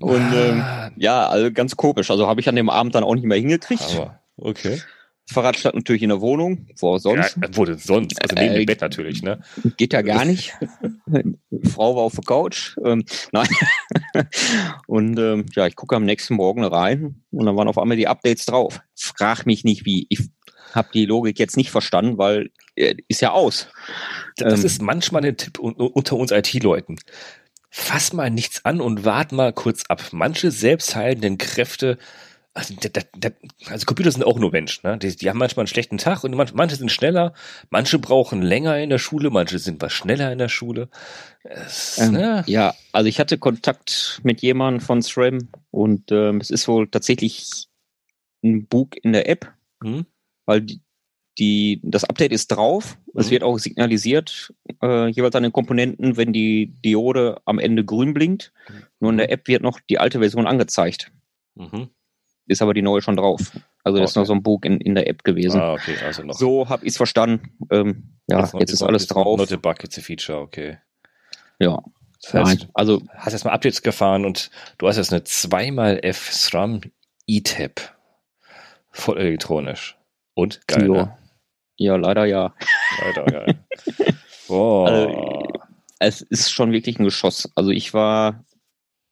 Und 0.00 0.32
ähm, 0.34 0.64
ja, 0.96 1.28
also 1.28 1.52
ganz 1.52 1.76
komisch. 1.76 2.10
Also 2.10 2.26
habe 2.26 2.40
ich 2.40 2.48
an 2.48 2.56
dem 2.56 2.70
Abend 2.70 2.94
dann 2.94 3.04
auch 3.04 3.14
nicht 3.14 3.24
mehr 3.24 3.38
hingekriegt. 3.38 3.84
Aber, 3.94 4.20
okay. 4.36 4.80
Fahrrad 5.28 5.56
stand 5.56 5.74
natürlich 5.74 6.02
in 6.02 6.10
der 6.10 6.20
Wohnung, 6.20 6.66
wo 6.78 6.98
sonst. 6.98 7.36
Ja, 7.36 7.48
wo 7.52 7.64
sonst? 7.64 8.22
Also 8.22 8.36
neben 8.36 8.54
äh, 8.54 8.58
dem 8.58 8.66
Bett 8.66 8.80
natürlich, 8.80 9.22
ne? 9.22 9.40
Geht 9.76 9.92
ja 9.92 10.02
gar 10.02 10.24
nicht. 10.24 10.54
Frau 11.64 11.96
war 11.96 12.04
auf 12.04 12.14
der 12.14 12.24
Couch. 12.24 12.76
Ähm, 12.84 13.04
nein. 13.32 13.48
und 14.86 15.18
ähm, 15.18 15.46
ja, 15.54 15.66
ich 15.66 15.74
gucke 15.74 15.96
am 15.96 16.04
nächsten 16.04 16.34
Morgen 16.34 16.64
rein 16.64 17.22
und 17.32 17.46
dann 17.46 17.56
waren 17.56 17.66
auf 17.66 17.78
einmal 17.78 17.96
die 17.96 18.06
Updates 18.06 18.46
drauf. 18.46 18.80
Frag 18.94 19.46
mich 19.46 19.64
nicht 19.64 19.84
wie. 19.84 20.06
Ich 20.10 20.20
habe 20.72 20.88
die 20.94 21.06
Logik 21.06 21.40
jetzt 21.40 21.56
nicht 21.56 21.70
verstanden, 21.70 22.18
weil 22.18 22.50
ist 22.76 23.20
ja 23.20 23.32
aus. 23.32 23.68
Das 24.36 24.60
ähm, 24.60 24.66
ist 24.66 24.82
manchmal 24.82 25.24
ein 25.24 25.36
Tipp 25.36 25.58
unter 25.58 26.16
uns 26.16 26.30
IT-Leuten. 26.30 26.96
Fass 27.70 28.12
mal 28.12 28.30
nichts 28.30 28.64
an 28.64 28.80
und 28.80 29.04
wart 29.04 29.32
mal 29.32 29.52
kurz 29.52 29.84
ab. 29.88 30.02
Manche 30.12 30.50
selbstheilenden 30.50 31.38
Kräfte, 31.38 31.98
also, 32.54 32.74
da, 32.80 33.02
da, 33.18 33.28
also 33.66 33.84
Computer 33.84 34.10
sind 34.10 34.24
auch 34.24 34.38
nur 34.38 34.50
Menschen, 34.50 34.88
ne? 34.88 34.96
Die, 34.96 35.14
die, 35.14 35.28
haben 35.28 35.36
manchmal 35.36 35.64
einen 35.64 35.68
schlechten 35.68 35.98
Tag 35.98 36.24
und 36.24 36.34
manche 36.54 36.76
sind 36.76 36.90
schneller, 36.90 37.34
manche 37.68 37.98
brauchen 37.98 38.40
länger 38.40 38.78
in 38.78 38.88
der 38.88 38.98
Schule, 38.98 39.28
manche 39.28 39.58
sind 39.58 39.82
was 39.82 39.92
schneller 39.92 40.32
in 40.32 40.38
der 40.38 40.48
Schule. 40.48 40.88
Es, 41.42 41.98
ähm, 41.98 42.12
ne? 42.12 42.44
Ja, 42.46 42.74
also 42.92 43.08
ich 43.08 43.20
hatte 43.20 43.36
Kontakt 43.36 44.20
mit 44.22 44.40
jemandem 44.40 44.80
von 44.80 45.02
SRAM 45.02 45.48
und 45.70 46.10
ähm, 46.12 46.40
es 46.40 46.48
ist 46.48 46.66
wohl 46.66 46.88
tatsächlich 46.88 47.68
ein 48.42 48.66
Bug 48.66 48.96
in 49.02 49.12
der 49.12 49.28
App. 49.28 49.52
Hm? 49.82 50.06
weil 50.46 50.62
die, 50.62 50.80
die, 51.38 51.80
das 51.82 52.04
Update 52.04 52.32
ist 52.32 52.48
drauf. 52.48 52.98
Mhm. 53.12 53.20
Es 53.20 53.30
wird 53.30 53.42
auch 53.42 53.58
signalisiert, 53.58 54.52
äh, 54.82 55.08
jeweils 55.08 55.34
an 55.34 55.42
den 55.42 55.52
Komponenten, 55.52 56.16
wenn 56.16 56.32
die 56.32 56.74
Diode 56.84 57.40
am 57.44 57.58
Ende 57.58 57.84
grün 57.84 58.14
blinkt. 58.14 58.52
Mhm. 58.68 58.82
Nur 59.00 59.10
in 59.12 59.18
der 59.18 59.30
App 59.30 59.46
wird 59.48 59.62
noch 59.62 59.80
die 59.80 59.98
alte 59.98 60.20
Version 60.20 60.46
angezeigt. 60.46 61.12
Mhm. 61.54 61.88
Ist 62.46 62.62
aber 62.62 62.74
die 62.74 62.82
neue 62.82 63.02
schon 63.02 63.16
drauf. 63.16 63.52
Also 63.82 63.98
das 63.98 64.02
okay. 64.02 64.04
ist 64.04 64.16
noch 64.16 64.24
so 64.26 64.32
ein 64.34 64.42
Bug 64.42 64.64
in, 64.64 64.80
in 64.80 64.94
der 64.94 65.08
App 65.08 65.24
gewesen. 65.24 65.60
Ah, 65.60 65.74
okay, 65.74 65.96
also 66.04 66.22
noch. 66.22 66.34
So 66.34 66.68
habe 66.68 66.84
ich 66.84 66.90
es 66.90 66.96
verstanden. 66.96 67.56
Ähm, 67.70 68.18
ja, 68.28 68.40
jetzt, 68.40 68.54
jetzt 68.54 68.72
ist 68.72 68.82
alles 68.82 69.06
drauf. 69.06 69.38
Not 69.38 69.52
a 69.52 69.56
bug, 69.56 69.82
it's 69.84 69.98
a 69.98 70.00
feature, 70.00 70.38
okay. 70.38 70.78
Ja. 71.58 71.82
Das 72.22 72.34
heißt, 72.34 72.60
Nein, 72.60 72.70
also 72.74 73.02
hast 73.14 73.32
jetzt 73.32 73.44
mal 73.44 73.52
Updates 73.52 73.82
gefahren 73.82 74.24
und 74.24 74.50
du 74.78 74.88
hast 74.88 74.96
jetzt 74.96 75.12
eine 75.12 75.22
2x 75.22 76.02
F 76.02 76.32
SRAM 76.32 76.80
E-Tab. 77.26 77.96
Voll 78.90 79.18
elektronisch. 79.18 79.98
Und 80.34 80.66
geil. 80.66 80.88
Ne? 80.88 81.16
Ja, 81.76 81.96
leider 81.96 82.24
ja. 82.24 82.54
Leider 83.00 83.24
geil. 83.24 83.58
Boah. 84.48 84.86
Also, 84.86 85.52
es 85.98 86.20
ist 86.22 86.52
schon 86.52 86.72
wirklich 86.72 86.98
ein 86.98 87.04
Geschoss. 87.04 87.50
Also 87.54 87.70
ich 87.70 87.94
war 87.94 88.44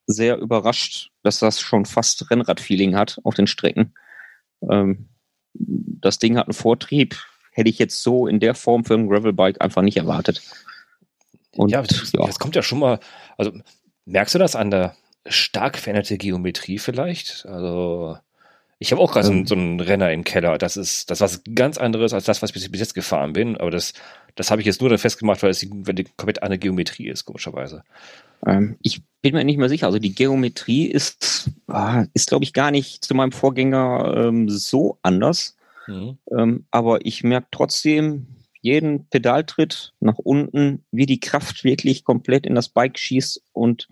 sehr 0.07 0.37
überrascht, 0.37 1.11
dass 1.23 1.39
das 1.39 1.61
schon 1.61 1.87
fast 1.87 2.31
Rennrad-Feeling 2.31 2.95
hat 2.95 3.19
auf 3.25 3.35
den 3.35 3.47
Strecken. 3.47 3.95
Ähm, 4.71 5.09
das 5.55 6.19
Ding 6.19 6.37
hat 6.37 6.47
einen 6.47 6.55
Vortrieb, 6.55 7.17
hätte 7.53 7.71
ich 7.71 7.79
jetzt 7.79 8.03
so 8.03 8.27
in 8.27 8.41
der 8.41 8.55
Form 8.55 8.85
für 8.85 8.95
ein 8.95 9.09
Gravelbike 9.09 9.63
einfach 9.63 9.83
nicht 9.83 9.97
erwartet. 9.97 10.43
Und, 11.53 11.71
ja, 11.71 11.83
das, 11.83 12.13
ja. 12.13 12.27
das 12.27 12.39
kommt 12.39 12.57
ja 12.57 12.63
schon 12.63 12.81
mal, 12.81 13.01
also 13.39 13.53
merkst 14.05 14.35
du 14.35 14.39
das 14.39 14.57
an 14.57 14.71
der, 14.71 14.95
stark 15.27 15.79
veränderte 15.79 16.19
Geometrie 16.19 16.79
vielleicht. 16.79 17.47
Also 17.47 18.19
ich 18.85 18.93
habe 18.93 19.01
auch 19.01 19.13
gerade 19.13 19.29
ähm. 19.29 19.47
so, 19.47 19.55
so, 19.55 19.61
einen 19.61 19.81
Renner 19.81 20.13
im 20.13 20.25
Keller. 20.25 20.59
Das 20.59 20.77
ist 20.77 21.11
das 21.11 21.23
was 21.23 21.43
ganz 21.55 21.79
anderes 21.79 22.13
als 22.13 22.25
das, 22.25 22.43
was 22.43 22.55
ich 22.55 22.71
bis 22.71 22.81
jetzt 22.81 22.95
gefahren 22.95 23.33
bin. 23.33 23.57
Aber 23.57 23.71
das, 23.71 23.95
das 24.35 24.51
habe 24.51 24.61
ich 24.61 24.67
jetzt 24.67 24.83
nur 24.83 24.91
dann 24.91 24.99
festgemacht, 24.99 25.43
weil 25.43 25.51
es 25.51 25.61
die, 25.61 25.71
weil 25.73 25.95
die 25.95 26.05
komplett 26.05 26.43
andere 26.43 26.59
Geometrie 26.59 27.09
ist, 27.09 27.25
komischerweise. 27.25 27.83
Ähm, 28.47 28.77
ich 28.83 29.03
bin 29.23 29.35
mir 29.35 29.45
nicht 29.45 29.57
mehr 29.57 29.71
sicher. 29.71 29.87
Also 29.87 29.99
die 29.99 30.15
Geometrie 30.15 30.85
ist, 30.85 31.51
ah, 31.67 32.05
ist 32.13 32.29
glaube 32.29 32.45
ich, 32.45 32.53
gar 32.53 32.71
nicht 32.71 33.03
zu 33.03 33.15
meinem 33.15 33.33
Vorgänger 33.33 34.15
ähm, 34.29 34.51
so 34.51 34.99
anders. 35.01 35.57
Mhm. 35.87 36.19
Ähm, 36.37 36.67
aber 36.71 37.07
ich 37.07 37.25
merke 37.25 37.47
trotzdem 37.53 38.27
jeden 38.61 39.07
Pedaltritt 39.09 39.95
nach 40.01 40.19
unten, 40.19 40.85
wie 40.91 41.07
die 41.07 41.21
Kraft 41.21 41.65
wirklich 41.65 42.05
komplett 42.05 42.45
in 42.45 42.55
das 42.55 42.69
Bike 42.69 42.99
schießt 42.99 43.43
und 43.55 43.89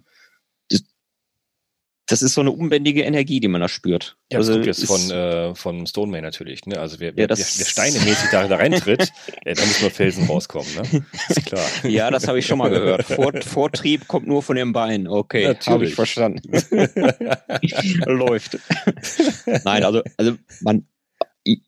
das 2.12 2.20
ist 2.20 2.34
so 2.34 2.42
eine 2.42 2.50
unbändige 2.50 3.04
Energie, 3.04 3.40
die 3.40 3.48
man 3.48 3.62
da 3.62 3.68
spürt. 3.68 4.18
Ja, 4.30 4.38
das 4.38 4.48
also 4.48 4.58
kommt 4.58 4.66
jetzt 4.66 4.84
von, 4.84 5.10
äh, 5.10 5.54
von 5.54 5.86
Stoneman 5.86 6.20
natürlich. 6.20 6.66
Ne? 6.66 6.78
Also 6.78 7.00
wer, 7.00 7.14
ja, 7.16 7.26
wer, 7.26 7.36
steinemäßig 7.36 8.28
da, 8.30 8.46
da 8.46 8.56
reintritt, 8.56 9.10
äh, 9.46 9.54
da 9.54 9.64
muss 9.64 9.80
nur 9.80 9.90
Felsen 9.90 10.26
rauskommen. 10.26 10.68
Ne? 10.74 11.06
Ist 11.30 11.46
klar. 11.46 11.64
Ja, 11.84 12.10
das 12.10 12.28
habe 12.28 12.38
ich 12.38 12.46
schon 12.46 12.58
mal 12.58 12.68
gehört. 12.68 13.04
Vor, 13.04 13.32
Vortrieb 13.40 14.08
kommt 14.08 14.26
nur 14.26 14.42
von 14.42 14.56
den 14.56 14.74
Beinen. 14.74 15.08
Okay, 15.08 15.56
habe 15.66 15.86
ich 15.86 15.94
verstanden. 15.94 16.52
Läuft. 18.06 18.58
Nein, 19.64 19.82
also, 19.82 20.02
also 20.18 20.36
man, 20.60 20.86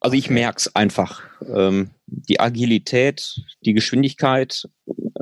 also 0.00 0.14
ich 0.14 0.28
merke 0.28 0.58
es 0.58 0.76
einfach. 0.76 1.22
Ähm, 1.40 1.90
die 2.06 2.38
Agilität, 2.38 3.40
die 3.64 3.72
Geschwindigkeit, 3.72 4.68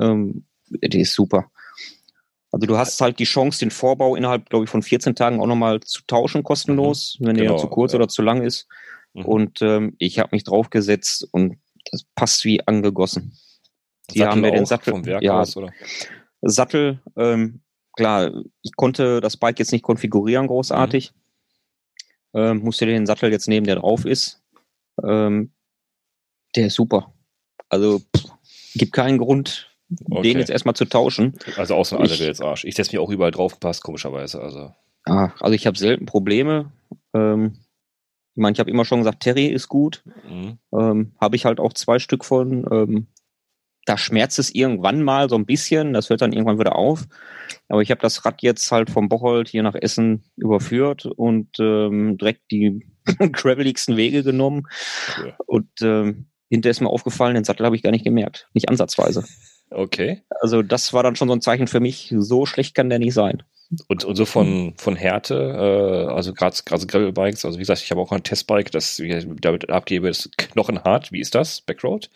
ähm, 0.01 0.47
die 0.69 1.01
ist 1.01 1.15
super. 1.15 1.53
Also 2.53 2.67
du 2.67 2.77
hast 2.77 3.01
halt 3.01 3.19
die 3.19 3.25
Chance, 3.25 3.61
den 3.61 3.71
Vorbau 3.71 4.15
innerhalb, 4.15 4.51
glaube 4.51 4.67
ich, 4.67 4.71
von 4.71 4.83
14 4.83 5.15
Tagen 5.15 5.41
auch 5.41 5.47
nochmal 5.47 5.81
zu 5.81 6.03
tauschen, 6.07 6.43
kostenlos, 6.43 7.17
mhm. 7.19 7.27
wenn 7.27 7.37
genau, 7.37 7.53
der 7.53 7.59
zu 7.59 7.67
kurz 7.69 7.93
ja. 7.93 7.99
oder 7.99 8.09
zu 8.09 8.23
lang 8.23 8.43
ist. 8.43 8.69
Mhm. 9.15 9.25
Und 9.25 9.63
ähm, 9.63 9.97
ich 9.99 10.19
habe 10.19 10.29
mich 10.33 10.45
draufgesetzt 10.45 11.27
und 11.33 11.57
das 11.91 12.05
passt 12.15 12.45
wie 12.45 12.67
angegossen. 12.67 13.37
Die 14.11 14.19
Sattel 14.19 14.31
haben 14.31 14.41
mir 14.43 14.53
den 14.53 14.67
Sattel 14.67 14.93
vom 14.93 15.07
Werk 15.07 15.23
ja, 15.23 15.41
aus, 15.41 15.57
oder? 15.57 15.73
Sattel, 16.43 17.01
ähm, 17.17 17.63
klar, 17.97 18.31
ich 18.61 18.77
konnte 18.77 19.21
das 19.21 19.39
Bike 19.39 19.59
jetzt 19.59 19.73
nicht 19.73 19.83
konfigurieren 19.83 20.47
großartig. 20.47 21.13
Mhm. 22.35 22.41
Ähm, 22.41 22.59
musste 22.59 22.85
den 22.85 23.07
Sattel 23.07 23.33
jetzt 23.33 23.49
nehmen, 23.49 23.67
der 23.67 23.77
drauf 23.77 24.05
ist. 24.05 24.43
Ähm, 25.03 25.53
der 26.55 26.67
ist 26.67 26.75
super. 26.75 27.15
Also 27.71 28.01
pff, 28.15 28.31
gibt 28.75 28.93
keinen 28.93 29.19
Grund, 29.19 29.72
okay. 30.11 30.23
den 30.23 30.39
jetzt 30.39 30.51
erstmal 30.51 30.75
zu 30.75 30.85
tauschen. 30.85 31.35
Also 31.57 31.75
außer 31.75 31.99
alle 31.99 32.15
jetzt 32.15 32.43
Arsch. 32.43 32.65
Ich 32.65 32.75
setze 32.75 32.93
mich 32.93 32.99
auch 32.99 33.11
überall 33.11 33.31
drauf, 33.31 33.61
passt 33.61 33.83
komischerweise. 33.83 34.41
Also, 34.41 34.75
ah, 35.05 35.31
also 35.41 35.55
ich 35.55 35.67
habe 35.67 35.79
selten 35.79 36.07
Probleme. 36.07 36.73
Ähm, 37.15 37.59
ich 38.35 38.41
meine, 38.41 38.55
ich 38.55 38.61
habe 38.61 38.71
immer 38.71 38.85
schon 38.85 39.01
gesagt, 39.01 39.21
Terry 39.21 39.47
ist 39.47 39.69
gut. 39.69 40.03
Mhm. 40.29 40.59
Ähm, 40.73 41.13
habe 41.21 41.37
ich 41.37 41.45
halt 41.45 41.61
auch 41.61 41.73
zwei 41.75 41.99
Stück 41.99 42.25
von. 42.25 42.67
Ähm, 42.71 43.07
da 43.85 43.99
schmerzt 43.99 44.39
es 44.39 44.55
irgendwann 44.55 45.03
mal 45.03 45.29
so 45.29 45.37
ein 45.37 45.47
bisschen, 45.47 45.93
das 45.93 46.09
hört 46.09 46.23
dann 46.23 46.33
irgendwann 46.33 46.59
wieder 46.59 46.77
auf. 46.77 47.05
Aber 47.69 47.83
ich 47.83 47.91
habe 47.91 48.01
das 48.01 48.25
Rad 48.25 48.43
jetzt 48.43 48.71
halt 48.71 48.91
vom 48.91 49.09
Bocholt 49.09 49.49
hier 49.49 49.63
nach 49.63 49.75
Essen 49.75 50.23
überführt 50.37 51.07
und 51.07 51.59
ähm, 51.59 52.17
direkt 52.17 52.51
die 52.51 52.87
graveligsten 53.33 53.97
Wege 53.97 54.23
genommen. 54.23 54.69
Ja. 55.25 55.35
Und 55.47 55.71
ähm, 55.83 56.27
hinterher 56.49 56.71
ist 56.71 56.81
mir 56.81 56.91
aufgefallen, 56.91 57.35
den 57.35 57.45
Sattel 57.45 57.67
habe 57.67 57.77
ich 57.77 57.83
gar 57.83 57.91
nicht 57.91 58.05
gemerkt. 58.05 58.49
Nicht 58.55 58.69
ansatzweise. 58.69 59.25
Okay. 59.75 60.23
Also 60.41 60.63
das 60.63 60.93
war 60.93 61.03
dann 61.03 61.17
schon 61.17 61.29
so 61.29 61.35
ein 61.35 61.41
Zeichen 61.41 61.67
für 61.67 61.81
mich, 61.81 62.15
so 62.17 62.47
schlecht 62.47 62.75
kann 62.75 62.91
der 62.91 62.99
nicht 62.99 63.15
sein. 63.15 63.43
Und, 63.89 64.05
und 64.05 64.17
so 64.17 64.27
von, 64.27 64.75
von 64.77 64.97
Härte, 64.97 65.35
äh, 65.35 66.13
also 66.13 66.35
gerade 66.35 66.57
Gravelbikes, 66.65 67.45
also 67.45 67.57
wie 67.57 67.63
gesagt, 67.63 67.81
ich 67.83 67.91
habe 67.91 68.01
auch 68.01 68.13
ein 68.13 68.23
Testbike, 68.23 68.71
das 68.71 68.99
ich 68.99 69.27
damit 69.41 69.71
abgebe, 69.71 70.09
ist 70.09 70.37
knochenhart. 70.37 71.11
Wie 71.11 71.21
ist 71.21 71.35
das, 71.35 71.63
Backroad? 71.63 72.11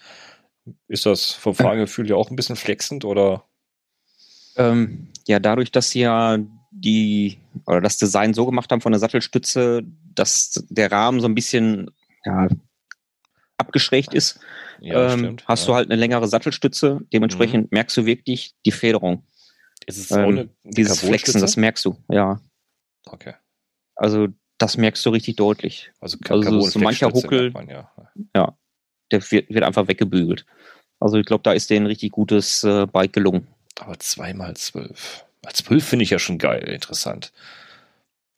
Ist 0.88 1.06
das 1.06 1.32
vom 1.32 1.54
Fahrgefühl 1.54 2.08
ja 2.08 2.16
auch 2.16 2.30
ein 2.30 2.36
bisschen 2.36 2.56
flexend 2.56 3.04
oder? 3.04 3.44
Ähm, 4.56 5.08
ja, 5.26 5.38
dadurch, 5.38 5.72
dass 5.72 5.90
sie 5.90 6.00
ja 6.00 6.38
die 6.70 7.38
oder 7.66 7.80
das 7.80 7.96
Design 7.96 8.34
so 8.34 8.44
gemacht 8.44 8.70
haben 8.70 8.82
von 8.82 8.92
der 8.92 8.98
Sattelstütze, 8.98 9.82
dass 10.14 10.62
der 10.68 10.92
Rahmen 10.92 11.20
so 11.20 11.28
ein 11.28 11.34
bisschen 11.34 11.90
ja, 12.24 12.48
abgeschrägt 13.58 14.14
ist, 14.14 14.40
ja, 14.80 15.12
ähm, 15.12 15.36
hast 15.46 15.62
ja. 15.62 15.66
du 15.66 15.74
halt 15.74 15.90
eine 15.90 15.98
längere 15.98 16.28
Sattelstütze. 16.28 17.00
Dementsprechend 17.12 17.70
mhm. 17.70 17.76
merkst 17.76 17.96
du 17.96 18.06
wirklich 18.06 18.54
die 18.64 18.72
Federung. 18.72 19.24
Ist 19.86 19.98
es 19.98 20.10
ähm, 20.10 20.24
eine 20.24 20.48
dieses 20.64 21.00
Flexen, 21.00 21.40
das 21.40 21.56
merkst 21.56 21.84
du, 21.84 21.96
ja. 22.10 22.40
Okay. 23.06 23.34
Also 23.94 24.28
das 24.58 24.76
merkst 24.76 25.04
du 25.04 25.10
richtig 25.10 25.36
deutlich. 25.36 25.92
Also, 26.00 26.18
also 26.28 26.60
so 26.62 26.78
mancher 26.78 27.10
Huckel, 27.12 27.50
man, 27.50 27.68
ja. 27.68 27.90
ja, 28.34 28.56
der 29.10 29.30
wird, 29.30 29.50
wird 29.50 29.64
einfach 29.64 29.88
weggebügelt. 29.88 30.46
Also 30.98 31.18
ich 31.18 31.26
glaube, 31.26 31.42
da 31.42 31.52
ist 31.52 31.70
denen 31.70 31.86
richtig 31.86 32.12
gutes 32.12 32.64
äh, 32.64 32.86
Bike 32.86 33.12
gelungen. 33.12 33.46
Aber 33.78 33.98
zweimal 33.98 34.56
zwölf. 34.56 35.24
Zwölf 35.52 35.84
finde 35.84 36.02
ich 36.02 36.10
ja 36.10 36.18
schon 36.18 36.38
geil, 36.38 36.64
interessant. 36.68 37.32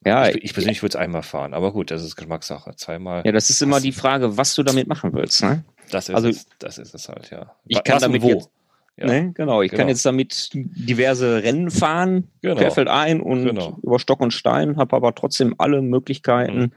Ja, 0.08 0.28
ich, 0.28 0.42
ich 0.42 0.54
persönlich 0.54 0.82
würde 0.82 0.96
es 0.96 0.96
einmal 0.96 1.22
fahren, 1.22 1.54
aber 1.54 1.72
gut, 1.72 1.90
das 1.90 2.02
ist 2.02 2.16
Geschmackssache. 2.16 2.74
Zweimal. 2.76 3.22
Ja, 3.24 3.32
das 3.32 3.50
ist 3.50 3.60
immer 3.60 3.80
die 3.80 3.92
Frage, 3.92 4.36
was 4.36 4.54
du 4.54 4.62
damit 4.62 4.88
machen 4.88 5.12
willst. 5.12 5.42
Ne? 5.42 5.64
Das 5.90 6.08
ist 6.08 6.14
also, 6.14 6.28
es, 6.28 6.46
das 6.58 6.78
ist 6.78 6.94
es 6.94 7.08
halt, 7.08 7.30
ja. 7.30 7.54
Ich 7.66 7.82
kann 7.84 8.00
damit 8.00 8.22
wo? 8.22 8.28
Jetzt, 8.30 8.50
ja. 8.96 9.06
ne, 9.06 9.32
genau, 9.32 9.62
ich 9.62 9.70
genau. 9.70 9.82
kann 9.82 9.88
jetzt 9.88 10.04
damit 10.04 10.50
diverse 10.52 11.42
Rennen 11.42 11.70
fahren, 11.70 12.28
genau. 12.42 12.56
querfeld 12.56 12.88
ein 12.88 13.20
und 13.20 13.44
genau. 13.44 13.78
über 13.82 13.98
Stock 13.98 14.20
und 14.20 14.32
Stein, 14.32 14.76
habe 14.76 14.96
aber 14.96 15.14
trotzdem 15.14 15.54
alle 15.58 15.82
Möglichkeiten 15.82 16.58
mhm. 16.58 16.72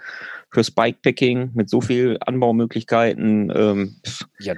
fürs 0.52 0.72
Bikepacking 0.72 1.52
mit 1.54 1.70
so 1.70 1.82
viel 1.82 2.18
Anbaumöglichkeiten. 2.20 3.52
Ähm, 3.56 3.96
ja, 4.40 4.56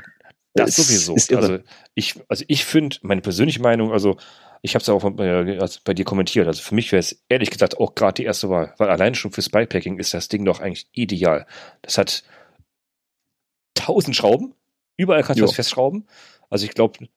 das 0.55 0.75
sowieso. 0.75 1.13
Also 1.37 1.59
ich, 1.95 2.15
also 2.27 2.43
ich 2.47 2.65
finde, 2.65 2.97
meine 3.01 3.21
persönliche 3.21 3.61
Meinung, 3.61 3.91
also 3.91 4.17
ich 4.65 4.75
habe 4.75 4.81
es 4.81 4.89
auch 4.89 5.07
bei, 5.11 5.59
also 5.59 5.81
bei 5.83 5.93
dir 5.93 6.05
kommentiert. 6.05 6.47
Also 6.47 6.61
für 6.61 6.73
mich 6.73 6.91
wäre 6.93 7.01
es 7.01 7.21
ehrlich 7.27 7.51
gesagt 7.51 7.77
auch 7.77 7.95
gerade 7.95 8.13
die 8.13 8.23
erste 8.23 8.49
Wahl, 8.49 8.73
weil 8.77 8.89
allein 8.89 9.13
schon 9.13 9.31
fürs 9.31 9.49
Bikepacking 9.49 9.99
ist 9.99 10.13
das 10.13 10.29
Ding 10.29 10.45
doch 10.45 10.61
eigentlich 10.61 10.87
ideal. 10.93 11.45
Das 11.81 11.97
hat 11.97 12.23
tausend 13.75 14.15
Schrauben, 14.15 14.55
überall 14.95 15.21
kannst 15.21 15.41
du 15.41 15.45
das 15.45 15.55
festschrauben. 15.55 16.07
Also 16.49 16.65
ich 16.65 16.73
glaube, 16.73 17.09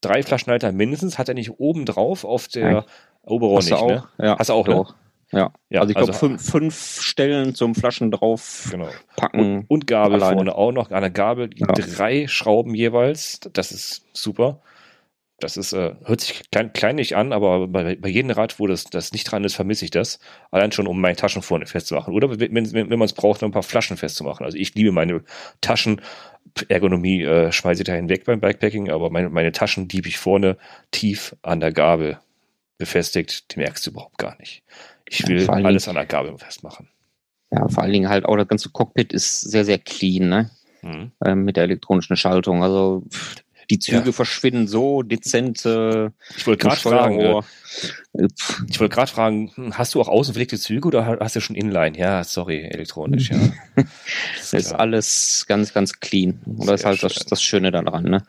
drei 0.00 0.22
Flaschenhalter 0.22 0.70
mindestens 0.70 1.18
hat 1.18 1.28
er 1.28 1.34
nicht 1.34 1.58
oben 1.58 1.84
drauf 1.84 2.24
auf 2.24 2.46
der 2.46 2.86
Oberrohr 3.22 3.58
nicht. 3.58 3.72
Auch, 3.72 3.88
ne? 3.88 4.08
ja, 4.18 4.38
Hast 4.38 4.50
du 4.50 4.54
auch, 4.54 4.68
ne? 4.68 4.84
Ja. 5.32 5.52
ja, 5.68 5.80
also 5.80 5.90
ich 5.90 5.96
glaube 5.96 6.12
also, 6.12 6.26
fünf, 6.26 6.48
fünf 6.48 7.02
Stellen 7.02 7.56
zum 7.56 7.74
Flaschen 7.74 8.12
drauf 8.12 8.68
genau. 8.70 8.88
packen. 9.16 9.40
Und, 9.40 9.70
und 9.70 9.86
Gabel 9.88 10.14
alleine. 10.14 10.36
vorne 10.36 10.54
auch 10.54 10.72
noch. 10.72 10.90
Eine 10.92 11.10
Gabel, 11.10 11.50
ja. 11.54 11.66
drei 11.66 12.28
Schrauben 12.28 12.74
jeweils. 12.74 13.40
Das 13.52 13.72
ist 13.72 14.04
super. 14.12 14.60
Das 15.40 15.56
ist, 15.56 15.72
äh, 15.72 15.94
hört 16.04 16.20
sich 16.20 16.42
klein, 16.50 16.72
kleinlich 16.72 17.16
an, 17.16 17.32
aber 17.32 17.66
bei, 17.68 17.96
bei 17.96 18.08
jedem 18.08 18.30
Rad, 18.30 18.58
wo 18.58 18.66
das, 18.66 18.84
das 18.84 19.12
nicht 19.12 19.24
dran 19.24 19.44
ist, 19.44 19.54
vermisse 19.54 19.84
ich 19.84 19.90
das. 19.90 20.20
Allein 20.50 20.72
schon, 20.72 20.86
um 20.86 21.00
meine 21.00 21.16
Taschen 21.16 21.42
vorne 21.42 21.66
festzumachen. 21.66 22.14
Oder 22.14 22.38
wenn, 22.38 22.54
wenn, 22.54 22.72
wenn 22.72 22.98
man 22.98 23.06
es 23.06 23.12
braucht, 23.12 23.42
noch 23.42 23.48
ein 23.48 23.52
paar 23.52 23.62
Flaschen 23.62 23.96
festzumachen. 23.96 24.44
Also 24.44 24.58
ich 24.58 24.74
liebe 24.74 24.92
meine 24.92 25.22
Taschen. 25.60 26.00
Ergonomie 26.68 27.22
äh, 27.22 27.52
schmeiße 27.52 27.82
ich 27.82 27.86
da 27.86 27.92
hinweg 27.92 28.24
beim 28.24 28.40
Bikepacking, 28.40 28.90
aber 28.90 29.10
meine, 29.10 29.28
meine 29.30 29.52
Taschen 29.52 29.88
liebe 29.88 30.08
ich 30.08 30.18
vorne 30.18 30.56
tief 30.90 31.36
an 31.42 31.60
der 31.60 31.72
Gabel 31.72 32.18
befestigt. 32.78 33.54
Die 33.54 33.60
merkst 33.60 33.86
du 33.86 33.90
überhaupt 33.90 34.18
gar 34.18 34.36
nicht. 34.38 34.62
Ich 35.08 35.26
will 35.28 35.42
ja, 35.42 35.48
alles 35.48 35.86
an 35.86 35.94
der 35.94 36.06
Gabel 36.06 36.36
festmachen. 36.38 36.88
Ja, 37.52 37.68
vor 37.68 37.82
allen 37.82 37.92
Dingen 37.92 38.08
halt 38.08 38.24
auch 38.24 38.36
das 38.36 38.48
ganze 38.48 38.70
Cockpit 38.70 39.12
ist 39.12 39.40
sehr, 39.42 39.64
sehr 39.64 39.78
clean, 39.78 40.28
ne? 40.28 40.50
Mhm. 40.82 41.12
Ähm, 41.24 41.44
mit 41.44 41.56
der 41.56 41.64
elektronischen 41.64 42.16
Schaltung. 42.16 42.62
Also 42.62 43.04
die 43.70 43.78
Züge 43.78 44.06
ja. 44.06 44.12
verschwinden 44.12 44.66
so 44.66 45.02
dezent. 45.02 45.64
Äh, 45.64 46.10
ich 46.36 46.46
wollte 46.46 46.66
gerade 46.66 46.80
fragen, 46.80 47.20
äh, 47.20 47.40
ich 48.68 48.80
wollte 48.80 48.94
gerade 48.94 49.10
fragen, 49.10 49.52
hm, 49.54 49.78
hast 49.78 49.94
du 49.94 50.00
auch 50.00 50.08
außenverlegte 50.08 50.58
Züge 50.58 50.88
oder 50.88 51.18
hast 51.20 51.36
du 51.36 51.40
schon 51.40 51.56
Inline? 51.56 51.96
Ja, 51.96 52.24
sorry, 52.24 52.64
elektronisch, 52.64 53.30
ja. 53.30 53.38
das 54.36 54.52
ist 54.52 54.72
alles 54.72 55.44
ganz, 55.46 55.72
ganz 55.72 56.00
clean. 56.00 56.40
Und 56.44 56.66
das 56.66 56.80
ist 56.80 56.86
halt 56.86 57.02
das, 57.02 57.14
das, 57.14 57.42
Schöne 57.42 57.70
daran, 57.70 58.04
ne? 58.04 58.22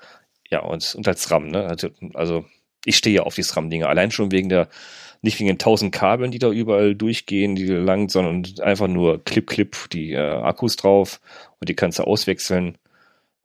Ja, 0.50 0.60
und, 0.62 0.96
und 0.96 1.08
als 1.08 1.32
RAM, 1.32 1.48
ne? 1.48 1.66
Also, 1.66 1.90
also 2.14 2.46
ich 2.86 2.98
stehe 2.98 3.16
ja 3.16 3.24
auf 3.24 3.36
die 3.36 3.44
SRAM-Dinger. 3.44 3.90
Allein 3.90 4.12
schon 4.12 4.32
wegen 4.32 4.50
der, 4.50 4.68
nicht 5.22 5.40
wegen 5.40 5.48
den 5.48 5.60
tausend 5.60 5.92
Kabeln, 5.92 6.32
die 6.32 6.40
da 6.40 6.50
überall 6.50 6.96
durchgehen, 6.96 7.56
die 7.56 7.66
lang, 7.66 8.10
sondern 8.10 8.44
einfach 8.62 8.88
nur 8.88 9.24
Clip, 9.24 9.48
Clip, 9.48 9.76
die 9.92 10.14
äh, 10.14 10.20
Akkus 10.20 10.76
drauf 10.76 11.20
und 11.60 11.70
die 11.70 11.76
kannst 11.76 12.00
du 12.00 12.04
auswechseln. 12.04 12.78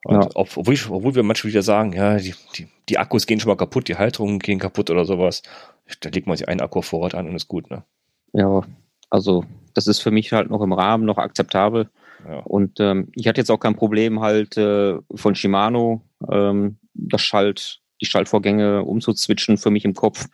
Ja. 0.08 0.28
Obwohl, 0.34 0.74
ich, 0.74 0.88
obwohl 0.88 1.14
wir 1.14 1.22
manchmal 1.22 1.50
wieder 1.50 1.62
sagen, 1.62 1.92
ja, 1.92 2.16
die, 2.18 2.34
die, 2.56 2.68
die 2.88 2.98
Akkus 2.98 3.26
gehen 3.26 3.40
schon 3.40 3.48
mal 3.48 3.56
kaputt, 3.56 3.88
die 3.88 3.96
Halterungen 3.96 4.38
gehen 4.38 4.58
kaputt 4.58 4.90
oder 4.90 5.04
sowas. 5.04 5.42
Da 6.00 6.10
legt 6.10 6.26
man 6.26 6.36
sich 6.36 6.48
einen 6.48 6.60
Akku 6.60 6.82
vor 6.82 7.00
Ort 7.00 7.14
an 7.14 7.28
und 7.28 7.34
ist 7.34 7.48
gut, 7.48 7.70
ne? 7.70 7.84
Ja, 8.32 8.62
also 9.10 9.44
das 9.74 9.86
ist 9.86 10.00
für 10.00 10.10
mich 10.10 10.32
halt 10.32 10.50
noch 10.50 10.62
im 10.62 10.72
Rahmen, 10.72 11.04
noch 11.04 11.18
akzeptabel. 11.18 11.90
Ja. 12.26 12.40
Und 12.40 12.80
ähm, 12.80 13.10
ich 13.14 13.28
hatte 13.28 13.40
jetzt 13.40 13.50
auch 13.50 13.58
kein 13.58 13.76
Problem, 13.76 14.20
halt 14.20 14.56
äh, 14.56 14.96
von 15.14 15.34
Shimano 15.34 16.02
ähm, 16.30 16.78
das 16.94 17.22
Schalt, 17.22 17.80
die 18.00 18.06
Schaltvorgänge 18.06 18.82
umzuzwitschen 18.84 19.58
für 19.58 19.70
mich 19.70 19.84
im 19.84 19.94
Kopf. 19.94 20.28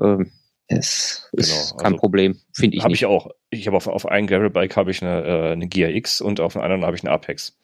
Ähm, 0.00 0.30
Es 0.68 1.28
ist 1.32 1.70
genau, 1.70 1.76
kein 1.76 1.92
also 1.92 1.98
Problem, 1.98 2.40
finde 2.52 2.76
ich. 2.76 2.84
Habe 2.84 2.94
ich 2.94 3.06
auch. 3.06 3.30
Ich 3.50 3.66
habe 3.66 3.76
auf, 3.76 3.86
auf 3.86 4.06
einem 4.06 4.26
Gravelbike 4.26 4.76
habe 4.76 4.90
ich 4.90 5.02
eine, 5.02 5.24
äh, 5.24 5.52
eine 5.52 5.68
GRX 5.68 6.20
und 6.20 6.40
auf 6.40 6.56
einem 6.56 6.64
anderen 6.64 6.84
habe 6.84 6.96
ich 6.96 7.04
eine 7.04 7.12
Apex. 7.12 7.56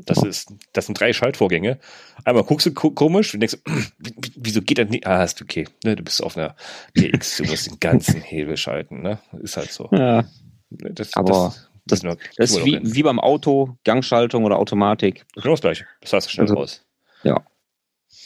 Das 0.00 0.22
ist, 0.22 0.52
das 0.72 0.86
sind 0.86 0.98
drei 0.98 1.12
Schaltvorgänge. 1.12 1.78
Einmal 2.24 2.44
guckst 2.44 2.66
du 2.66 2.72
komisch 2.72 3.34
und 3.34 3.40
denkst, 3.40 3.58
wieso 4.36 4.62
geht 4.62 4.78
das 4.78 4.88
nicht? 4.88 5.06
Ah, 5.06 5.24
ist 5.24 5.42
okay. 5.42 5.66
Ne, 5.84 5.96
du 5.96 6.04
bist 6.04 6.22
auf 6.22 6.36
einer 6.36 6.54
GX, 6.94 7.38
du 7.38 7.44
musst 7.44 7.66
den 7.68 7.80
ganzen 7.80 8.20
Hebel 8.20 8.56
schalten, 8.56 9.02
ne? 9.02 9.18
Ist 9.42 9.56
halt 9.56 9.72
so. 9.72 9.88
Ja. 9.90 10.24
Das, 10.70 11.14
aber 11.16 11.54
das, 11.86 12.00
das, 12.00 12.16
das 12.36 12.50
ist 12.50 12.64
wie, 12.64 12.80
wie 12.82 13.02
beim 13.02 13.18
Auto, 13.18 13.76
Gangschaltung 13.84 14.44
oder 14.44 14.58
Automatik. 14.58 15.26
Genau 15.34 15.50
das 15.50 15.62
gleiche. 15.62 15.86
Das 16.00 16.12
hast 16.12 16.26
du 16.26 16.30
schnell 16.30 16.44
also, 16.44 16.54
raus. 16.54 16.84
Ja. 17.24 17.44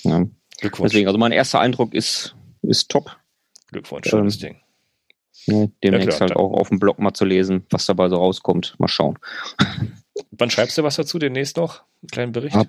ja. 0.03 0.27
Deswegen, 0.63 1.07
also 1.07 1.19
mein 1.19 1.33
erster 1.33 1.61
Eindruck 1.61 1.95
ist, 1.95 2.37
ist 2.63 2.91
top. 2.91 3.17
Glückwunsch, 3.69 4.09
schönes 4.09 4.35
ähm, 4.37 4.41
Ding. 4.41 4.57
Ja, 5.47 5.67
demnächst 5.83 6.21
ja, 6.21 6.21
halt 6.21 6.37
auch 6.37 6.53
auf 6.53 6.69
dem 6.69 6.79
Blog 6.79 6.99
mal 6.99 7.15
zu 7.15 7.25
lesen, 7.25 7.67
was 7.71 7.87
dabei 7.87 8.09
so 8.09 8.17
rauskommt. 8.17 8.75
Mal 8.79 8.89
schauen. 8.89 9.19
Wann 10.33 10.51
schreibst 10.51 10.77
du 10.77 10.83
was 10.83 10.97
dazu 10.97 11.19
demnächst 11.19 11.57
noch? 11.57 11.83
Einen 12.03 12.09
kleinen 12.11 12.33
Bericht? 12.33 12.57
Ab, 12.57 12.69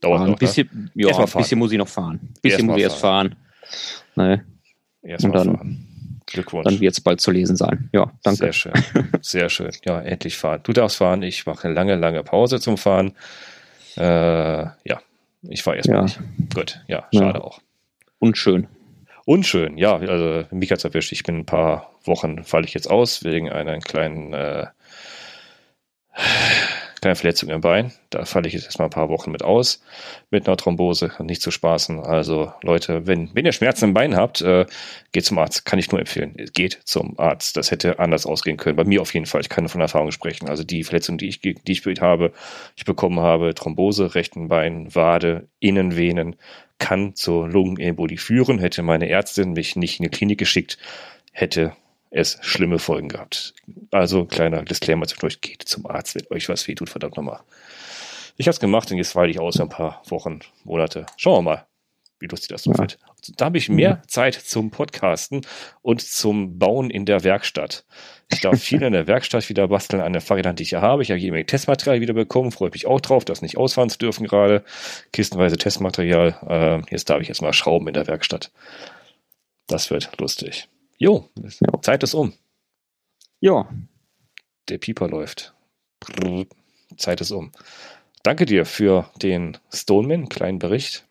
Dauert 0.00 0.22
ein 0.22 0.30
noch, 0.30 0.38
bisschen, 0.38 0.90
ne? 0.94 1.08
ja, 1.08 1.16
ein 1.16 1.24
bisschen 1.24 1.58
muss 1.58 1.72
ich 1.72 1.78
noch 1.78 1.88
fahren. 1.88 2.20
Ein 2.22 2.34
bisschen 2.40 2.66
muss 2.66 2.76
ich 2.76 2.82
erst 2.84 2.98
fahren. 2.98 3.36
Nee. 4.16 4.40
Erst 5.02 5.24
Und 5.24 5.32
dann, 5.32 5.56
fahren. 5.56 6.20
Glückwunsch. 6.26 6.64
Dann 6.64 6.80
wird 6.80 6.92
es 6.92 7.00
bald 7.00 7.20
zu 7.20 7.30
lesen 7.30 7.56
sein. 7.56 7.88
Ja, 7.92 8.12
danke. 8.22 8.38
Sehr 8.38 8.52
schön. 8.52 8.72
Sehr 9.22 9.48
schön. 9.48 9.70
Ja, 9.84 10.00
endlich 10.00 10.36
fahren. 10.36 10.60
Du 10.62 10.72
darfst 10.72 10.98
fahren. 10.98 11.22
Ich 11.22 11.46
mache 11.46 11.64
eine 11.64 11.74
lange, 11.74 11.96
lange 11.96 12.22
Pause 12.22 12.60
zum 12.60 12.76
Fahren. 12.76 13.12
Äh, 13.96 14.02
ja, 14.02 15.00
ich 15.42 15.62
fahre 15.62 15.76
erstmal 15.76 15.98
ja. 15.98 16.02
nicht. 16.04 16.20
Gut, 16.54 16.80
ja, 16.86 17.06
schade 17.12 17.38
ja. 17.38 17.44
auch. 17.44 17.60
Unschön. 18.18 18.66
Unschön, 19.24 19.76
ja, 19.76 19.96
also 19.96 20.44
mich 20.50 20.72
hat's 20.72 20.84
erwischt. 20.84 21.12
Ich 21.12 21.22
bin 21.22 21.40
ein 21.40 21.46
paar 21.46 21.90
Wochen, 22.04 22.44
falle 22.44 22.64
ich 22.64 22.72
jetzt 22.72 22.90
aus, 22.90 23.24
wegen 23.24 23.50
einer 23.50 23.78
kleinen 23.78 24.32
äh, 24.32 24.66
kleine 27.00 27.16
Verletzung 27.16 27.48
im 27.50 27.60
Bein. 27.60 27.92
Da 28.10 28.24
falle 28.24 28.48
ich 28.48 28.54
jetzt 28.54 28.64
erstmal 28.64 28.88
ein 28.88 28.92
paar 28.92 29.08
Wochen 29.08 29.30
mit 29.30 29.42
aus, 29.42 29.82
mit 30.30 30.46
einer 30.46 30.56
Thrombose, 30.56 31.12
nicht 31.20 31.42
zu 31.42 31.50
spaßen. 31.50 32.00
Also 32.00 32.52
Leute, 32.62 33.06
wenn, 33.06 33.30
wenn 33.34 33.44
ihr 33.44 33.52
Schmerzen 33.52 33.86
im 33.86 33.94
Bein 33.94 34.16
habt, 34.16 34.40
äh, 34.40 34.66
geht 35.12 35.24
zum 35.24 35.38
Arzt. 35.38 35.64
Kann 35.64 35.78
ich 35.78 35.90
nur 35.90 36.00
empfehlen. 36.00 36.34
Geht 36.54 36.80
zum 36.84 37.18
Arzt. 37.18 37.56
Das 37.56 37.70
hätte 37.70 37.98
anders 37.98 38.26
ausgehen 38.26 38.56
können. 38.56 38.76
Bei 38.76 38.84
mir 38.84 39.02
auf 39.02 39.14
jeden 39.14 39.26
Fall. 39.26 39.40
Ich 39.40 39.48
kann 39.48 39.68
von 39.68 39.80
Erfahrung 39.80 40.10
sprechen. 40.10 40.48
Also 40.48 40.64
die 40.64 40.84
Verletzung, 40.84 41.18
die 41.18 41.28
ich, 41.28 41.40
die 41.40 41.56
ich 41.66 42.00
habe, 42.00 42.32
ich 42.76 42.84
bekommen 42.84 43.20
habe, 43.20 43.54
Thrombose, 43.54 44.14
rechten 44.14 44.48
Bein, 44.48 44.94
Wade, 44.94 45.48
Innenvenen, 45.60 46.36
kann 46.78 47.14
zur 47.14 47.48
Lungenembolie 47.48 48.18
führen. 48.18 48.58
Hätte 48.58 48.82
meine 48.82 49.08
Ärztin 49.08 49.52
mich 49.52 49.76
nicht 49.76 49.98
in 49.98 50.04
die 50.04 50.10
Klinik 50.10 50.38
geschickt, 50.38 50.78
hätte 51.32 51.72
es 52.10 52.38
schlimme 52.42 52.78
Folgen 52.78 53.08
gehabt. 53.08 53.54
Also 53.90 54.24
kleiner 54.24 54.62
Disclaimer 54.62 55.06
zwischendurch, 55.06 55.40
geht 55.40 55.62
zum 55.62 55.86
Arzt, 55.86 56.14
wenn 56.14 56.26
euch 56.30 56.48
was 56.48 56.66
wehtut, 56.68 56.88
verdammt 56.88 57.16
nochmal. 57.16 57.40
Ich 58.36 58.46
habe 58.46 58.52
es 58.52 58.60
gemacht 58.60 58.90
und 58.90 58.98
jetzt 58.98 59.12
falle 59.12 59.30
ich 59.30 59.40
aus 59.40 59.56
für 59.56 59.62
ein 59.62 59.68
paar 59.68 60.02
Wochen, 60.08 60.40
Monate. 60.64 61.06
Schauen 61.16 61.38
wir 61.38 61.50
mal, 61.50 61.66
wie 62.20 62.26
lustig 62.26 62.48
das 62.48 62.62
so 62.62 62.72
ja. 62.72 62.78
wird. 62.78 62.98
Da 63.36 63.46
habe 63.46 63.58
ich 63.58 63.68
mehr 63.68 64.02
Zeit 64.06 64.34
zum 64.34 64.70
Podcasten 64.70 65.42
und 65.82 66.02
zum 66.02 66.58
Bauen 66.58 66.88
in 66.90 67.04
der 67.04 67.24
Werkstatt. 67.24 67.84
Ich 68.30 68.40
darf 68.40 68.60
viel 68.60 68.82
in 68.82 68.92
der 68.92 69.06
Werkstatt 69.06 69.48
wieder 69.48 69.68
basteln 69.68 70.02
an 70.02 70.12
den 70.12 70.22
Fahrrädern, 70.22 70.54
die 70.54 70.62
ich 70.62 70.68
hier 70.70 70.82
habe. 70.82 71.02
Ich 71.02 71.10
habe 71.10 71.18
jede 71.18 71.44
Testmaterial 71.44 72.00
wieder 72.00 72.14
bekommen, 72.14 72.52
freue 72.52 72.70
mich 72.70 72.86
auch 72.86 73.00
drauf, 73.00 73.24
das 73.24 73.42
nicht 73.42 73.56
ausfahren 73.56 73.90
zu 73.90 73.98
dürfen 73.98 74.26
gerade. 74.26 74.64
Kistenweise 75.12 75.56
Testmaterial. 75.56 76.38
Äh, 76.48 76.92
jetzt 76.92 77.10
darf 77.10 77.20
ich 77.20 77.28
jetzt 77.28 77.42
mal 77.42 77.52
schrauben 77.52 77.88
in 77.88 77.94
der 77.94 78.06
Werkstatt. 78.06 78.52
Das 79.66 79.90
wird 79.90 80.10
lustig. 80.20 80.68
Jo, 80.98 81.28
ja. 81.36 81.80
Zeit 81.80 82.02
ist 82.02 82.14
um. 82.14 82.32
Ja. 83.40 83.68
Der 84.68 84.78
Pieper 84.78 85.08
läuft. 85.08 85.54
Zeit 86.96 87.20
ist 87.20 87.30
um. 87.30 87.52
Danke 88.24 88.46
dir 88.46 88.66
für 88.66 89.10
den 89.22 89.56
Stoneman, 89.72 90.28
kleinen 90.28 90.58
Bericht. 90.58 91.06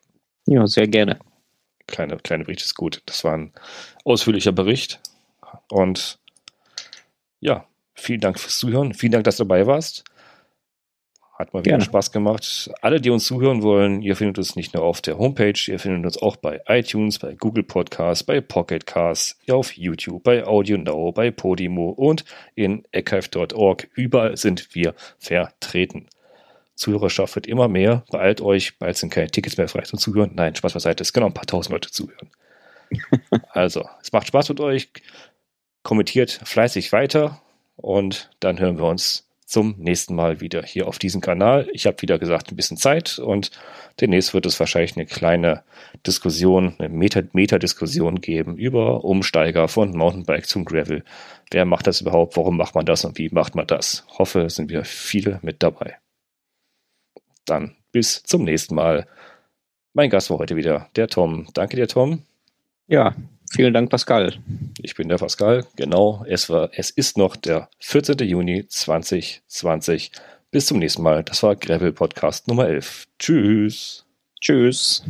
Ja, 0.46 0.66
sehr 0.66 0.86
gerne. 0.86 1.18
Kleine, 1.86 2.18
kleine 2.18 2.44
Bericht 2.44 2.62
ist 2.62 2.74
gut. 2.74 3.02
Das 3.06 3.24
war 3.24 3.34
ein 3.34 3.52
ausführlicher 4.04 4.52
Bericht. 4.52 5.00
Und 5.70 6.18
ja, 7.40 7.66
vielen 7.94 8.20
Dank 8.20 8.38
fürs 8.38 8.58
Zuhören. 8.58 8.92
Vielen 8.92 9.12
Dank, 9.12 9.24
dass 9.24 9.38
du 9.38 9.44
dabei 9.44 9.66
warst. 9.66 10.04
Hat 11.38 11.54
mal 11.54 11.60
wieder 11.60 11.70
Gerne. 11.76 11.84
Spaß 11.84 12.10
gemacht. 12.10 12.68
Alle, 12.82 13.00
die 13.00 13.10
uns 13.10 13.24
zuhören 13.24 13.62
wollen, 13.62 14.02
ihr 14.02 14.16
findet 14.16 14.38
uns 14.38 14.56
nicht 14.56 14.74
nur 14.74 14.82
auf 14.82 15.00
der 15.00 15.18
Homepage, 15.18 15.58
ihr 15.68 15.78
findet 15.78 16.04
uns 16.04 16.20
auch 16.20 16.34
bei 16.34 16.60
iTunes, 16.66 17.20
bei 17.20 17.34
Google 17.34 17.62
Podcasts, 17.62 18.24
bei 18.24 18.40
Pocket 18.40 18.84
Casts, 18.84 19.38
auf 19.48 19.76
YouTube, 19.76 20.24
bei 20.24 20.44
Audio 20.44 20.76
Now, 20.78 21.12
bei 21.12 21.30
Podimo 21.30 21.90
und 21.90 22.24
in 22.56 22.84
eckhive.org. 22.90 23.86
Überall 23.94 24.36
sind 24.36 24.74
wir 24.74 24.96
vertreten. 25.18 26.08
Zuhörerschaft 26.74 27.36
wird 27.36 27.46
immer 27.46 27.68
mehr. 27.68 28.02
Beeilt 28.10 28.40
euch, 28.40 28.76
bald 28.78 28.96
sind 28.96 29.10
keine 29.10 29.30
Tickets 29.30 29.56
mehr 29.56 29.68
frei 29.68 29.82
zum 29.82 30.00
Zuhören. 30.00 30.32
Nein, 30.34 30.56
Spaß 30.56 30.72
beiseite, 30.72 31.02
es 31.02 31.12
können 31.12 31.24
auch 31.24 31.30
ein 31.30 31.34
paar 31.34 31.46
tausend 31.46 31.72
Leute 31.72 31.92
zuhören. 31.92 32.30
also, 33.50 33.88
es 34.02 34.10
macht 34.10 34.26
Spaß 34.26 34.48
mit 34.48 34.58
euch. 34.58 34.88
Kommentiert 35.84 36.40
fleißig 36.42 36.90
weiter 36.90 37.40
und 37.76 38.28
dann 38.40 38.58
hören 38.58 38.78
wir 38.78 38.86
uns 38.86 39.27
zum 39.48 39.76
nächsten 39.78 40.14
Mal 40.14 40.42
wieder 40.42 40.62
hier 40.62 40.86
auf 40.88 40.98
diesem 40.98 41.22
Kanal. 41.22 41.68
Ich 41.72 41.86
habe 41.86 42.02
wieder 42.02 42.18
gesagt, 42.18 42.52
ein 42.52 42.56
bisschen 42.56 42.76
Zeit 42.76 43.18
und 43.18 43.50
demnächst 43.98 44.34
wird 44.34 44.44
es 44.44 44.60
wahrscheinlich 44.60 44.94
eine 44.94 45.06
kleine 45.06 45.64
Diskussion, 46.06 46.74
eine 46.78 46.90
Meta-Diskussion 46.90 48.14
Meta 48.14 48.20
geben 48.20 48.58
über 48.58 49.04
Umsteiger 49.04 49.68
von 49.68 49.92
Mountainbike 49.92 50.46
zum 50.46 50.66
Gravel. 50.66 51.02
Wer 51.50 51.64
macht 51.64 51.86
das 51.86 52.02
überhaupt? 52.02 52.36
Warum 52.36 52.58
macht 52.58 52.74
man 52.74 52.84
das 52.84 53.06
und 53.06 53.16
wie 53.16 53.30
macht 53.30 53.54
man 53.54 53.66
das? 53.66 54.04
Hoffe, 54.18 54.50
sind 54.50 54.68
wir 54.68 54.84
viele 54.84 55.38
mit 55.40 55.62
dabei. 55.62 55.96
Dann 57.46 57.74
bis 57.90 58.22
zum 58.22 58.44
nächsten 58.44 58.74
Mal. 58.74 59.06
Mein 59.94 60.10
Gast 60.10 60.28
war 60.28 60.38
heute 60.38 60.56
wieder 60.56 60.90
der 60.94 61.08
Tom. 61.08 61.48
Danke 61.54 61.76
dir, 61.76 61.88
Tom. 61.88 62.22
Ja, 62.86 63.14
Vielen 63.50 63.74
Dank, 63.74 63.90
Pascal. 63.90 64.34
Ich 64.82 64.94
bin 64.94 65.08
der 65.08 65.16
Pascal. 65.16 65.64
Genau, 65.76 66.24
es 66.28 66.50
war, 66.50 66.70
es 66.72 66.90
ist 66.90 67.16
noch 67.16 67.36
der 67.36 67.68
14. 67.80 68.18
Juni 68.18 68.66
2020. 68.68 70.12
Bis 70.50 70.66
zum 70.66 70.78
nächsten 70.78 71.02
Mal. 71.02 71.24
Das 71.24 71.42
war 71.42 71.56
Gravel 71.56 71.92
Podcast 71.92 72.48
Nummer 72.48 72.68
11. 72.68 73.06
Tschüss. 73.18 74.04
Tschüss. 74.40 75.04